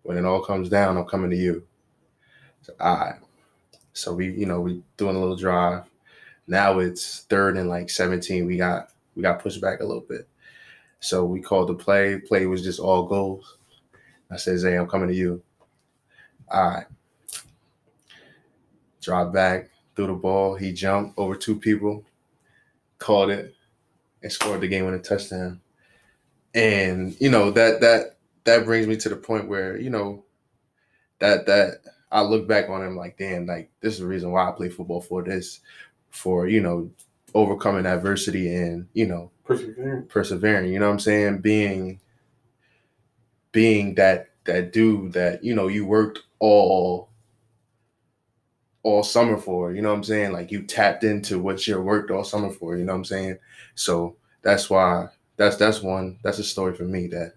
when 0.02 0.18
it 0.18 0.24
all 0.24 0.42
comes 0.42 0.68
down, 0.68 0.96
I'm 0.96 1.06
coming 1.06 1.30
to 1.30 1.36
you. 1.36 1.66
So, 2.62 2.74
all 2.78 2.96
right. 2.96 3.14
So 3.94 4.14
we, 4.14 4.30
you 4.32 4.46
know, 4.46 4.60
we 4.60 4.82
doing 4.96 5.16
a 5.16 5.18
little 5.18 5.36
drive. 5.36 5.84
Now 6.46 6.78
it's 6.78 7.20
third 7.22 7.56
and 7.56 7.68
like 7.68 7.90
17. 7.90 8.46
We 8.46 8.56
got 8.56 8.90
we 9.16 9.22
got 9.22 9.40
pushed 9.40 9.60
back 9.60 9.80
a 9.80 9.84
little 9.84 10.04
bit. 10.08 10.28
So 11.00 11.24
we 11.24 11.40
called 11.40 11.68
the 11.68 11.74
play. 11.74 12.18
Play 12.18 12.46
was 12.46 12.62
just 12.62 12.80
all 12.80 13.06
goals. 13.06 13.56
I 14.30 14.36
said, 14.36 14.58
Zay, 14.58 14.76
I'm 14.76 14.88
coming 14.88 15.08
to 15.08 15.14
you. 15.14 15.42
All 16.50 16.70
right. 16.70 16.86
Drive 19.00 19.32
back, 19.32 19.70
threw 19.96 20.06
the 20.06 20.12
ball. 20.12 20.54
He 20.54 20.72
jumped 20.72 21.18
over 21.18 21.34
two 21.34 21.58
people, 21.58 22.04
caught 22.98 23.30
it, 23.30 23.54
and 24.22 24.32
scored 24.32 24.60
the 24.60 24.68
game 24.68 24.84
winning 24.84 25.02
touchdown. 25.02 25.60
And 26.54 27.16
you 27.20 27.30
know 27.30 27.50
that 27.50 27.80
that 27.80 28.18
that 28.44 28.64
brings 28.64 28.86
me 28.86 28.96
to 28.96 29.08
the 29.08 29.16
point 29.16 29.48
where 29.48 29.78
you 29.78 29.90
know 29.90 30.24
that 31.18 31.46
that 31.46 31.82
I 32.10 32.22
look 32.22 32.48
back 32.48 32.70
on 32.70 32.82
him 32.82 32.96
like, 32.96 33.18
damn, 33.18 33.46
like 33.46 33.70
this 33.80 33.94
is 33.94 34.00
the 34.00 34.06
reason 34.06 34.30
why 34.30 34.48
I 34.48 34.52
play 34.52 34.68
football 34.68 35.00
for 35.00 35.22
this, 35.22 35.60
for 36.10 36.48
you 36.48 36.60
know 36.60 36.90
overcoming 37.34 37.86
adversity 37.86 38.54
and 38.54 38.88
you 38.94 39.06
know 39.06 39.30
Perseverance. 39.44 40.10
persevering. 40.12 40.72
You 40.72 40.78
know 40.78 40.86
what 40.86 40.92
I'm 40.94 41.00
saying? 41.00 41.38
Being 41.38 42.00
being 43.52 43.94
that 43.96 44.30
that 44.44 44.72
dude 44.72 45.12
that 45.12 45.44
you 45.44 45.54
know 45.54 45.68
you 45.68 45.86
worked 45.86 46.20
all 46.38 47.10
all 48.88 49.02
summer 49.02 49.36
for. 49.38 49.72
You 49.72 49.82
know 49.82 49.90
what 49.90 49.96
I'm 49.96 50.04
saying? 50.04 50.32
Like 50.32 50.50
you 50.50 50.62
tapped 50.62 51.04
into 51.04 51.38
what 51.38 51.66
you 51.66 51.80
worked 51.80 52.10
all 52.10 52.24
summer 52.24 52.50
for. 52.50 52.76
You 52.76 52.84
know 52.84 52.92
what 52.92 52.98
I'm 52.98 53.04
saying? 53.04 53.38
So 53.74 54.16
that's 54.42 54.70
why 54.70 55.08
that's 55.36 55.56
that's 55.56 55.82
one 55.82 56.18
that's 56.22 56.38
a 56.38 56.44
story 56.44 56.74
for 56.74 56.84
me 56.84 57.06
that 57.08 57.34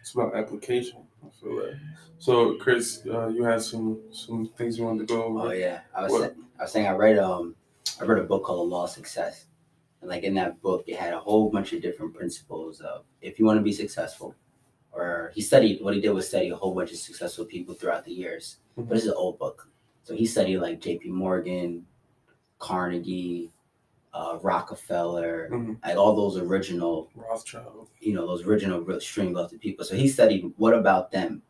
It's 0.00 0.14
about 0.14 0.34
application. 0.36 0.98
I 1.24 1.28
feel 1.40 1.56
that. 1.56 1.78
So, 2.20 2.56
Chris, 2.56 3.02
uh, 3.06 3.28
you 3.28 3.44
had 3.44 3.62
some 3.62 4.00
some 4.12 4.50
things 4.56 4.78
you 4.78 4.84
wanted 4.84 5.06
to 5.06 5.14
go 5.14 5.24
over. 5.24 5.48
Oh 5.48 5.50
yeah, 5.52 5.80
I 5.94 6.02
was 6.02 6.12
What? 6.12 6.20
saying, 6.22 6.44
I 6.58 6.62
was 6.62 6.72
saying 6.72 6.86
I 6.86 6.92
read 6.92 7.18
um 7.18 7.54
I 8.00 8.04
read 8.04 8.18
a 8.18 8.24
book 8.24 8.44
called 8.44 8.60
The 8.70 8.74
Law 8.74 8.84
of 8.84 8.90
Success, 8.90 9.46
and 10.00 10.10
like 10.10 10.24
in 10.24 10.34
that 10.34 10.60
book, 10.62 10.84
it 10.88 10.96
had 10.96 11.12
a 11.14 11.20
whole 11.20 11.50
bunch 11.50 11.72
of 11.72 11.82
different 11.82 12.14
principles 12.14 12.80
of 12.80 13.04
if 13.20 13.38
you 13.38 13.44
want 13.46 13.58
to 13.58 13.62
be 13.62 13.72
successful, 13.72 14.34
or 14.92 15.32
he 15.34 15.40
studied 15.42 15.80
what 15.82 15.94
he 15.94 16.00
did 16.00 16.10
was 16.10 16.28
study 16.28 16.48
a 16.50 16.56
whole 16.56 16.74
bunch 16.74 16.90
of 16.92 16.98
successful 16.98 17.44
people 17.44 17.74
throughout 17.74 18.04
the 18.04 18.12
years. 18.12 18.58
But 18.76 18.88
this 18.88 19.02
is 19.04 19.08
an 19.10 19.14
old 19.16 19.38
book, 19.38 19.67
so 20.08 20.14
he 20.14 20.24
studied 20.24 20.56
like 20.56 20.80
J.P. 20.80 21.10
Morgan, 21.10 21.84
Carnegie, 22.58 23.52
uh, 24.14 24.38
Rockefeller, 24.40 25.50
Mhm. 25.52 25.76
like 25.84 25.98
all 25.98 26.16
those 26.16 26.38
original 26.38 27.10
Rothschild. 27.14 27.90
you 28.00 28.14
know 28.14 28.26
those 28.26 28.42
original 28.46 28.80
real 28.80 28.96
extreme 28.96 29.34
wealthy 29.34 29.58
people. 29.58 29.84
So 29.84 29.94
he 29.96 30.08
studied 30.08 30.50
what 30.56 30.72
about 30.72 31.10
them 31.10 31.42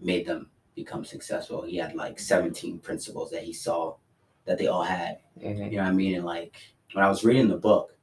made 0.00 0.26
them 0.26 0.48
become 0.76 1.04
successful. 1.04 1.62
He 1.62 1.76
had 1.78 1.96
like 1.96 2.20
17 2.20 2.78
principles 2.78 3.32
that 3.32 3.42
he 3.42 3.52
saw 3.52 3.96
that 4.44 4.58
they 4.58 4.68
all 4.68 4.84
had. 4.84 5.18
You 5.40 5.54
know 5.54 5.78
what 5.78 5.86
I 5.88 5.92
mean? 5.92 6.14
And 6.14 6.24
like 6.24 6.54
when 6.92 7.04
I 7.04 7.08
was 7.08 7.24
reading 7.24 7.48
the 7.48 7.56
book, 7.56 7.96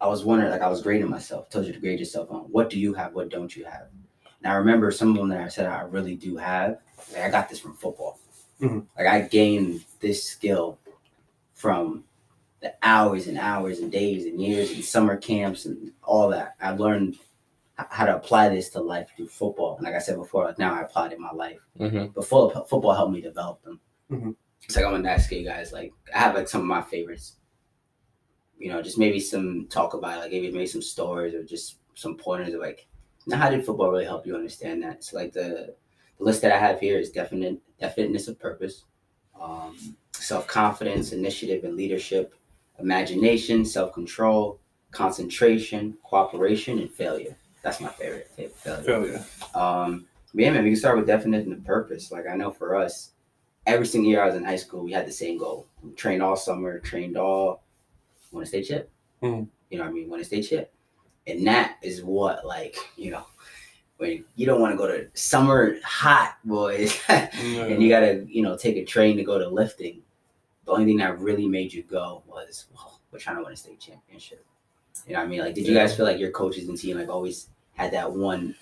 I 0.00 0.06
was 0.06 0.24
wondering, 0.24 0.50
like 0.50 0.62
I 0.62 0.68
was 0.70 0.80
grading 0.80 1.10
myself, 1.10 1.50
told 1.50 1.66
you 1.66 1.74
to 1.74 1.78
grade 1.78 1.98
yourself 1.98 2.30
on 2.30 2.44
what 2.44 2.70
do 2.70 2.80
you 2.80 2.94
have, 2.94 3.12
what 3.14 3.28
don't 3.28 3.54
you 3.54 3.66
have. 3.66 3.88
And 4.42 4.50
I 4.50 4.54
remember 4.56 4.90
some 4.90 5.10
of 5.10 5.16
them 5.18 5.28
that 5.28 5.42
I 5.42 5.48
said 5.48 5.66
I 5.66 5.82
really 5.82 6.16
do 6.16 6.38
have. 6.38 6.78
Like 7.12 7.22
I 7.24 7.28
got 7.28 7.50
this 7.50 7.60
from 7.60 7.74
football. 7.76 8.18
Mhm. 8.60 8.86
Like 8.96 9.06
I 9.06 9.20
gained 9.22 9.84
this 10.00 10.22
skill 10.24 10.78
from 11.54 12.04
the 12.60 12.74
hours 12.82 13.26
and 13.26 13.38
hours 13.38 13.78
and 13.78 13.90
days 13.90 14.26
and 14.26 14.40
years 14.40 14.70
and 14.70 14.84
summer 14.84 15.16
camps 15.16 15.64
and 15.64 15.92
all 16.02 16.28
that. 16.30 16.56
I've 16.60 16.78
learned 16.80 17.18
how 17.76 18.04
to 18.04 18.14
apply 18.16 18.50
this 18.50 18.68
to 18.70 18.80
life 18.80 19.08
through 19.16 19.28
football. 19.28 19.76
And 19.76 19.86
like 19.86 19.94
I 19.94 19.98
said 19.98 20.16
before, 20.16 20.44
like 20.44 20.58
now 20.58 20.74
I 20.74 20.82
apply 20.82 21.06
it 21.06 21.12
in 21.14 21.20
my 21.22 21.32
life. 21.32 21.58
Mhm. 21.78 22.12
But 22.12 22.26
full, 22.26 22.50
football 22.50 22.92
helped 22.94 23.12
me 23.14 23.22
develop 23.22 23.62
them. 23.62 23.80
Mhm. 24.10 24.36
It's 24.62 24.76
like 24.76 24.84
I'm 24.84 24.92
gonna 24.92 25.08
ask 25.08 25.32
you 25.32 25.42
guys. 25.44 25.72
Like 25.72 25.92
I 26.14 26.18
have 26.18 26.34
like 26.34 26.48
some 26.48 26.60
of 26.60 26.66
my 26.66 26.82
favorites. 26.82 27.36
You 28.58 28.70
know, 28.70 28.82
just 28.82 28.98
maybe 28.98 29.18
some 29.20 29.66
talk 29.68 29.94
about 29.94 30.18
it, 30.18 30.20
like 30.20 30.32
maybe 30.32 30.50
maybe 30.50 30.66
some 30.66 30.82
stories 30.82 31.34
or 31.34 31.42
just 31.42 31.76
some 31.94 32.16
pointers 32.18 32.52
of 32.52 32.60
like, 32.60 32.86
now 33.26 33.38
how 33.38 33.48
did 33.48 33.64
football 33.64 33.90
really 33.90 34.04
help 34.04 34.26
you 34.26 34.34
understand 34.34 34.82
that? 34.82 35.02
So 35.02 35.16
like 35.16 35.32
the 35.32 35.74
the 36.18 36.24
list 36.24 36.42
that 36.42 36.52
I 36.52 36.58
have 36.58 36.78
here 36.78 36.98
is 36.98 37.10
definite 37.10 37.58
definiteness 37.80 38.28
of 38.28 38.38
purpose, 38.38 38.84
um, 39.40 39.96
self 40.12 40.46
confidence, 40.46 41.12
initiative 41.12 41.64
and 41.64 41.76
leadership, 41.76 42.34
imagination, 42.78 43.64
self 43.64 43.92
control, 43.92 44.58
concentration, 44.90 45.96
cooperation, 46.04 46.78
and 46.78 46.90
failure. 46.90 47.36
That's 47.62 47.80
my 47.80 47.88
favorite. 47.88 48.28
favorite 48.36 48.56
failure. 48.56 48.82
Failure. 48.84 49.24
Um, 49.54 50.06
yeah, 50.32 50.50
man, 50.50 50.62
we 50.64 50.70
can 50.70 50.76
start 50.78 50.96
with 50.96 51.06
definition 51.06 51.52
of 51.52 51.64
purpose. 51.64 52.12
Like 52.12 52.26
I 52.26 52.36
know 52.36 52.50
for 52.50 52.76
us, 52.76 53.12
every 53.66 53.86
single 53.86 54.10
year 54.10 54.22
I 54.22 54.26
was 54.26 54.34
in 54.36 54.44
high 54.44 54.56
school, 54.56 54.84
we 54.84 54.92
had 54.92 55.06
the 55.06 55.12
same 55.12 55.38
goal. 55.38 55.66
We 55.82 55.92
trained 55.92 56.22
all 56.22 56.36
summer, 56.36 56.78
trained 56.78 57.16
all 57.16 57.62
want 58.32 58.46
to 58.46 58.48
stay 58.48 58.62
chip. 58.62 58.90
Mhm. 59.22 59.48
You 59.70 59.78
know 59.78 59.84
what 59.84 59.90
I 59.90 59.92
mean? 59.92 60.08
Want 60.08 60.20
to 60.22 60.26
stay 60.26 60.42
chip. 60.42 60.72
And 61.26 61.46
that 61.46 61.76
is 61.82 62.02
what 62.02 62.46
like, 62.46 62.76
you 62.96 63.10
know, 63.10 63.24
when 64.00 64.24
you 64.34 64.46
don't 64.46 64.60
want 64.62 64.72
to 64.72 64.78
go 64.78 64.86
to 64.86 65.06
summer 65.14 65.76
hot, 65.84 66.36
boys, 66.44 66.98
and 67.08 67.82
you 67.82 67.88
gotta, 67.90 68.24
you 68.28 68.42
know, 68.42 68.56
take 68.56 68.76
a 68.76 68.84
train 68.84 69.16
to 69.18 69.22
go 69.22 69.38
to 69.38 69.46
lifting. 69.48 70.00
The 70.64 70.72
only 70.72 70.86
thing 70.86 70.96
that 70.98 71.18
really 71.18 71.46
made 71.46 71.72
you 71.72 71.82
go 71.82 72.22
was, 72.26 72.66
well, 72.74 73.00
we're 73.12 73.18
trying 73.18 73.36
to 73.36 73.42
win 73.42 73.52
a 73.52 73.56
state 73.56 73.78
championship. 73.78 74.44
You 75.06 75.12
know 75.12 75.18
what 75.20 75.26
I 75.26 75.28
mean? 75.28 75.40
Like, 75.40 75.54
did 75.54 75.66
you 75.66 75.74
guys 75.74 75.94
feel 75.94 76.06
like 76.06 76.18
your 76.18 76.30
coaches 76.30 76.68
and 76.68 76.78
team 76.78 76.96
like 76.98 77.08
always 77.08 77.48
had 77.74 77.92
that 77.92 78.10
one 78.10 78.54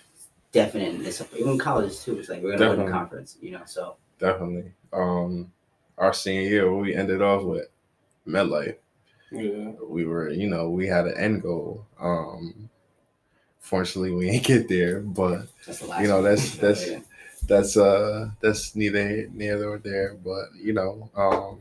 definiteness? 0.53 1.21
of- 1.21 1.33
Even 1.37 1.57
colleges 1.59 2.03
too. 2.05 2.19
It's 2.19 2.29
like 2.29 2.43
we're 2.43 2.53
gonna 2.57 2.71
win 2.71 2.79
Definitely. 2.79 2.93
the 2.93 2.99
conference. 2.99 3.37
You 3.41 3.51
know, 3.53 3.63
so 3.65 3.97
definitely. 4.19 4.73
Um, 4.93 5.53
our 5.99 6.13
senior 6.13 6.49
year, 6.49 6.75
we 6.75 6.95
ended 6.97 7.23
off 7.23 7.43
with 7.45 7.67
MetLife. 8.27 8.77
Yeah. 9.31 9.73
we 9.87 10.05
were, 10.07 10.31
you 10.31 10.49
know, 10.49 10.71
we 10.71 10.87
had 10.87 11.05
an 11.07 11.15
end 11.19 11.43
goal. 11.43 11.85
Um, 12.01 12.71
fortunately, 13.69 14.13
we 14.13 14.31
ain't 14.31 14.45
get 14.45 14.69
there, 14.69 15.01
but. 15.01 15.47
You 16.03 16.09
know, 16.09 16.23
that's- 16.23 16.57
that's- 16.65 17.03
that's 17.47 17.77
uh 17.79 18.29
that's 18.41 18.75
neither 18.77 19.29
near 19.33 19.57
nor 19.59 19.79
there. 19.79 20.17
But 20.23 20.47
you 20.61 20.73
know, 20.75 21.09
um, 21.15 21.61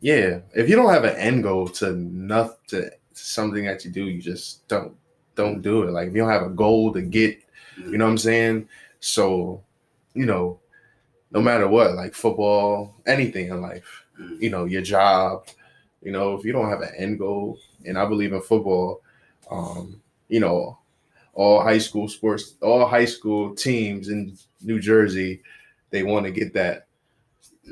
yeah, 0.00 0.40
if 0.54 0.68
you 0.68 0.76
don't 0.76 0.92
have 0.92 1.04
an 1.04 1.16
end 1.16 1.42
goal 1.44 1.68
to 1.80 1.92
nothing 1.94 2.56
to 2.68 2.90
something 3.12 3.64
that 3.64 3.84
you 3.84 3.90
do, 3.90 4.04
you 4.04 4.20
just 4.20 4.66
don't 4.68 4.94
don't 5.34 5.62
do 5.62 5.84
it. 5.84 5.92
Like 5.92 6.08
if 6.08 6.14
you 6.14 6.20
don't 6.22 6.30
have 6.30 6.42
a 6.42 6.50
goal 6.50 6.92
to 6.94 7.00
get, 7.02 7.38
you 7.78 7.96
know 7.98 8.04
what 8.06 8.10
I'm 8.12 8.18
saying? 8.18 8.68
So, 9.00 9.62
you 10.14 10.26
know, 10.26 10.58
no 11.30 11.40
matter 11.40 11.68
what, 11.68 11.94
like 11.94 12.12
football, 12.14 12.94
anything 13.06 13.48
in 13.48 13.60
life, 13.62 14.04
Mhm. 14.20 14.40
you 14.42 14.50
know, 14.50 14.64
your 14.64 14.82
job, 14.82 15.46
You 16.02 16.12
know, 16.12 16.34
if 16.34 16.44
you 16.46 16.52
don't 16.52 16.70
have 16.70 16.80
an 16.80 16.94
end 16.96 17.18
goal, 17.18 17.58
and 17.86 17.98
I 17.98 18.04
believe 18.06 18.32
in 18.32 18.40
football, 18.40 19.02
um, 19.50 20.00
you 20.30 20.40
know, 20.40 20.78
all 21.34 21.62
high 21.62 21.78
school 21.78 22.08
sports, 22.08 22.54
all 22.62 22.86
high 22.86 23.04
school 23.04 23.54
teams 23.54 24.08
in 24.08 24.38
New 24.62 24.80
Jersey, 24.80 25.42
they 25.90 26.02
want 26.02 26.24
to 26.26 26.32
get 26.32 26.54
that, 26.54 26.86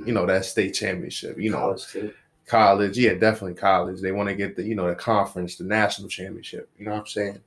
you 0.04 0.12
know, 0.12 0.26
that 0.26 0.44
state 0.44 0.74
championship. 0.74 1.38
You 1.38 1.50
know, 1.50 1.58
College 1.58 1.86
too. 1.86 2.12
college, 2.46 2.98
yeah, 2.98 3.14
definitely 3.14 3.54
college. 3.54 4.00
They 4.00 4.12
want 4.12 4.28
to 4.28 4.34
get 4.34 4.56
the, 4.56 4.64
you 4.64 4.74
know, 4.74 4.88
the 4.88 4.94
conference, 4.94 5.56
the 5.56 5.64
national 5.64 6.08
championship. 6.08 6.68
You 6.78 6.86
know 6.86 6.92
what 6.92 7.00
I'm 7.00 7.06
saying? 7.06 7.40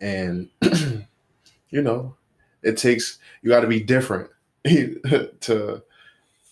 And 0.00 0.48
you 1.70 1.82
know, 1.82 2.16
it 2.62 2.76
takes 2.76 3.18
you 3.42 3.50
got 3.50 3.60
to 3.60 3.66
be 3.66 3.80
different 3.80 4.30
to 4.64 5.82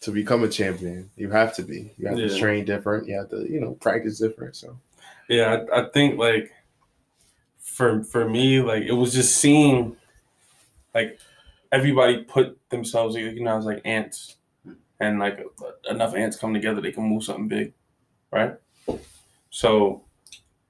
to 0.05 0.11
become 0.11 0.45
a 0.45 0.49
champion. 0.49 1.11
You 1.17 1.31
have 1.31 1.55
to 1.57 1.63
be. 1.63 1.93
You 1.97 2.09
have 2.09 2.17
to 2.19 2.39
train 2.39 2.67
different. 2.67 3.09
You 3.09 3.17
have 3.17 3.31
to, 3.31 3.51
you 3.51 3.59
know, 3.59 3.73
practice 3.73 4.19
different. 4.19 4.55
So 4.55 4.77
Yeah, 5.29 5.65
I, 5.73 5.81
I 5.81 5.89
think 5.89 6.19
like 6.19 6.53
for 7.75 8.05
for 8.05 8.29
me, 8.29 8.61
like 8.61 8.85
it 8.85 8.93
was 8.93 9.13
just 9.13 9.37
seeing 9.37 9.97
like 10.95 11.19
everybody 11.73 12.23
put 12.23 12.59
themselves, 12.71 13.17
you 13.17 13.43
know, 13.43 13.59
as 13.59 13.65
like 13.67 13.83
ants, 13.85 14.37
and 15.01 15.19
like 15.19 15.45
enough 15.91 16.15
ants 16.15 16.37
come 16.37 16.55
together, 16.55 16.81
they 16.81 16.93
can 16.93 17.03
move 17.03 17.25
something 17.25 17.49
big, 17.49 17.73
right? 18.31 18.55
So 19.51 20.03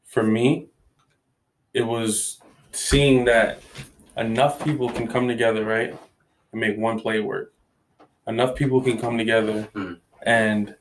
for 0.05 0.23
me, 0.23 0.69
it 1.75 1.83
was 1.83 2.41
seeing 2.73 3.27
that 3.27 3.61
enough 4.17 4.65
people 4.65 4.89
can 4.89 5.07
come 5.07 5.29
together, 5.29 5.65
right, 5.65 5.95
and 6.53 6.61
make 6.61 6.79
one 6.79 6.99
play 6.99 7.21
work. 7.21 7.53
Enough 8.27 8.55
people 8.57 8.81
can 8.81 8.99
come 8.99 9.19
together 9.19 9.69
Mm. 9.75 9.99
and 10.23 10.75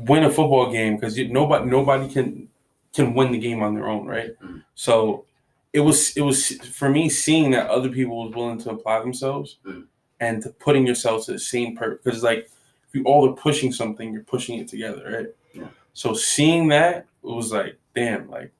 win 0.00 0.24
a 0.24 0.30
football 0.30 0.72
game 0.72 0.96
because 0.96 1.16
nobody 1.18 1.70
nobody 1.70 2.12
can 2.12 2.48
can 2.94 3.14
win 3.14 3.32
the 3.32 3.38
game 3.38 3.62
on 3.62 3.74
their 3.74 3.88
own, 3.88 4.06
right? 4.06 4.38
Mm. 4.42 4.62
So 4.74 5.24
it 5.72 5.80
was 5.80 6.16
it 6.16 6.20
was 6.22 6.52
for 6.58 6.88
me 6.88 7.08
seeing 7.08 7.50
that 7.52 7.70
other 7.70 7.88
people 7.88 8.24
was 8.26 8.34
willing 8.34 8.58
to 8.58 8.70
apply 8.70 9.00
themselves 9.00 9.58
Mm. 9.66 9.86
and 10.20 10.42
to 10.42 10.50
putting 10.50 10.86
yourself 10.86 11.24
to 11.26 11.32
the 11.32 11.38
same 11.38 11.74
purpose 11.76 12.00
because 12.04 12.22
like 12.22 12.50
if 12.88 12.94
you 12.94 13.04
all 13.04 13.28
are 13.30 13.34
pushing 13.34 13.72
something, 13.72 14.12
you're 14.12 14.22
pushing 14.22 14.58
it 14.58 14.68
together, 14.68 15.02
right? 15.10 15.26
Yeah. 15.54 15.68
So 15.94 16.12
seeing 16.14 16.68
that 16.68 17.06
it 17.24 17.26
was 17.26 17.52
like, 17.52 17.78
damn, 17.94 18.28
like 18.30 18.52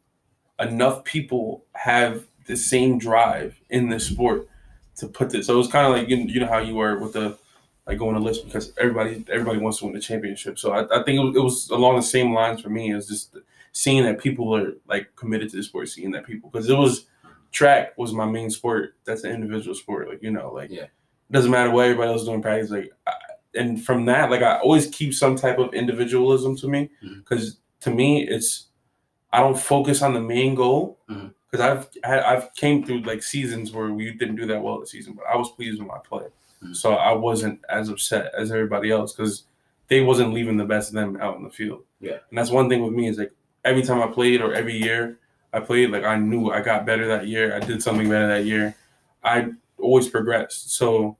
enough 0.59 1.05
people 1.05 1.65
have 1.75 2.25
the 2.47 2.57
same 2.57 2.99
drive 2.99 3.59
in 3.71 3.89
this 3.89 4.07
sport 4.07 4.49
to 4.97 5.07
put 5.07 5.31
this. 5.31 5.47
So 5.47 5.55
it 5.55 5.59
was 5.59 5.69
kind 5.69 5.87
of 5.87 5.93
like 5.99 6.09
you, 6.09 6.17
you 6.17 6.41
know 6.41 6.47
how 6.47 6.59
you 6.59 6.75
were 6.75 6.99
with 6.99 7.13
the 7.13 7.39
like 7.87 7.99
going 7.99 8.15
to 8.15 8.21
list 8.21 8.45
because 8.45 8.73
everybody 8.79 9.25
everybody 9.31 9.59
wants 9.59 9.79
to 9.79 9.85
win 9.85 9.95
the 9.95 10.01
championship. 10.01 10.59
So 10.59 10.73
I, 10.73 11.01
I 11.01 11.03
think 11.03 11.19
it 11.19 11.25
was, 11.25 11.37
it 11.37 11.43
was 11.43 11.71
along 11.71 11.97
the 11.97 12.03
same 12.03 12.33
lines 12.33 12.61
for 12.63 12.71
me 12.71 12.93
as 12.95 13.09
just 13.09 13.37
seeing 13.73 14.05
that 14.05 14.19
people 14.21 14.55
are 14.55 14.75
like 14.87 15.15
committed 15.17 15.51
to 15.51 15.57
the 15.57 15.63
sport, 15.63 15.89
seeing 15.89 16.11
that 16.13 16.27
people 16.27 16.51
because 16.51 16.69
it 16.69 16.77
was 16.77 17.07
track 17.51 17.97
was 17.99 18.13
my 18.13 18.25
main 18.27 18.51
sport. 18.51 18.95
That's 19.05 19.25
an 19.25 19.33
individual 19.33 19.75
sport, 19.75 20.09
like 20.09 20.23
you 20.23 20.31
know, 20.31 20.53
like 20.53 20.71
Yeah. 20.71 20.83
it 20.85 20.91
doesn't 21.33 21.51
matter 21.51 21.71
what 21.71 21.85
everybody 21.87 22.11
else 22.11 22.23
is 22.23 22.29
doing 22.29 22.43
practice. 22.43 22.71
Like, 22.71 22.93
I, 23.07 23.13
and 23.55 23.83
from 23.85 24.07
that, 24.07 24.31
like 24.31 24.43
I 24.43 24.59
always 24.61 24.87
keep 24.87 25.13
some 25.15 25.37
type 25.37 25.59
of 25.59 25.75
individualism 25.75 26.57
to 26.57 26.69
me 26.69 26.91
because 27.03 27.59
to 27.81 27.91
me 27.91 28.27
it's 28.27 28.67
I 29.33 29.41
don't 29.41 29.59
focus 29.59 30.03
on 30.03 30.13
the 30.15 30.21
main 30.21 30.55
goal 30.55 30.99
Mhm. 31.11 31.33
because 31.51 31.61
I've 31.65 31.89
I've 32.05 32.55
came 32.55 32.85
through 32.85 33.03
like 33.03 33.23
seasons 33.23 33.73
where 33.73 33.91
we 33.93 34.13
didn't 34.13 34.37
do 34.37 34.47
that 34.47 34.63
well 34.63 34.81
this 34.81 34.91
season, 34.91 35.15
but 35.15 35.25
I 35.27 35.37
was 35.37 35.51
pleased 35.53 35.79
with 35.79 35.89
my 35.89 35.99
play, 35.99 36.27
Mhm. 36.63 36.77
so 36.77 36.93
I 36.95 37.13
wasn't 37.13 37.61
as 37.69 37.89
upset 37.89 38.33
as 38.37 38.51
everybody 38.53 38.91
else 38.91 39.13
because 39.15 39.45
they 39.89 40.01
wasn't 40.03 40.33
leaving 40.33 40.57
the 40.57 40.65
best 40.65 40.89
of 40.91 40.95
them 40.95 41.19
out 41.21 41.37
in 41.37 41.45
the 41.45 41.51
field. 41.51 41.85
Yeah. 42.01 42.19
and 42.31 42.39
that's 42.39 42.51
one 42.51 42.69
thing 42.69 42.83
with 42.83 42.93
me 42.95 43.07
is 43.09 43.19
like 43.19 43.33
every 43.65 43.83
time 43.83 44.03
I 44.03 44.07
played 44.13 44.41
or 44.41 44.53
every 44.55 44.77
year 44.77 45.19
I 45.53 45.61
played, 45.61 45.91
like 45.91 46.05
I 46.05 46.17
knew 46.17 46.51
I 46.51 46.61
got 46.63 46.87
better 46.87 47.07
that 47.09 47.27
year. 47.27 47.55
I 47.55 47.61
did 47.61 47.83
something 47.83 48.09
better 48.09 48.29
that 48.29 48.45
year. 48.45 48.75
I 49.23 49.49
always 49.79 50.09
progressed. 50.09 50.75
So 50.75 51.17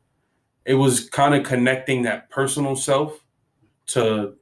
it 0.65 0.75
was 0.75 1.09
kind 1.11 1.35
of 1.35 1.45
connecting 1.45 2.03
that 2.03 2.31
personal 2.31 2.77
self 2.77 3.21
to 3.89 4.35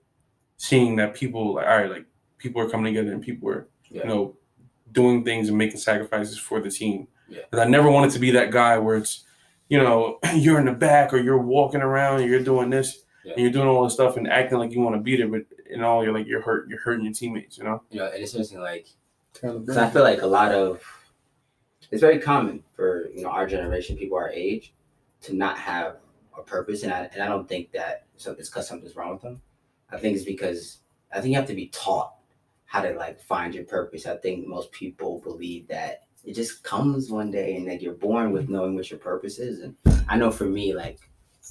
seeing 0.56 0.96
that 0.96 1.14
people 1.14 1.54
like 1.54 1.66
all 1.66 1.78
right, 1.78 1.90
like 1.90 2.06
people 2.38 2.60
are 2.62 2.68
coming 2.68 2.92
together 2.92 3.12
and 3.12 3.22
people 3.22 3.48
are 3.50 3.68
Yeah. 3.88 4.02
you 4.02 4.08
know 4.08 4.36
doing 4.92 5.24
things 5.24 5.48
and 5.48 5.56
making 5.58 5.78
sacrifices 5.78 6.38
for 6.38 6.60
the 6.60 6.70
team. 6.70 7.08
Yeah. 7.28 7.42
'Cause 7.50 7.60
I 7.60 7.64
never 7.64 7.90
wanted 7.90 8.10
to 8.12 8.18
be 8.18 8.30
that 8.32 8.50
guy 8.50 8.78
where 8.78 8.96
it's 8.96 9.24
you 9.68 9.78
know 9.78 10.18
you're 10.34 10.58
in 10.58 10.66
the 10.66 10.72
back 10.72 11.12
or 11.14 11.18
you're 11.18 11.38
walking 11.38 11.80
around 11.80 12.20
and 12.20 12.30
you're 12.30 12.42
doing 12.42 12.70
this 12.70 13.02
Yeah. 13.24 13.32
and 13.34 13.42
you're 13.42 13.52
doing 13.52 13.68
all 13.68 13.84
this 13.84 13.94
stuff 13.94 14.16
and 14.16 14.28
acting 14.28 14.58
like 14.58 14.72
you 14.72 14.80
want 14.80 14.96
to 14.96 15.00
beat 15.02 15.20
it, 15.20 15.30
but 15.30 15.42
in 15.70 15.82
all 15.82 16.04
you're 16.04 16.12
like 16.12 16.26
you're 16.26 16.42
hurt, 16.42 16.68
you're 16.68 16.80
hurting 16.80 17.04
your 17.04 17.14
teammates. 17.14 17.58
You 17.58 17.64
know. 17.64 17.82
You 17.90 18.00
know, 18.00 18.06
and 18.06 18.22
it's 18.22 18.34
interesting, 18.34 18.60
like, 18.60 18.86
because 19.32 19.76
I 19.76 19.88
feel 19.90 20.02
like 20.02 20.22
a 20.22 20.26
lot 20.26 20.52
of 20.52 20.82
it's 21.90 22.00
very 22.00 22.18
common 22.18 22.62
for 22.74 23.08
you 23.14 23.22
know 23.22 23.30
our 23.30 23.46
generation, 23.46 23.96
people 23.96 24.18
our 24.18 24.30
age, 24.30 24.72
to 25.22 25.34
not 25.34 25.58
have 25.58 25.96
a 26.38 26.42
purpose, 26.42 26.82
and 26.82 26.92
I 26.92 27.08
and 27.12 27.22
I 27.22 27.28
don't 27.28 27.48
think 27.48 27.72
that 27.72 28.06
so 28.16 28.32
it's 28.32 28.48
because 28.48 28.68
something's 28.68 28.96
wrong 28.96 29.12
with 29.12 29.22
them. 29.22 29.40
I 29.90 29.98
think 29.98 30.16
it's 30.16 30.24
because 30.24 30.78
I 31.12 31.20
think 31.20 31.32
you 31.32 31.36
have 31.36 31.48
to 31.48 31.54
be 31.54 31.68
taught 31.68 32.14
how 32.66 32.80
to 32.82 32.92
like 32.94 33.20
find 33.20 33.54
your 33.54 33.64
purpose. 33.64 34.06
I 34.06 34.16
think 34.16 34.46
most 34.46 34.70
people 34.72 35.18
believe 35.20 35.66
that 35.68 36.04
it 36.24 36.34
just 36.34 36.62
comes 36.62 37.10
one 37.10 37.30
day, 37.30 37.56
and 37.56 37.66
that 37.68 37.82
you're 37.82 37.94
born 37.94 38.32
with 38.32 38.48
knowing 38.48 38.74
what 38.74 38.90
your 38.90 39.00
purpose 39.00 39.38
is. 39.38 39.60
And 39.60 39.74
I 40.08 40.16
know 40.16 40.30
for 40.30 40.44
me, 40.44 40.74
like 40.74 40.98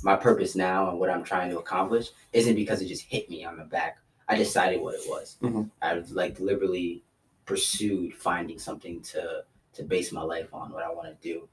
my 0.04 0.16
purpose 0.16 0.56
now 0.56 0.90
and 0.90 1.00
what 1.00 1.10
I'm 1.10 1.24
trying 1.24 1.50
to 1.50 1.60
accomplish 1.60 2.12
isn't 2.34 2.56
because 2.56 2.82
it 2.82 2.88
just 2.88 3.04
hit 3.04 3.30
me 3.30 3.44
on 3.44 3.58
the 3.58 3.66
back. 3.66 3.98
I 4.30 4.36
decided 4.38 4.80
what 4.82 4.96
it 4.96 5.02
was. 5.08 5.38
Mhm. 5.42 5.72
I 5.82 5.96
like 6.12 6.36
deliberately 6.36 7.04
pursued 7.46 8.14
finding 8.14 8.60
something 8.60 9.02
to 9.02 9.44
to 9.74 9.84
base 9.84 10.12
my 10.12 10.22
life 10.22 10.54
on, 10.54 10.72
what 10.72 10.84
I 10.84 10.90
want 10.94 11.08
to 11.10 11.28
do. 11.34 11.48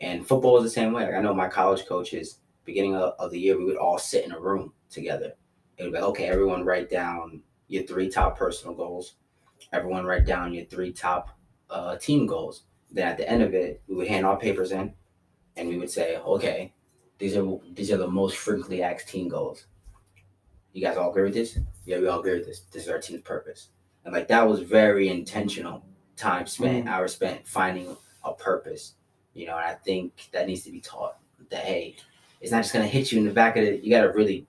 And 0.00 0.26
football 0.26 0.56
is 0.58 0.64
the 0.64 0.70
same 0.70 0.92
way. 0.92 1.04
Like 1.04 1.14
I 1.14 1.20
know 1.20 1.34
my 1.34 1.48
college 1.48 1.86
coaches, 1.86 2.38
beginning 2.64 2.94
of, 2.96 3.14
of 3.18 3.30
the 3.30 3.38
year, 3.38 3.58
we 3.58 3.64
would 3.64 3.76
all 3.76 3.98
sit 3.98 4.24
in 4.24 4.32
a 4.32 4.40
room 4.40 4.72
together. 4.90 5.34
It 5.76 5.84
would 5.84 5.92
be 5.92 5.98
like, 5.98 6.08
okay, 6.10 6.26
everyone 6.26 6.64
write 6.64 6.90
down 6.90 7.42
your 7.68 7.84
three 7.84 8.08
top 8.10 8.36
personal 8.38 8.74
goals. 8.74 9.14
Everyone 9.72 10.04
write 10.04 10.26
down 10.26 10.52
your 10.54 10.64
three 10.66 10.92
top 10.92 11.38
uh, 11.68 11.96
team 11.96 12.26
goals. 12.26 12.64
Then 12.90 13.06
at 13.08 13.18
the 13.18 13.28
end 13.28 13.42
of 13.42 13.54
it, 13.54 13.82
we 13.86 13.94
would 13.94 14.08
hand 14.08 14.26
our 14.26 14.38
papers 14.38 14.72
in, 14.72 14.94
and 15.56 15.68
we 15.68 15.78
would 15.78 15.90
say, 15.90 16.16
okay, 16.16 16.72
these 17.18 17.36
are 17.36 17.58
these 17.74 17.90
are 17.92 17.98
the 17.98 18.08
most 18.08 18.36
frequently 18.36 18.82
asked 18.82 19.08
team 19.08 19.28
goals. 19.28 19.66
You 20.72 20.82
guys 20.82 20.96
all 20.96 21.10
agree 21.10 21.24
with 21.24 21.34
this? 21.34 21.58
Yeah, 21.84 21.98
we 21.98 22.06
all 22.06 22.20
agree 22.20 22.34
with 22.38 22.46
this. 22.46 22.60
This 22.72 22.84
is 22.84 22.88
our 22.88 22.98
team's 23.00 23.22
purpose. 23.22 23.68
And 24.04 24.14
like 24.14 24.28
that 24.28 24.46
was 24.48 24.60
very 24.60 25.08
intentional 25.08 25.84
time 26.16 26.46
spent, 26.46 26.88
hours 26.88 27.14
spent 27.14 27.46
finding 27.46 27.96
a 28.24 28.32
purpose. 28.32 28.94
You 29.34 29.46
know, 29.46 29.56
and 29.56 29.64
I 29.66 29.74
think 29.74 30.28
that 30.32 30.46
needs 30.46 30.62
to 30.64 30.70
be 30.70 30.80
taught 30.80 31.16
that 31.50 31.64
hey, 31.64 31.96
it's 32.40 32.52
not 32.52 32.62
just 32.62 32.72
gonna 32.72 32.86
hit 32.86 33.10
you 33.12 33.18
in 33.18 33.24
the 33.26 33.32
back 33.32 33.56
of 33.56 33.64
it. 33.64 33.82
You 33.82 33.90
gotta 33.90 34.12
really 34.12 34.46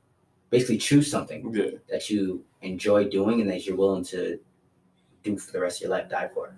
basically 0.49 0.77
choose 0.77 1.09
something 1.09 1.53
Yeah. 1.53 1.77
that 1.89 2.09
you 2.09 2.43
enjoy 2.61 3.09
doing 3.09 3.41
and 3.41 3.49
that 3.49 3.65
you're 3.65 3.75
willing 3.77 4.03
to 4.05 4.39
do 5.23 5.37
for 5.37 5.51
the 5.51 5.59
rest 5.59 5.77
of 5.77 5.81
your 5.83 5.91
life, 5.91 6.09
die 6.09 6.29
for. 6.33 6.53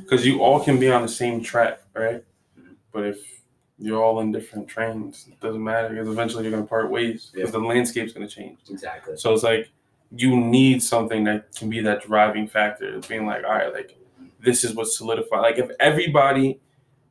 because 0.00 0.26
you 0.26 0.42
all 0.42 0.58
can 0.62 0.78
be 0.80 0.90
on 0.90 1.02
the 1.02 1.08
same 1.08 1.40
track, 1.40 1.80
right? 1.94 2.24
Mhm. 2.58 2.74
But 2.92 3.06
if 3.06 3.37
you're 3.78 4.02
all 4.02 4.20
in 4.20 4.32
different 4.32 4.68
trains, 4.68 5.26
it 5.30 5.40
doesn't 5.40 5.62
matter 5.62 5.90
because 5.90 6.08
eventually 6.08 6.44
you're 6.44 6.52
gonna 6.52 6.66
part 6.66 6.90
ways 6.90 7.30
because 7.32 7.52
the 7.52 7.58
landscape's 7.58 8.12
gonna 8.12 8.28
change. 8.28 8.58
Exactly. 8.68 9.16
So 9.16 9.32
it's 9.32 9.44
like 9.44 9.70
you 10.10 10.36
need 10.36 10.82
something 10.82 11.24
that 11.24 11.54
can 11.54 11.70
be 11.70 11.80
that 11.80 12.02
driving 12.02 12.48
factor. 12.48 12.96
It's 12.96 13.06
being 13.06 13.26
like, 13.26 13.44
all 13.44 13.50
right, 13.50 13.72
like 13.72 13.96
this 14.40 14.64
is 14.64 14.74
what 14.74 14.88
solidified. 14.88 15.40
Like 15.40 15.58
if 15.58 15.70
everybody 15.78 16.60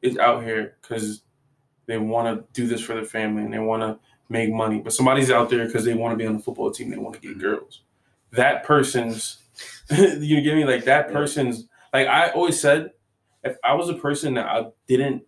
is 0.01 0.17
out 0.17 0.43
here 0.43 0.75
because 0.81 1.21
they 1.85 1.97
want 1.97 2.37
to 2.37 2.45
do 2.59 2.67
this 2.67 2.81
for 2.81 2.93
their 2.93 3.05
family 3.05 3.43
and 3.43 3.53
they 3.53 3.59
want 3.59 3.81
to 3.81 3.99
make 4.29 4.51
money, 4.51 4.79
but 4.79 4.93
somebody's 4.93 5.31
out 5.31 5.49
there 5.49 5.65
because 5.65 5.85
they 5.85 5.93
want 5.93 6.13
to 6.13 6.17
be 6.17 6.27
on 6.27 6.37
the 6.37 6.43
football 6.43 6.71
team, 6.71 6.89
they 6.89 6.97
want 6.97 7.15
to 7.15 7.21
get 7.21 7.31
mm-hmm. 7.31 7.41
girls. 7.41 7.83
That 8.31 8.65
person's, 8.65 9.37
you 9.89 10.41
get 10.41 10.55
me? 10.55 10.65
Like 10.65 10.85
that 10.85 11.11
person's. 11.11 11.67
Like 11.93 12.07
I 12.07 12.29
always 12.31 12.59
said, 12.59 12.91
if 13.43 13.55
I 13.63 13.73
was 13.73 13.89
a 13.89 13.93
person 13.93 14.33
that 14.33 14.47
I 14.47 14.65
didn't 14.87 15.23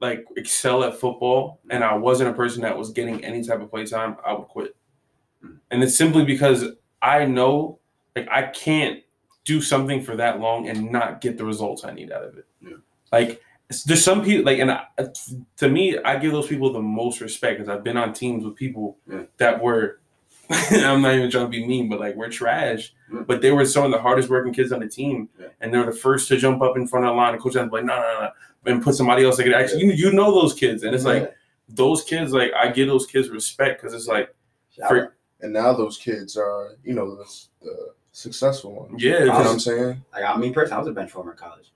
like 0.00 0.24
excel 0.36 0.84
at 0.84 0.94
football 0.98 1.60
and 1.70 1.82
I 1.82 1.94
wasn't 1.94 2.30
a 2.30 2.32
person 2.32 2.62
that 2.62 2.76
was 2.76 2.90
getting 2.90 3.24
any 3.24 3.42
type 3.44 3.60
of 3.60 3.70
playtime, 3.70 4.16
I 4.24 4.32
would 4.32 4.48
quit. 4.48 4.76
Mm. 5.44 5.58
And 5.70 5.82
it's 5.82 5.96
simply 5.96 6.24
because 6.24 6.64
I 7.02 7.24
know 7.24 7.78
like 8.14 8.28
I 8.30 8.42
can't 8.42 9.00
do 9.44 9.60
something 9.60 10.02
for 10.02 10.16
that 10.16 10.40
long 10.40 10.68
and 10.68 10.92
not 10.92 11.20
get 11.20 11.38
the 11.38 11.44
results 11.44 11.84
I 11.84 11.92
need 11.92 12.12
out 12.12 12.24
of 12.24 12.36
it. 12.38 12.46
Yeah. 12.60 12.76
Like 13.12 13.42
there's 13.86 14.02
some 14.04 14.24
people 14.24 14.44
like 14.44 14.58
and 14.60 14.70
I, 14.70 14.84
to 15.58 15.68
me 15.68 15.98
I 15.98 16.16
give 16.18 16.32
those 16.32 16.46
people 16.46 16.72
the 16.72 16.80
most 16.82 17.20
respect 17.20 17.58
because 17.58 17.68
I've 17.68 17.84
been 17.84 17.96
on 17.96 18.12
teams 18.12 18.44
with 18.44 18.54
people 18.56 18.98
Yeah. 19.10 19.22
that 19.38 19.62
were 19.62 20.00
I'm 20.70 21.02
not 21.02 21.14
even 21.14 21.30
trying 21.30 21.44
to 21.44 21.50
be 21.50 21.66
mean, 21.66 21.90
but 21.90 22.00
like 22.00 22.14
we're 22.14 22.30
trash. 22.30 22.94
Yeah. 23.12 23.20
But 23.26 23.42
they 23.42 23.50
were 23.50 23.66
some 23.66 23.84
of 23.84 23.90
the 23.90 23.98
hardest 24.00 24.30
working 24.30 24.54
kids 24.54 24.72
on 24.72 24.80
the 24.80 24.88
team, 24.88 25.28
and 25.60 25.72
they're 25.74 25.84
the 25.84 25.92
first 25.92 26.26
to 26.28 26.38
jump 26.38 26.62
up 26.62 26.74
in 26.78 26.86
front 26.86 27.04
of 27.04 27.10
the 27.10 27.16
line. 27.16 27.34
And 27.34 27.42
coach 27.42 27.54
was 27.54 27.70
like, 27.70 27.84
"No, 27.84 27.96
no, 27.96 28.00
no," 28.00 28.30
and 28.68 28.82
put 28.82 28.94
somebody 28.94 29.24
else. 29.24 29.38
Like, 29.38 29.48
actually, 29.48 29.84
you, 29.84 29.92
you 29.92 30.12
know 30.12 30.32
those 30.32 30.54
kids, 30.54 30.82
and 30.82 30.94
it's 30.94 31.04
like 31.04 31.34
those 31.68 32.04
kids. 32.04 32.32
Like, 32.32 32.52
I 32.54 32.70
give 32.70 32.88
those 32.88 33.06
kids 33.06 33.28
respect 33.28 33.80
because 33.80 33.94
it's 33.94 34.06
like 34.08 34.34
for- 34.88 35.14
and 35.40 35.52
now 35.52 35.72
those 35.72 35.98
kids 35.98 36.36
are, 36.36 36.76
you 36.82 36.94
know, 36.94 37.14
the, 37.14 37.24
the 37.62 37.92
successful 38.12 38.72
ones. 38.74 39.02
Yeah, 39.02 39.20
You 39.20 39.26
know 39.26 39.34
what 39.34 39.46
I'm 39.46 39.60
saying? 39.60 40.04
Like 40.12 40.24
I 40.24 40.36
mean, 40.36 40.52
personally, 40.52 40.76
I 40.76 40.78
was 40.80 40.88
a 40.88 40.92
bench 40.92 41.14
warmer 41.14 41.32
in 41.32 41.38
college. 41.38 41.72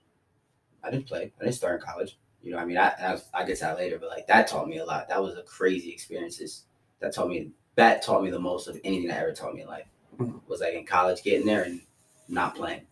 I 0.82 0.90
didn't 0.90 1.06
play. 1.06 1.32
I 1.40 1.44
didn't 1.44 1.55
start 1.56 1.81
in 1.81 1.86
college. 1.86 2.19
You 2.43 2.51
know, 2.51 2.56
what 2.56 2.64
I 2.64 2.66
mean, 2.66 2.77
I 2.78 2.93
I, 3.01 3.12
was, 3.12 3.24
I 3.32 3.44
get 3.44 3.55
to 3.59 3.62
that 3.62 3.77
later, 3.77 3.98
but 3.98 4.09
like 4.09 4.27
that 4.27 4.48
taught 4.48 4.69
me 4.69 4.78
a 4.78 4.85
lot. 4.85 5.09
That 5.09 5.23
was 5.23 5.36
a 5.36 5.43
crazy 5.43 5.90
experiences. 5.93 6.64
That 6.98 7.14
taught 7.14 7.28
me 7.28 7.51
that 7.77 8.02
taught 8.02 8.24
me 8.24 8.31
the 8.31 8.40
most 8.40 8.66
of 8.66 8.81
anything 8.82 9.09
that 9.09 9.20
ever 9.20 9.32
taught 9.32 9.55
me 9.55 9.62
in 9.62 9.69
life. 9.69 9.86
Mhm. 10.19 10.40
Was 10.48 10.60
like 10.60 10.74
in 10.74 10.85
college, 10.85 11.23
getting 11.23 11.47
there 11.47 11.62
and 11.62 11.81
not 12.28 12.56
playing. 12.56 12.82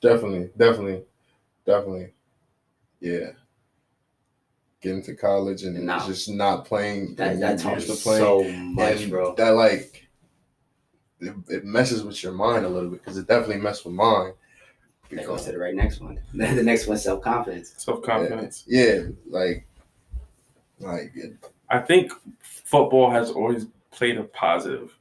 Definitely, 0.00 0.50
definitely, 0.56 1.02
definitely. 1.68 2.12
Yeah. 3.00 3.30
Getting 4.80 5.02
to 5.04 5.14
college 5.14 5.62
and 5.64 5.84
No. 5.84 5.98
just 6.06 6.28
not 6.30 6.64
playing. 6.64 7.14
That 7.16 7.32
and 7.32 7.42
that 7.42 7.48
you're 7.50 7.58
taught 7.58 7.78
me 7.78 7.84
used 7.84 7.98
to 7.98 8.02
playing. 8.02 8.22
so 8.24 8.42
much, 8.44 9.02
and 9.02 9.10
bro. 9.10 9.34
That 9.34 9.50
like 9.50 10.08
it, 11.20 11.34
it 11.48 11.64
messes 11.64 12.02
with 12.04 12.22
your 12.22 12.32
mind 12.32 12.64
a 12.64 12.68
little 12.68 12.90
bit 12.90 13.02
because 13.04 13.18
it 13.18 13.26
definitely 13.26 13.58
messed 13.58 13.84
with 13.84 13.94
mine. 13.94 14.32
That 15.10 15.26
goes 15.26 15.44
to 15.46 15.52
the 15.52 15.58
right 15.58 15.74
next 15.74 16.00
one. 16.00 16.18
the 16.34 16.62
next 16.62 16.86
one, 16.86 16.96
self 16.98 17.22
confidence. 17.22 17.74
self 17.76 18.02
confidence. 18.02 18.64
Yeah, 18.66 19.02
like 19.28 19.66
like 20.78 21.12
it, 21.14 21.32
I 21.68 21.80
think 21.80 22.12
football 22.40 23.10
has 23.10 23.30
always 23.30 23.66
played 23.90 24.16
a 24.16 24.24
positive 24.24 24.96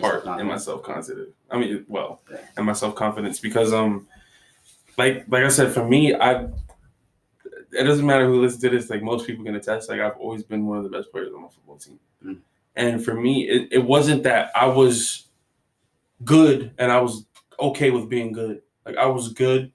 part 0.00 0.24
in 0.40 0.46
my 0.46 0.56
self 0.56 0.82
confidence. 0.82 1.34
I 1.50 1.58
mean, 1.58 1.84
well, 1.86 2.22
Yeah. 2.30 2.38
in 2.56 2.64
my 2.64 2.72
self 2.72 2.94
confidence 2.94 3.40
because 3.40 3.72
um, 3.74 4.06
like 4.98 5.24
like 5.28 5.44
I 5.44 5.48
said, 5.48 5.72
for 5.72 5.86
me, 5.86 6.14
I 6.14 6.48
it 7.72 7.84
doesn't 7.84 8.04
matter 8.04 8.26
who 8.26 8.42
listens 8.42 8.62
to 8.62 8.70
this. 8.70 8.90
Like 8.90 9.02
most 9.02 9.26
people 9.26 9.44
can 9.44 9.54
attest, 9.54 9.88
like 9.88 10.00
I've 10.00 10.16
always 10.18 10.42
been 10.42 10.66
one 10.66 10.78
of 10.78 10.84
the 10.84 10.90
best 10.90 11.10
players 11.12 11.32
on 11.32 11.42
my 11.42 11.48
football 11.48 11.76
team. 11.76 11.98
Mm. 12.24 12.38
And 12.76 13.04
for 13.04 13.14
me, 13.14 13.48
it, 13.48 13.68
it 13.70 13.84
wasn't 13.84 14.22
that 14.24 14.50
I 14.54 14.66
was 14.66 15.28
good 16.24 16.72
and 16.78 16.90
I 16.90 17.00
was 17.00 17.26
okay 17.60 17.90
with 17.90 18.08
being 18.08 18.32
good. 18.32 18.62
Like 18.84 18.96
I 18.96 19.06
was 19.06 19.32
good, 19.32 19.72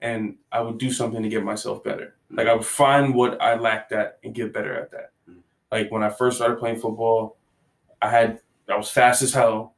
and 0.00 0.36
I 0.52 0.60
would 0.60 0.78
do 0.78 0.90
something 0.90 1.22
to 1.22 1.28
get 1.28 1.44
myself 1.44 1.82
better. 1.82 2.14
Like 2.30 2.46
I 2.46 2.54
would 2.54 2.66
find 2.66 3.14
what 3.14 3.40
I 3.40 3.54
lacked 3.54 3.92
at 3.92 4.18
and 4.22 4.34
get 4.34 4.52
better 4.52 4.74
at 4.74 4.90
that. 4.90 5.12
Mm. 5.30 5.38
Like 5.72 5.90
when 5.90 6.02
I 6.02 6.10
first 6.10 6.36
started 6.36 6.58
playing 6.58 6.78
football, 6.78 7.38
I 8.02 8.10
had 8.10 8.40
I 8.68 8.76
was 8.76 8.90
fast 8.90 9.22
as 9.22 9.32
hell, 9.32 9.74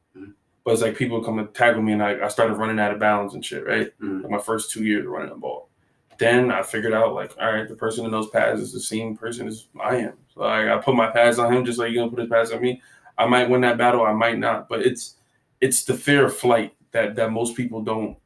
But 0.63 0.71
it's 0.73 0.81
like 0.81 0.95
people 0.95 1.17
would 1.17 1.25
come 1.25 1.39
and 1.39 1.53
tackle 1.53 1.81
me, 1.81 1.93
and 1.93 2.03
I, 2.03 2.25
I 2.25 2.27
started 2.27 2.55
running 2.55 2.79
out 2.79 2.91
of 2.93 2.99
bounds 2.99 3.33
and 3.33 3.43
shit. 3.45 3.65
Right, 3.65 3.91
Mm. 3.99 4.21
like 4.23 4.31
my 4.31 4.39
first 4.39 4.71
two 4.71 4.83
years 4.83 5.05
of 5.05 5.11
running 5.11 5.29
the 5.29 5.35
ball. 5.35 5.69
Then 6.19 6.51
I 6.51 6.61
figured 6.61 6.93
out 6.93 7.13
like, 7.15 7.35
all 7.41 7.51
right, 7.51 7.67
the 7.67 7.75
person 7.75 8.05
in 8.05 8.11
those 8.11 8.29
pads 8.29 8.61
is 8.61 8.71
the 8.71 8.79
same 8.79 9.17
person 9.17 9.47
as 9.47 9.67
I 9.83 9.95
am. 9.97 10.13
So 10.33 10.41
like, 10.41 10.67
I 10.67 10.77
put 10.77 10.93
my 10.95 11.07
pads 11.09 11.39
on 11.39 11.51
him, 11.51 11.65
just 11.65 11.79
like 11.79 11.91
you're 11.91 12.01
gonna 12.03 12.11
put 12.15 12.19
his 12.21 12.29
pads 12.29 12.51
on 12.51 12.61
me. 12.61 12.81
I 13.17 13.25
might 13.25 13.49
win 13.49 13.61
that 13.61 13.77
battle, 13.77 14.03
I 14.05 14.13
might 14.13 14.37
not, 14.37 14.69
but 14.69 14.81
it's 14.85 15.15
it's 15.61 15.83
the 15.85 15.93
fear 15.95 16.25
of 16.25 16.35
flight 16.37 16.73
that 16.91 17.15
that 17.15 17.31
most 17.31 17.55
people 17.55 17.81
don't 17.81 18.17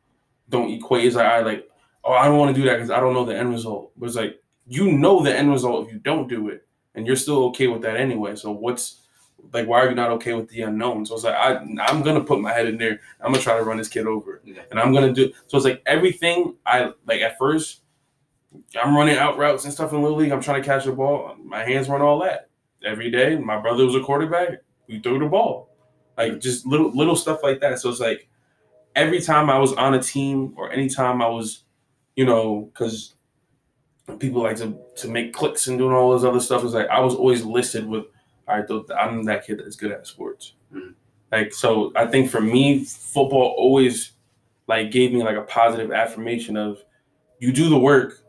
don't 0.50 0.70
equate. 0.72 1.06
It's 1.06 1.16
like 1.16 1.26
I 1.26 1.40
like, 1.42 1.70
oh, 2.04 2.14
I 2.14 2.26
don't 2.26 2.38
want 2.38 2.54
to 2.56 2.62
do 2.62 2.68
that 2.68 2.76
because 2.76 2.92
I 2.92 3.00
don't 3.00 3.14
know 3.14 3.26
the 3.26 3.38
end 3.38 3.50
result. 3.52 3.92
But 3.98 4.08
it's 4.08 4.16
like 4.16 4.42
you 4.68 4.92
know 4.92 5.22
the 5.24 5.36
end 5.36 5.52
result 5.52 5.88
if 5.88 5.94
you 5.94 6.00
don't 6.00 6.28
do 6.28 6.50
it, 6.50 6.66
and 6.96 7.08
you're 7.08 7.16
still 7.16 7.46
okay 7.46 7.68
with 7.68 7.82
that 7.84 7.96
anyway. 7.96 8.36
So 8.36 8.52
what's 8.52 9.05
like, 9.54 9.68
why 9.68 9.82
are 9.82 9.90
you 9.90 9.96
not 9.96 10.12
okay 10.12 10.34
with 10.34 10.50
the 10.50 10.62
unknown? 10.64 11.06
So 11.06 11.16
it's 11.16 11.24
like 11.24 11.36
I 11.36 11.56
I'm 11.88 12.02
gonna 12.04 12.24
put 12.24 12.40
my 12.42 12.52
head 12.52 12.68
in 12.68 12.78
there. 12.78 13.00
I'm 13.22 13.32
gonna 13.32 13.44
try 13.44 13.58
to 13.58 13.64
run 13.64 13.78
this 13.78 13.88
kid 13.88 14.08
over, 14.08 14.42
Yeah. 14.44 14.62
and 14.72 14.80
I'm 14.80 14.94
gonna 14.94 15.14
do. 15.14 15.32
So 15.48 15.58
it's 15.58 15.66
like 15.66 15.82
everything 15.86 16.56
I 16.66 16.92
like 17.08 17.22
at 17.22 17.38
first. 17.38 17.82
I'm 18.82 18.96
running 18.96 19.18
out 19.18 19.38
routes 19.38 19.66
and 19.66 19.74
stuff 19.74 19.92
in 19.92 20.02
little 20.02 20.18
league. 20.18 20.32
I'm 20.32 20.42
trying 20.42 20.62
to 20.62 20.66
catch 20.66 20.86
the 20.86 20.94
ball. 20.94 21.36
My 21.44 21.64
hands 21.66 21.90
run 21.90 22.02
all 22.02 22.20
that 22.22 22.50
every 22.86 23.12
day. 23.12 23.36
My 23.38 23.60
brother 23.60 23.84
was 23.86 23.96
a 23.96 24.00
quarterback. 24.02 24.62
We 24.88 25.00
threw 25.00 25.20
the 25.20 25.26
ball, 25.26 25.70
like 26.18 26.40
just 26.40 26.66
little 26.66 26.90
little 26.92 27.16
stuff 27.16 27.42
like 27.44 27.60
that. 27.62 27.80
So 27.80 27.90
it's 27.90 28.00
like 28.00 28.30
every 28.96 29.20
time 29.20 29.50
I 29.50 29.60
was 29.60 29.74
on 29.74 29.94
a 29.94 30.02
team 30.02 30.54
or 30.56 30.72
anytime 30.72 31.22
I 31.22 31.28
was, 31.28 31.64
you 32.16 32.26
know, 32.26 32.70
because 32.72 33.16
people 34.20 34.44
like 34.44 34.56
to 34.58 34.78
to 34.98 35.08
make 35.10 35.34
clicks 35.34 35.68
and 35.68 35.78
doing 35.78 35.94
all 35.94 36.14
this 36.14 36.24
other 36.24 36.40
stuff. 36.40 36.64
It's 36.64 36.74
like 36.74 36.88
I 36.88 37.00
was 37.02 37.16
always 37.16 37.44
listed 37.44 37.86
with, 37.88 38.06
all 38.48 38.58
right, 38.58 38.68
th- 38.68 38.84
I'm 39.00 39.24
that 39.26 39.46
kid 39.46 39.60
that's 39.60 39.76
good 39.76 39.92
at 39.92 40.08
sports. 40.08 40.54
Mhm. 40.74 40.94
Like 41.32 41.54
so, 41.54 41.92
I 41.96 42.06
think 42.06 42.30
for 42.30 42.42
me, 42.42 42.84
football 42.86 43.56
always 43.58 44.12
like 44.68 44.92
gave 44.92 45.12
me 45.14 45.24
like 45.24 45.38
a 45.38 45.42
positive 45.44 45.92
affirmation 45.92 46.56
of 46.58 46.80
you 47.40 47.52
do 47.52 47.70
the 47.70 47.78
work, 47.78 48.20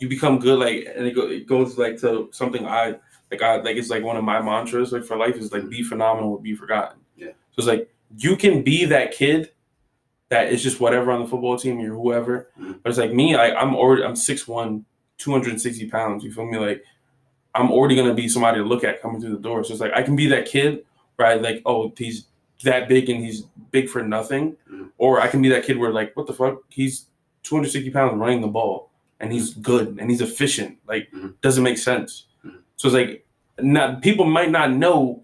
you 0.00 0.08
become 0.08 0.38
good. 0.38 0.58
Like 0.58 0.86
and 0.96 1.06
it, 1.06 1.14
go, 1.14 1.28
it 1.28 1.46
goes 1.46 1.78
like 1.78 1.98
to 2.00 2.28
something 2.32 2.66
I 2.66 2.96
like. 3.30 3.42
I 3.42 3.56
like 3.56 3.76
it's 3.76 3.90
like 3.90 4.02
one 4.02 4.16
of 4.16 4.24
my 4.24 4.40
mantras 4.40 4.92
like 4.92 5.04
for 5.04 5.16
life 5.16 5.36
is 5.36 5.52
like 5.52 5.68
be 5.68 5.82
phenomenal 5.82 6.30
or 6.32 6.40
be 6.40 6.54
forgotten. 6.54 6.98
Yeah. 7.16 7.28
So 7.52 7.58
it's 7.58 7.66
like 7.66 7.90
you 8.18 8.36
can 8.36 8.62
be 8.62 8.84
that 8.86 9.12
kid 9.12 9.50
that 10.30 10.52
is 10.52 10.62
just 10.62 10.80
whatever 10.80 11.10
on 11.12 11.20
the 11.20 11.28
football 11.28 11.56
team 11.58 11.78
or 11.80 11.94
whoever. 11.94 12.48
Mhm. 12.58 12.80
But 12.82 12.90
it's 12.90 12.98
like 12.98 13.12
me, 13.12 13.36
like 13.36 13.54
I'm 13.56 13.74
already 13.76 14.04
I'm 14.04 14.14
6'1, 14.16 14.84
260 15.18 15.88
pounds. 15.90 16.24
You 16.24 16.32
feel 16.32 16.46
me? 16.46 16.58
Like 16.58 16.82
I'm 17.54 17.70
already 17.70 17.96
gonna 17.96 18.14
be 18.14 18.28
somebody 18.28 18.58
to 18.58 18.64
look 18.64 18.84
at 18.84 19.00
coming 19.02 19.20
through 19.20 19.36
the 19.36 19.42
door. 19.42 19.64
So 19.64 19.72
it's 19.72 19.80
like 19.80 19.92
I 19.94 20.02
can 20.02 20.16
be 20.16 20.26
that 20.28 20.46
kid, 20.46 20.84
right? 21.18 21.40
Like, 21.40 21.62
oh, 21.66 21.92
he's 21.96 22.26
that 22.64 22.88
big 22.88 23.08
and 23.10 23.22
he's 23.24 23.42
big 23.70 23.88
for 23.88 24.02
nothing. 24.02 24.56
Mhm. 24.70 24.90
Or 24.98 25.20
I 25.20 25.28
can 25.28 25.42
be 25.42 25.48
that 25.50 25.64
kid 25.64 25.78
where 25.78 25.92
like, 25.92 26.16
what 26.16 26.26
the 26.26 26.32
fuck? 26.32 26.58
He's 26.68 27.06
260 27.42 27.90
pounds 27.90 28.18
running 28.18 28.40
the 28.40 28.46
ball 28.48 28.90
and 29.20 29.32
he's 29.32 29.54
good 29.54 29.96
and 30.00 30.10
he's 30.10 30.20
efficient. 30.20 30.78
Like 30.88 31.10
Mhm. 31.12 31.34
doesn't 31.42 31.62
make 31.62 31.78
sense. 31.78 32.26
Mhm. 32.44 32.58
So 32.76 32.88
it's 32.88 32.94
like 32.94 33.26
not 33.60 34.02
people 34.02 34.24
might 34.24 34.50
not 34.50 34.72
know 34.72 35.22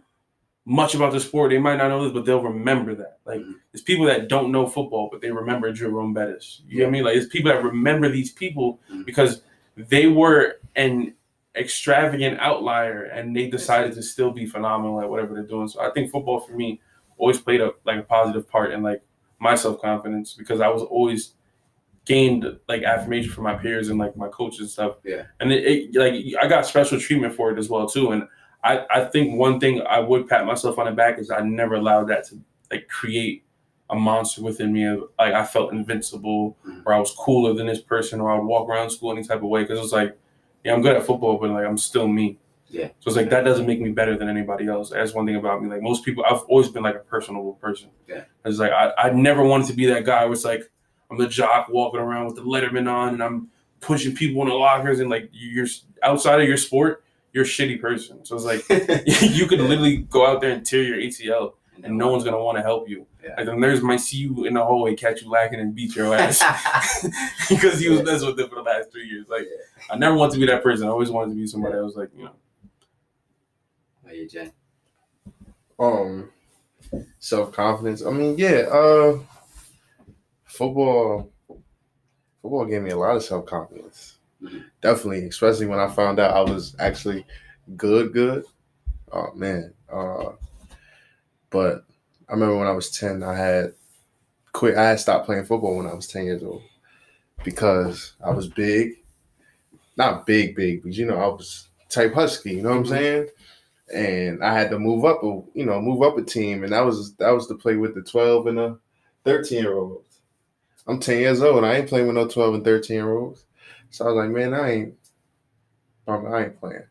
much 0.66 0.94
about 0.94 1.12
the 1.12 1.18
sport. 1.18 1.50
They 1.50 1.58
might 1.58 1.76
not 1.78 1.88
know 1.88 2.04
this, 2.04 2.12
but 2.12 2.24
they'll 2.26 2.42
remember 2.42 2.94
that. 2.94 3.18
Like 3.24 3.40
Mhm. 3.40 3.54
it's 3.72 3.82
people 3.82 4.06
that 4.06 4.28
don't 4.28 4.52
know 4.52 4.66
football, 4.66 5.08
but 5.10 5.20
they 5.20 5.32
remember 5.32 5.72
Jerome 5.72 6.12
Bettis. 6.14 6.62
You 6.68 6.80
know 6.80 6.84
what 6.84 6.88
I 6.88 6.92
mean? 6.92 7.04
Like 7.04 7.16
it's 7.16 7.26
people 7.26 7.50
that 7.50 7.64
remember 7.64 8.08
these 8.08 8.30
people 8.30 8.78
Mhm. 8.92 9.04
because 9.06 9.42
they 9.76 10.06
were 10.06 10.58
an 10.76 11.14
extravagant 11.56 12.38
outlier 12.40 13.04
and 13.04 13.34
they 13.34 13.48
decided 13.48 13.92
to 13.94 14.02
still 14.02 14.30
be 14.30 14.46
phenomenal 14.46 15.00
at 15.00 15.08
whatever 15.08 15.34
they're 15.34 15.42
doing. 15.42 15.68
So 15.68 15.80
I 15.80 15.90
think 15.90 16.10
football 16.10 16.40
for 16.40 16.52
me 16.52 16.80
always 17.18 17.40
played 17.40 17.60
a 17.60 17.72
like 17.84 17.98
a 17.98 18.02
positive 18.02 18.48
part 18.48 18.72
in 18.72 18.82
like 18.82 19.02
my 19.40 19.54
self 19.54 19.80
confidence 19.80 20.34
because 20.34 20.60
I 20.60 20.68
was 20.68 20.82
always 20.82 21.34
gained 22.06 22.58
like 22.68 22.82
affirmation 22.82 23.30
from 23.32 23.44
my 23.44 23.54
peers 23.54 23.88
and 23.88 23.98
like 23.98 24.16
my 24.16 24.28
coaches 24.28 24.60
and 24.60 24.70
stuff. 24.70 24.96
Yeah. 25.04 25.24
And 25.40 25.52
it, 25.52 25.64
it 25.94 25.94
like 25.98 26.14
I 26.42 26.48
got 26.48 26.66
special 26.66 26.98
treatment 26.98 27.34
for 27.34 27.50
it 27.50 27.58
as 27.58 27.68
well 27.68 27.88
too. 27.88 28.12
And 28.12 28.26
I, 28.64 28.84
I 28.90 29.04
think 29.04 29.36
one 29.38 29.58
thing 29.60 29.82
I 29.82 30.00
would 30.00 30.28
pat 30.28 30.44
myself 30.46 30.78
on 30.78 30.86
the 30.86 30.92
back 30.92 31.18
is 31.18 31.30
I 31.30 31.40
never 31.40 31.74
allowed 31.74 32.08
that 32.08 32.26
to 32.28 32.40
like 32.70 32.88
create 32.88 33.44
a 33.90 33.94
monster 33.96 34.42
within 34.42 34.72
me. 34.72 34.84
Of, 34.84 35.04
like 35.18 35.34
I 35.34 35.44
felt 35.44 35.72
invincible 35.72 36.56
Mhm. 36.66 36.82
or 36.86 36.94
I 36.94 36.98
was 36.98 37.10
cooler 37.18 37.54
than 37.54 37.66
this 37.66 37.80
person 37.80 38.20
or 38.20 38.30
I 38.30 38.38
would 38.38 38.46
walk 38.46 38.68
around 38.68 38.90
school 38.90 39.12
any 39.12 39.24
type 39.24 39.38
of 39.38 39.48
way 39.48 39.62
because 39.62 39.78
it 39.78 39.82
was 39.82 39.92
like, 39.92 40.16
yeah, 40.64 40.74
I'm 40.74 40.82
good 40.82 40.96
at 40.96 41.04
football, 41.04 41.38
but 41.38 41.50
like 41.50 41.66
I'm 41.66 41.78
still 41.78 42.08
me. 42.08 42.38
Yeah. 42.68 42.88
So 43.00 43.08
it's 43.08 43.16
like 43.16 43.30
that 43.30 43.44
doesn't 43.44 43.66
make 43.66 43.80
me 43.80 43.90
better 43.90 44.16
than 44.16 44.28
anybody 44.28 44.68
else. 44.68 44.90
That's 44.90 45.12
one 45.12 45.26
thing 45.26 45.36
about 45.36 45.62
me. 45.62 45.68
Like 45.68 45.82
most 45.82 46.04
people, 46.04 46.24
I've 46.24 46.42
always 46.42 46.68
been 46.68 46.82
like 46.82 46.94
a 46.94 47.00
personable 47.00 47.54
person. 47.54 47.90
Yeah. 48.08 48.24
It's 48.44 48.58
like 48.58 48.72
I, 48.72 48.92
I 48.96 49.10
never 49.10 49.42
wanted 49.42 49.66
to 49.68 49.72
be 49.72 49.86
that 49.86 50.04
guy 50.04 50.24
where 50.24 50.32
it's 50.32 50.44
like 50.44 50.70
I'm 51.10 51.18
the 51.18 51.26
jock 51.26 51.68
walking 51.68 52.00
around 52.00 52.26
with 52.26 52.36
the 52.36 52.42
Letterman 52.42 52.88
on 52.88 53.14
and 53.14 53.22
I'm 53.22 53.48
pushing 53.80 54.14
people 54.14 54.42
in 54.42 54.48
the 54.48 54.54
lockers 54.54 55.00
and 55.00 55.10
like 55.10 55.30
you're 55.32 55.66
outside 56.02 56.40
of 56.40 56.46
your 56.46 56.56
sport, 56.56 57.02
you're 57.32 57.44
a 57.44 57.46
shitty 57.46 57.80
person. 57.80 58.24
So 58.24 58.36
it's 58.36 58.44
like 58.44 58.64
you 59.20 59.46
could 59.46 59.60
literally 59.60 59.98
go 59.98 60.26
out 60.26 60.40
there 60.40 60.52
and 60.52 60.64
tear 60.64 60.82
your 60.82 60.98
ACL 60.98 61.54
and 61.82 61.96
no 61.96 62.08
one's 62.08 62.24
gonna 62.24 62.42
want 62.42 62.56
to 62.58 62.62
help 62.62 62.88
you. 62.88 63.06
Yeah. 63.22 63.34
Like 63.36 63.46
the 63.46 63.54
nurse 63.54 63.82
might 63.82 64.00
see 64.00 64.18
you 64.18 64.44
in 64.44 64.54
the 64.54 64.64
hallway, 64.64 64.94
catch 64.94 65.22
you 65.22 65.30
lacking, 65.30 65.60
and 65.60 65.74
beat 65.74 65.94
your 65.94 66.14
ass 66.14 66.42
because 67.48 67.80
he 67.80 67.88
was 67.88 68.02
messing 68.02 68.28
with 68.28 68.40
it 68.40 68.48
for 68.48 68.56
the 68.56 68.62
last 68.62 68.90
three 68.90 69.06
years. 69.06 69.26
Like 69.28 69.46
I 69.92 69.96
never 69.96 70.16
wanted 70.16 70.34
to 70.34 70.40
be 70.40 70.46
that 70.46 70.62
person. 70.62 70.86
I 70.86 70.90
always 70.90 71.10
wanted 71.10 71.30
to 71.30 71.36
be 71.36 71.46
somebody 71.46 71.74
that 71.76 71.84
was 71.84 71.96
like, 71.96 72.10
you 72.16 72.24
know, 72.24 72.30
Oh, 74.06 74.12
yeah, 74.12 74.26
Jen. 74.26 74.52
um 75.78 76.30
self 77.18 77.52
confidence. 77.52 78.04
I 78.04 78.10
mean, 78.10 78.36
yeah, 78.38 78.68
uh 78.70 79.18
football 80.44 81.30
football 82.42 82.64
gave 82.66 82.82
me 82.82 82.90
a 82.90 82.96
lot 82.96 83.16
of 83.16 83.22
self 83.22 83.46
confidence. 83.46 84.16
Definitely, 84.80 85.26
especially 85.26 85.66
when 85.66 85.78
I 85.80 85.88
found 85.88 86.18
out 86.18 86.36
I 86.36 86.50
was 86.50 86.74
actually 86.78 87.26
good, 87.76 88.12
good. 88.12 88.44
Oh 89.12 89.32
man. 89.34 89.74
Uh 89.92 90.32
but 91.50 91.84
I 92.28 92.32
remember 92.34 92.56
when 92.58 92.68
I 92.68 92.72
was 92.72 92.90
10, 92.90 93.22
I 93.22 93.34
had 93.36 93.74
quit 94.52 94.76
I 94.76 94.90
had 94.90 95.00
stopped 95.00 95.26
playing 95.26 95.44
football 95.44 95.76
when 95.76 95.86
I 95.86 95.94
was 95.94 96.06
10 96.06 96.24
years 96.24 96.42
old 96.42 96.62
because 97.44 98.14
I 98.24 98.30
was 98.30 98.48
big. 98.48 98.99
Not 100.00 100.24
big, 100.24 100.56
big, 100.56 100.82
but 100.82 100.92
you 100.92 101.04
know, 101.04 101.16
I 101.18 101.26
was 101.26 101.68
type 101.90 102.14
husky, 102.14 102.54
you 102.54 102.62
know 102.62 102.70
what 102.70 102.76
I'm 102.78 102.84
Mhm. 102.84 102.88
saying? 102.88 103.28
and 103.92 104.44
I 104.44 104.54
had 104.54 104.70
to 104.70 104.78
move 104.78 105.04
up, 105.04 105.20
a 105.24 105.26
you 105.52 105.66
know, 105.66 105.80
move 105.80 106.00
up 106.02 106.16
a 106.16 106.22
team, 106.22 106.62
and 106.62 106.72
that 106.72 106.82
was 106.86 107.14
that 107.16 107.30
was 107.30 107.48
to 107.48 107.56
play 107.56 107.74
with 107.76 107.92
the 107.94 108.02
twelve 108.02 108.46
and 108.46 108.56
the 108.56 108.78
thirteen 109.24 109.62
year 109.64 109.74
olds. 109.74 110.20
I'm 110.86 111.00
ten 111.00 111.18
years 111.18 111.42
old, 111.42 111.56
and 111.58 111.66
I 111.66 111.74
ain't 111.74 111.88
playing 111.88 112.06
with 112.06 112.14
no 112.14 112.28
twelve 112.28 112.54
and 112.54 112.64
thirteen 112.64 112.96
year 112.98 113.10
olds. 113.10 113.44
So 113.90 114.04
I 114.04 114.08
was 114.12 114.16
like, 114.16 114.30
man, 114.30 114.54
I 114.54 114.70
ain't, 114.70 114.94
I 116.06 116.44
ain't 116.44 116.60
playing. 116.60 116.84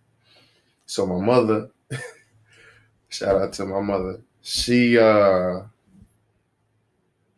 So 0.86 1.06
my 1.06 1.24
mother 1.26 1.70
Shout 3.10 3.42
out 3.42 3.54
to 3.54 3.66
my 3.66 3.80
mother. 3.80 4.22
She 4.42 5.00
uh 5.00 5.62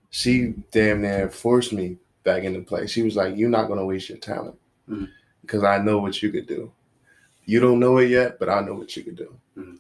she 0.10 0.56
damn 0.72 1.02
near 1.02 1.30
forced 1.30 1.72
me 1.72 1.98
back 2.24 2.44
into 2.44 2.62
play. 2.62 2.88
She 2.88 3.04
was 3.04 3.16
like, 3.16 3.38
You're 3.38 3.50
not 3.50 3.68
gonna 3.68 3.86
waste 3.86 4.10
your 4.10 4.18
talent. 4.18 4.58
Mhm. 4.90 5.10
Because 5.52 5.66
I 5.66 5.80
know 5.80 5.98
what 6.00 6.24
you 6.24 6.32
could 6.32 6.48
do. 6.48 6.72
You 7.44 7.60
don't 7.60 7.82
know 7.82 7.98
it 7.98 8.10
yet, 8.10 8.40
but 8.40 8.48
I 8.48 8.62
know 8.62 8.74
what 8.74 8.96
you 8.96 9.04
could 9.04 9.18
do. 9.18 9.36
Mhm. 9.58 9.80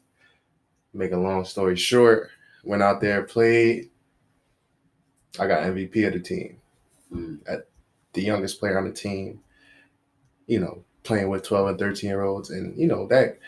Make 0.93 1.14
a 1.14 1.18
long 1.18 1.45
story 1.45 1.77
short, 1.77 2.30
went 2.65 2.84
out 2.84 2.99
there, 2.99 3.23
played. 3.23 3.89
I 5.39 5.48
got 5.48 5.64
MVP 5.64 6.03
of 6.03 6.11
the 6.14 6.19
team. 6.19 6.57
Mm. 7.14 7.64
the 8.14 8.22
youngest 8.22 8.60
player 8.60 8.77
on 8.77 8.84
the 8.85 8.91
team, 8.91 9.41
you 10.48 10.60
know, 10.60 10.84
playing 11.03 11.30
with 11.30 11.43
12 11.43 11.69
and 11.69 11.80
13 11.80 12.10
year 12.10 12.23
olds. 12.23 12.49
And, 12.49 12.77
you 12.77 12.88
know, 12.88 13.07
that 13.07 13.39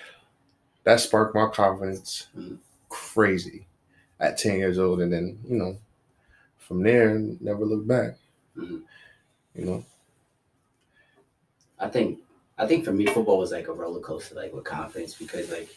that 0.86 1.02
sparked 1.02 1.36
my 1.36 1.50
confidence 1.50 2.28
Mhm. 2.38 2.60
crazy 2.88 3.68
at 4.22 4.38
10 4.38 4.60
years 4.60 4.80
old. 4.80 5.02
And 5.02 5.12
then, 5.12 5.40
you 5.46 5.58
know, 5.58 5.78
from 6.60 6.84
there, 6.84 7.20
never 7.42 7.66
looked 7.66 7.88
back. 7.88 8.18
Mhm. 8.56 8.84
You 9.56 9.66
know, 9.66 9.86
I 11.84 11.90
think 11.90 12.20
I 12.58 12.66
think 12.68 12.86
for 12.86 12.92
me 12.94 13.06
football 13.08 13.38
was 13.38 13.52
like 13.52 13.68
a 13.68 13.74
roller 13.74 14.00
coaster, 14.00 14.36
like 14.36 14.54
with 14.54 14.64
confidence 14.64 15.14
because 15.14 15.52
like 15.52 15.70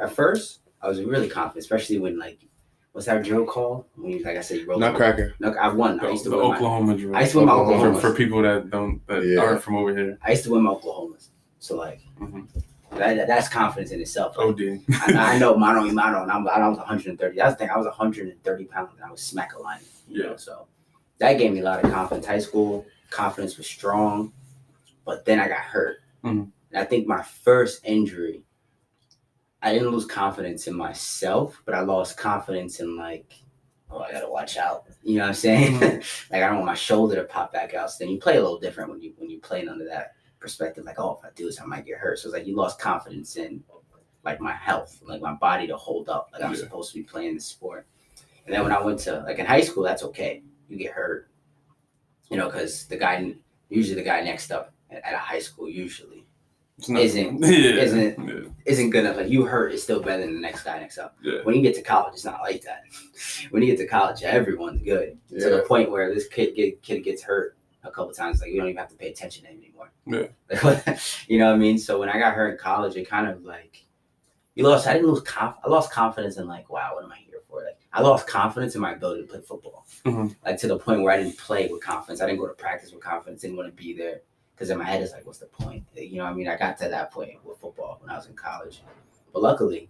at 0.00 0.12
first 0.12 0.60
I 0.82 0.88
was 0.88 1.00
really 1.02 1.28
confident, 1.28 1.62
especially 1.64 1.98
when 1.98 2.18
like 2.18 2.38
what's 2.92 3.06
that 3.06 3.22
drill 3.22 3.46
call? 3.46 3.86
When 3.96 4.10
you 4.12 4.24
like 4.24 4.36
I 4.36 4.40
said 4.40 4.58
you 4.58 4.66
roll 4.66 4.78
Nutcracker. 4.78 5.34
No, 5.38 5.52
I 5.54 5.68
won. 5.68 6.00
I 6.00 6.06
The, 6.06 6.12
used 6.12 6.24
to 6.24 6.30
the 6.30 6.36
win 6.38 6.48
my, 6.48 6.56
Oklahoma 6.56 6.96
drill. 6.96 7.16
I 7.16 7.20
used 7.20 7.32
to 7.32 7.38
win 7.38 7.46
my 7.46 7.52
Oklahoma. 7.52 7.94
for, 8.00 8.10
for 8.10 8.14
people 8.16 8.42
that 8.42 8.70
don't 8.70 9.06
that 9.06 9.24
Yeah. 9.24 9.40
aren't 9.40 9.62
from 9.62 9.76
over 9.76 9.94
here. 9.96 10.18
I 10.24 10.30
used 10.32 10.44
to 10.44 10.50
win 10.52 10.62
my 10.62 10.70
Oklahomas. 10.72 11.28
So 11.60 11.76
like 11.76 12.00
Mhm. 12.20 12.48
that, 12.96 13.14
that- 13.16 13.28
that's 13.28 13.48
confidence 13.48 13.92
in 13.92 14.00
itself. 14.00 14.36
Like, 14.36 14.46
OD. 14.48 14.80
I, 15.16 15.34
I 15.34 15.38
know 15.38 15.56
mano 15.56 15.82
y 15.82 15.92
mano, 15.92 16.22
and 16.22 16.30
I'm, 16.32 16.48
I 16.48 16.66
was 16.68 16.78
130. 16.78 17.36
That's 17.36 17.54
the 17.54 17.58
thing. 17.58 17.70
I 17.70 17.76
was 17.76 17.86
130 17.86 18.64
pounds, 18.64 18.90
and 18.96 19.04
I 19.04 19.10
was 19.12 19.20
smack 19.22 19.54
a 19.54 19.60
line. 19.62 19.78
You 20.08 20.22
know, 20.24 20.30
Yeah. 20.30 20.36
so 20.36 20.66
that 21.18 21.34
gave 21.38 21.52
me 21.52 21.60
a 21.60 21.62
lot 21.62 21.84
of 21.84 21.90
confidence. 21.92 22.26
High 22.26 22.40
school 22.40 22.84
confidence 23.10 23.56
was 23.58 23.66
strong, 23.68 24.32
but 25.04 25.24
then 25.24 25.40
I 25.40 25.48
got 25.48 25.58
hurt, 25.60 25.98
Mhm. 26.24 26.50
and 26.70 26.78
I 26.80 26.84
think 26.84 27.06
my 27.06 27.22
first 27.22 27.80
injury, 27.84 28.44
I 29.62 29.72
didn't 29.72 29.90
lose 29.90 30.06
confidence 30.06 30.66
in 30.66 30.74
myself, 30.74 31.62
but 31.64 31.74
I 31.74 31.80
lost 31.80 32.16
confidence 32.16 32.80
in 32.80 32.96
like, 32.96 33.34
oh, 33.90 33.98
I 33.98 34.10
gotta 34.12 34.30
watch 34.30 34.56
out. 34.56 34.84
You 35.02 35.16
know 35.16 35.22
what 35.24 35.28
I'm 35.28 35.34
saying? 35.34 35.80
like 35.80 36.42
I 36.42 36.46
don't 36.46 36.56
want 36.56 36.66
my 36.66 36.74
shoulder 36.74 37.16
to 37.16 37.24
pop 37.24 37.52
back 37.52 37.74
out. 37.74 37.90
So 37.90 38.04
then 38.04 38.12
you 38.12 38.18
play 38.18 38.36
a 38.36 38.40
little 38.40 38.58
different 38.58 38.90
when 38.90 39.02
you 39.02 39.12
when 39.18 39.28
you 39.28 39.38
play 39.40 39.66
under 39.66 39.84
that 39.86 40.12
perspective. 40.38 40.84
Like, 40.84 40.98
oh, 40.98 41.18
if 41.18 41.26
I 41.26 41.30
do 41.34 41.44
this, 41.46 41.60
I 41.60 41.64
might 41.66 41.84
get 41.84 41.98
hurt. 41.98 42.18
So 42.18 42.28
it's 42.28 42.34
like 42.34 42.46
you 42.46 42.56
lost 42.56 42.78
confidence 42.78 43.36
in 43.36 43.62
like 44.24 44.40
my 44.40 44.52
health, 44.52 45.00
like 45.02 45.20
my 45.20 45.34
body 45.34 45.66
to 45.66 45.76
hold 45.76 46.08
up. 46.08 46.30
Like 46.32 46.42
I'm 46.42 46.52
Yeah. 46.52 46.58
supposed 46.58 46.92
to 46.92 46.98
be 46.98 47.04
playing 47.04 47.34
the 47.34 47.40
sport. 47.40 47.86
And 48.46 48.54
then 48.54 48.62
when 48.62 48.72
I 48.72 48.80
went 48.80 48.98
to 49.00 49.20
like 49.20 49.38
in 49.38 49.46
high 49.46 49.60
school, 49.60 49.82
that's 49.82 50.02
okay. 50.04 50.42
You 50.68 50.78
get 50.78 50.92
hurt, 50.92 51.28
you 52.30 52.36
know, 52.38 52.46
because 52.46 52.86
the 52.86 52.96
guy 52.96 53.34
usually 53.68 53.94
the 53.96 54.02
guy 54.08 54.22
next 54.22 54.50
up 54.50 54.72
at 54.90 55.14
a 55.14 55.18
high 55.18 55.38
school 55.38 55.68
usually 55.68 56.26
Isn't- 56.88 57.38
yeah, 57.42 57.82
isn't- 57.82 58.28
Yeah. 58.28 58.48
isn't 58.64 58.90
good 58.90 59.04
enough. 59.04 59.16
Like 59.16 59.28
you 59.28 59.44
hurt 59.44 59.72
is 59.72 59.82
still 59.82 60.00
better 60.00 60.22
than 60.22 60.34
the 60.34 60.40
next 60.40 60.62
guy 60.62 60.78
next 60.78 60.96
up. 60.98 61.16
Yeah. 61.22 61.40
When 61.42 61.54
you 61.54 61.62
get 61.62 61.74
to 61.76 61.82
college, 61.82 62.14
it's 62.14 62.24
not 62.24 62.40
like 62.40 62.62
that. 62.62 62.82
When 63.50 63.62
you 63.62 63.68
get 63.70 63.78
to 63.78 63.86
college, 63.86 64.22
everyone's 64.22 64.82
good 64.82 65.18
to 65.30 65.50
the 65.50 65.62
point 65.68 65.90
where 65.90 66.12
this 66.14 66.26
kid 66.28 66.54
get, 66.56 66.80
kid 66.82 67.00
gets 67.00 67.22
hurt 67.22 67.56
a 67.84 67.90
couple 67.90 68.12
times. 68.14 68.40
Like 68.40 68.50
you 68.50 68.58
don't 68.58 68.68
even 68.68 68.78
have 68.78 68.88
to 68.90 68.96
pay 68.96 69.08
attention 69.10 69.44
to 69.44 69.50
him 69.50 69.58
anymore. 69.58 69.90
Yeah. 70.06 70.98
you 71.28 71.38
know 71.38 71.46
what 71.46 71.54
I 71.54 71.58
mean? 71.58 71.78
So 71.78 71.98
when 72.00 72.08
I 72.08 72.18
got 72.18 72.34
hurt 72.34 72.52
in 72.52 72.58
college, 72.58 72.96
it 72.96 73.08
kind 73.08 73.28
of 73.28 73.44
like 73.44 73.84
you 74.54 74.64
lost. 74.64 74.86
I 74.86 74.94
didn't 74.94 75.08
lose 75.08 75.20
conf. 75.22 75.56
I 75.64 75.68
lost 75.68 75.90
confidence 75.92 76.36
in 76.38 76.46
like, 76.48 76.70
wow, 76.70 76.92
what 76.94 77.04
am 77.04 77.12
I 77.12 77.18
here 77.18 77.40
for? 77.48 77.62
Like 77.62 77.78
I 77.92 78.00
lost 78.00 78.26
confidence 78.26 78.74
in 78.74 78.80
my 78.80 78.92
ability 78.92 79.22
to 79.22 79.28
play 79.28 79.40
football. 79.40 79.86
Mhm. 80.06 80.34
Like 80.44 80.58
to 80.60 80.66
the 80.68 80.78
point 80.78 81.02
where 81.02 81.12
I 81.12 81.18
didn't 81.22 81.36
play 81.38 81.68
with 81.68 81.82
confidence. 81.82 82.20
I 82.22 82.26
didn't 82.26 82.40
go 82.40 82.46
to 82.48 82.54
practice 82.54 82.90
with 82.92 83.02
confidence. 83.02 83.42
Didn't 83.42 83.56
want 83.58 83.68
to 83.68 83.82
be 83.82 83.92
there 83.94 84.22
because 84.60 84.68
in 84.68 84.76
my 84.76 84.84
head 84.84 85.00
it's 85.00 85.12
like, 85.12 85.24
what's 85.24 85.38
the 85.38 85.46
point? 85.46 85.82
You 85.96 86.18
know 86.18 86.24
what 86.24 86.32
I 86.32 86.34
mean? 86.34 86.46
I 86.46 86.54
got 86.54 86.76
to 86.80 86.88
that 86.90 87.10
point 87.10 87.42
with 87.46 87.56
football 87.58 87.96
when 88.02 88.10
I 88.10 88.16
was 88.16 88.26
in 88.26 88.34
college, 88.34 88.82
but 89.32 89.40
luckily, 89.42 89.88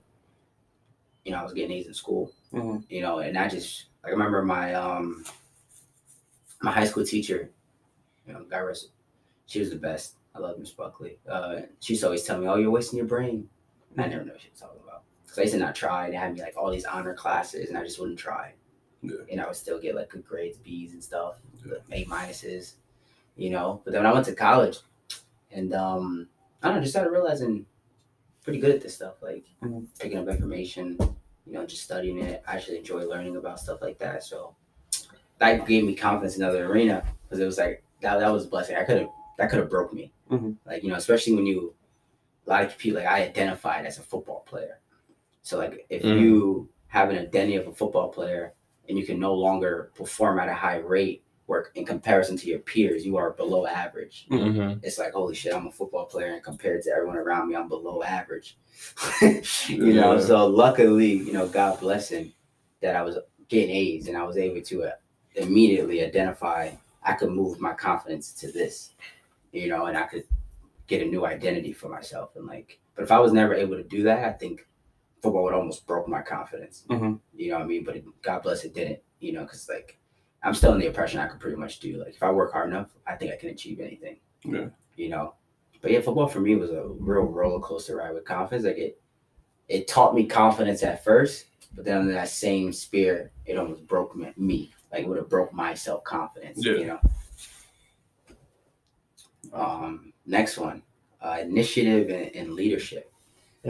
you 1.24 1.32
know, 1.32 1.38
I 1.38 1.42
was 1.42 1.52
getting 1.52 1.72
A's 1.76 1.88
in 1.88 1.94
school 1.94 2.30
Mhm. 2.52 2.84
you 2.88 3.00
know, 3.02 3.18
and 3.18 3.36
I 3.36 3.48
just 3.48 3.86
I 4.04 4.10
remember 4.10 4.42
my 4.44 4.74
um 4.74 5.24
my 6.62 6.70
high 6.70 6.84
school 6.84 7.04
teacher, 7.04 7.50
you 8.28 8.32
know, 8.32 8.44
God 8.44 8.60
rest, 8.60 8.90
she 9.46 9.58
was 9.58 9.70
the 9.70 9.76
best. 9.76 10.14
I 10.36 10.38
love 10.38 10.56
Miss 10.60 10.70
Buckley. 10.70 11.18
Uh, 11.28 11.62
she 11.80 11.94
used 11.94 12.02
to 12.02 12.06
always 12.06 12.22
tell 12.22 12.38
me, 12.38 12.46
"Oh, 12.46 12.54
you're 12.54 12.70
wasting 12.70 12.96
your 12.98 13.06
brain." 13.08 13.48
And 13.90 14.04
I 14.04 14.06
never 14.08 14.24
know 14.24 14.32
what 14.34 14.40
she 14.40 14.50
was 14.50 14.60
talking 14.60 14.80
about 14.86 15.02
because 15.24 15.38
I 15.38 15.42
used 15.42 15.54
to 15.54 15.58
not 15.60 15.74
try. 15.74 16.08
They 16.10 16.16
had 16.16 16.32
me 16.34 16.42
like 16.42 16.56
all 16.56 16.70
these 16.70 16.84
honor 16.84 17.14
classes, 17.14 17.68
and 17.70 17.76
I 17.76 17.82
just 17.82 17.98
wouldn't 17.98 18.20
try. 18.20 18.54
Yeah. 19.02 19.16
And 19.32 19.40
I 19.40 19.46
would 19.46 19.56
still 19.56 19.80
get 19.80 19.96
like 19.96 20.10
good 20.10 20.24
grades, 20.24 20.58
B's 20.58 20.92
and 20.92 21.02
stuff, 21.02 21.34
Yeah. 21.66 21.74
A 21.90 22.04
minuses, 22.04 22.74
you 23.40 23.50
know. 23.50 23.80
But 23.84 23.92
then 23.92 24.02
when 24.02 24.10
I 24.10 24.14
went 24.14 24.26
to 24.26 24.34
college, 24.34 24.78
and 25.50 25.72
um, 25.74 26.28
I 26.62 26.66
don't 26.68 26.76
know, 26.76 26.82
just 26.82 26.92
started 26.92 27.10
realizing 27.10 27.64
pretty 28.44 28.60
good 28.60 28.74
at 28.74 28.80
this 28.82 28.94
stuff, 28.94 29.14
like 29.22 29.44
Mhm. 29.62 29.86
picking 29.98 30.18
up 30.18 30.28
information, 30.28 30.96
you 31.46 31.52
know, 31.52 31.66
just 31.66 31.82
studying 31.82 32.18
it. 32.18 32.42
I 32.46 32.56
actually 32.56 32.78
enjoy 32.78 33.04
learning 33.06 33.36
about 33.36 33.58
stuff 33.58 33.80
like 33.82 33.98
that. 33.98 34.22
So 34.22 34.54
that 35.38 35.66
gave 35.66 35.84
me 35.84 35.94
confidence 35.94 36.36
in 36.36 36.42
another 36.42 36.66
arena 36.66 37.02
because 37.22 37.40
it 37.40 37.46
was 37.46 37.58
like 37.58 37.82
that, 38.02 38.18
that 38.18 38.28
was 38.30 38.44
a 38.44 38.48
blessing. 38.48 38.76
I 38.76 38.84
could 38.84 38.98
have 39.00 39.08
that 39.38 39.48
could 39.50 39.58
have 39.58 39.70
broke 39.70 39.92
me. 39.94 40.12
Mhm. 40.30 40.56
Like, 40.66 40.82
you 40.82 40.90
know, 40.90 40.96
especially 40.96 41.34
when 41.34 41.46
you 41.46 41.74
a 42.46 42.50
lot 42.50 42.64
of 42.64 42.76
people 42.76 43.00
like 43.00 43.08
I 43.08 43.22
identified 43.24 43.86
as 43.86 43.98
a 43.98 44.02
football 44.02 44.40
player. 44.40 44.80
So 45.42 45.56
like 45.58 45.86
if 45.88 46.02
Mm. 46.02 46.20
you 46.20 46.68
have 46.88 47.08
an 47.10 47.18
identity 47.18 47.56
of 47.56 47.66
a 47.68 47.72
football 47.72 48.08
player 48.08 48.52
and 48.88 48.98
you 48.98 49.06
can 49.06 49.18
no 49.18 49.34
longer 49.34 49.90
perform 49.94 50.38
at 50.40 50.48
a 50.48 50.54
high 50.54 50.78
rate 50.78 51.22
work 51.50 51.72
in 51.74 51.84
comparison 51.84 52.36
to 52.38 52.46
your 52.52 52.60
peers, 52.70 53.04
you 53.04 53.16
are 53.16 53.30
below 53.42 53.62
average. 53.66 54.16
Mm-hmm. 54.30 54.78
it's 54.86 54.98
like 55.02 55.12
holy 55.12 55.34
shit 55.34 55.52
i'm 55.54 55.66
a 55.66 55.72
football 55.78 56.06
player 56.12 56.32
and 56.34 56.42
compared 56.50 56.80
to 56.84 56.90
everyone 56.96 57.16
around 57.24 57.44
me 57.48 57.56
i'm 57.56 57.68
below 57.68 57.96
average. 58.18 58.56
You 59.68 59.92
know 59.98 60.18
so 60.20 60.46
luckily 60.46 61.12
you 61.26 61.32
know 61.36 61.46
god 61.48 61.80
blessing 61.80 62.32
that 62.82 62.94
i 62.96 63.02
was 63.02 63.16
getting 63.48 63.74
aids 63.82 64.04
and 64.08 64.16
i 64.16 64.22
was 64.30 64.36
able 64.46 64.62
to 64.70 64.76
uh, 64.84 64.96
immediately 65.34 65.98
identify 66.10 66.70
i 67.02 67.12
could 67.18 67.30
move 67.40 67.60
my 67.68 67.72
confidence 67.88 68.26
to 68.40 68.46
this 68.58 68.74
you 69.52 69.68
know 69.68 69.82
and 69.86 69.96
i 70.02 70.04
could 70.10 70.24
get 70.86 71.02
a 71.02 71.06
new 71.14 71.24
identity 71.24 71.72
for 71.72 71.88
myself. 71.88 72.28
And 72.36 72.46
like 72.46 72.78
but 72.94 73.02
if 73.06 73.10
i 73.12 73.18
was 73.24 73.32
never 73.32 73.54
able 73.54 73.76
to 73.76 73.82
do 73.96 74.02
that 74.04 74.24
i 74.24 74.32
think 74.42 74.66
football 75.22 75.44
would 75.44 75.54
almost 75.54 75.86
broke 75.86 76.08
my 76.16 76.22
confidence. 76.22 76.76
Mhm. 76.88 77.18
you 77.36 77.50
know 77.50 77.58
what 77.58 77.64
i 77.64 77.72
mean? 77.72 77.84
But 77.84 77.96
it, 77.96 78.04
god 78.22 78.42
bless 78.42 78.64
it 78.64 78.74
didn't 78.74 79.00
you 79.24 79.32
know 79.34 79.42
because 79.44 79.68
like 79.68 79.98
i'm 80.42 80.54
still 80.54 80.72
in 80.72 80.80
the 80.80 80.86
impression 80.86 81.20
i 81.20 81.26
could 81.26 81.40
pretty 81.40 81.56
much 81.56 81.80
do 81.80 81.96
like 81.98 82.14
if 82.14 82.22
i 82.22 82.30
work 82.30 82.52
hard 82.52 82.68
enough 82.70 82.88
i 83.06 83.14
think 83.14 83.32
i 83.32 83.36
can 83.36 83.50
achieve 83.50 83.80
anything 83.80 84.16
Yeah. 84.44 84.66
you 84.96 85.08
know. 85.08 85.34
But 85.82 85.92
yeah, 85.92 86.00
football 86.02 86.28
for 86.28 86.40
me 86.40 86.56
was 86.56 86.70
a 86.70 86.84
real 86.86 87.22
roller 87.22 87.58
coaster 87.60 87.96
ride 87.96 88.12
with 88.12 88.26
confidence. 88.26 88.66
Like 88.66 88.76
it, 88.76 89.00
it 89.68 89.88
taught 89.88 90.14
me 90.14 90.26
confidence 90.26 90.82
at 90.82 91.02
first, 91.02 91.46
but 91.74 91.86
then 91.86 92.06
that 92.08 92.28
same 92.28 92.70
spirit, 92.70 93.32
it 93.46 93.56
almost 93.56 93.86
broke 93.86 94.14
me. 94.14 94.30
me. 94.36 94.74
Like 94.92 95.04
it 95.04 95.08
would 95.08 95.16
have 95.16 95.30
broke 95.30 95.54
my 95.54 95.72
self 95.72 96.04
confidence. 96.04 96.58
Yeah. 96.62 96.72
You 96.72 96.86
know. 96.86 97.00
Um, 99.54 100.12
next 100.26 100.58
one, 100.58 100.82
uh, 101.22 101.38
initiative 101.40 102.10
and, 102.10 102.34
and 102.36 102.52
leadership. 102.54 103.10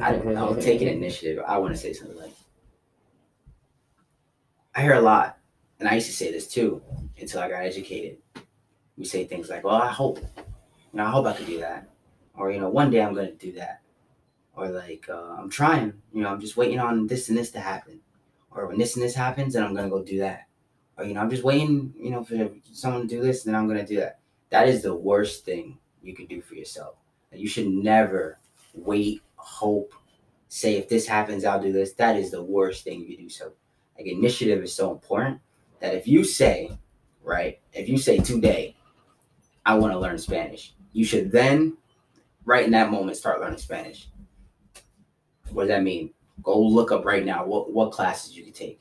I, 0.02 0.14
I'll 0.34 0.56
take 0.56 0.82
an 0.82 0.88
initiative. 0.88 1.42
I 1.46 1.58
want 1.58 1.74
to 1.74 1.80
say 1.80 1.92
something 1.92 2.16
like, 2.16 2.32
I 4.74 4.82
hear 4.82 4.94
a 4.94 5.00
lot, 5.00 5.38
and 5.80 5.88
I 5.88 5.94
used 5.94 6.06
to 6.06 6.12
say 6.12 6.30
this 6.30 6.46
too 6.46 6.82
until 7.18 7.40
I 7.40 7.48
got 7.48 7.64
educated. 7.64 8.18
We 8.96 9.04
say 9.06 9.24
things 9.24 9.48
like, 9.48 9.64
"Well, 9.64 9.74
I 9.74 9.88
hope, 9.88 10.18
you 10.18 10.44
know, 10.92 11.06
I 11.06 11.10
hope 11.10 11.26
I 11.26 11.32
could 11.32 11.46
do 11.46 11.58
that," 11.60 11.88
or 12.36 12.52
you 12.52 12.60
know, 12.60 12.68
one 12.68 12.90
day 12.90 13.02
I'm 13.02 13.14
going 13.14 13.26
to 13.26 13.46
do 13.46 13.52
that, 13.52 13.80
or 14.54 14.68
like, 14.68 15.08
uh, 15.08 15.36
"I'm 15.38 15.50
trying, 15.50 15.94
you 16.12 16.22
know, 16.22 16.28
I'm 16.28 16.40
just 16.40 16.56
waiting 16.56 16.78
on 16.78 17.06
this 17.06 17.30
and 17.30 17.38
this 17.38 17.50
to 17.52 17.60
happen," 17.60 18.00
or 18.50 18.66
when 18.66 18.78
this 18.78 18.94
and 18.94 19.02
this 19.02 19.14
happens, 19.14 19.54
then 19.54 19.64
I'm 19.64 19.74
going 19.74 19.88
to 19.88 19.90
go 19.90 20.04
do 20.04 20.18
that, 20.18 20.46
or 20.98 21.04
you 21.04 21.14
know, 21.14 21.20
I'm 21.20 21.30
just 21.30 21.44
waiting, 21.44 21.94
you 21.98 22.10
know, 22.10 22.22
for 22.22 22.50
someone 22.72 23.02
to 23.02 23.08
do 23.08 23.22
this, 23.22 23.44
and 23.44 23.54
then 23.54 23.60
I'm 23.60 23.66
going 23.66 23.80
to 23.80 23.86
do 23.86 24.00
that. 24.00 24.20
That 24.50 24.68
is 24.68 24.82
the 24.82 24.94
worst 24.94 25.44
thing 25.46 25.78
you 26.02 26.14
can 26.14 26.26
do 26.26 26.42
for 26.42 26.54
yourself. 26.54 26.96
You 27.32 27.48
should 27.48 27.68
never 27.68 28.38
wait, 28.74 29.22
hope, 29.36 29.94
say 30.48 30.76
if 30.76 30.88
this 30.88 31.06
happens, 31.06 31.44
I'll 31.44 31.62
do 31.62 31.72
this. 31.72 31.92
That 31.94 32.16
is 32.16 32.32
the 32.32 32.42
worst 32.42 32.84
thing 32.84 33.06
you 33.08 33.16
do. 33.16 33.28
So, 33.30 33.52
like 33.96 34.06
initiative 34.06 34.62
is 34.62 34.74
so 34.74 34.92
important 34.92 35.40
that 35.80 35.94
if 35.94 36.06
you 36.06 36.24
say, 36.24 36.70
right, 37.22 37.58
if 37.72 37.88
you 37.88 37.98
say 37.98 38.18
today, 38.18 38.76
I 39.64 39.74
want 39.76 39.92
to 39.92 39.98
learn 39.98 40.18
Spanish, 40.18 40.74
you 40.92 41.04
should 41.04 41.30
then, 41.32 41.76
right 42.44 42.64
in 42.64 42.70
that 42.72 42.90
moment, 42.90 43.16
start 43.16 43.40
learning 43.40 43.58
Spanish. 43.58 44.08
What 45.50 45.64
does 45.64 45.70
that 45.70 45.82
mean? 45.82 46.12
Go 46.42 46.58
look 46.58 46.92
up 46.92 47.04
right 47.04 47.24
now 47.24 47.44
what 47.44 47.72
what 47.72 47.92
classes 47.92 48.36
you 48.36 48.44
can 48.44 48.52
take. 48.52 48.80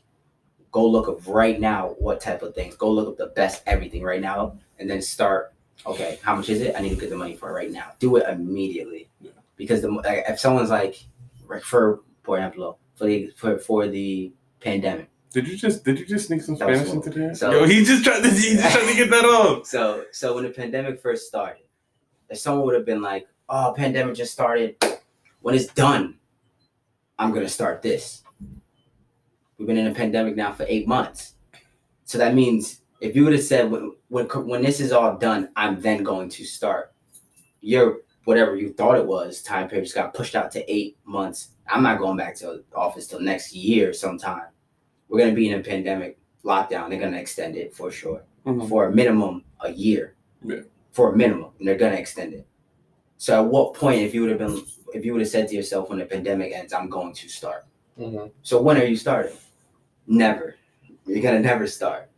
Go 0.71 0.85
look 0.85 1.09
up 1.09 1.27
right 1.27 1.59
now 1.59 1.95
what 1.99 2.21
type 2.21 2.41
of 2.41 2.55
things. 2.55 2.75
Go 2.75 2.91
look 2.91 3.07
up 3.09 3.17
the 3.17 3.33
best 3.35 3.63
everything 3.65 4.03
right 4.03 4.21
now, 4.21 4.57
and 4.77 4.89
then 4.89 5.01
start. 5.01 5.53
Okay, 5.85 6.19
how 6.21 6.35
much 6.35 6.49
is 6.49 6.61
it? 6.61 6.75
I 6.75 6.81
need 6.81 6.89
to 6.89 6.95
get 6.95 7.09
the 7.09 7.17
money 7.17 7.35
for 7.35 7.49
it 7.49 7.53
right 7.53 7.71
now. 7.71 7.91
Do 7.99 8.15
it 8.17 8.27
immediately, 8.29 9.09
because 9.55 9.81
the 9.81 10.01
if 10.27 10.39
someone's 10.39 10.69
like, 10.69 11.03
for 11.63 12.01
por 12.23 12.37
ejemplo, 12.37 12.77
for 12.95 13.05
the 13.05 13.31
for, 13.35 13.57
for 13.57 13.87
the 13.87 14.31
pandemic. 14.59 15.09
Did 15.31 15.47
you 15.47 15.55
just 15.57 15.83
did 15.83 15.99
you 15.99 16.05
just 16.05 16.27
sneak 16.27 16.41
some 16.41 16.55
That 16.55 16.69
Spanish 16.69 16.87
cool. 16.87 16.95
into 17.03 17.09
there? 17.11 17.35
So- 17.35 17.51
Yo, 17.51 17.65
he 17.65 17.83
just 17.83 18.03
tried 18.03 18.21
to 18.23 18.29
he 18.29 18.55
just 18.55 18.75
tried 18.75 18.89
to 18.89 18.95
get 18.95 19.09
that 19.11 19.25
off. 19.37 19.65
So 19.67 20.05
so 20.11 20.33
when 20.35 20.43
the 20.43 20.49
pandemic 20.49 20.99
first 21.01 21.27
started, 21.27 21.63
if 22.29 22.39
someone 22.39 22.65
would 22.65 22.75
have 22.75 22.85
been 22.85 23.01
like, 23.01 23.27
"Oh, 23.47 23.73
pandemic 23.75 24.15
just 24.15 24.33
started. 24.33 24.75
When 25.41 25.55
it's 25.55 25.67
done, 25.67 26.15
I'm 27.19 27.31
gonna 27.31 27.49
start 27.49 27.81
this." 27.81 28.23
We've 29.57 29.67
been 29.67 29.77
in 29.77 29.87
a 29.87 29.93
pandemic 29.93 30.35
now 30.35 30.51
for 30.53 30.65
eight 30.67 30.87
months, 30.87 31.35
so 32.05 32.17
that 32.17 32.33
means 32.33 32.81
if 33.01 33.15
you 33.15 33.23
would 33.23 33.33
have 33.33 33.43
said, 33.43 33.69
"When 33.69 33.93
when 34.07 34.25
when 34.47 34.63
this 34.63 34.79
is 34.79 34.91
all 34.91 35.15
done, 35.17 35.49
I'm 35.55 35.79
then 35.81 36.01
going 36.01 36.29
to 36.29 36.43
start," 36.43 36.91
your 37.61 37.99
whatever 38.25 38.55
you 38.55 38.73
thought 38.73 38.97
it 38.97 39.05
was 39.05 39.41
time 39.43 39.67
period 39.67 39.83
just 39.85 39.95
got 39.95 40.13
pushed 40.13 40.35
out 40.35 40.51
to 40.53 40.71
eight 40.73 40.97
months. 41.05 41.49
I'm 41.67 41.83
not 41.83 41.99
going 41.99 42.17
back 42.17 42.35
to 42.37 42.63
office 42.75 43.05
till 43.07 43.19
next 43.19 43.53
year 43.53 43.93
sometime. 43.93 44.47
We're 45.09 45.19
gonna 45.19 45.33
be 45.33 45.49
in 45.49 45.59
a 45.59 45.63
pandemic 45.63 46.17
lockdown. 46.45 46.89
They're 46.89 46.99
gonna 46.99 47.17
extend 47.17 47.55
it 47.57 47.73
for 47.73 47.91
sure 47.91 48.23
Mhm. 48.45 48.69
for 48.69 48.85
a 48.87 48.91
minimum 48.91 49.43
a 49.59 49.71
year. 49.71 50.15
Yeah. 50.43 50.61
For 50.91 51.13
a 51.13 51.15
minimum, 51.17 51.51
and 51.59 51.67
they're 51.67 51.77
gonna 51.77 51.95
extend 51.95 52.33
it. 52.33 52.47
So 53.17 53.43
at 53.43 53.51
what 53.51 53.73
point, 53.73 54.01
if 54.01 54.13
you 54.13 54.21
would 54.21 54.29
have 54.29 54.39
been, 54.39 54.61
if 54.93 55.03
you 55.05 55.11
would 55.13 55.21
have 55.21 55.29
said 55.29 55.47
to 55.49 55.55
yourself, 55.55 55.89
when 55.89 55.99
the 55.99 56.05
pandemic 56.05 56.53
ends, 56.53 56.71
I'm 56.73 56.89
going 56.89 57.13
to 57.13 57.27
start. 57.27 57.65
Mhm. 57.99 58.31
So 58.43 58.61
when 58.61 58.77
are 58.77 58.85
you 58.85 58.95
starting? 58.95 59.35
Never. 60.07 60.55
You're 61.05 61.21
gonna 61.21 61.39
never 61.41 61.67
start. 61.67 62.09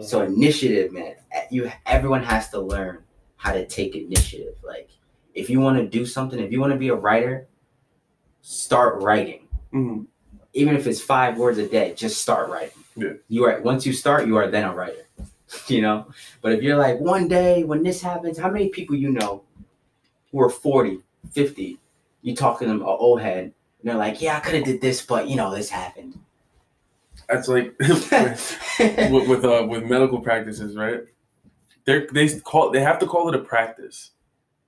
So 0.00 0.22
initiative, 0.22 0.92
man. 0.92 1.16
You 1.50 1.70
everyone 1.86 2.22
has 2.22 2.50
to 2.50 2.60
learn 2.60 2.98
how 3.36 3.52
to 3.52 3.66
take 3.66 3.94
initiative. 3.96 4.54
Like 4.62 4.90
if 5.34 5.50
you 5.50 5.60
want 5.60 5.78
to 5.78 5.86
do 5.86 6.06
something, 6.06 6.38
if 6.38 6.52
you 6.52 6.60
want 6.60 6.72
to 6.72 6.78
be 6.78 6.88
a 6.88 6.94
writer, 6.94 7.48
start 8.42 9.02
writing. 9.02 9.48
Even 10.54 10.76
if 10.76 10.86
it's 10.86 11.00
five 11.00 11.36
words 11.36 11.58
a 11.58 11.68
day, 11.68 11.94
just 11.94 12.22
start 12.22 12.48
writing. 12.48 12.78
Yeah. 12.96 13.12
You 13.28 13.44
are 13.44 13.60
once 13.60 13.84
you 13.84 13.92
start, 13.92 14.26
you 14.26 14.36
are 14.36 14.48
then 14.48 14.64
a 14.64 14.74
writer. 14.74 15.04
you 15.68 15.82
know? 15.82 16.06
But 16.40 16.52
if 16.52 16.62
you're 16.62 16.76
like, 16.76 17.00
one 17.00 17.28
day 17.28 17.64
when 17.64 17.82
this 17.82 18.00
happens, 18.00 18.38
how 18.38 18.50
many 18.50 18.68
people 18.68 18.96
you 18.96 19.10
know 19.10 19.42
who 20.30 20.40
are 20.40 20.50
40, 20.50 21.00
50, 21.32 21.78
you 22.22 22.34
talk 22.34 22.58
to 22.58 22.66
them 22.66 22.80
an 22.80 22.86
old 22.86 23.20
head, 23.20 23.44
and 23.44 23.52
they're 23.82 23.96
like, 23.96 24.20
Yeah, 24.20 24.36
I 24.36 24.40
could 24.40 24.54
have 24.54 24.64
did 24.64 24.80
this, 24.80 25.02
but 25.02 25.28
you 25.28 25.36
know, 25.36 25.54
this 25.54 25.70
happened. 25.70 26.18
That's 27.28 27.48
like 27.48 27.74
with 27.80 29.28
with, 29.28 29.44
uh, 29.44 29.66
with 29.68 29.84
medical 29.84 30.20
practices, 30.20 30.76
right? 30.76 31.00
They 31.84 32.06
they 32.12 32.40
call 32.40 32.70
they 32.70 32.80
have 32.80 32.98
to 32.98 33.06
call 33.06 33.28
it 33.28 33.34
a 33.34 33.38
practice. 33.38 34.10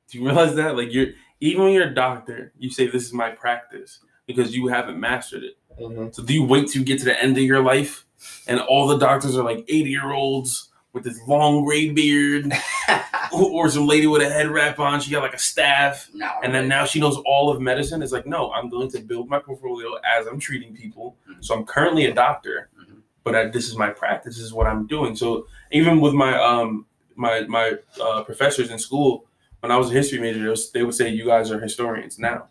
Do 0.08 0.18
you 0.18 0.24
realize 0.24 0.54
that? 0.54 0.76
Like 0.76 0.92
you're 0.92 1.08
even 1.40 1.64
when 1.64 1.72
you're 1.72 1.88
a 1.88 1.94
doctor, 1.94 2.52
you 2.58 2.70
say 2.70 2.86
this 2.86 3.04
is 3.04 3.12
my 3.12 3.30
practice 3.30 4.00
because 4.26 4.54
you 4.54 4.68
haven't 4.68 4.98
mastered 4.98 5.42
it. 5.44 5.58
Mhm. 5.80 6.14
So 6.14 6.22
do 6.22 6.32
you 6.32 6.44
wait 6.44 6.68
till 6.68 6.80
you 6.80 6.86
get 6.86 6.98
to 7.00 7.04
the 7.04 7.22
end 7.22 7.36
of 7.36 7.44
your 7.44 7.60
life 7.62 8.06
and 8.46 8.60
all 8.60 8.86
the 8.86 8.98
doctors 8.98 9.36
are 9.36 9.44
like 9.44 9.64
80 9.68 9.90
year 9.90 10.12
olds 10.12 10.70
with 10.92 11.04
this 11.04 11.20
long 11.28 11.64
gray 11.64 11.90
beard 11.90 12.50
or 13.32 13.68
some 13.68 13.86
lady 13.86 14.06
with 14.06 14.22
a 14.22 14.30
head 14.30 14.48
wrap 14.48 14.78
on, 14.78 14.98
she 15.00 15.10
got 15.10 15.22
like 15.22 15.34
a 15.34 15.38
staff, 15.38 16.08
no, 16.14 16.30
and 16.42 16.54
then 16.54 16.66
now 16.68 16.86
she 16.86 16.98
knows 16.98 17.18
all 17.26 17.50
of 17.50 17.60
medicine. 17.60 18.00
It's 18.02 18.12
like, 18.12 18.26
no, 18.26 18.50
I'm 18.52 18.70
going 18.70 18.90
to 18.92 19.00
build 19.00 19.28
my 19.28 19.38
portfolio 19.38 19.96
as 19.96 20.26
I'm 20.26 20.40
treating 20.40 20.74
people. 20.74 21.16
So 21.40 21.54
I'm 21.54 21.66
currently 21.66 22.06
a 22.06 22.14
doctor, 22.14 22.70
Mhm. 22.80 23.00
but 23.24 23.34
I, 23.34 23.46
this 23.48 23.68
is 23.68 23.76
my 23.76 23.90
practice. 23.90 24.36
This 24.36 24.44
is 24.44 24.54
what 24.54 24.66
I'm 24.66 24.86
doing. 24.86 25.14
So 25.16 25.46
even 25.70 26.00
with 26.00 26.14
my 26.14 26.38
um 26.42 26.86
my 27.14 27.42
my 27.42 27.74
uh, 28.00 28.22
professors 28.24 28.70
in 28.70 28.78
school, 28.78 29.26
when 29.60 29.70
I 29.70 29.76
was 29.76 29.90
a 29.90 29.92
history 29.92 30.18
major, 30.18 30.54
they 30.72 30.82
would 30.82 30.94
say 30.94 31.10
you 31.10 31.26
guys 31.26 31.50
are 31.50 31.60
historians 31.60 32.18
now, 32.18 32.46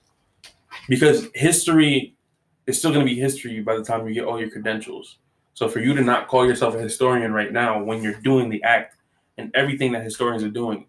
because 0.88 1.28
history 1.34 2.14
is 2.68 2.78
still 2.78 2.92
going 2.92 3.06
to 3.06 3.10
be 3.10 3.20
history 3.20 3.62
by 3.62 3.76
the 3.76 3.84
time 3.84 4.08
you 4.08 4.14
get 4.14 4.26
all 4.26 4.40
your 4.40 4.50
credentials. 4.50 5.18
So 5.54 5.70
for 5.70 5.80
you 5.80 5.94
to 5.94 6.02
not 6.02 6.28
call 6.28 6.46
yourself 6.46 6.76
a 6.76 6.80
historian 6.80 7.32
right 7.34 7.52
now 7.52 7.82
when 7.82 8.04
you're 8.04 8.14
doing 8.14 8.50
the 8.50 8.62
act 8.64 8.98
and 9.38 9.52
everything 9.56 9.92
that 9.94 10.04
historians 10.04 10.44
are 10.44 10.50
doing, 10.50 10.86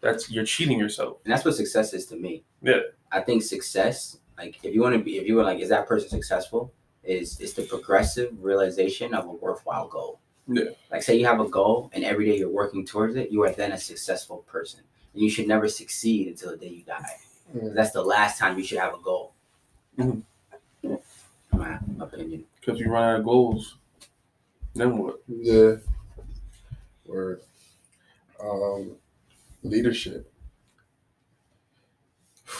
that's 0.00 0.30
you're 0.30 0.44
cheating 0.44 0.78
yourself. 0.78 1.18
And 1.24 1.32
that's 1.32 1.44
what 1.44 1.54
success 1.54 1.94
is 1.94 2.06
to 2.06 2.16
me. 2.16 2.42
Yeah. 2.60 2.80
I 3.10 3.20
think 3.20 3.42
success, 3.42 4.18
like 4.36 4.58
if 4.62 4.74
you 4.74 4.82
want 4.82 4.94
to 4.96 5.02
be, 5.02 5.18
if 5.18 5.26
you 5.26 5.36
were 5.36 5.44
like, 5.44 5.60
is 5.60 5.68
that 5.70 5.86
person 5.86 6.08
successful? 6.08 6.72
Is 7.04 7.40
is 7.40 7.54
the 7.54 7.62
progressive 7.62 8.32
realization 8.40 9.12
of 9.14 9.26
a 9.26 9.32
worthwhile 9.32 9.88
goal. 9.88 10.20
Yeah. 10.46 10.70
Like 10.90 11.02
say 11.02 11.18
you 11.18 11.26
have 11.26 11.40
a 11.40 11.48
goal 11.48 11.90
and 11.92 12.04
every 12.04 12.26
day 12.26 12.38
you're 12.38 12.48
working 12.48 12.84
towards 12.86 13.16
it, 13.16 13.30
you 13.30 13.42
are 13.42 13.50
then 13.50 13.72
a 13.72 13.78
successful 13.78 14.38
person. 14.46 14.80
And 15.14 15.22
you 15.22 15.30
should 15.30 15.48
never 15.48 15.68
succeed 15.68 16.28
until 16.28 16.50
the 16.50 16.56
day 16.58 16.68
you 16.68 16.82
die. 16.82 17.16
Mhm. 17.56 17.74
That's 17.74 17.90
the 17.90 18.04
last 18.04 18.38
time 18.38 18.56
you 18.58 18.64
should 18.64 18.78
have 18.78 18.94
a 18.94 18.98
goal. 18.98 19.32
Mhm. 19.98 20.22
My 21.52 21.78
opinion. 22.00 22.44
Because 22.60 22.80
you 22.80 22.90
run 22.90 23.02
out 23.04 23.20
of 23.20 23.24
goals. 23.24 23.76
Then 24.74 24.98
what? 24.98 25.22
Yeah. 25.28 25.76
Word. 27.06 27.40
Um, 28.42 28.92
leadership. 29.62 30.30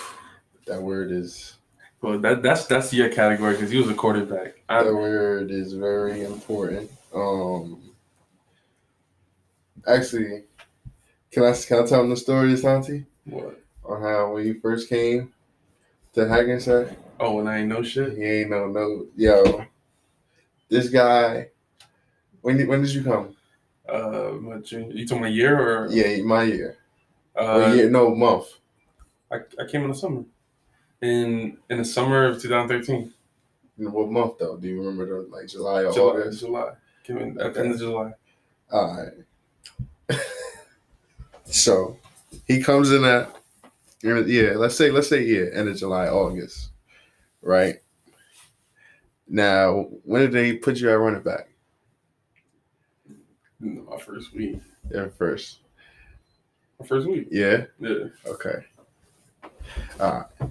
That 0.66 0.80
word 0.80 1.10
is 1.10 1.56
Well, 2.00 2.20
that 2.20 2.40
that's 2.40 2.66
that's 2.66 2.92
your 2.94 3.08
category 3.08 3.54
because 3.54 3.72
he 3.72 3.78
was 3.78 3.88
a 3.88 3.94
quarterback. 3.94 4.62
I, 4.68 4.84
that 4.84 4.94
word 4.94 5.50
is 5.50 5.72
very 5.72 6.22
important. 6.22 6.88
Um, 7.12 7.82
actually, 9.86 10.44
can 11.32 11.42
I 11.42 11.52
can 11.52 11.82
I 11.82 11.86
tell 11.86 11.98
them 11.98 12.10
the 12.10 12.16
story, 12.16 12.56
Santi, 12.56 13.06
what? 13.24 13.60
on 13.84 14.02
how 14.02 14.32
when 14.34 14.46
you 14.46 14.60
first 14.60 14.88
came 14.88 15.32
to 16.14 16.28
Hackensack, 16.28 16.88
Oh, 17.20 17.38
and 17.40 17.48
I 17.48 17.58
ain't 17.58 17.68
no 17.68 17.82
shit. 17.82 18.16
he 18.16 18.24
ain't 18.24 18.50
no 18.50 18.66
no 18.66 19.06
yo. 19.16 19.64
This 20.68 20.88
guy, 20.88 21.48
when 22.40 22.56
did, 22.56 22.66
when 22.68 22.80
did 22.82 22.92
you 22.94 23.02
come? 23.04 23.36
Uh, 23.88 24.32
my 24.40 24.56
junior, 24.58 24.92
you 24.94 25.06
talking 25.06 25.26
a 25.26 25.28
year 25.28 25.58
or? 25.58 25.88
Yeah, 25.90 26.22
my 26.22 26.44
year. 26.44 26.76
Uh, 27.36 27.60
Or 27.70 27.74
year, 27.74 27.90
no 27.90 28.14
month. 28.14 28.46
I, 29.30 29.36
I 29.60 29.66
came 29.66 29.82
in 29.82 29.88
the 29.90 29.94
summer. 29.96 30.24
In 31.00 31.58
in 31.68 31.78
the 31.78 31.84
summer 31.84 32.26
of 32.26 32.40
2013, 32.40 33.12
What 33.78 34.10
month 34.10 34.38
though? 34.38 34.56
Do 34.56 34.68
you 34.68 34.78
remember 34.80 35.06
the 35.24 35.28
like 35.28 35.48
July 35.48 35.84
or 35.84 35.92
July. 35.92 36.10
August? 36.20 36.40
July. 36.40 36.72
Came 37.04 37.18
in 37.18 37.40
at 37.40 37.54
the 37.54 37.60
end 37.60 37.72
of 37.72 37.78
July. 37.78 38.12
All 38.70 38.96
right. 40.08 40.18
so 41.44 41.96
he 42.46 42.62
comes 42.62 42.90
in 42.92 43.04
at 43.04 43.34
yeah, 44.02 44.52
let's 44.56 44.76
say 44.76 44.90
let's 44.90 45.08
say 45.08 45.22
yeah, 45.22 45.46
end 45.52 45.68
of 45.68 45.76
July, 45.76 46.08
August, 46.08 46.70
right? 47.40 47.76
Now, 49.28 49.86
when 50.04 50.22
did 50.22 50.32
they 50.32 50.56
put 50.56 50.78
you 50.78 50.90
at 50.90 50.94
running 50.98 51.22
back? 51.22 51.48
My 53.60 53.98
first 53.98 54.34
week. 54.34 54.58
Yeah, 54.90 55.08
first. 55.16 55.60
My 56.80 56.86
first 56.86 57.06
week. 57.06 57.28
Yeah. 57.30 57.64
Yeah. 57.78 58.06
Okay. 58.26 58.64
All 60.00 60.26
right. 60.40 60.50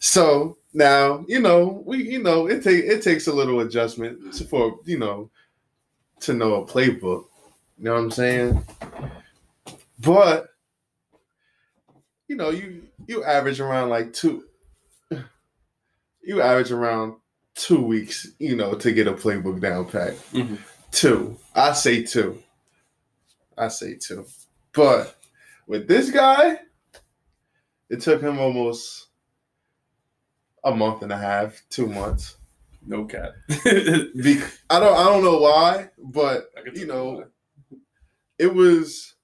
So 0.00 0.56
now 0.72 1.24
you 1.28 1.40
know 1.40 1.82
we 1.86 2.02
you 2.02 2.22
know 2.22 2.46
it 2.46 2.62
take 2.62 2.84
it 2.84 3.02
takes 3.02 3.26
a 3.26 3.32
little 3.32 3.60
adjustment 3.60 4.34
to- 4.34 4.44
for 4.44 4.78
you 4.84 4.98
know 4.98 5.30
to 6.20 6.32
know 6.32 6.54
a 6.56 6.66
playbook. 6.66 7.26
You 7.78 7.84
know 7.84 7.94
what 7.94 8.00
I'm 8.00 8.10
saying? 8.10 8.64
But 10.00 10.49
you 12.30 12.36
know 12.36 12.50
you 12.50 12.82
you 13.08 13.24
average 13.24 13.58
around 13.60 13.90
like 13.90 14.12
two. 14.12 14.44
You 16.22 16.42
average 16.42 16.70
around 16.70 17.14
two 17.54 17.80
weeks, 17.80 18.28
you 18.38 18.54
know, 18.54 18.74
to 18.74 18.92
get 18.92 19.08
a 19.08 19.12
playbook 19.14 19.58
down 19.58 19.86
pat. 19.86 20.12
Mhm. 20.32 20.58
Two, 20.92 21.38
I 21.54 21.72
say 21.72 22.02
two. 22.04 22.40
I 23.56 23.68
say 23.68 23.94
two, 23.96 24.26
but 24.74 25.16
with 25.66 25.88
this 25.88 26.10
guy, 26.10 26.60
it 27.88 28.02
took 28.02 28.20
him 28.20 28.38
almost 28.38 29.06
a 30.62 30.72
month 30.74 31.02
and 31.02 31.10
a 31.10 31.16
half, 31.18 31.62
two 31.70 31.86
months. 31.86 32.36
No 32.86 33.06
cap. 33.06 33.32
Be- 33.64 34.42
I 34.68 34.78
don't 34.78 34.96
I 34.96 35.04
don't 35.04 35.24
know 35.24 35.38
why, 35.38 35.88
but 35.98 36.50
you 36.74 36.86
know, 36.86 37.24
it 38.38 38.54
was 38.54 39.14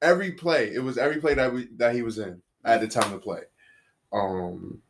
every 0.00 0.30
play. 0.30 0.72
It 0.72 0.82
was 0.84 0.98
every 0.98 1.20
play 1.20 1.34
that 1.34 1.52
we 1.52 1.68
that 1.76 1.94
he 1.96 2.02
was 2.02 2.18
in 2.18 2.40
at 2.64 2.80
the 2.80 2.88
time 2.88 3.10
to 3.10 3.18
play. 3.18 3.40
Um, 4.12 4.80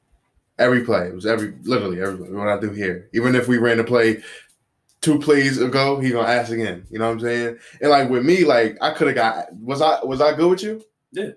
every 0.58 0.84
play. 0.84 1.08
It 1.08 1.14
was 1.14 1.26
every 1.26 1.54
literally 1.62 2.00
every 2.00 2.18
play. 2.18 2.30
What 2.30 2.48
I 2.48 2.60
do 2.60 2.70
here, 2.70 3.08
even 3.12 3.34
if 3.34 3.48
we 3.48 3.58
ran 3.58 3.78
the 3.78 3.84
play 3.84 4.22
two 5.00 5.18
plays 5.18 5.60
ago, 5.60 6.00
he 6.00 6.10
gonna 6.10 6.28
ask 6.28 6.52
again. 6.52 6.86
You 6.90 6.98
know 6.98 7.06
what 7.06 7.14
I'm 7.14 7.20
saying? 7.20 7.58
And 7.80 7.90
like 7.90 8.08
with 8.10 8.24
me, 8.24 8.44
like 8.44 8.76
I 8.80 8.92
could 8.92 9.08
have 9.08 9.16
got. 9.16 9.52
Was 9.54 9.80
I 9.80 10.04
was 10.04 10.20
I 10.20 10.34
good 10.34 10.50
with 10.50 10.62
you? 10.62 10.82
Yeah. 11.12 11.30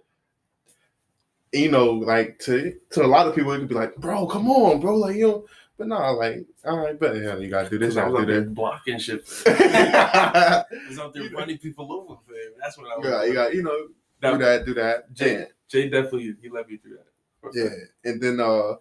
You 1.53 1.71
know, 1.71 1.91
like 1.91 2.39
to 2.39 2.75
to 2.91 3.05
a 3.05 3.07
lot 3.07 3.27
of 3.27 3.35
people, 3.35 3.51
it 3.53 3.59
could 3.59 3.69
be 3.69 3.75
like, 3.75 3.95
bro, 3.95 4.27
come 4.27 4.49
on, 4.49 4.79
bro, 4.79 4.95
like 4.95 5.15
you. 5.15 5.27
Know, 5.27 5.45
but 5.77 5.87
no, 5.87 6.13
like, 6.13 6.43
all 6.65 6.79
right, 6.79 6.99
but 6.99 7.15
yeah, 7.15 7.37
you 7.37 7.49
gotta 7.49 7.69
do 7.69 7.77
this, 7.77 7.97
I 7.97 8.07
was 8.07 8.19
out 8.21 8.27
there 8.27 8.41
do 8.41 8.49
blocking 8.49 8.97
shit. 8.97 9.23
I 9.45 10.63
was 10.89 10.97
out 10.97 11.13
there 11.13 11.29
running 11.29 11.59
people 11.59 11.91
over, 11.93 12.19
fam. 12.27 12.53
That's 12.59 12.77
what 12.77 12.87
I 12.91 12.97
was. 12.97 13.07
got, 13.07 13.27
you 13.27 13.33
got, 13.33 13.53
you 13.53 13.63
know, 13.63 13.87
That- 14.21 14.31
do 14.33 14.37
that, 14.39 14.65
do 14.65 14.73
that. 14.75 15.13
Jay, 15.13 15.33
Yeah. 15.39 15.45
Jay 15.69 15.89
definitely 15.89 16.35
he 16.41 16.49
let 16.49 16.69
me 16.69 16.77
through 16.77 16.97
that. 16.97 17.51
Yeah, 17.53 18.09
and 18.11 18.21
then 18.21 18.39
uh, 18.39 18.75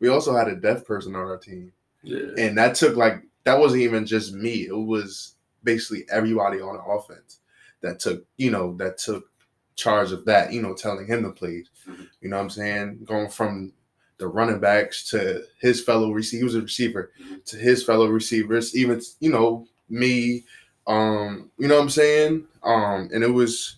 we 0.00 0.08
also 0.08 0.34
had 0.36 0.48
a 0.48 0.56
deaf 0.56 0.84
person 0.84 1.14
on 1.16 1.22
our 1.22 1.38
team. 1.38 1.72
Yeah. 2.04 2.30
and 2.36 2.58
that 2.58 2.74
took 2.74 2.96
like 2.96 3.22
that 3.44 3.58
wasn't 3.60 3.82
even 3.82 4.06
just 4.06 4.34
me. 4.34 4.66
It 4.66 4.72
was 4.76 5.36
basically 5.62 6.04
everybody 6.10 6.60
on 6.60 6.74
the 6.76 6.82
offense 6.82 7.38
that 7.80 8.00
took 8.00 8.24
you 8.36 8.50
know 8.50 8.74
that 8.78 8.98
took 8.98 9.30
charge 9.76 10.10
of 10.12 10.24
that. 10.26 10.52
You 10.52 10.62
know, 10.62 10.74
telling 10.74 11.06
him 11.06 11.22
the 11.22 11.30
plays. 11.30 11.68
Mhm. 11.88 12.08
You 12.20 12.28
know 12.28 12.36
what 12.36 12.42
I'm 12.42 12.50
saying? 12.50 13.04
Going 13.04 13.30
from 13.30 13.72
the 14.18 14.26
running 14.28 14.58
backs 14.60 15.08
to 15.10 15.44
his 15.60 15.80
fellow 15.82 16.10
receiver. 16.12 16.38
He 16.40 16.44
was 16.44 16.54
a 16.56 16.62
receiver 16.62 17.12
Mhm. 17.20 17.44
to 17.46 17.56
his 17.56 17.82
fellow 17.84 18.06
receivers. 18.08 18.74
Even 18.76 19.00
you 19.20 19.30
know 19.30 19.66
me. 19.88 20.44
Um, 20.86 21.50
you 21.58 21.68
know 21.68 21.76
what 21.76 21.82
I'm 21.84 21.90
saying? 21.90 22.46
Um, 22.64 23.08
and 23.14 23.22
it 23.22 23.30
was, 23.32 23.76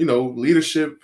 you 0.00 0.06
know, 0.06 0.28
leadership. 0.34 1.02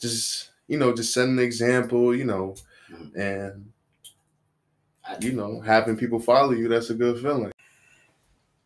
Just 0.00 0.48
you 0.66 0.78
know, 0.78 0.94
just 0.94 1.12
setting 1.12 1.34
an 1.34 1.44
example. 1.44 2.16
You 2.16 2.24
know, 2.24 2.54
Mhm. 2.90 3.16
and 3.16 3.72
you 5.22 5.32
know, 5.32 5.60
having 5.60 5.96
people 5.98 6.18
follow 6.18 6.52
you, 6.52 6.68
that's 6.68 6.88
a 6.90 6.94
good 6.94 7.20
feeling. 7.20 7.52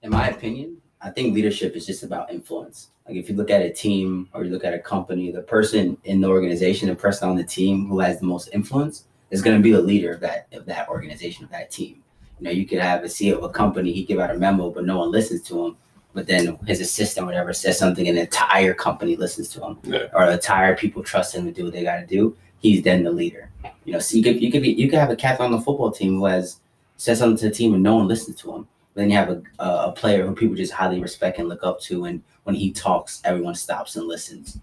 in 0.02 0.10
my 0.10 0.28
opinion, 0.28 0.76
I 1.00 1.08
think 1.10 1.34
leadership 1.34 1.74
is 1.74 1.86
just 1.86 2.02
about 2.02 2.30
influence. 2.30 2.90
Like 3.08 3.16
if 3.16 3.30
you 3.30 3.34
look 3.34 3.50
at 3.50 3.62
a 3.62 3.72
team 3.72 4.28
or 4.34 4.44
you 4.44 4.50
look 4.50 4.62
at 4.64 4.74
a 4.74 4.78
company, 4.78 5.32
the 5.32 5.40
person 5.40 5.96
in 6.04 6.20
the 6.20 6.28
organization, 6.28 6.88
the 6.90 6.94
person 6.94 7.30
on 7.30 7.36
the 7.36 7.42
team 7.44 7.88
who 7.88 8.00
has 8.00 8.20
the 8.20 8.26
most 8.26 8.50
influence 8.52 9.06
is 9.30 9.40
going 9.40 9.56
to 9.56 9.62
be 9.62 9.72
the 9.72 9.80
leader 9.80 10.12
of 10.12 10.20
that 10.20 10.46
of 10.52 10.66
that 10.66 10.88
organization 10.88 11.42
of 11.44 11.50
that 11.50 11.70
team. 11.70 12.02
You 12.38 12.44
know, 12.44 12.50
you 12.50 12.66
could 12.66 12.80
have 12.80 13.02
a 13.02 13.08
CEO 13.08 13.38
of 13.38 13.44
a 13.44 13.48
company, 13.48 13.92
he 13.92 14.04
give 14.04 14.20
out 14.20 14.30
a 14.30 14.38
memo, 14.38 14.70
but 14.70 14.84
no 14.84 14.98
one 14.98 15.10
listens 15.10 15.42
to 15.48 15.66
him. 15.66 15.76
But 16.14 16.26
then 16.28 16.56
his 16.66 16.80
assistant, 16.80 17.26
whatever, 17.26 17.52
says 17.52 17.76
something, 17.78 18.06
and 18.08 18.16
the 18.16 18.22
entire 18.22 18.72
company 18.72 19.16
listens 19.16 19.48
to 19.50 19.60
him, 19.64 19.78
Yeah. 19.82 20.06
or 20.14 20.26
the 20.26 20.34
entire 20.34 20.76
people 20.76 21.02
trust 21.02 21.34
him 21.34 21.44
to 21.44 21.52
do 21.52 21.64
what 21.64 21.72
they 21.72 21.82
got 21.82 21.96
to 21.96 22.06
do. 22.06 22.36
He's 22.60 22.82
then 22.82 23.02
the 23.02 23.10
leader. 23.10 23.50
You 23.84 23.92
know, 23.94 23.98
so 23.98 24.16
you 24.16 24.22
could 24.22 24.40
you 24.40 24.50
could 24.52 24.62
be 24.62 24.70
you 24.72 24.88
could 24.88 24.98
have 25.00 25.10
a 25.10 25.16
captain 25.16 25.44
on 25.46 25.52
the 25.52 25.60
football 25.60 25.90
team 25.90 26.18
who 26.18 26.24
has 26.26 26.60
said 26.96 27.18
something 27.18 27.36
to 27.38 27.48
the 27.48 27.54
team 27.54 27.74
and 27.74 27.82
no 27.82 27.96
one 27.96 28.06
listens 28.08 28.36
to 28.42 28.54
him. 28.54 28.68
But 28.94 29.00
Then 29.00 29.10
you 29.10 29.16
have 29.16 29.28
a, 29.30 29.42
a 29.58 29.92
player 29.92 30.24
who 30.24 30.34
people 30.34 30.54
just 30.54 30.72
highly 30.72 31.00
respect 31.00 31.38
and 31.40 31.48
look 31.48 31.64
up 31.64 31.80
to, 31.82 32.04
and 32.04 32.22
when 32.44 32.54
he 32.54 32.70
talks, 32.70 33.20
everyone 33.24 33.54
stops 33.56 33.96
and 33.96 34.06
listens. 34.06 34.58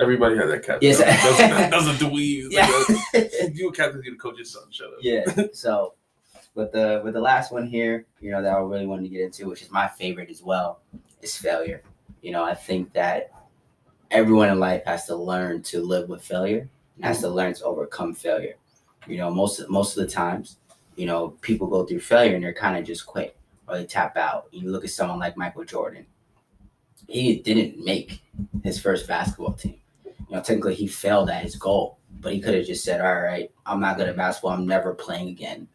Everybody 0.00 0.36
has 0.36 0.50
that 0.50 0.64
captain. 0.64 0.88
Yes. 0.88 0.98
Doesn't, 0.98 1.70
doesn't 1.70 2.08
dweeb. 2.10 2.48
Yeah. 2.50 2.68
you 3.54 3.68
a 3.68 3.72
captain, 3.72 4.02
you 4.04 4.12
the 4.12 4.18
coach's 4.18 4.50
son. 4.52 4.62
Shut 4.70 4.88
up. 4.88 4.94
yeah. 5.00 5.24
So, 5.52 5.94
with 6.58 6.72
the 6.72 7.00
with 7.04 7.14
the 7.14 7.20
last 7.20 7.52
one 7.52 7.66
here, 7.66 8.04
you 8.20 8.32
know, 8.32 8.42
that 8.42 8.52
I 8.52 8.58
really 8.58 8.86
wanted 8.86 9.04
to 9.04 9.08
get 9.08 9.22
into, 9.22 9.48
which 9.48 9.62
is 9.62 9.70
my 9.70 9.86
favorite 9.86 10.28
as 10.28 10.42
well, 10.42 10.80
is 11.22 11.36
failure. 11.36 11.82
You 12.20 12.32
know, 12.32 12.44
I 12.44 12.54
think 12.54 12.92
that 12.94 13.30
everyone 14.10 14.48
in 14.48 14.58
life 14.58 14.82
has 14.84 15.06
to 15.06 15.14
learn 15.14 15.62
to 15.62 15.80
live 15.80 16.08
with 16.08 16.22
failure 16.22 16.68
and 16.96 17.04
has 17.04 17.20
to 17.20 17.28
learn 17.28 17.54
to 17.54 17.64
overcome 17.64 18.12
failure. 18.12 18.54
You 19.06 19.18
know, 19.18 19.30
most 19.30 19.66
most 19.70 19.96
of 19.96 20.04
the 20.04 20.12
times, 20.12 20.56
you 20.96 21.06
know, 21.06 21.28
people 21.42 21.68
go 21.68 21.86
through 21.86 22.00
failure 22.00 22.34
and 22.34 22.44
they're 22.44 22.52
kind 22.52 22.76
of 22.76 22.84
just 22.84 23.06
quit 23.06 23.36
or 23.68 23.78
they 23.78 23.86
tap 23.86 24.16
out. 24.16 24.48
You 24.50 24.70
look 24.70 24.84
at 24.84 24.90
someone 24.90 25.20
like 25.20 25.36
Michael 25.36 25.64
Jordan. 25.64 26.06
He 27.06 27.36
didn't 27.36 27.82
make 27.82 28.20
his 28.64 28.80
first 28.80 29.06
basketball 29.06 29.52
team. 29.52 29.80
You 30.04 30.36
know, 30.36 30.42
technically 30.42 30.74
he 30.74 30.88
failed 30.88 31.30
at 31.30 31.44
his 31.44 31.54
goal, 31.54 31.98
but 32.20 32.32
he 32.34 32.40
could 32.40 32.54
have 32.54 32.66
just 32.66 32.84
said, 32.84 33.00
"All 33.00 33.20
right, 33.20 33.50
I'm 33.64 33.80
not 33.80 33.96
good 33.96 34.08
at 34.08 34.16
basketball. 34.16 34.50
I'm 34.50 34.66
never 34.66 34.92
playing 34.92 35.28
again." 35.28 35.68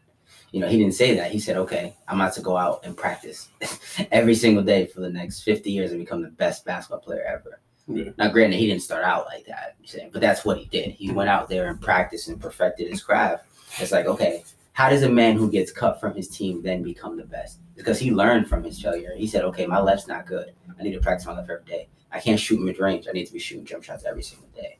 You 0.53 0.59
know, 0.59 0.69
he 0.69 0.77
didn't 0.77 0.93
say 0.93 1.15
that. 1.15 1.31
He 1.31 1.39
said, 1.39 1.57
"Okay, 1.57 1.95
I'm 2.07 2.21
about 2.21 2.34
to 2.35 2.41
go 2.41 2.55
out 2.55 2.85
and 2.85 2.95
practice 2.95 3.49
every 4.11 4.35
single 4.35 4.63
day 4.63 4.85
for 4.85 5.01
the 5.01 5.09
next 5.09 5.41
50 5.41 5.71
years 5.71 5.91
and 5.91 5.99
become 5.99 6.21
the 6.21 6.30
best 6.30 6.63
basketball 6.63 6.99
player 6.99 7.23
ever." 7.23 7.59
Yeah. 7.88 8.11
Now, 8.17 8.30
granted, 8.30 8.59
he 8.59 8.67
didn't 8.67 8.84
start 8.84 9.03
out 9.03 9.25
like 9.25 9.45
that, 9.47 9.75
saying, 9.84 10.11
but 10.13 10.21
that's 10.21 10.45
what 10.45 10.57
he 10.57 10.65
did. 10.65 10.91
He 10.91 11.11
went 11.11 11.30
out 11.30 11.49
there 11.49 11.67
and 11.67 11.81
practiced 11.81 12.30
and 12.30 12.39
perfected 12.39 12.88
his 12.88 13.03
craft. 13.03 13.45
It's 13.80 13.91
like, 13.91 14.05
okay, 14.05 14.43
how 14.73 14.89
does 14.89 15.03
a 15.03 15.09
man 15.09 15.35
who 15.35 15.51
gets 15.51 15.71
cut 15.71 15.99
from 15.99 16.15
his 16.15 16.30
team 16.30 16.61
then 16.61 16.81
become 16.81 17.17
the 17.17 17.25
best? 17.25 17.59
Because 17.75 17.99
he 17.99 18.11
learned 18.11 18.47
from 18.47 18.63
his 18.63 18.81
failure. 18.81 19.13
He 19.15 19.27
said, 19.27 19.43
okay, 19.45 19.65
my 19.65 19.80
left's 19.80 20.07
not 20.07 20.25
good. 20.25 20.53
I 20.80 20.84
need 20.84 20.93
to 20.93 20.99
practice 20.99 21.25
my 21.27 21.34
left 21.34 21.49
every 21.49 21.65
day. 21.65 21.88
I 22.11 22.19
can't 22.19 22.39
shoot 22.39 22.61
mid 22.61 22.80
range. 22.80 23.07
I 23.09 23.11
need 23.11 23.25
to 23.25 23.34
be 23.34 23.39
shooting 23.39 23.65
jump 23.65 23.84
shots 23.84 24.05
every 24.05 24.23
single 24.23 24.47
day. 24.55 24.77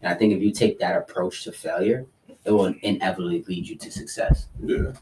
And 0.00 0.12
I 0.12 0.14
think 0.16 0.32
if 0.32 0.42
you 0.42 0.52
take 0.52 0.78
that 0.80 0.96
approach 0.96 1.44
to 1.44 1.52
failure, 1.52 2.06
it 2.44 2.50
will 2.50 2.74
inevitably 2.82 3.42
lead 3.48 3.66
you 3.66 3.76
to 3.76 3.90
success. 3.90 4.48
Yeah. 4.62 4.92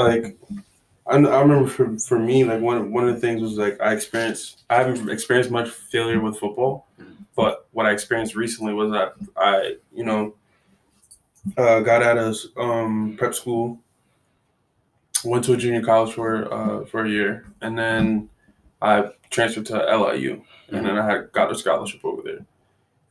Like 0.00 0.36
I, 1.06 1.16
I 1.16 1.40
remember 1.40 1.68
for, 1.68 1.98
for 1.98 2.18
me, 2.18 2.44
like 2.44 2.60
one 2.60 2.92
one 2.92 3.08
of 3.08 3.14
the 3.14 3.20
things 3.20 3.42
was 3.42 3.58
like 3.58 3.80
I 3.80 3.92
experienced 3.92 4.62
I 4.70 4.76
haven't 4.76 5.08
experienced 5.10 5.50
much 5.50 5.68
failure 5.68 6.20
with 6.20 6.38
football, 6.38 6.86
but 7.36 7.66
what 7.72 7.86
I 7.86 7.92
experienced 7.92 8.34
recently 8.34 8.72
was 8.72 8.90
that 8.92 9.14
I, 9.36 9.76
you 9.92 10.04
know, 10.04 10.34
uh, 11.56 11.80
got 11.80 12.02
out 12.02 12.18
of 12.18 12.36
um, 12.56 13.16
prep 13.18 13.34
school, 13.34 13.78
went 15.24 15.44
to 15.44 15.52
a 15.52 15.56
junior 15.56 15.82
college 15.82 16.14
for 16.14 16.52
uh, 16.52 16.84
for 16.86 17.04
a 17.04 17.08
year, 17.10 17.46
and 17.60 17.78
then 17.78 18.28
I 18.80 19.10
transferred 19.30 19.66
to 19.66 19.76
LIU, 19.78 20.42
and 20.68 20.86
then 20.86 20.96
I 20.96 21.04
had 21.04 21.32
got 21.32 21.52
a 21.52 21.54
scholarship 21.54 22.04
over 22.04 22.22
there. 22.22 22.46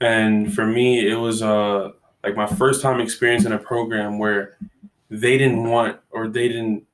And 0.02 0.54
for 0.54 0.66
me, 0.66 1.10
it 1.10 1.16
was 1.16 1.42
uh 1.42 1.92
like 2.24 2.36
my 2.36 2.48
first 2.48 2.82
time 2.82 3.00
experiencing 3.00 3.52
a 3.52 3.58
program 3.58 4.20
where 4.20 4.58
they 5.10 5.38
didn't 5.38 5.64
want 5.64 6.00
or 6.12 6.28
they 6.28 6.48
didn't 6.48 6.86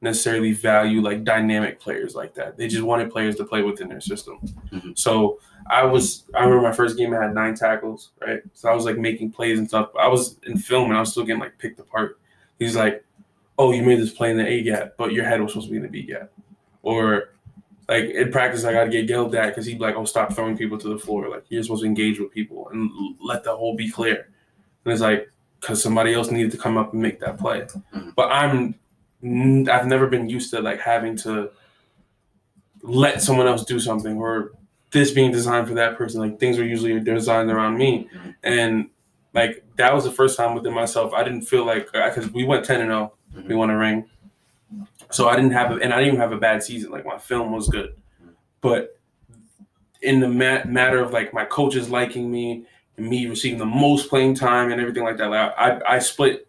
necessarily 0.00 0.52
value 0.52 1.00
like 1.00 1.22
dynamic 1.24 1.78
players 1.80 2.14
like 2.14 2.34
that. 2.34 2.56
They 2.56 2.66
just 2.68 2.82
wanted 2.82 3.10
players 3.10 3.36
to 3.36 3.44
play 3.44 3.62
within 3.62 3.88
their 3.88 4.00
system. 4.00 4.38
Mhm. 4.72 4.98
So 4.98 5.38
I 5.70 5.84
was 5.84 6.24
I 6.34 6.40
remember 6.44 6.62
my 6.62 6.72
first 6.74 6.96
game 6.96 7.14
I 7.14 7.22
had 7.22 7.34
nine 7.34 7.54
tackles, 7.54 8.10
right? 8.20 8.42
So 8.52 8.68
I 8.68 8.74
was 8.74 8.84
like 8.84 8.98
making 8.98 9.30
plays 9.30 9.58
and 9.58 9.68
stuff. 9.68 9.90
I 9.98 10.08
was 10.08 10.38
in 10.44 10.58
film 10.58 10.88
and 10.88 10.96
I 10.96 11.00
was 11.00 11.12
still 11.12 11.24
getting 11.24 11.40
like 11.40 11.56
picked 11.58 11.78
apart. 11.78 12.18
He's 12.58 12.76
like, 12.76 13.04
Oh, 13.58 13.70
you 13.72 13.82
made 13.82 14.00
this 14.00 14.10
play 14.12 14.30
in 14.30 14.38
the 14.38 14.46
A 14.46 14.62
gap, 14.62 14.94
but 14.96 15.12
your 15.12 15.24
head 15.24 15.40
was 15.40 15.52
supposed 15.52 15.68
to 15.68 15.70
be 15.70 15.76
in 15.76 15.82
the 15.84 15.88
B 15.88 16.02
gap. 16.02 16.30
Or 16.82 17.28
like 17.88 18.04
in 18.06 18.32
practice, 18.32 18.64
I 18.64 18.72
got 18.72 18.84
to 18.84 18.90
get 18.90 19.08
yelled 19.08 19.34
at 19.34 19.48
because 19.48 19.66
he'd 19.66 19.74
be 19.78 19.84
like, 19.84 19.94
"Oh, 19.94 20.04
stop 20.04 20.32
throwing 20.32 20.56
people 20.56 20.78
to 20.78 20.88
the 20.88 20.98
floor! 20.98 21.28
Like 21.28 21.44
you're 21.48 21.62
supposed 21.62 21.82
to 21.82 21.86
engage 21.86 22.18
with 22.18 22.32
people 22.32 22.68
and 22.70 22.90
let 23.20 23.44
the 23.44 23.54
whole 23.54 23.76
be 23.76 23.90
clear." 23.90 24.28
And 24.84 24.92
it's 24.92 25.02
like 25.02 25.30
because 25.62 25.80
somebody 25.82 26.12
else 26.12 26.30
needed 26.30 26.50
to 26.50 26.58
come 26.58 26.76
up 26.76 26.92
and 26.92 27.00
make 27.00 27.20
that 27.20 27.38
play. 27.38 27.62
Mhm. 27.94 28.14
But 28.16 28.30
I'm 28.30 28.74
I've 29.70 29.86
never 29.86 30.08
been 30.08 30.28
used 30.28 30.50
to 30.50 30.60
like 30.60 30.80
having 30.80 31.16
to 31.18 31.50
let 32.82 33.22
someone 33.22 33.46
else 33.46 33.64
do 33.64 33.78
something 33.78 34.16
or 34.18 34.50
this 34.90 35.12
being 35.12 35.30
designed 35.30 35.68
for 35.68 35.74
that 35.74 35.96
person. 35.96 36.20
Like 36.20 36.38
things 36.40 36.58
are 36.58 36.64
usually 36.64 36.98
designed 37.00 37.50
around 37.50 37.78
me, 37.78 38.08
Mhm. 38.12 38.34
and 38.42 38.90
like 39.34 39.64
that 39.76 39.94
was 39.94 40.04
the 40.04 40.10
first 40.10 40.36
time 40.36 40.54
within 40.54 40.74
myself 40.74 41.14
I 41.14 41.22
didn't 41.24 41.42
feel 41.42 41.64
like 41.64 41.90
because 41.92 42.30
we 42.32 42.44
went 42.44 42.64
ten 42.64 42.80
and 42.80 42.90
zero, 42.90 43.12
we 43.48 43.54
won 43.54 43.70
a 43.70 43.78
ring. 43.78 44.04
So 45.10 45.28
I 45.28 45.36
didn't 45.36 45.52
have, 45.52 45.70
a, 45.72 45.74
and 45.74 45.92
I 45.92 45.98
didn't 45.98 46.08
even 46.14 46.20
have 46.20 46.32
a 46.32 46.38
bad 46.38 46.62
season. 46.62 46.90
Like 46.90 47.04
my 47.06 47.18
film 47.18 47.52
was 47.52 47.68
good, 47.68 47.94
but 48.62 48.98
in 50.00 50.20
the 50.20 50.28
ma- 50.28 50.64
matter 50.64 51.00
of 51.00 51.12
like 51.12 51.32
my 51.32 51.44
coaches 51.44 51.88
liking 51.90 52.30
me 52.32 52.64
me 53.02 53.26
receiving 53.26 53.58
the 53.58 53.66
most 53.66 54.08
playing 54.08 54.34
time 54.34 54.70
and 54.70 54.80
everything 54.80 55.04
like 55.04 55.16
that, 55.18 55.30
like 55.30 55.52
I, 55.56 55.96
I 55.96 55.98
split, 55.98 56.46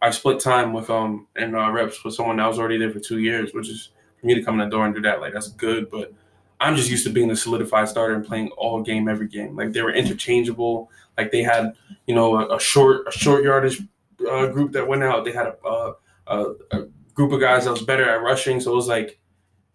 I 0.00 0.10
split 0.10 0.40
time 0.40 0.72
with 0.72 0.90
um 0.90 1.26
and 1.36 1.56
uh, 1.56 1.70
reps 1.70 2.04
with 2.04 2.14
someone 2.14 2.36
that 2.36 2.46
was 2.46 2.58
already 2.58 2.78
there 2.78 2.90
for 2.90 3.00
two 3.00 3.18
years, 3.18 3.52
which 3.52 3.68
is 3.68 3.90
for 4.20 4.26
me 4.26 4.34
to 4.34 4.42
come 4.42 4.60
in 4.60 4.68
the 4.68 4.74
door 4.74 4.86
and 4.86 4.94
do 4.94 5.00
that. 5.02 5.20
Like 5.20 5.32
that's 5.32 5.48
good, 5.48 5.90
but 5.90 6.12
I'm 6.60 6.76
just 6.76 6.90
used 6.90 7.04
to 7.06 7.10
being 7.10 7.28
the 7.28 7.36
solidified 7.36 7.88
starter 7.88 8.14
and 8.14 8.24
playing 8.24 8.50
all 8.56 8.82
game 8.82 9.08
every 9.08 9.28
game. 9.28 9.56
Like 9.56 9.72
they 9.72 9.82
were 9.82 9.92
interchangeable. 9.92 10.90
Like 11.16 11.30
they 11.30 11.42
had, 11.42 11.74
you 12.06 12.14
know, 12.14 12.36
a, 12.36 12.56
a 12.56 12.60
short 12.60 13.06
a 13.08 13.12
short 13.12 13.44
yardage 13.44 13.80
uh, 14.28 14.46
group 14.48 14.72
that 14.72 14.86
went 14.86 15.02
out. 15.02 15.24
They 15.24 15.32
had 15.32 15.46
a, 15.46 15.68
a, 15.68 15.94
a, 16.26 16.44
a 16.72 16.88
group 17.14 17.32
of 17.32 17.40
guys 17.40 17.64
that 17.64 17.70
was 17.70 17.82
better 17.82 18.08
at 18.08 18.22
rushing. 18.22 18.60
So 18.60 18.72
it 18.72 18.76
was 18.76 18.88
like 18.88 19.18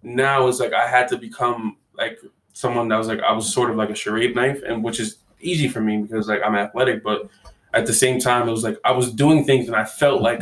now 0.01 0.47
it's 0.47 0.59
like 0.59 0.73
I 0.73 0.87
had 0.87 1.07
to 1.09 1.17
become 1.17 1.77
like 1.93 2.19
someone 2.53 2.87
that 2.89 2.97
was 2.97 3.07
like 3.07 3.21
I 3.21 3.31
was 3.33 3.51
sort 3.51 3.69
of 3.69 3.77
like 3.77 3.89
a 3.89 3.95
charade 3.95 4.35
knife, 4.35 4.61
and 4.65 4.83
which 4.83 4.99
is 4.99 5.17
easy 5.43 5.67
for 5.67 5.81
me 5.81 6.01
because 6.01 6.27
like 6.27 6.41
I'm 6.45 6.55
athletic, 6.55 7.03
but 7.03 7.29
at 7.73 7.85
the 7.85 7.93
same 7.93 8.19
time 8.19 8.47
it 8.47 8.51
was 8.51 8.63
like 8.63 8.77
I 8.85 8.91
was 8.91 9.11
doing 9.11 9.45
things 9.45 9.67
and 9.67 9.75
I 9.75 9.85
felt 9.85 10.21
like 10.21 10.41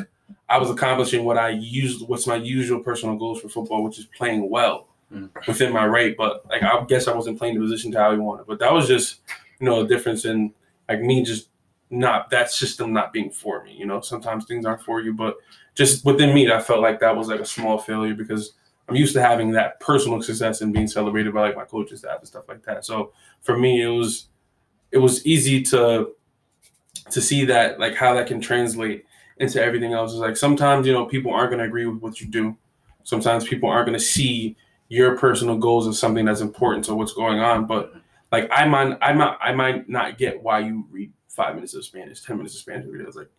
I 0.50 0.58
was 0.58 0.70
accomplishing 0.70 1.24
what 1.24 1.38
I 1.38 1.50
used 1.50 2.08
what's 2.08 2.28
my 2.28 2.36
usual 2.36 2.80
personal 2.82 3.16
goals 3.16 3.42
for 3.42 3.50
football, 3.50 3.84
which 3.84 4.00
is 4.00 4.06
playing 4.06 4.50
well 4.50 4.88
Mm. 5.14 5.30
within 5.46 5.74
my 5.74 5.84
rate. 5.84 6.16
But 6.18 6.46
like 6.50 6.64
I 6.64 6.86
guess 6.86 7.06
I 7.10 7.14
wasn't 7.14 7.38
playing 7.38 7.56
the 7.56 7.60
position 7.60 7.92
to 7.92 7.98
how 8.00 8.12
I 8.12 8.16
wanted. 8.16 8.46
But 8.48 8.60
that 8.60 8.72
was 8.72 8.88
just 8.88 9.20
you 9.60 9.66
know 9.66 9.82
a 9.82 9.88
difference 9.88 10.24
in 10.24 10.54
like 10.88 11.02
me 11.02 11.22
just 11.24 11.50
not 11.90 12.30
that 12.30 12.50
system 12.50 12.94
not 12.94 13.12
being 13.12 13.30
for 13.30 13.62
me. 13.62 13.74
You 13.74 13.86
know, 13.88 14.00
sometimes 14.00 14.46
things 14.46 14.66
aren't 14.66 14.82
for 14.84 15.02
you, 15.02 15.14
but 15.14 15.36
just 15.76 16.06
within 16.06 16.34
me, 16.34 16.50
I 16.50 16.62
felt 16.62 16.80
like 16.80 17.02
that 17.02 17.14
was 17.18 17.28
like 17.28 17.42
a 17.42 17.46
small 17.46 17.78
failure 17.78 18.14
because 18.14 18.54
I'm 18.88 18.96
used 18.96 19.14
to 19.16 19.22
having 19.22 19.52
that 19.52 19.82
personal 19.82 20.22
success 20.22 20.62
and 20.62 20.74
being 20.74 20.88
celebrated 20.88 21.34
by 21.34 21.42
like 21.42 21.58
my 21.58 21.66
coaching 21.66 21.98
staff 21.98 22.20
and 22.20 22.28
stuff 22.30 22.46
like 22.48 22.64
that. 22.64 22.86
So 22.86 23.12
for 23.42 23.58
me, 23.58 23.82
it 23.82 23.88
was 23.90 24.28
it 24.92 24.98
was 24.98 25.26
easy 25.26 25.62
to 25.64 26.14
to 27.10 27.22
see 27.22 27.46
that 27.46 27.80
like 27.80 27.96
how 27.96 28.14
that 28.14 28.28
can 28.28 28.42
translate 28.42 29.06
into 29.38 29.62
everything 29.62 29.94
else. 29.94 30.14
Is 30.14 30.20
like 30.20 30.38
sometimes 30.38 30.88
you 30.88 30.94
know 30.94 31.06
people 31.06 31.34
aren't 31.34 31.50
going 31.52 31.60
to 31.60 31.66
agree 31.66 31.86
with 31.86 32.02
what 32.02 32.22
you 32.22 32.28
do. 32.28 32.58
Sometimes 33.04 33.48
people 33.48 33.70
aren't 33.70 33.88
going 33.88 33.98
to 33.98 34.04
see 34.04 34.56
your 34.90 35.18
personal 35.18 35.58
goals 35.58 35.88
as 35.88 35.98
something 35.98 36.26
that's 36.26 36.42
important 36.42 36.86
to 36.86 36.96
what's 36.96 37.14
going 37.14 37.40
on. 37.40 37.66
But 37.66 37.94
like 38.32 38.50
I 38.52 38.66
might 38.66 38.98
I 39.02 39.14
might 39.14 39.38
I 39.42 39.54
might 39.54 39.90
not 39.90 40.18
get 40.18 40.42
why 40.42 40.60
you 40.60 40.86
read 40.92 41.12
five 41.28 41.56
minutes 41.56 41.74
of 41.74 41.86
Spanish, 41.86 42.22
ten 42.22 42.38
minutes 42.38 42.56
of 42.56 42.62
Spanish 42.62 42.86
day. 42.86 43.04
It's 43.06 43.16
like 43.16 43.30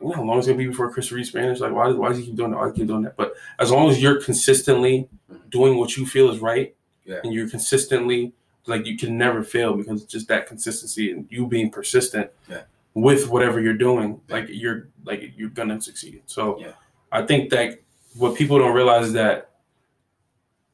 you 0.00 0.08
know, 0.08 0.14
how 0.14 0.22
long 0.22 0.38
is 0.38 0.48
it 0.48 0.52
gonna 0.52 0.58
be 0.58 0.68
before 0.68 0.90
Chris 0.92 1.12
reads 1.12 1.28
Spanish? 1.28 1.60
Like, 1.60 1.72
why, 1.72 1.90
why 1.90 2.08
does 2.08 2.18
he 2.18 2.26
keep 2.26 2.36
doing 2.36 2.50
that? 2.50 2.56
Why 2.58 2.66
does 2.66 2.74
he 2.74 2.80
keep 2.80 2.88
doing 2.88 3.02
that? 3.02 3.16
But 3.16 3.34
as 3.58 3.70
long 3.70 3.90
as 3.90 4.02
you're 4.02 4.20
consistently 4.20 5.08
mm-hmm. 5.30 5.48
doing 5.50 5.78
what 5.78 5.96
you 5.96 6.06
feel 6.06 6.30
is 6.30 6.40
right, 6.40 6.74
Yeah. 7.04 7.20
and 7.22 7.32
you're 7.32 7.48
consistently 7.48 8.32
like 8.66 8.86
you 8.86 8.96
can 8.96 9.18
never 9.18 9.42
fail 9.42 9.74
because 9.74 10.04
just 10.04 10.28
that 10.28 10.46
consistency 10.46 11.10
and 11.12 11.26
you 11.30 11.46
being 11.46 11.70
persistent 11.70 12.30
Yeah. 12.48 12.62
with 12.94 13.28
whatever 13.28 13.60
you're 13.60 13.74
doing, 13.88 14.20
like 14.28 14.46
you're 14.48 14.88
like 15.04 15.32
you're 15.36 15.50
gonna 15.50 15.80
succeed. 15.80 16.22
So 16.26 16.58
Yeah. 16.60 16.72
I 17.10 17.22
think 17.26 17.50
that 17.50 17.80
what 18.16 18.36
people 18.36 18.58
don't 18.58 18.74
realize 18.74 19.06
is 19.08 19.12
that 19.14 19.50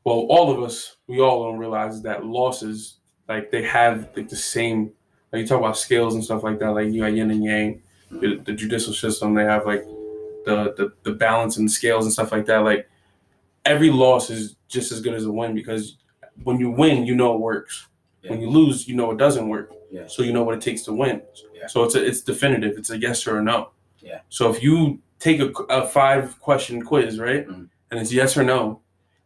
well, 0.04 0.26
all 0.30 0.50
of 0.50 0.62
us, 0.62 0.96
we 1.06 1.20
all 1.20 1.44
don't 1.44 1.58
realize 1.58 2.00
that 2.02 2.24
losses, 2.24 2.96
like 3.28 3.50
they 3.50 3.62
have 3.62 4.08
like 4.16 4.28
the 4.28 4.36
same 4.36 4.92
like 5.32 5.40
you 5.42 5.46
talk 5.46 5.58
about 5.58 5.76
scales 5.76 6.14
and 6.14 6.24
stuff 6.24 6.42
like 6.42 6.58
that, 6.60 6.70
like 6.70 6.90
you 6.90 7.02
got 7.02 7.12
yin 7.12 7.30
and 7.30 7.44
yang, 7.44 7.82
the, 8.10 8.36
the 8.46 8.52
judicial 8.52 8.94
system, 8.94 9.34
they 9.34 9.44
have 9.44 9.66
like 9.66 9.84
the, 10.46 10.72
the 10.76 10.92
the 11.02 11.12
balance 11.12 11.58
and 11.58 11.70
scales 11.70 12.04
and 12.04 12.12
stuff 12.12 12.32
like 12.32 12.46
that. 12.46 12.58
Like 12.58 12.88
every 13.66 13.90
loss 13.90 14.30
is 14.30 14.56
just 14.68 14.92
as 14.92 15.00
good 15.02 15.12
as 15.14 15.24
a 15.26 15.32
win 15.32 15.54
because 15.54 15.96
when 16.44 16.58
you 16.58 16.70
win, 16.70 17.04
you 17.06 17.14
know 17.14 17.34
it 17.34 17.40
works. 17.40 17.86
When 18.26 18.40
you 18.40 18.50
lose, 18.50 18.86
you 18.86 18.94
know 18.94 19.10
it 19.10 19.16
doesn't 19.16 19.48
work. 19.48 19.72
Yeah. 19.90 20.06
So 20.06 20.22
you 20.22 20.32
know 20.32 20.42
what 20.42 20.54
it 20.54 20.60
takes 20.60 20.82
to 20.82 20.92
win. 20.92 21.22
Yeah. 21.54 21.66
So 21.66 21.84
it's 21.84 21.94
a, 21.94 22.04
it's 22.04 22.20
definitive. 22.20 22.76
It's 22.76 22.90
a 22.90 22.98
yes 22.98 23.26
or 23.26 23.38
a 23.38 23.42
no. 23.42 23.70
Yeah. 24.00 24.20
So 24.28 24.50
if 24.50 24.62
you 24.62 25.00
take 25.18 25.40
a, 25.40 25.48
a 25.70 25.86
five 25.88 26.38
question 26.40 26.82
quiz, 26.82 27.18
right, 27.18 27.46
Mhm. 27.48 27.68
and 27.90 28.00
it's 28.00 28.12
yes 28.12 28.36
or 28.36 28.42
no, 28.42 28.80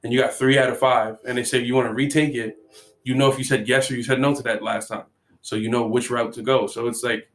and 0.05 0.13
you 0.13 0.21
got 0.21 0.33
three 0.35 0.57
out 0.59 0.71
of 0.71 0.79
five, 0.79 1.17
and 1.27 1.37
they 1.37 1.43
say 1.43 1.59
you 1.63 1.75
want 1.75 1.89
to 1.89 1.95
retake 1.95 2.35
it, 2.35 2.59
you 3.03 3.15
know 3.15 3.29
if 3.31 3.39
you 3.39 3.45
said 3.45 3.67
yes 3.67 3.91
or 3.91 3.97
you 3.97 4.03
said 4.05 4.21
no 4.21 4.35
to 4.35 4.43
that 4.43 4.63
last 4.63 4.89
time, 4.89 5.05
so 5.41 5.57
you 5.57 5.69
know 5.69 5.87
which 5.87 6.09
route 6.11 6.33
to 6.35 6.43
go. 6.43 6.67
So 6.69 6.87
it's 6.87 7.03
like 7.03 7.29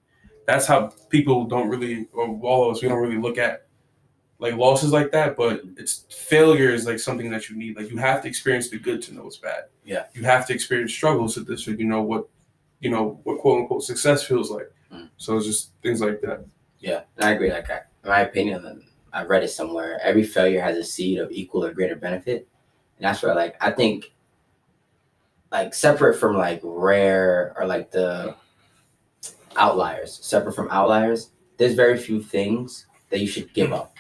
that's 0.46 0.66
how 0.68 0.92
people 1.10 1.44
don't 1.46 1.68
really, 1.68 2.08
or 2.14 2.40
all 2.44 2.70
of 2.70 2.78
us, 2.78 2.82
we 2.82 2.88
don't 2.88 3.00
really 3.00 3.18
look 3.22 3.38
at 3.38 3.67
like 4.40 4.56
losses 4.56 4.92
like 4.92 5.12
that. 5.12 5.36
But 5.36 5.62
it's 5.78 6.06
failure 6.10 6.70
is 6.70 6.86
like 6.86 7.00
something 7.00 7.30
that 7.32 7.50
you 7.50 7.58
need. 7.58 7.76
Like 7.78 7.90
you 7.90 7.98
have 7.98 8.22
to 8.24 8.28
experience 8.28 8.70
the 8.70 8.80
good 8.80 9.02
to 9.04 9.14
know 9.14 9.28
it's 9.28 9.38
bad. 9.38 9.66
Yeah. 9.84 10.06
You 10.14 10.24
have 10.24 10.46
to 10.48 10.54
experience 10.54 10.94
struggles 10.94 11.34
to 11.36 11.42
this, 11.42 11.66
so 11.66 11.72
you 11.72 11.86
know 11.86 12.02
what, 12.02 12.28
you 12.80 12.90
know 12.90 13.20
what 13.24 13.40
quote 13.40 13.62
unquote 13.62 13.84
success 13.84 14.24
feels 14.24 14.52
like. 14.52 14.72
Mhm. 14.94 15.10
So 15.18 15.38
it's 15.38 15.46
just 15.46 15.72
things 15.82 16.02
like 16.02 16.22
that. 16.22 16.46
Yeah, 16.80 17.02
I 17.20 17.32
agree. 17.32 17.52
Like, 17.52 17.70
I, 17.72 17.82
in 18.04 18.10
my 18.10 18.20
opinion, 18.22 18.84
I 19.12 19.24
read 19.24 19.44
it 19.44 19.48
somewhere. 19.50 20.00
Every 20.04 20.24
failure 20.24 20.62
has 20.62 20.78
a 20.78 20.84
seed 20.84 21.18
of 21.18 21.32
equal 21.32 21.66
or 21.66 21.74
greater 21.74 21.96
benefit, 21.96 22.48
and 22.98 23.06
that's 23.06 23.24
where, 23.24 23.34
like, 23.34 23.56
I 23.60 23.72
think, 23.72 24.14
like, 25.52 25.74
separate 25.74 26.20
from 26.20 26.38
like 26.38 26.62
rare 26.64 27.56
or 27.58 27.66
like 27.66 27.90
the 27.90 28.36
outliers, 29.56 30.20
separate 30.22 30.54
from 30.54 30.70
outliers, 30.70 31.32
there's 31.58 31.74
very 31.74 31.98
few 31.98 32.22
things 32.22 32.86
that 33.10 33.20
you 33.20 33.28
should 33.28 33.52
give 33.54 33.74
up. 33.74 33.97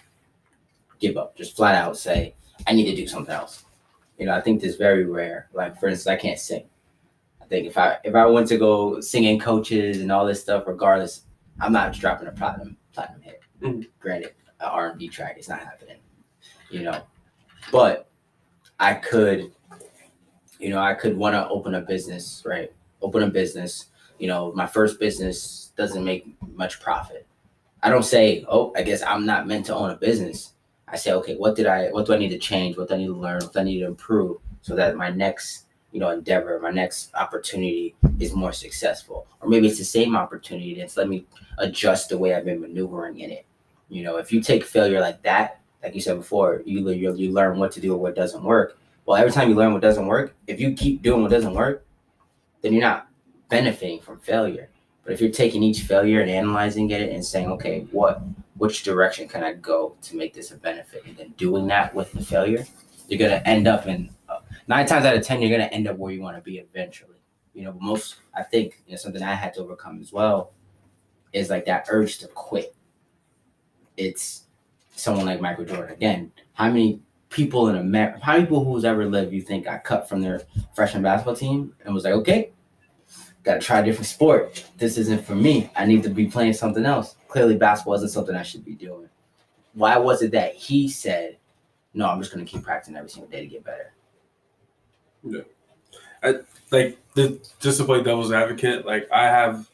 Give 0.99 1.17
up. 1.17 1.35
Just 1.37 1.55
flat 1.55 1.75
out 1.75 1.97
say, 1.97 2.35
I 2.65 2.73
need 2.73 2.85
to 2.85 2.95
do 2.95 3.07
something 3.07 3.33
else. 3.33 3.65
You 4.17 4.25
know, 4.25 4.33
I 4.33 4.41
think 4.41 4.61
this 4.61 4.71
is 4.71 4.77
very 4.77 5.05
rare. 5.05 5.49
Like, 5.53 5.79
for 5.79 5.87
instance, 5.87 6.07
I 6.07 6.15
can't 6.19 6.39
sing. 6.39 6.67
I 7.41 7.45
think 7.45 7.67
if 7.67 7.77
I 7.77 7.97
if 8.03 8.15
I 8.15 8.25
went 8.25 8.47
to 8.47 8.57
go 8.57 8.99
singing 8.99 9.39
coaches 9.39 10.01
and 10.01 10.11
all 10.11 10.25
this 10.25 10.41
stuff, 10.41 10.63
regardless, 10.67 11.21
I'm 11.61 11.71
not 11.71 11.93
dropping 11.93 12.27
a 12.27 12.31
platinum 12.31 12.77
platinum 12.93 13.21
hit. 13.21 13.41
Mm. 13.61 13.87
Granted, 13.99 14.33
an 14.59 14.67
R 14.67 14.89
and 14.89 14.99
B 14.99 15.07
track 15.07 15.35
it's 15.37 15.47
not 15.47 15.59
happening, 15.59 15.97
you 16.69 16.81
know. 16.81 17.01
But 17.71 18.09
I 18.79 18.95
could, 18.95 19.51
you 20.59 20.69
know, 20.69 20.79
I 20.79 20.93
could 20.93 21.15
want 21.15 21.33
to 21.35 21.47
open 21.47 21.75
a 21.75 21.81
business, 21.81 22.43
right? 22.45 22.71
Open 23.01 23.23
a 23.23 23.29
business. 23.29 23.85
You 24.19 24.27
know, 24.27 24.51
my 24.53 24.65
first 24.65 24.99
business 24.99 25.71
doesn't 25.77 26.03
make 26.03 26.25
much 26.55 26.81
profit. 26.81 27.27
I 27.83 27.89
don't 27.89 28.03
say, 28.03 28.43
oh, 28.49 28.73
I 28.75 28.81
guess 28.81 29.03
I'm 29.03 29.25
not 29.25 29.47
meant 29.47 29.67
to 29.67 29.75
own 29.75 29.91
a 29.91 29.95
business. 29.95 30.53
I 30.87 30.95
say, 30.95 31.11
okay, 31.13 31.35
what 31.35 31.55
did 31.55 31.65
I, 31.65 31.89
what 31.89 32.05
do 32.05 32.13
I 32.13 32.17
need 32.17 32.29
to 32.29 32.37
change? 32.37 32.77
What 32.77 32.87
do 32.87 32.95
I 32.95 32.97
need 32.97 33.07
to 33.07 33.13
learn? 33.13 33.41
What 33.41 33.53
do 33.53 33.59
I 33.59 33.63
need 33.63 33.79
to 33.79 33.87
improve 33.87 34.37
so 34.61 34.75
that 34.75 34.95
my 34.95 35.09
next, 35.09 35.65
you 35.91 35.99
know, 35.99 36.09
endeavor, 36.09 36.59
my 36.59 36.71
next 36.71 37.13
opportunity 37.15 37.95
is 38.19 38.33
more 38.33 38.53
successful? 38.53 39.27
Or 39.41 39.49
maybe 39.49 39.67
it's 39.67 39.77
the 39.77 39.85
same 39.85 40.15
opportunity 40.15 40.75
that's 40.75 40.95
let 40.95 41.09
me 41.09 41.25
adjust 41.57 42.09
the 42.09 42.17
way 42.17 42.33
I've 42.33 42.45
been 42.45 42.61
maneuvering 42.61 43.19
in 43.19 43.31
it. 43.31 43.45
You 43.89 44.03
know, 44.03 44.17
if 44.17 44.31
you 44.31 44.41
take 44.41 44.63
failure 44.63 45.01
like 45.01 45.21
that, 45.23 45.59
like 45.83 45.93
you 45.95 46.01
said 46.01 46.17
before, 46.17 46.61
you 46.65 46.89
you, 46.89 47.15
you 47.15 47.31
learn 47.31 47.59
what 47.59 47.71
to 47.73 47.81
do 47.81 47.93
or 47.93 47.97
what 47.97 48.15
doesn't 48.15 48.43
work. 48.43 48.77
Well, 49.05 49.17
every 49.17 49.31
time 49.31 49.49
you 49.49 49.55
learn 49.55 49.73
what 49.73 49.81
doesn't 49.81 50.05
work, 50.05 50.35
if 50.47 50.59
you 50.59 50.73
keep 50.73 51.01
doing 51.01 51.21
what 51.21 51.31
doesn't 51.31 51.53
work, 51.53 51.85
then 52.61 52.73
you're 52.73 52.81
not 52.81 53.07
benefiting 53.49 54.01
from 54.01 54.19
failure. 54.19 54.69
But 55.03 55.13
if 55.13 55.21
you're 55.21 55.31
taking 55.31 55.63
each 55.63 55.83
failure 55.83 56.19
and 56.19 56.29
analyzing 56.29 56.89
it 56.91 57.09
and 57.09 57.25
saying, 57.25 57.49
okay, 57.51 57.87
what 57.91 58.21
which 58.57 58.83
direction 58.83 59.27
can 59.27 59.43
I 59.43 59.53
go 59.53 59.95
to 60.03 60.15
make 60.15 60.33
this 60.33 60.51
a 60.51 60.57
benefit, 60.57 61.03
and 61.05 61.17
then 61.17 61.33
doing 61.37 61.67
that 61.67 61.93
with 61.93 62.11
the 62.11 62.23
failure, 62.23 62.65
you're 63.07 63.19
gonna 63.19 63.41
end 63.45 63.67
up 63.67 63.87
in 63.87 64.09
uh, 64.29 64.39
nine 64.67 64.85
times 64.85 65.05
out 65.05 65.15
of 65.15 65.23
ten, 65.23 65.41
you're 65.41 65.51
gonna 65.51 65.69
end 65.71 65.87
up 65.87 65.97
where 65.97 66.11
you 66.11 66.21
want 66.21 66.37
to 66.37 66.41
be 66.41 66.57
eventually. 66.57 67.17
You 67.53 67.63
know, 67.63 67.73
most 67.79 68.17
I 68.35 68.43
think 68.43 68.83
you 68.85 68.93
know 68.93 68.97
something 68.97 69.21
I 69.21 69.35
had 69.35 69.53
to 69.55 69.61
overcome 69.61 69.99
as 70.01 70.11
well 70.13 70.51
is 71.33 71.49
like 71.49 71.65
that 71.65 71.87
urge 71.89 72.19
to 72.19 72.27
quit. 72.27 72.75
It's 73.95 74.43
someone 74.95 75.25
like 75.25 75.41
Michael 75.41 75.65
Jordan. 75.65 75.91
Again, 75.91 76.31
how 76.53 76.67
many 76.67 77.01
people 77.29 77.67
in 77.69 77.75
America, 77.75 78.19
how 78.21 78.33
many 78.33 78.45
people 78.45 78.63
who's 78.63 78.85
ever 78.85 79.05
lived 79.05 79.33
you 79.33 79.41
think 79.41 79.65
got 79.65 79.83
cut 79.83 80.07
from 80.07 80.21
their 80.21 80.41
freshman 80.75 81.03
basketball 81.03 81.35
team 81.35 81.73
and 81.83 81.93
was 81.93 82.03
like, 82.03 82.13
okay, 82.13 82.51
gotta 83.43 83.59
try 83.59 83.79
a 83.79 83.85
different 83.85 84.07
sport. 84.07 84.65
This 84.77 84.97
isn't 84.97 85.25
for 85.25 85.35
me. 85.35 85.69
I 85.75 85.85
need 85.85 86.03
to 86.03 86.09
be 86.09 86.27
playing 86.27 86.53
something 86.53 86.85
else. 86.85 87.15
Clearly, 87.27 87.55
basketball 87.57 87.95
isn't 87.95 88.09
something 88.09 88.35
I 88.35 88.43
should 88.43 88.63
be 88.65 88.73
doing. 88.73 89.09
Why 89.73 89.97
was 89.97 90.21
it 90.21 90.31
that 90.31 90.55
he 90.55 90.89
said, 90.89 91.37
no, 91.93 92.07
I'm 92.07 92.19
just 92.19 92.31
gonna 92.33 92.45
keep 92.45 92.63
practicing 92.63 92.95
every 92.95 93.09
single 93.09 93.29
day 93.29 93.41
to 93.41 93.47
get 93.47 93.63
better? 93.63 93.93
Yeah. 95.23 95.41
Like 96.71 96.97
the, 97.13 97.39
just 97.59 97.77
to 97.79 97.85
play 97.85 98.03
devil's 98.03 98.31
advocate, 98.31 98.85
like 98.85 99.07
I 99.11 99.23
have, 99.25 99.69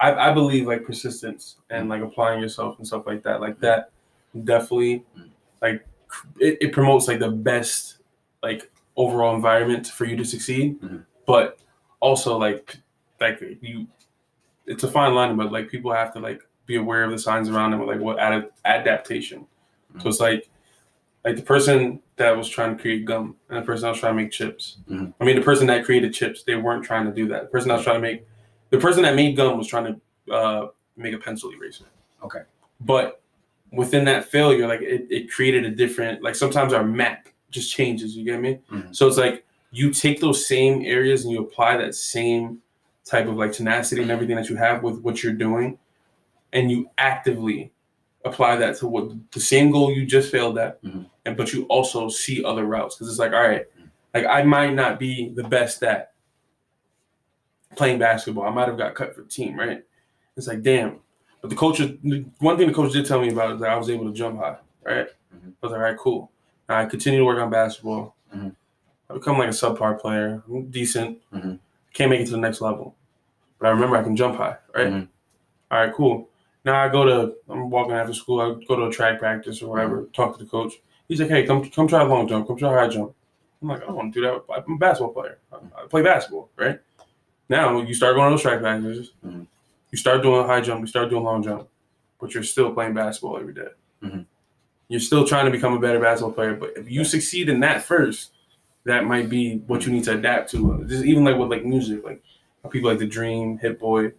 I, 0.00 0.30
I 0.30 0.32
believe 0.34 0.66
like 0.66 0.84
persistence 0.84 1.56
and 1.70 1.88
like 1.88 2.02
applying 2.02 2.40
yourself 2.40 2.78
and 2.78 2.86
stuff 2.86 3.06
like 3.06 3.22
that, 3.22 3.40
like 3.40 3.58
that 3.60 3.90
definitely, 4.44 5.04
like 5.62 5.86
it, 6.38 6.58
it 6.60 6.72
promotes 6.72 7.08
like 7.08 7.20
the 7.20 7.30
best 7.30 7.98
like 8.42 8.70
overall 8.96 9.34
environment 9.34 9.86
for 9.86 10.04
you 10.04 10.16
to 10.16 10.24
succeed, 10.24 10.80
Mhm. 10.82 11.04
but 11.26 11.58
also 12.00 12.36
like 12.36 12.76
like 13.20 13.40
you, 13.62 13.86
it's 14.66 14.84
a 14.84 14.90
fine 14.90 15.14
line, 15.14 15.36
but 15.36 15.52
like 15.52 15.68
people 15.68 15.92
have 15.92 16.12
to 16.14 16.20
like 16.20 16.42
be 16.66 16.76
aware 16.76 17.04
of 17.04 17.10
the 17.10 17.18
signs 17.18 17.48
around 17.48 17.70
them, 17.72 17.86
like 17.86 18.00
what 18.00 18.18
ad- 18.18 18.50
adaptation. 18.64 19.46
So 20.00 20.08
it's 20.08 20.20
like 20.20 20.48
like 21.24 21.36
the 21.36 21.42
person 21.42 22.00
that 22.16 22.36
was 22.36 22.48
trying 22.48 22.76
to 22.76 22.80
create 22.82 23.04
gum 23.06 23.36
and 23.48 23.58
the 23.58 23.62
person 23.62 23.82
that 23.84 23.90
was 23.90 23.98
trying 24.00 24.14
to 24.16 24.22
make 24.22 24.30
chips. 24.30 24.78
Mhm. 24.90 25.14
I 25.20 25.24
mean, 25.24 25.36
the 25.36 25.42
person 25.42 25.66
that 25.68 25.84
created 25.84 26.12
chips, 26.12 26.42
they 26.42 26.54
weren't 26.56 26.84
trying 26.84 27.06
to 27.06 27.12
do 27.12 27.28
that. 27.28 27.42
The 27.44 27.48
person 27.48 27.68
that 27.68 27.76
was 27.76 27.84
trying 27.84 27.96
to 27.96 28.02
make, 28.02 28.26
the 28.70 28.78
person 28.78 29.02
that 29.04 29.14
made 29.14 29.34
gum 29.36 29.56
was 29.56 29.66
trying 29.66 29.94
to 30.26 30.32
uh, 30.34 30.68
make 30.96 31.14
a 31.14 31.18
pencil 31.18 31.50
eraser. 31.50 31.84
Okay. 32.22 32.40
But 32.80 33.20
within 33.72 34.04
that 34.04 34.26
failure, 34.26 34.66
like 34.66 34.82
it, 34.82 35.06
it 35.10 35.30
created 35.30 35.64
a 35.64 35.70
different, 35.70 36.22
like 36.22 36.34
sometimes 36.34 36.72
our 36.72 36.84
map 36.84 37.28
just 37.50 37.72
changes. 37.72 38.14
You 38.16 38.24
get 38.24 38.40
me? 38.40 38.58
Mhm. 38.70 38.94
So 38.94 39.06
it's 39.06 39.16
like 39.16 39.44
you 39.70 39.92
take 39.92 40.20
those 40.20 40.46
same 40.46 40.82
areas 40.84 41.24
and 41.24 41.32
you 41.32 41.40
apply 41.40 41.76
that 41.78 41.94
same 41.94 42.58
type 43.04 43.26
of 43.28 43.36
like 43.36 43.52
tenacity 43.52 44.02
and 44.02 44.10
everything 44.10 44.36
that 44.36 44.48
you 44.50 44.56
have 44.56 44.82
with 44.82 45.00
what 45.00 45.22
you're 45.22 45.32
doing, 45.32 45.78
and 46.54 46.70
you 46.70 46.88
actively 46.96 47.70
apply 48.24 48.56
that 48.56 48.76
to 48.78 48.86
what 48.86 49.10
the 49.32 49.40
same 49.40 49.70
goal 49.70 49.92
you 49.92 50.06
just 50.06 50.30
failed 50.32 50.56
at, 50.56 50.82
Mhm. 50.82 51.04
and 51.26 51.36
but 51.36 51.52
you 51.52 51.64
also 51.64 52.08
see 52.08 52.42
other 52.42 52.64
routes 52.64 52.94
because 52.96 53.10
it's 53.10 53.18
like, 53.18 53.32
all 53.32 53.42
right, 53.42 53.66
like 54.14 54.24
I 54.24 54.42
might 54.44 54.72
not 54.72 54.98
be 54.98 55.28
the 55.30 55.44
best 55.44 55.82
at 55.82 56.12
playing 57.76 57.98
basketball. 57.98 58.44
I 58.44 58.50
might 58.50 58.68
have 58.68 58.78
got 58.78 58.94
cut 58.94 59.14
for 59.14 59.22
the 59.22 59.28
team, 59.28 59.58
right? 59.58 59.84
It's 60.36 60.46
like, 60.46 60.62
damn. 60.62 61.00
But 61.40 61.50
the 61.50 61.56
coach, 61.56 61.80
one 62.38 62.56
thing 62.56 62.68
the 62.68 62.72
coach 62.74 62.92
did 62.92 63.04
tell 63.04 63.20
me 63.20 63.30
about 63.30 63.54
is 63.54 63.60
that 63.60 63.68
I 63.70 63.76
was 63.76 63.90
able 63.90 64.06
to 64.06 64.12
jump 64.12 64.38
high, 64.38 64.56
right? 64.82 65.08
Mhm. 65.34 65.48
I 65.48 65.66
was 65.66 65.72
like, 65.72 65.78
all 65.78 65.78
right, 65.78 65.98
cool. 65.98 66.30
Now 66.68 66.78
I 66.78 66.86
continue 66.86 67.18
to 67.18 67.24
work 67.26 67.38
on 67.38 67.50
basketball. 67.50 68.14
Mhm. 68.34 68.54
I 69.10 69.14
become 69.14 69.36
like 69.38 69.48
a 69.48 69.52
subpar 69.52 69.98
player. 70.00 70.42
I'm 70.48 70.70
decent. 70.70 71.18
Mhm. 71.32 71.58
Can't 71.92 72.10
make 72.10 72.20
it 72.20 72.26
to 72.26 72.30
the 72.32 72.38
next 72.38 72.60
level. 72.62 72.94
But 73.58 73.66
I 73.66 73.70
remember 73.70 73.96
I 73.96 74.02
can 74.02 74.16
jump 74.16 74.36
high, 74.36 74.56
right? 74.74 74.86
Mhm. 74.88 75.08
All 75.70 75.78
right, 75.78 75.92
cool. 75.92 76.28
Now 76.64 76.82
I 76.82 76.88
go 76.88 77.04
to, 77.04 77.34
I'm 77.48 77.68
walking 77.70 77.94
after 77.94 78.14
school. 78.14 78.40
I 78.40 78.54
go 78.66 78.76
to 78.76 78.84
a 78.86 78.90
track 78.92 79.18
practice 79.18 79.60
or 79.62 79.70
whatever, 79.70 80.08
talk 80.12 80.38
to 80.38 80.44
the 80.44 80.48
coach. 80.50 80.74
He's 81.08 81.20
like, 81.20 81.28
hey, 81.28 81.46
come 81.46 81.68
come 81.70 81.86
try 81.86 82.02
a 82.02 82.06
long 82.06 82.26
jump. 82.26 82.46
Come 82.46 82.56
try 82.56 82.72
a 82.74 82.78
high 82.78 82.88
jump. 82.88 83.14
I'm 83.60 83.68
like, 83.68 83.82
I 83.82 83.86
don't 83.86 83.96
want 83.96 84.14
to 84.14 84.20
do 84.20 84.26
that. 84.26 84.62
I'm 84.66 84.74
a 84.74 84.78
basketball 84.78 85.12
player. 85.12 85.38
I, 85.52 85.56
I 85.82 85.86
play 85.86 86.02
basketball, 86.02 86.48
right? 86.56 86.80
Now 87.50 87.80
you 87.82 87.92
start 87.94 88.16
going 88.16 88.30
to 88.30 88.34
those 88.34 88.42
track 88.42 88.60
practices. 88.60 89.12
Mhm. 89.24 89.46
You 89.90 89.98
start 89.98 90.22
doing 90.22 90.40
a 90.40 90.46
high 90.46 90.60
jump. 90.62 90.80
You 90.80 90.86
start 90.86 91.10
doing 91.10 91.22
long 91.24 91.42
jump. 91.42 91.68
But 92.20 92.32
you're 92.32 92.42
still 92.42 92.72
playing 92.72 92.94
basketball 92.94 93.38
every 93.38 93.52
day. 93.52 93.68
Mhm. 94.02 94.24
You're 94.88 95.00
still 95.00 95.26
trying 95.26 95.44
to 95.44 95.50
become 95.50 95.74
a 95.74 95.78
better 95.78 96.00
basketball 96.00 96.32
player. 96.32 96.54
But 96.54 96.72
if 96.76 96.90
you 96.90 97.04
succeed 97.04 97.48
in 97.50 97.60
that 97.60 97.82
first, 97.82 98.32
that 98.84 99.04
might 99.04 99.28
be 99.28 99.58
what 99.66 99.84
you 99.86 99.92
need 99.92 100.04
to 100.04 100.14
adapt 100.14 100.50
to. 100.52 100.84
Just 100.86 101.04
even 101.04 101.24
like 101.24 101.36
with 101.36 101.50
like 101.50 101.64
music, 101.66 102.02
like 102.04 102.22
people 102.70 102.88
like 102.90 102.98
the 102.98 103.06
Dream, 103.06 103.58
Hit 103.58 103.78
Boy. 103.78 104.12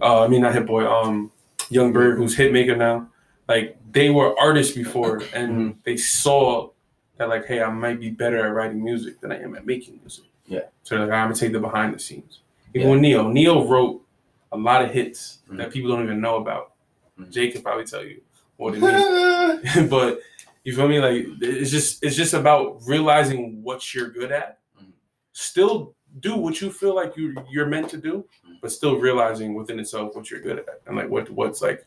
Uh, 0.00 0.24
I 0.24 0.28
mean 0.28 0.42
not 0.42 0.54
Hit 0.54 0.66
Boy. 0.66 0.86
Um, 0.86 1.30
Yung 1.70 1.92
Berg, 1.92 2.18
who's 2.18 2.36
Hitmaka 2.36 2.76
now. 2.76 3.08
Like 3.48 3.76
they 3.90 4.10
were 4.10 4.38
artists 4.38 4.74
before, 4.76 5.22
and 5.32 5.76
they 5.84 5.96
saw 5.96 6.70
that 7.16 7.28
like, 7.28 7.46
hey, 7.46 7.62
I 7.62 7.70
might 7.70 8.00
be 8.00 8.10
better 8.10 8.44
at 8.46 8.52
writing 8.54 8.82
music 8.82 9.20
than 9.20 9.32
I 9.32 9.40
am 9.42 9.54
at 9.56 9.66
making 9.66 9.98
music. 10.00 10.24
Yeah. 10.46 10.60
So 10.82 10.96
they're 10.96 11.06
like, 11.06 11.14
I'm 11.14 11.28
gonna 11.28 11.34
take 11.38 11.52
the 11.52 11.60
behind 11.60 11.94
the 11.94 11.98
scenes. 11.98 12.40
Even 12.74 12.88
Yeah. 12.88 12.92
with 12.94 13.00
Ne-Yo, 13.02 13.28
Ne-Yo 13.30 13.66
wrote 13.66 14.02
a 14.52 14.56
lot 14.56 14.82
of 14.84 14.90
hits 14.92 15.38
Mhm. 15.50 15.58
that 15.58 15.70
people 15.72 15.90
don't 15.90 16.02
even 16.04 16.20
know 16.20 16.36
about. 16.36 16.72
Mhm. 17.18 17.30
Jake 17.30 17.52
could 17.54 17.62
probably 17.62 17.84
tell 17.84 18.04
you 18.04 18.20
what 18.56 18.74
it 18.74 18.80
means. 18.80 19.88
but 19.90 20.20
you 20.64 20.74
feel 20.74 20.88
me? 20.88 21.00
Like 21.00 21.26
it's 21.40 21.70
just 21.70 22.02
it's 22.04 22.16
just 22.16 22.34
about 22.34 22.78
realizing 22.86 23.62
what 23.62 23.94
you're 23.94 24.10
good 24.10 24.32
at. 24.32 24.58
Mhm. 24.80 24.92
Still 25.32 25.94
do 26.18 26.36
what 26.36 26.60
you 26.60 26.72
feel 26.72 26.94
like 26.94 27.16
you 27.16 27.34
you're 27.48 27.66
meant 27.66 27.88
to 27.90 27.96
do, 27.96 28.24
but 28.60 28.72
still 28.72 28.96
realizing 28.96 29.54
within 29.54 29.78
itself 29.78 30.16
what 30.16 30.30
you're 30.30 30.40
good 30.40 30.58
at 30.58 30.80
and 30.86 30.96
like 30.96 31.08
what 31.08 31.30
what's 31.30 31.62
like 31.62 31.86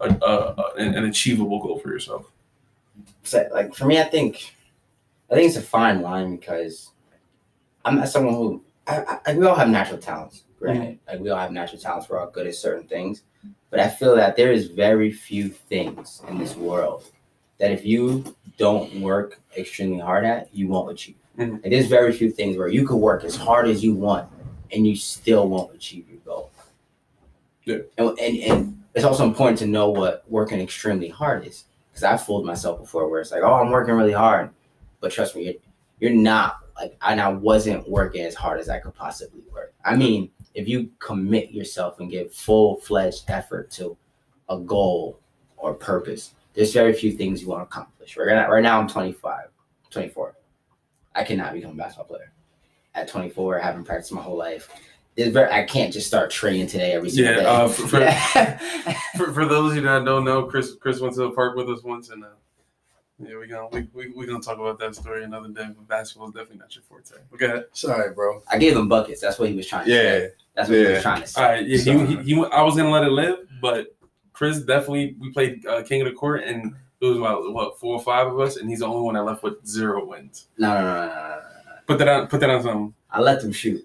a, 0.00 0.08
a, 0.08 0.54
a, 0.58 0.72
an 0.76 0.94
an 0.94 1.04
achievable 1.04 1.60
goal 1.60 1.78
for 1.78 1.88
yourself. 1.88 2.30
So, 3.22 3.48
like 3.52 3.74
for 3.74 3.86
me, 3.86 4.00
I 4.00 4.04
think, 4.04 4.54
I 5.30 5.34
think 5.34 5.48
it's 5.48 5.56
a 5.56 5.62
fine 5.62 6.02
line 6.02 6.36
because 6.36 6.90
I'm 7.84 7.96
not 7.96 8.08
someone 8.08 8.34
who 8.34 8.62
I, 8.86 9.18
I, 9.26 9.34
we 9.34 9.46
all 9.46 9.54
have 9.54 9.68
natural 9.68 9.98
talents. 9.98 10.44
Granted, 10.58 10.82
mm-hmm. 10.82 11.10
like 11.10 11.20
we 11.20 11.30
all 11.30 11.38
have 11.38 11.52
natural 11.52 11.80
talents. 11.80 12.08
We're 12.08 12.20
all 12.20 12.30
good 12.30 12.46
at 12.46 12.54
certain 12.54 12.86
things, 12.86 13.22
but 13.70 13.80
I 13.80 13.88
feel 13.88 14.16
that 14.16 14.36
there 14.36 14.52
is 14.52 14.66
very 14.66 15.12
few 15.12 15.48
things 15.48 16.22
in 16.28 16.38
this 16.38 16.56
world 16.56 17.04
that 17.58 17.70
if 17.70 17.84
you 17.84 18.36
don't 18.56 19.00
work 19.00 19.40
extremely 19.56 20.00
hard 20.00 20.24
at, 20.24 20.52
you 20.54 20.68
won't 20.68 20.90
achieve. 20.90 21.16
Mhm. 21.38 21.62
Like, 21.62 21.70
there's 21.70 21.86
very 21.86 22.12
few 22.12 22.30
things 22.30 22.56
where 22.56 22.68
you 22.68 22.86
could 22.86 22.96
work 22.96 23.24
as 23.24 23.36
hard 23.36 23.68
as 23.68 23.82
you 23.82 23.94
want 23.94 24.28
and 24.72 24.86
you 24.86 24.96
still 24.96 25.48
won't 25.48 25.74
achieve 25.74 26.08
your 26.08 26.18
goal. 26.20 26.50
Yeah. 27.64 27.78
And, 27.98 28.18
and, 28.18 28.36
and 28.38 28.82
it's 28.94 29.04
also 29.04 29.24
important 29.24 29.58
to 29.60 29.66
know 29.66 29.90
what 29.90 30.24
working 30.28 30.60
extremely 30.60 31.08
hard 31.08 31.46
is 31.46 31.64
because 31.90 32.04
I 32.04 32.16
fooled 32.16 32.44
myself 32.44 32.80
before 32.80 33.08
where 33.08 33.20
it's 33.20 33.30
like, 33.30 33.42
oh, 33.42 33.54
I'm 33.54 33.70
working 33.70 33.94
really 33.94 34.12
hard, 34.12 34.50
but 35.00 35.12
trust 35.12 35.36
me, 35.36 35.44
you're, 35.44 35.54
you're 36.00 36.20
not 36.20 36.58
like, 36.76 36.96
and 37.02 37.20
I 37.20 37.28
wasn't 37.28 37.88
working 37.88 38.24
as 38.24 38.34
hard 38.34 38.58
as 38.58 38.68
I 38.68 38.78
could 38.78 38.94
possibly 38.94 39.42
work. 39.52 39.74
I 39.84 39.96
mean, 39.96 40.30
if 40.54 40.68
you 40.68 40.90
commit 40.98 41.52
yourself 41.52 42.00
and 42.00 42.10
give 42.10 42.32
full 42.32 42.76
fledged 42.80 43.24
effort 43.28 43.70
to 43.72 43.96
a 44.48 44.58
goal 44.58 45.18
or 45.56 45.74
purpose, 45.74 46.34
there's 46.54 46.72
very 46.72 46.92
few 46.92 47.12
things 47.12 47.42
you 47.42 47.48
want 47.48 47.60
to 47.60 47.64
accomplish. 47.64 48.16
Right 48.16 48.34
now, 48.34 48.50
right 48.50 48.62
now 48.62 48.80
I'm 48.80 48.88
25, 48.88 49.46
24. 49.90 50.34
I 51.14 51.24
cannot 51.24 51.52
become 51.54 51.72
a 51.72 51.74
basketball 51.74 52.06
player. 52.06 52.32
At 52.94 53.08
24, 53.08 53.60
I 53.60 53.64
haven't 53.64 53.84
practiced 53.84 54.12
my 54.12 54.22
whole 54.22 54.36
life. 54.36 54.68
Very, 55.16 55.50
I 55.52 55.64
can't 55.64 55.92
just 55.92 56.06
start 56.06 56.30
training 56.30 56.66
today 56.68 56.92
every 56.92 57.10
single 57.10 57.34
Yeah, 57.34 57.40
day. 57.40 57.46
uh, 57.46 57.68
for- 57.68 57.86
for- 57.88 58.00
Yeah. 58.00 58.58
For, 59.16 59.32
for 59.34 59.44
those 59.44 59.72
of 59.72 59.76
you 59.76 59.82
that 59.82 60.04
don't 60.06 60.24
know, 60.24 60.44
Chris 60.44 60.76
Chris 60.80 60.98
went 60.98 61.12
to 61.14 61.20
the 61.22 61.30
park 61.32 61.54
with 61.54 61.68
us 61.68 61.82
once, 61.82 62.08
and 62.08 62.24
uh, 62.24 62.28
yeah, 63.18 63.36
we 63.36 63.46
gonna 63.48 63.68
we 63.70 63.86
we 63.92 64.08
we 64.16 64.24
gonna 64.24 64.40
talk 64.40 64.58
about 64.58 64.78
that 64.78 64.94
story 64.94 65.24
another 65.24 65.48
day. 65.48 65.66
But 65.76 65.86
basketball 65.88 66.28
is 66.28 66.32
definitely 66.34 66.56
not 66.58 66.74
your 66.74 66.84
forte. 66.84 67.16
Okay. 67.34 67.64
Sorry, 67.72 68.14
bro. 68.14 68.42
I 68.50 68.56
gave 68.56 68.74
him 68.76 68.88
buckets. 68.88 69.20
That's 69.20 69.38
what 69.38 69.50
he 69.50 69.54
was 69.56 69.66
trying 69.66 69.84
to 69.84 69.90
say. 69.90 70.20
Yeah. 70.22 70.26
That's 70.54 70.70
what 70.70 70.78
he 70.78 70.84
was 70.86 71.02
trying 71.02 71.20
to 71.20 71.26
say. 71.26 71.42
All 71.42 71.48
right. 71.50 71.66
Yeah. 71.66 71.78
He, 72.06 72.06
he, 72.16 72.22
he 72.34 72.44
I 72.46 72.62
was 72.62 72.76
gonna 72.76 72.88
let 72.88 73.02
it 73.04 73.10
live, 73.10 73.40
but 73.60 73.94
Chris 74.32 74.60
definitely. 74.62 75.16
We 75.20 75.32
played 75.32 75.66
uh, 75.66 75.82
King 75.82 76.00
of 76.00 76.06
the 76.08 76.14
Court, 76.14 76.44
and 76.44 76.74
it 77.00 77.06
was 77.06 77.16
about 77.16 77.52
what 77.52 77.78
four 77.78 77.96
or 77.96 78.02
five 78.02 78.26
of 78.26 78.38
us, 78.40 78.56
and 78.56 78.68
he's 78.68 78.80
the 78.80 78.86
only 78.86 79.02
one 79.02 79.14
that 79.14 79.24
left 79.24 79.42
with 79.42 79.66
zero 79.66 80.04
wins. 80.04 80.48
No, 80.58 80.74
no, 80.74 80.80
no, 80.80 80.94
no, 80.94 81.06
no, 81.06 81.14
no, 81.14 81.34
no. 81.34 81.72
Put 81.86 81.98
that 81.98 82.08
on. 82.08 82.26
Put 82.26 82.40
that 82.40 82.50
on 82.50 82.62
something. 82.62 82.94
I 83.10 83.20
let 83.20 83.40
them 83.40 83.52
shoot. 83.52 83.84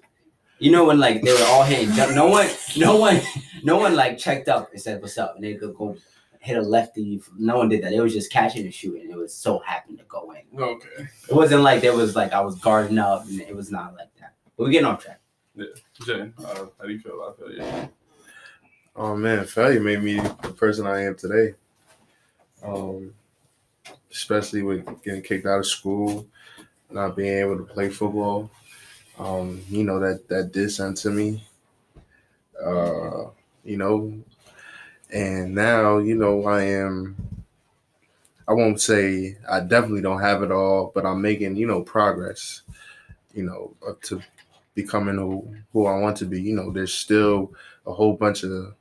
You 0.59 0.71
know 0.71 0.85
when 0.85 0.99
like 0.99 1.21
they 1.21 1.33
were 1.33 1.45
all 1.47 1.63
hitting 1.63 1.93
jump. 1.93 2.15
No 2.15 2.27
one, 2.27 2.47
no 2.77 2.97
one, 2.97 3.21
no 3.63 3.77
one 3.77 3.95
like 3.95 4.17
checked 4.17 4.47
up 4.47 4.71
and 4.71 4.81
said 4.81 5.01
what's 5.01 5.17
up, 5.17 5.35
and 5.35 5.43
they 5.43 5.55
could 5.55 5.75
go 5.75 5.97
hit 6.39 6.57
a 6.57 6.61
lefty. 6.61 7.21
No 7.37 7.57
one 7.57 7.69
did 7.69 7.83
that. 7.83 7.93
It 7.93 8.01
was 8.01 8.13
just 8.13 8.31
catching 8.31 8.63
and 8.63 8.73
shooting. 8.73 9.09
It 9.09 9.17
was 9.17 9.33
so 9.33 9.59
happened 9.59 9.97
to 9.99 10.05
go 10.05 10.31
in. 10.31 10.59
Okay. 10.59 11.07
It 11.29 11.35
wasn't 11.35 11.63
like 11.63 11.81
there 11.81 11.95
was 11.95 12.15
like 12.15 12.33
I 12.33 12.41
was 12.41 12.55
guarding 12.59 12.97
up, 12.97 13.25
and 13.27 13.41
it 13.41 13.55
was 13.55 13.71
not 13.71 13.95
like 13.95 14.09
that. 14.19 14.33
But 14.55 14.65
we're 14.65 14.71
getting 14.71 14.87
off 14.87 15.03
track. 15.03 15.19
Yeah, 15.55 15.65
Jay, 16.05 16.31
uh, 16.37 16.65
how 16.79 16.85
do 16.85 16.91
you 16.91 16.99
feel 16.99 17.21
about 17.21 17.37
that? 17.39 17.89
Oh 18.95 19.15
man, 19.15 19.45
failure 19.45 19.81
made 19.81 20.03
me 20.03 20.19
the 20.19 20.55
person 20.57 20.85
I 20.85 21.03
am 21.03 21.15
today. 21.15 21.55
Um, 22.65 23.13
especially 24.11 24.61
with 24.63 24.85
getting 25.03 25.21
kicked 25.21 25.45
out 25.45 25.59
of 25.59 25.67
school, 25.67 26.27
not 26.91 27.15
being 27.15 27.39
able 27.39 27.57
to 27.57 27.63
play 27.63 27.89
football. 27.89 28.49
Um, 29.19 29.61
you 29.69 29.83
know 29.83 29.99
that 29.99 30.27
that 30.29 30.51
did 30.51 30.71
something 30.71 30.95
to 31.03 31.11
me. 31.11 31.43
Uh, 32.63 33.29
you 33.63 33.77
know, 33.77 34.13
and 35.11 35.55
now 35.55 35.97
you 35.99 36.15
know 36.15 36.45
I 36.45 36.63
am. 36.63 37.15
I 38.47 38.53
won't 38.53 38.79
say 38.79 39.37
I 39.49 39.59
definitely 39.61 40.01
don't 40.01 40.21
have 40.21 40.43
it 40.43 40.51
all, 40.51 40.91
but 40.93 41.05
I'm 41.05 41.21
making 41.21 41.55
you 41.55 41.67
know 41.67 41.81
progress. 41.81 42.61
You 43.33 43.43
know, 43.45 43.75
up 43.87 44.01
to 44.03 44.21
becoming 44.75 45.15
who, 45.17 45.55
who 45.73 45.87
I 45.87 45.99
want 45.99 46.17
to 46.17 46.25
be. 46.25 46.41
You 46.41 46.55
know, 46.55 46.71
there's 46.71 46.93
still 46.93 47.53
a 47.87 47.93
whole 47.93 48.13
bunch 48.15 48.43
of 48.43 48.75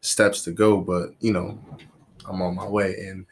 steps 0.00 0.44
to 0.44 0.52
go, 0.52 0.78
but 0.80 1.10
you 1.20 1.32
know, 1.32 1.58
I'm 2.28 2.42
on 2.42 2.54
my 2.54 2.66
way. 2.66 2.94
And 3.08 3.26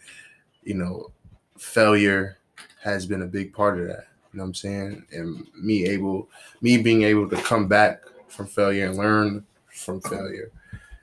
you 0.62 0.75
know, 0.75 1.11
failure 1.59 2.37
has 2.83 3.07
been 3.07 3.23
a 3.23 3.27
big 3.27 3.53
part 3.53 3.79
of 3.81 3.87
that. 3.89 4.07
You 4.33 4.39
know 4.39 4.45
what 4.45 4.49
I'm 4.49 4.55
saying? 4.55 5.07
And 5.12 5.47
me 5.57 5.87
able, 5.87 6.29
me 6.61 6.79
being 6.79 7.03
able 7.03 7.29
to 7.29 7.37
come 7.43 7.67
back 7.67 8.03
from 8.29 8.47
failure 8.47 8.87
and 8.87 8.97
learn 8.97 9.45
from 9.73 10.01
failure, 10.01 10.51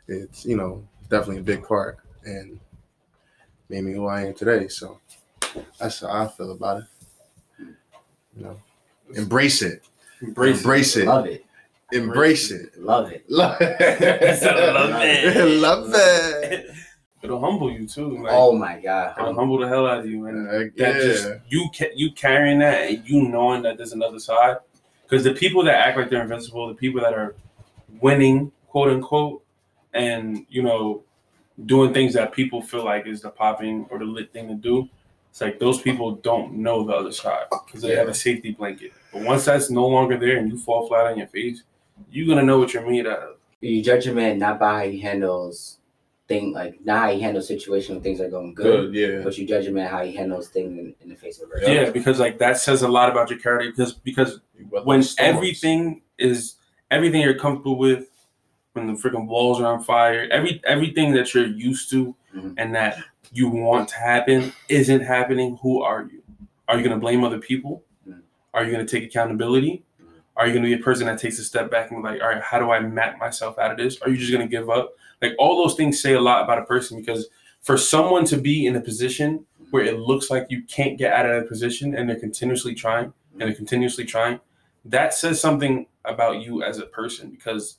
it's 0.07 0.45
you 0.45 0.55
know 0.55 0.83
definitely 1.09 1.39
a 1.39 1.43
big 1.43 1.63
part 1.67 1.97
and 2.25 2.59
made 3.69 3.83
me 3.83 3.93
who 3.93 4.05
I 4.07 4.25
am 4.27 4.33
today. 4.33 4.67
So 4.67 4.99
that's 5.79 6.01
how 6.01 6.09
I 6.23 6.27
feel 6.27 6.51
about 6.51 6.83
it. 6.83 6.85
You 8.37 8.43
know, 8.43 8.61
embrace 9.15 9.61
it, 9.61 9.83
Embrace. 10.21 10.57
embrace 10.59 10.95
it, 10.95 11.07
Love 11.07 11.25
it. 11.25 11.43
embrace 11.91 12.51
it. 12.51 12.77
Love 12.79 13.11
it. 13.11 13.25
Love 13.29 13.57
it. 13.59 13.79
Love 14.43 15.01
it. 15.01 15.35
it. 15.37 15.47
Love 15.61 15.91
it. 15.93 16.69
It'll 17.21 17.39
humble 17.39 17.71
you 17.71 17.87
too. 17.87 18.23
Like, 18.23 18.31
Oh 18.33 18.53
my 18.53 18.79
god. 18.79 19.15
It'll 19.17 19.33
humble 19.33 19.57
the 19.57 19.67
hell 19.67 19.87
out 19.87 19.99
of 19.99 20.05
you, 20.05 20.25
and 20.27 20.47
Heck 20.47 20.75
that 20.75 20.95
yeah. 20.95 21.01
just 21.01 21.29
you 21.49 21.69
ca- 21.75 21.91
you 21.95 22.11
carrying 22.11 22.59
that 22.59 22.89
and 22.89 23.09
you 23.09 23.27
knowing 23.27 23.63
that 23.63 23.77
there's 23.77 23.93
another 23.93 24.19
side. 24.19 24.57
Because 25.03 25.23
the 25.23 25.33
people 25.33 25.63
that 25.63 25.75
act 25.75 25.97
like 25.97 26.09
they're 26.09 26.21
invincible, 26.21 26.67
the 26.67 26.73
people 26.75 27.01
that 27.01 27.13
are 27.13 27.35
winning, 28.01 28.51
quote 28.67 28.89
unquote, 28.89 29.43
and 29.93 30.45
you 30.49 30.61
know, 30.61 31.03
doing 31.65 31.93
things 31.93 32.13
that 32.13 32.31
people 32.33 32.61
feel 32.61 32.85
like 32.85 33.07
is 33.07 33.21
the 33.21 33.29
popping 33.29 33.87
or 33.89 33.99
the 33.99 34.05
lit 34.05 34.31
thing 34.31 34.47
to 34.47 34.55
do. 34.55 34.87
It's 35.31 35.41
like 35.41 35.59
those 35.59 35.81
people 35.81 36.15
don't 36.15 36.53
know 36.53 36.83
the 36.85 36.93
other 36.93 37.11
side 37.11 37.45
because 37.65 37.81
they 37.81 37.95
have 37.95 38.07
a 38.07 38.13
safety 38.13 38.51
blanket. 38.51 38.91
But 39.13 39.23
once 39.23 39.45
that's 39.45 39.69
no 39.69 39.87
longer 39.87 40.17
there 40.17 40.37
and 40.37 40.51
you 40.51 40.57
fall 40.57 40.87
flat 40.87 41.07
on 41.07 41.17
your 41.17 41.27
face, 41.27 41.63
you're 42.11 42.27
gonna 42.27 42.45
know 42.45 42.59
what 42.59 42.73
you're 42.73 42.87
made 42.87 43.07
out 43.07 43.19
of. 43.19 43.35
You 43.61 43.81
judge 43.83 44.07
a 44.07 44.13
man 44.13 44.37
not 44.39 44.59
by 44.59 44.85
how 44.85 44.89
he 44.91 44.99
handles 44.99 45.76
thing 46.27 46.51
like 46.53 46.77
not 46.85 46.99
how 46.99 47.11
he 47.13 47.21
handles 47.21 47.47
situation 47.47 47.95
when 47.95 48.03
things 48.03 48.19
are 48.19 48.29
going 48.29 48.53
good, 48.53 48.91
Good, 48.91 48.95
yeah. 48.95 49.23
but 49.23 49.37
you 49.37 49.47
judge 49.47 49.65
a 49.67 49.71
man 49.71 49.89
how 49.89 50.03
he 50.03 50.13
handles 50.15 50.49
things 50.49 50.77
in, 50.77 50.93
in 51.01 51.09
the 51.09 51.15
face 51.15 51.37
of 51.39 51.43
adversity. 51.49 51.71
Yeah, 51.73 51.89
because 51.89 52.19
like 52.19 52.37
that 52.39 52.57
says 52.57 52.81
a 52.81 52.87
lot 52.87 53.09
about 53.09 53.29
your 53.29 53.39
character. 53.39 53.71
Because 53.71 53.93
because 53.93 54.39
when 54.83 55.03
everything 55.17 56.01
is 56.19 56.55
everything 56.91 57.21
you're 57.21 57.39
comfortable 57.39 57.77
with, 57.77 58.09
when 58.73 58.87
the 58.87 58.93
freaking 58.93 59.25
walls 59.27 59.59
are 59.61 59.65
on 59.73 59.83
fire, 59.83 60.27
every 60.31 60.61
everything 60.65 61.13
that 61.13 61.33
you're 61.33 61.47
used 61.47 61.89
to 61.91 62.15
Mhm. 62.35 62.53
and 62.57 62.75
that 62.75 62.97
you 63.31 63.49
want 63.49 63.87
to 63.89 63.95
happen 63.95 64.53
isn't 64.69 65.01
happening, 65.01 65.57
who 65.61 65.81
are 65.81 66.03
you? 66.11 66.21
Are 66.67 66.77
you 66.77 66.83
gonna 66.83 66.99
blame 66.99 67.23
other 67.23 67.39
people? 67.39 67.83
Mhm. 68.07 68.19
Are 68.53 68.65
you 68.65 68.71
gonna 68.71 68.85
take 68.85 69.03
accountability? 69.05 69.83
Mhm. 70.01 70.07
Are 70.35 70.45
you 70.47 70.53
gonna 70.53 70.65
be 70.67 70.73
a 70.73 70.77
person 70.79 71.07
that 71.07 71.19
takes 71.19 71.39
a 71.39 71.43
step 71.43 71.71
back 71.71 71.89
and 71.91 72.03
be 72.03 72.09
like, 72.09 72.21
all 72.21 72.27
right, 72.27 72.41
how 72.41 72.59
do 72.59 72.69
I 72.71 72.81
map 72.81 73.17
myself 73.17 73.57
out 73.57 73.71
of 73.71 73.77
this? 73.77 74.01
Are 74.01 74.09
you 74.09 74.17
just 74.17 74.31
gonna 74.31 74.47
give 74.47 74.69
up? 74.69 74.93
Like 75.21 75.33
all 75.39 75.63
those 75.63 75.75
things 75.75 76.01
say 76.01 76.13
a 76.13 76.21
lot 76.21 76.43
about 76.43 76.59
a 76.59 76.65
person 76.65 76.99
because 76.99 77.27
for 77.61 77.77
someone 77.77 78.25
to 78.25 78.37
be 78.37 78.65
in 78.65 78.75
a 78.75 78.81
position 78.81 79.45
where 79.71 79.83
it 79.83 79.99
looks 79.99 80.29
like 80.29 80.47
you 80.49 80.63
can't 80.63 80.97
get 80.97 81.11
out 81.11 81.25
of 81.25 81.41
that 81.41 81.49
position 81.49 81.95
and 81.95 82.09
they're 82.09 82.19
continuously 82.19 82.73
trying 82.73 83.11
and 83.33 83.41
they're 83.41 83.53
continuously 83.53 84.05
trying, 84.05 84.39
that 84.85 85.13
says 85.13 85.41
something 85.41 85.85
about 86.05 86.41
you 86.41 86.63
as 86.63 86.77
a 86.79 86.85
person 86.85 87.29
because 87.29 87.77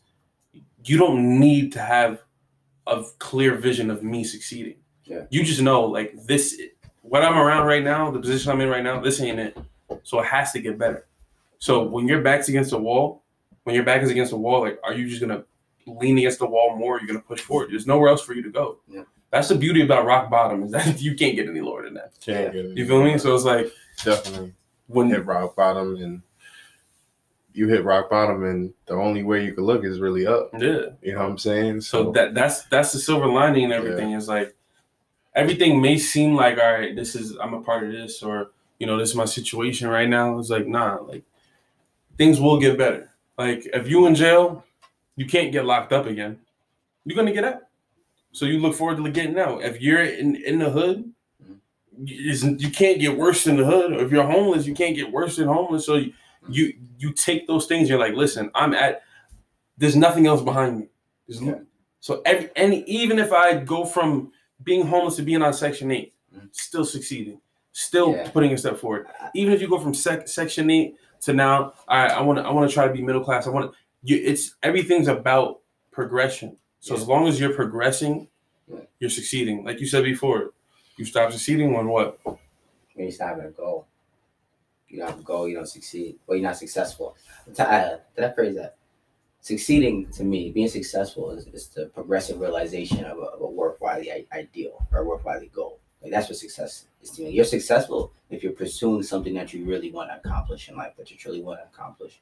you 0.84 0.98
don't 0.98 1.38
need 1.40 1.72
to 1.72 1.80
have 1.80 2.22
a 2.86 3.02
clear 3.18 3.54
vision 3.54 3.90
of 3.90 4.02
me 4.02 4.24
succeeding. 4.24 4.76
Yeah. 5.04 5.22
You 5.30 5.44
just 5.44 5.60
know 5.60 5.82
like 5.82 6.14
this 6.26 6.60
what 7.02 7.24
I'm 7.24 7.38
around 7.38 7.66
right 7.66 7.82
now, 7.82 8.10
the 8.10 8.20
position 8.20 8.52
I'm 8.52 8.60
in 8.60 8.68
right 8.68 8.84
now, 8.84 9.00
this 9.00 9.20
ain't 9.20 9.38
it. 9.38 9.56
So 10.02 10.20
it 10.20 10.26
has 10.26 10.52
to 10.52 10.60
get 10.60 10.78
better. 10.78 11.06
So 11.58 11.82
when 11.82 12.06
your 12.06 12.20
back's 12.20 12.48
against 12.48 12.70
the 12.70 12.78
wall, 12.78 13.22
when 13.64 13.74
your 13.74 13.84
back 13.84 14.02
is 14.02 14.10
against 14.10 14.30
the 14.30 14.36
wall, 14.36 14.60
like 14.60 14.78
are 14.84 14.94
you 14.94 15.08
just 15.08 15.20
gonna 15.20 15.44
lean 15.92 16.18
against 16.18 16.38
the 16.38 16.46
wall 16.46 16.76
more? 16.76 16.98
You're 16.98 17.06
gonna 17.06 17.20
push 17.20 17.40
forward. 17.40 17.70
There's 17.70 17.86
nowhere 17.86 18.08
else 18.08 18.22
for 18.22 18.34
you 18.34 18.42
to 18.42 18.50
go. 18.50 18.78
Yeah. 18.88 19.02
That's 19.30 19.48
the 19.48 19.54
beauty 19.54 19.82
about 19.82 20.06
rock 20.06 20.30
bottom 20.30 20.62
is 20.62 20.70
that 20.72 21.00
you 21.00 21.14
can't 21.14 21.36
get 21.36 21.48
any 21.48 21.60
lower 21.60 21.84
than 21.84 21.94
that. 21.94 22.12
Can't 22.20 22.52
get 22.52 22.64
it. 22.64 22.76
You 22.76 22.86
feel 22.86 23.02
me? 23.02 23.18
So 23.18 23.34
it's 23.34 23.44
like 23.44 23.72
Definitely 24.04 24.54
when 24.88 25.10
hit 25.10 25.24
rock 25.24 25.54
bottom 25.54 25.96
and 25.96 26.22
you 27.52 27.68
hit 27.68 27.84
rock 27.84 28.10
bottom, 28.10 28.44
and 28.44 28.72
the 28.86 28.94
only 28.94 29.22
way 29.22 29.44
you 29.44 29.52
can 29.52 29.64
look 29.64 29.84
is 29.84 30.00
really 30.00 30.26
up. 30.26 30.50
Yeah. 30.52 30.90
You 31.02 31.14
know 31.14 31.20
what 31.20 31.30
I'm 31.30 31.38
saying? 31.38 31.80
So 31.82 32.12
that 32.12 32.34
that's 32.34 32.64
that's 32.64 32.92
the 32.92 32.98
silver 32.98 33.26
lining 33.26 33.64
and 33.64 33.72
everything 33.72 34.12
is 34.12 34.28
like 34.28 34.54
everything 35.34 35.80
may 35.80 35.98
seem 35.98 36.34
like 36.34 36.58
all 36.58 36.72
right, 36.72 36.94
this 36.94 37.14
is 37.14 37.36
I'm 37.36 37.54
a 37.54 37.60
part 37.60 37.84
of 37.84 37.92
this 37.92 38.22
or 38.22 38.50
you 38.78 38.86
know 38.86 38.98
this 38.98 39.10
is 39.10 39.16
my 39.16 39.24
situation 39.24 39.88
right 39.88 40.08
now. 40.08 40.38
It's 40.38 40.50
like 40.50 40.66
nah, 40.66 40.96
like 40.96 41.24
things 42.16 42.40
will 42.40 42.60
get 42.60 42.78
better. 42.78 43.10
Like 43.36 43.66
if 43.72 43.88
you 43.88 44.06
in 44.06 44.14
jail, 44.14 44.64
you 45.18 45.26
can't 45.26 45.50
get 45.50 45.64
locked 45.64 45.92
up 45.92 46.06
again. 46.06 46.38
You're 47.04 47.16
gonna 47.16 47.32
get 47.32 47.44
out. 47.44 47.62
So 48.30 48.44
you 48.46 48.60
look 48.60 48.74
forward 48.74 48.98
to 48.98 49.10
getting 49.10 49.38
out. 49.38 49.62
If 49.62 49.80
you're 49.80 50.04
in 50.04 50.36
in 50.36 50.60
the 50.60 50.70
hood, 50.70 51.12
you, 52.04 52.70
can't 52.70 53.00
get 53.00 53.16
worse 53.18 53.42
than 53.42 53.56
the 53.56 53.64
hood. 53.64 53.94
If 53.94 54.12
you're 54.12 54.24
homeless, 54.24 54.64
you 54.64 54.74
can't 54.74 54.94
get 54.94 55.10
worse 55.10 55.36
than 55.36 55.48
homeless. 55.48 55.84
So 55.86 55.96
you 55.96 56.12
you, 56.48 56.72
you 56.98 57.12
take 57.12 57.46
those 57.48 57.66
things. 57.66 57.88
You're 57.88 57.98
like, 57.98 58.14
listen, 58.14 58.50
I'm 58.54 58.72
at. 58.74 59.02
There's 59.76 59.96
nothing 59.96 60.26
else 60.28 60.40
behind 60.40 60.78
me. 60.78 60.86
There's 61.26 61.40
no- 61.40 61.64
so 62.00 62.22
every 62.24 62.50
any 62.54 62.84
even 62.84 63.18
if 63.18 63.32
I 63.32 63.56
go 63.56 63.84
from 63.84 64.30
being 64.62 64.86
homeless 64.86 65.16
to 65.16 65.22
being 65.22 65.42
on 65.42 65.52
Section 65.52 65.90
Eight, 65.90 66.14
still 66.52 66.84
succeeding, 66.84 67.40
still 67.72 68.12
Yeah. 68.12 68.30
putting 68.30 68.52
a 68.52 68.58
step 68.58 68.76
forward. 68.78 69.08
Even 69.34 69.52
if 69.52 69.60
you 69.60 69.68
go 69.68 69.78
from 69.80 69.94
sec, 69.94 70.28
Section 70.28 70.70
Eight 70.70 70.94
to 71.22 71.32
now, 71.32 71.72
I 71.88 72.06
I 72.06 72.20
want 72.20 72.38
to 72.38 72.44
I 72.44 72.52
want 72.52 72.70
to 72.70 72.72
try 72.72 72.86
to 72.86 72.92
be 72.94 73.02
middle 73.02 73.24
class. 73.24 73.48
I 73.48 73.50
want 73.50 73.72
to. 73.72 73.78
You, 74.02 74.16
it's 74.16 74.54
everything's 74.62 75.08
about 75.08 75.60
progression. 75.90 76.56
So 76.80 76.94
Yeah. 76.94 77.00
as 77.00 77.08
long 77.08 77.26
as 77.28 77.40
you're 77.40 77.54
progressing, 77.54 78.28
you're 79.00 79.10
succeeding. 79.10 79.64
Like 79.64 79.80
you 79.80 79.86
said 79.86 80.04
before, 80.04 80.52
you 80.96 81.04
stop 81.04 81.32
succeeding 81.32 81.72
when 81.72 81.88
what? 81.88 82.18
when 82.24 83.06
you 83.06 83.10
start 83.12 83.36
having 83.36 83.46
a 83.46 83.50
goal. 83.52 83.86
You 84.88 84.98
don't 85.00 85.10
have 85.10 85.20
a 85.20 85.22
goal, 85.22 85.48
you 85.48 85.54
don't 85.54 85.66
succeed. 85.68 86.16
Well, 86.26 86.36
you're 86.38 86.46
not 86.48 86.56
successful. 86.56 87.16
Uh, 87.58 87.96
Did 88.16 88.24
I 88.24 88.30
phrase 88.32 88.56
that? 88.56 88.76
Succeeding 89.40 90.10
to 90.12 90.24
me, 90.24 90.50
being 90.50 90.68
successful 90.68 91.30
is, 91.30 91.46
is 91.48 91.68
the 91.68 91.86
progressive 91.86 92.40
realization 92.40 93.04
of 93.04 93.18
a, 93.18 93.22
of 93.22 93.40
a 93.40 93.46
worthwhile 93.46 94.02
ideal 94.32 94.86
or 94.92 94.98
a 94.98 95.04
worthwhile 95.04 95.40
goal. 95.52 95.78
Like 96.02 96.10
that's 96.12 96.28
what 96.28 96.38
success 96.38 96.86
is 97.02 97.10
to 97.12 97.22
me. 97.22 97.30
You're 97.30 97.44
successful 97.44 98.12
if 98.30 98.42
you're 98.42 98.52
pursuing 98.52 99.02
something 99.02 99.34
that 99.34 99.52
you 99.52 99.64
really 99.64 99.90
want 99.90 100.10
to 100.10 100.16
accomplish 100.16 100.68
in 100.68 100.76
life, 100.76 100.94
that 100.96 101.10
you 101.10 101.16
truly 101.16 101.42
want 101.42 101.60
to 101.60 101.64
accomplish. 101.66 102.20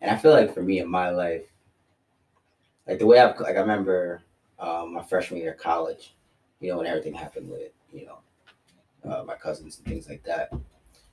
And 0.00 0.10
I 0.10 0.16
feel 0.16 0.32
like 0.32 0.54
for 0.54 0.62
me 0.62 0.78
in 0.78 0.88
my 0.88 1.10
life, 1.10 1.44
like 2.86 2.98
the 2.98 3.06
way 3.06 3.18
I've 3.18 3.38
like 3.40 3.56
I 3.56 3.60
remember 3.60 4.22
um, 4.58 4.94
my 4.94 5.02
freshman 5.02 5.40
year 5.40 5.52
of 5.52 5.58
college, 5.58 6.14
you 6.60 6.70
know, 6.70 6.78
when 6.78 6.86
everything 6.86 7.14
happened 7.14 7.50
with 7.50 7.72
you 7.92 8.06
know 8.06 8.18
uh, 9.10 9.24
my 9.24 9.36
cousins 9.36 9.78
and 9.78 9.86
things 9.86 10.08
like 10.08 10.24
that. 10.24 10.52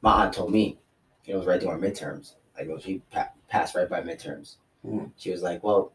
My 0.01 0.23
aunt 0.25 0.33
told 0.33 0.51
me, 0.51 0.79
you 1.25 1.33
know, 1.33 1.37
it 1.37 1.39
was 1.39 1.47
right 1.47 1.61
during 1.61 1.81
midterms. 1.81 2.33
Like 2.57 2.67
when 2.67 2.79
she 2.79 3.01
pa- 3.11 3.31
passed 3.49 3.75
right 3.75 3.89
by 3.89 4.01
midterms, 4.01 4.57
Mhm. 4.85 5.11
she 5.17 5.31
was 5.31 5.41
like, 5.41 5.63
"Well, 5.63 5.93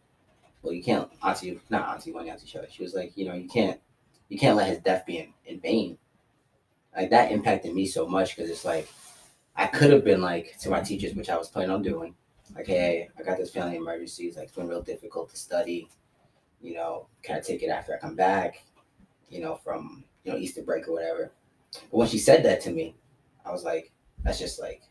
well, 0.63 0.73
you 0.75 0.83
can't, 0.83 1.11
auntie, 1.23 1.61
not 1.71 1.89
auntie, 1.89 2.13
one 2.13 2.29
auntie 2.29 2.47
Shelley. 2.47 2.69
She 2.71 2.83
was 2.83 2.95
like, 2.95 3.17
you 3.17 3.27
know, 3.27 3.35
you 3.35 3.49
can't, 3.49 3.81
you 4.29 4.39
can't 4.39 4.57
let 4.57 4.69
his 4.69 4.79
death 4.81 5.07
be 5.07 5.19
in, 5.19 5.35
in 5.47 5.61
vain." 5.61 5.99
Like 6.97 7.11
that 7.11 7.33
impacted 7.33 7.75
me 7.75 7.87
so 7.87 8.07
much 8.09 8.37
because 8.37 8.51
it's 8.51 8.65
like 8.65 8.89
I 9.57 9.67
could 9.67 9.93
have 9.93 10.05
been 10.05 10.21
like 10.23 10.57
to 10.61 10.71
my 10.71 10.81
teachers, 10.81 11.15
which 11.15 11.31
I 11.31 11.37
was 11.39 11.49
planning 11.49 11.71
on 11.71 11.83
doing, 11.83 12.15
like, 12.55 12.67
"Hey, 12.67 13.09
I 13.19 13.23
got 13.23 13.39
this 13.39 13.51
family 13.51 13.77
emergency. 13.77 14.27
It's 14.27 14.37
like 14.37 14.49
it's 14.49 14.57
been 14.57 14.69
real 14.69 14.83
difficult 14.83 15.31
to 15.31 15.37
study. 15.37 15.89
You 16.61 16.75
know, 16.75 17.07
can 17.23 17.37
I 17.37 17.41
take 17.41 17.63
it 17.63 17.69
after 17.69 17.95
I 17.95 17.99
come 17.99 18.17
back? 18.17 18.65
You 19.31 19.41
know, 19.41 19.57
from 19.57 20.05
you 20.25 20.33
know 20.33 20.39
Easter 20.39 20.63
break 20.63 20.89
or 20.89 20.93
whatever." 20.95 21.33
But 21.73 21.97
when 21.97 22.09
she 22.09 22.19
said 22.19 22.45
that 22.45 22.61
to 22.63 22.71
me, 22.71 22.97
I 23.45 23.53
was 23.53 23.65
like, 23.65 23.93
that's 24.25 24.39
just 24.39 24.61
like 24.61 24.83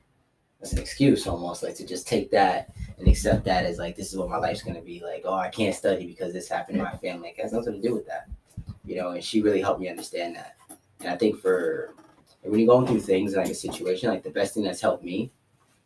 that's 0.60 0.74
an 0.74 0.80
excuse 0.80 1.28
almost 1.28 1.64
like 1.64 1.76
to 1.76 1.86
just 1.86 2.08
take 2.08 2.32
that 2.32 2.74
and 2.98 3.08
accept 3.08 3.46
that 3.46 3.66
as 3.66 3.78
like 3.78 3.96
this 3.96 4.12
is 4.12 4.18
what 4.18 4.30
my 4.30 4.38
life's 4.38 4.62
gonna 4.62 4.82
be 4.82 5.02
like 5.02 5.22
oh 5.26 5.36
i 5.36 5.50
can't 5.50 5.76
study 5.76 6.08
because 6.08 6.34
this 6.34 6.50
happened 6.50 6.78
in 6.78 6.84
my 6.84 6.96
family 6.98 7.30
it 7.30 7.42
has 7.42 7.54
nothing 7.54 7.74
to 7.74 7.88
do 7.88 7.94
with 7.94 8.08
that 8.08 8.28
you 8.86 8.96
know 8.96 9.10
and 9.12 9.24
she 9.24 9.42
really 9.42 9.62
helped 9.62 9.80
me 9.80 9.90
understand 9.90 10.36
that 10.36 10.56
and 11.02 11.10
i 11.10 11.16
think 11.16 11.40
for 11.40 11.94
when 12.42 12.60
you're 12.60 12.68
going 12.68 12.88
through 12.88 13.00
things 13.00 13.36
like 13.36 13.50
a 13.50 13.54
situation 13.54 14.10
like 14.10 14.24
the 14.24 14.30
best 14.30 14.54
thing 14.54 14.64
that's 14.64 14.82
helped 14.82 15.04
me 15.04 15.32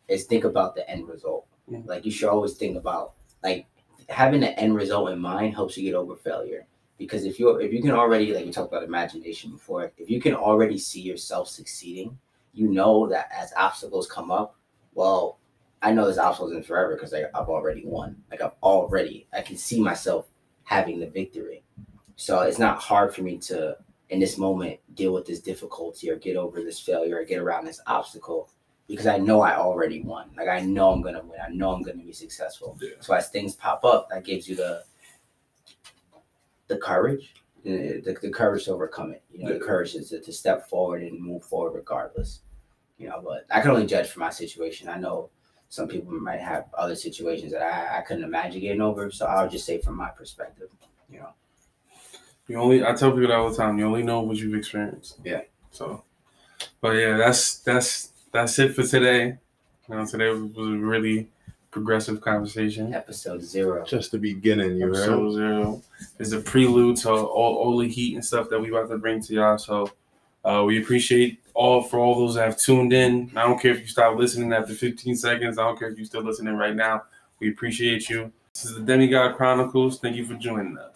is 0.08 0.24
think 0.24 0.44
about 0.44 0.74
the 0.74 0.88
end 0.88 1.06
result 1.08 1.46
Mhm. 1.72 1.86
like 1.86 2.04
you 2.04 2.10
should 2.10 2.28
always 2.28 2.54
think 2.54 2.76
about 2.76 3.14
like 3.42 3.66
having 4.08 4.40
the 4.40 4.58
end 4.58 4.74
result 4.74 5.10
in 5.10 5.18
mind 5.18 5.54
helps 5.54 5.76
you 5.76 5.82
get 5.84 5.94
over 5.94 6.16
failure 6.16 6.66
because 6.98 7.24
if 7.24 7.38
you're 7.40 7.60
if 7.60 7.72
you 7.72 7.80
can 7.80 7.92
already 7.92 8.34
like 8.34 8.44
we 8.44 8.52
talked 8.52 8.72
about 8.72 8.82
imagination 8.84 9.50
before 9.52 9.92
if 9.96 10.10
you 10.10 10.20
can 10.20 10.34
already 10.34 10.78
see 10.78 11.00
yourself 11.00 11.48
succeeding 11.48 12.18
you 12.52 12.68
know 12.68 13.08
that 13.08 13.28
as 13.34 13.52
obstacles 13.56 14.06
come 14.06 14.30
up, 14.30 14.56
well, 14.94 15.38
I 15.80 15.92
know 15.92 16.06
this 16.06 16.18
obstacles 16.18 16.52
in 16.52 16.62
forever 16.62 16.94
because 16.94 17.12
I've 17.14 17.48
already 17.48 17.84
won. 17.84 18.22
Like 18.30 18.42
I've 18.42 18.52
already, 18.62 19.26
I 19.32 19.40
can 19.40 19.56
see 19.56 19.80
myself 19.80 20.28
having 20.64 21.00
the 21.00 21.08
victory. 21.08 21.64
So 22.16 22.40
it's 22.42 22.58
not 22.58 22.78
hard 22.78 23.14
for 23.14 23.22
me 23.22 23.38
to, 23.38 23.76
in 24.10 24.20
this 24.20 24.38
moment, 24.38 24.78
deal 24.94 25.12
with 25.12 25.26
this 25.26 25.40
difficulty 25.40 26.10
or 26.10 26.16
get 26.16 26.36
over 26.36 26.62
this 26.62 26.78
failure 26.78 27.16
or 27.16 27.24
get 27.24 27.40
around 27.40 27.64
this 27.64 27.80
obstacle 27.86 28.50
because 28.92 29.06
I 29.06 29.16
know 29.16 29.40
I 29.40 29.56
already 29.56 30.02
won. 30.02 30.28
Like 30.36 30.48
I 30.48 30.60
know 30.60 30.90
I'm 30.90 31.00
gonna 31.00 31.22
win. 31.22 31.38
I 31.42 31.48
know 31.48 31.72
I'm 31.72 31.80
gonna 31.80 31.96
be 31.96 32.12
successful. 32.12 32.76
Yeah. 32.78 32.90
So 33.00 33.14
as 33.14 33.30
things 33.30 33.56
pop 33.56 33.86
up, 33.86 34.10
that 34.10 34.22
gives 34.22 34.46
you 34.46 34.54
the 34.54 34.84
the 36.66 36.76
courage, 36.76 37.34
the, 37.64 38.02
the, 38.04 38.30
courage 38.30 38.66
to 38.66 38.72
overcome 38.72 39.12
it. 39.12 39.22
You 39.32 39.44
know, 39.44 39.54
the 39.54 39.64
courage 39.64 39.94
to, 39.94 40.20
to 40.20 40.32
step 40.32 40.68
forward 40.68 41.04
and 41.04 41.18
move 41.18 41.42
forward 41.42 41.74
regardless. 41.74 42.40
You 42.98 43.08
know, 43.08 43.22
but 43.24 43.46
I 43.50 43.62
can 43.62 43.70
only 43.70 43.86
judge 43.86 44.08
for 44.08 44.20
my 44.20 44.28
situation. 44.28 44.90
I 44.90 44.98
know 44.98 45.30
some 45.70 45.88
people 45.88 46.12
might 46.12 46.40
have 46.40 46.66
other 46.76 46.94
situations 46.94 47.52
that 47.52 47.62
I, 47.62 48.00
I 48.00 48.00
couldn't 48.02 48.24
imagine 48.24 48.60
getting 48.60 48.82
over. 48.82 49.10
So 49.10 49.24
I'll 49.24 49.48
just 49.48 49.64
say 49.64 49.80
from 49.80 49.96
my 49.96 50.10
perspective, 50.10 50.68
you 51.10 51.20
know. 51.20 51.30
You 52.46 52.58
only 52.58 52.84
I 52.84 52.92
tell 52.92 53.10
people 53.12 53.28
that 53.28 53.38
all 53.38 53.48
the 53.48 53.56
time. 53.56 53.78
You 53.78 53.86
only 53.86 54.02
know 54.02 54.20
what 54.20 54.36
you've 54.36 54.54
experienced. 54.54 55.16
Yeah. 55.24 55.40
So, 55.70 56.04
but 56.82 56.90
yeah, 56.90 57.16
that's 57.16 57.60
that's 57.60 58.11
that's 58.32 58.58
it 58.58 58.74
for 58.74 58.82
today. 58.82 59.36
You 59.88 59.94
know, 59.94 60.06
today 60.06 60.28
was 60.30 60.56
a 60.56 60.62
really 60.62 61.28
progressive 61.70 62.20
conversation. 62.20 62.94
Episode 62.94 63.42
zero. 63.42 63.84
Just 63.84 64.12
the 64.12 64.18
beginning, 64.18 64.76
you 64.76 64.86
heard? 64.86 64.96
Episode 64.96 65.32
zero 65.32 65.82
is 66.18 66.32
a 66.32 66.40
prelude 66.40 66.96
to 66.98 67.10
all, 67.10 67.56
all 67.56 67.78
the 67.78 67.88
heat 67.88 68.14
and 68.14 68.24
stuff 68.24 68.48
that 68.50 68.60
we 68.60 68.70
about 68.70 68.88
to 68.88 68.98
bring 68.98 69.22
to 69.22 69.34
y'all. 69.34 69.58
So 69.58 69.90
uh, 70.44 70.64
we 70.66 70.82
appreciate 70.82 71.40
all 71.54 71.82
for 71.82 71.98
all 71.98 72.18
those 72.18 72.34
that 72.34 72.46
have 72.46 72.58
tuned 72.58 72.92
in. 72.92 73.30
I 73.36 73.42
don't 73.42 73.60
care 73.60 73.72
if 73.72 73.80
you 73.80 73.86
stop 73.86 74.16
listening 74.16 74.52
after 74.52 74.74
15 74.74 75.16
seconds. 75.16 75.58
I 75.58 75.64
don't 75.64 75.78
care 75.78 75.88
if 75.88 75.98
you're 75.98 76.06
still 76.06 76.22
listening 76.22 76.54
right 76.56 76.74
now. 76.74 77.02
We 77.38 77.50
appreciate 77.50 78.08
you. 78.08 78.32
This 78.54 78.66
is 78.66 78.74
the 78.74 78.82
Demigod 78.82 79.36
Chronicles. 79.36 79.98
Thank 79.98 80.16
you 80.16 80.24
for 80.24 80.34
joining 80.34 80.78
us. 80.78 80.90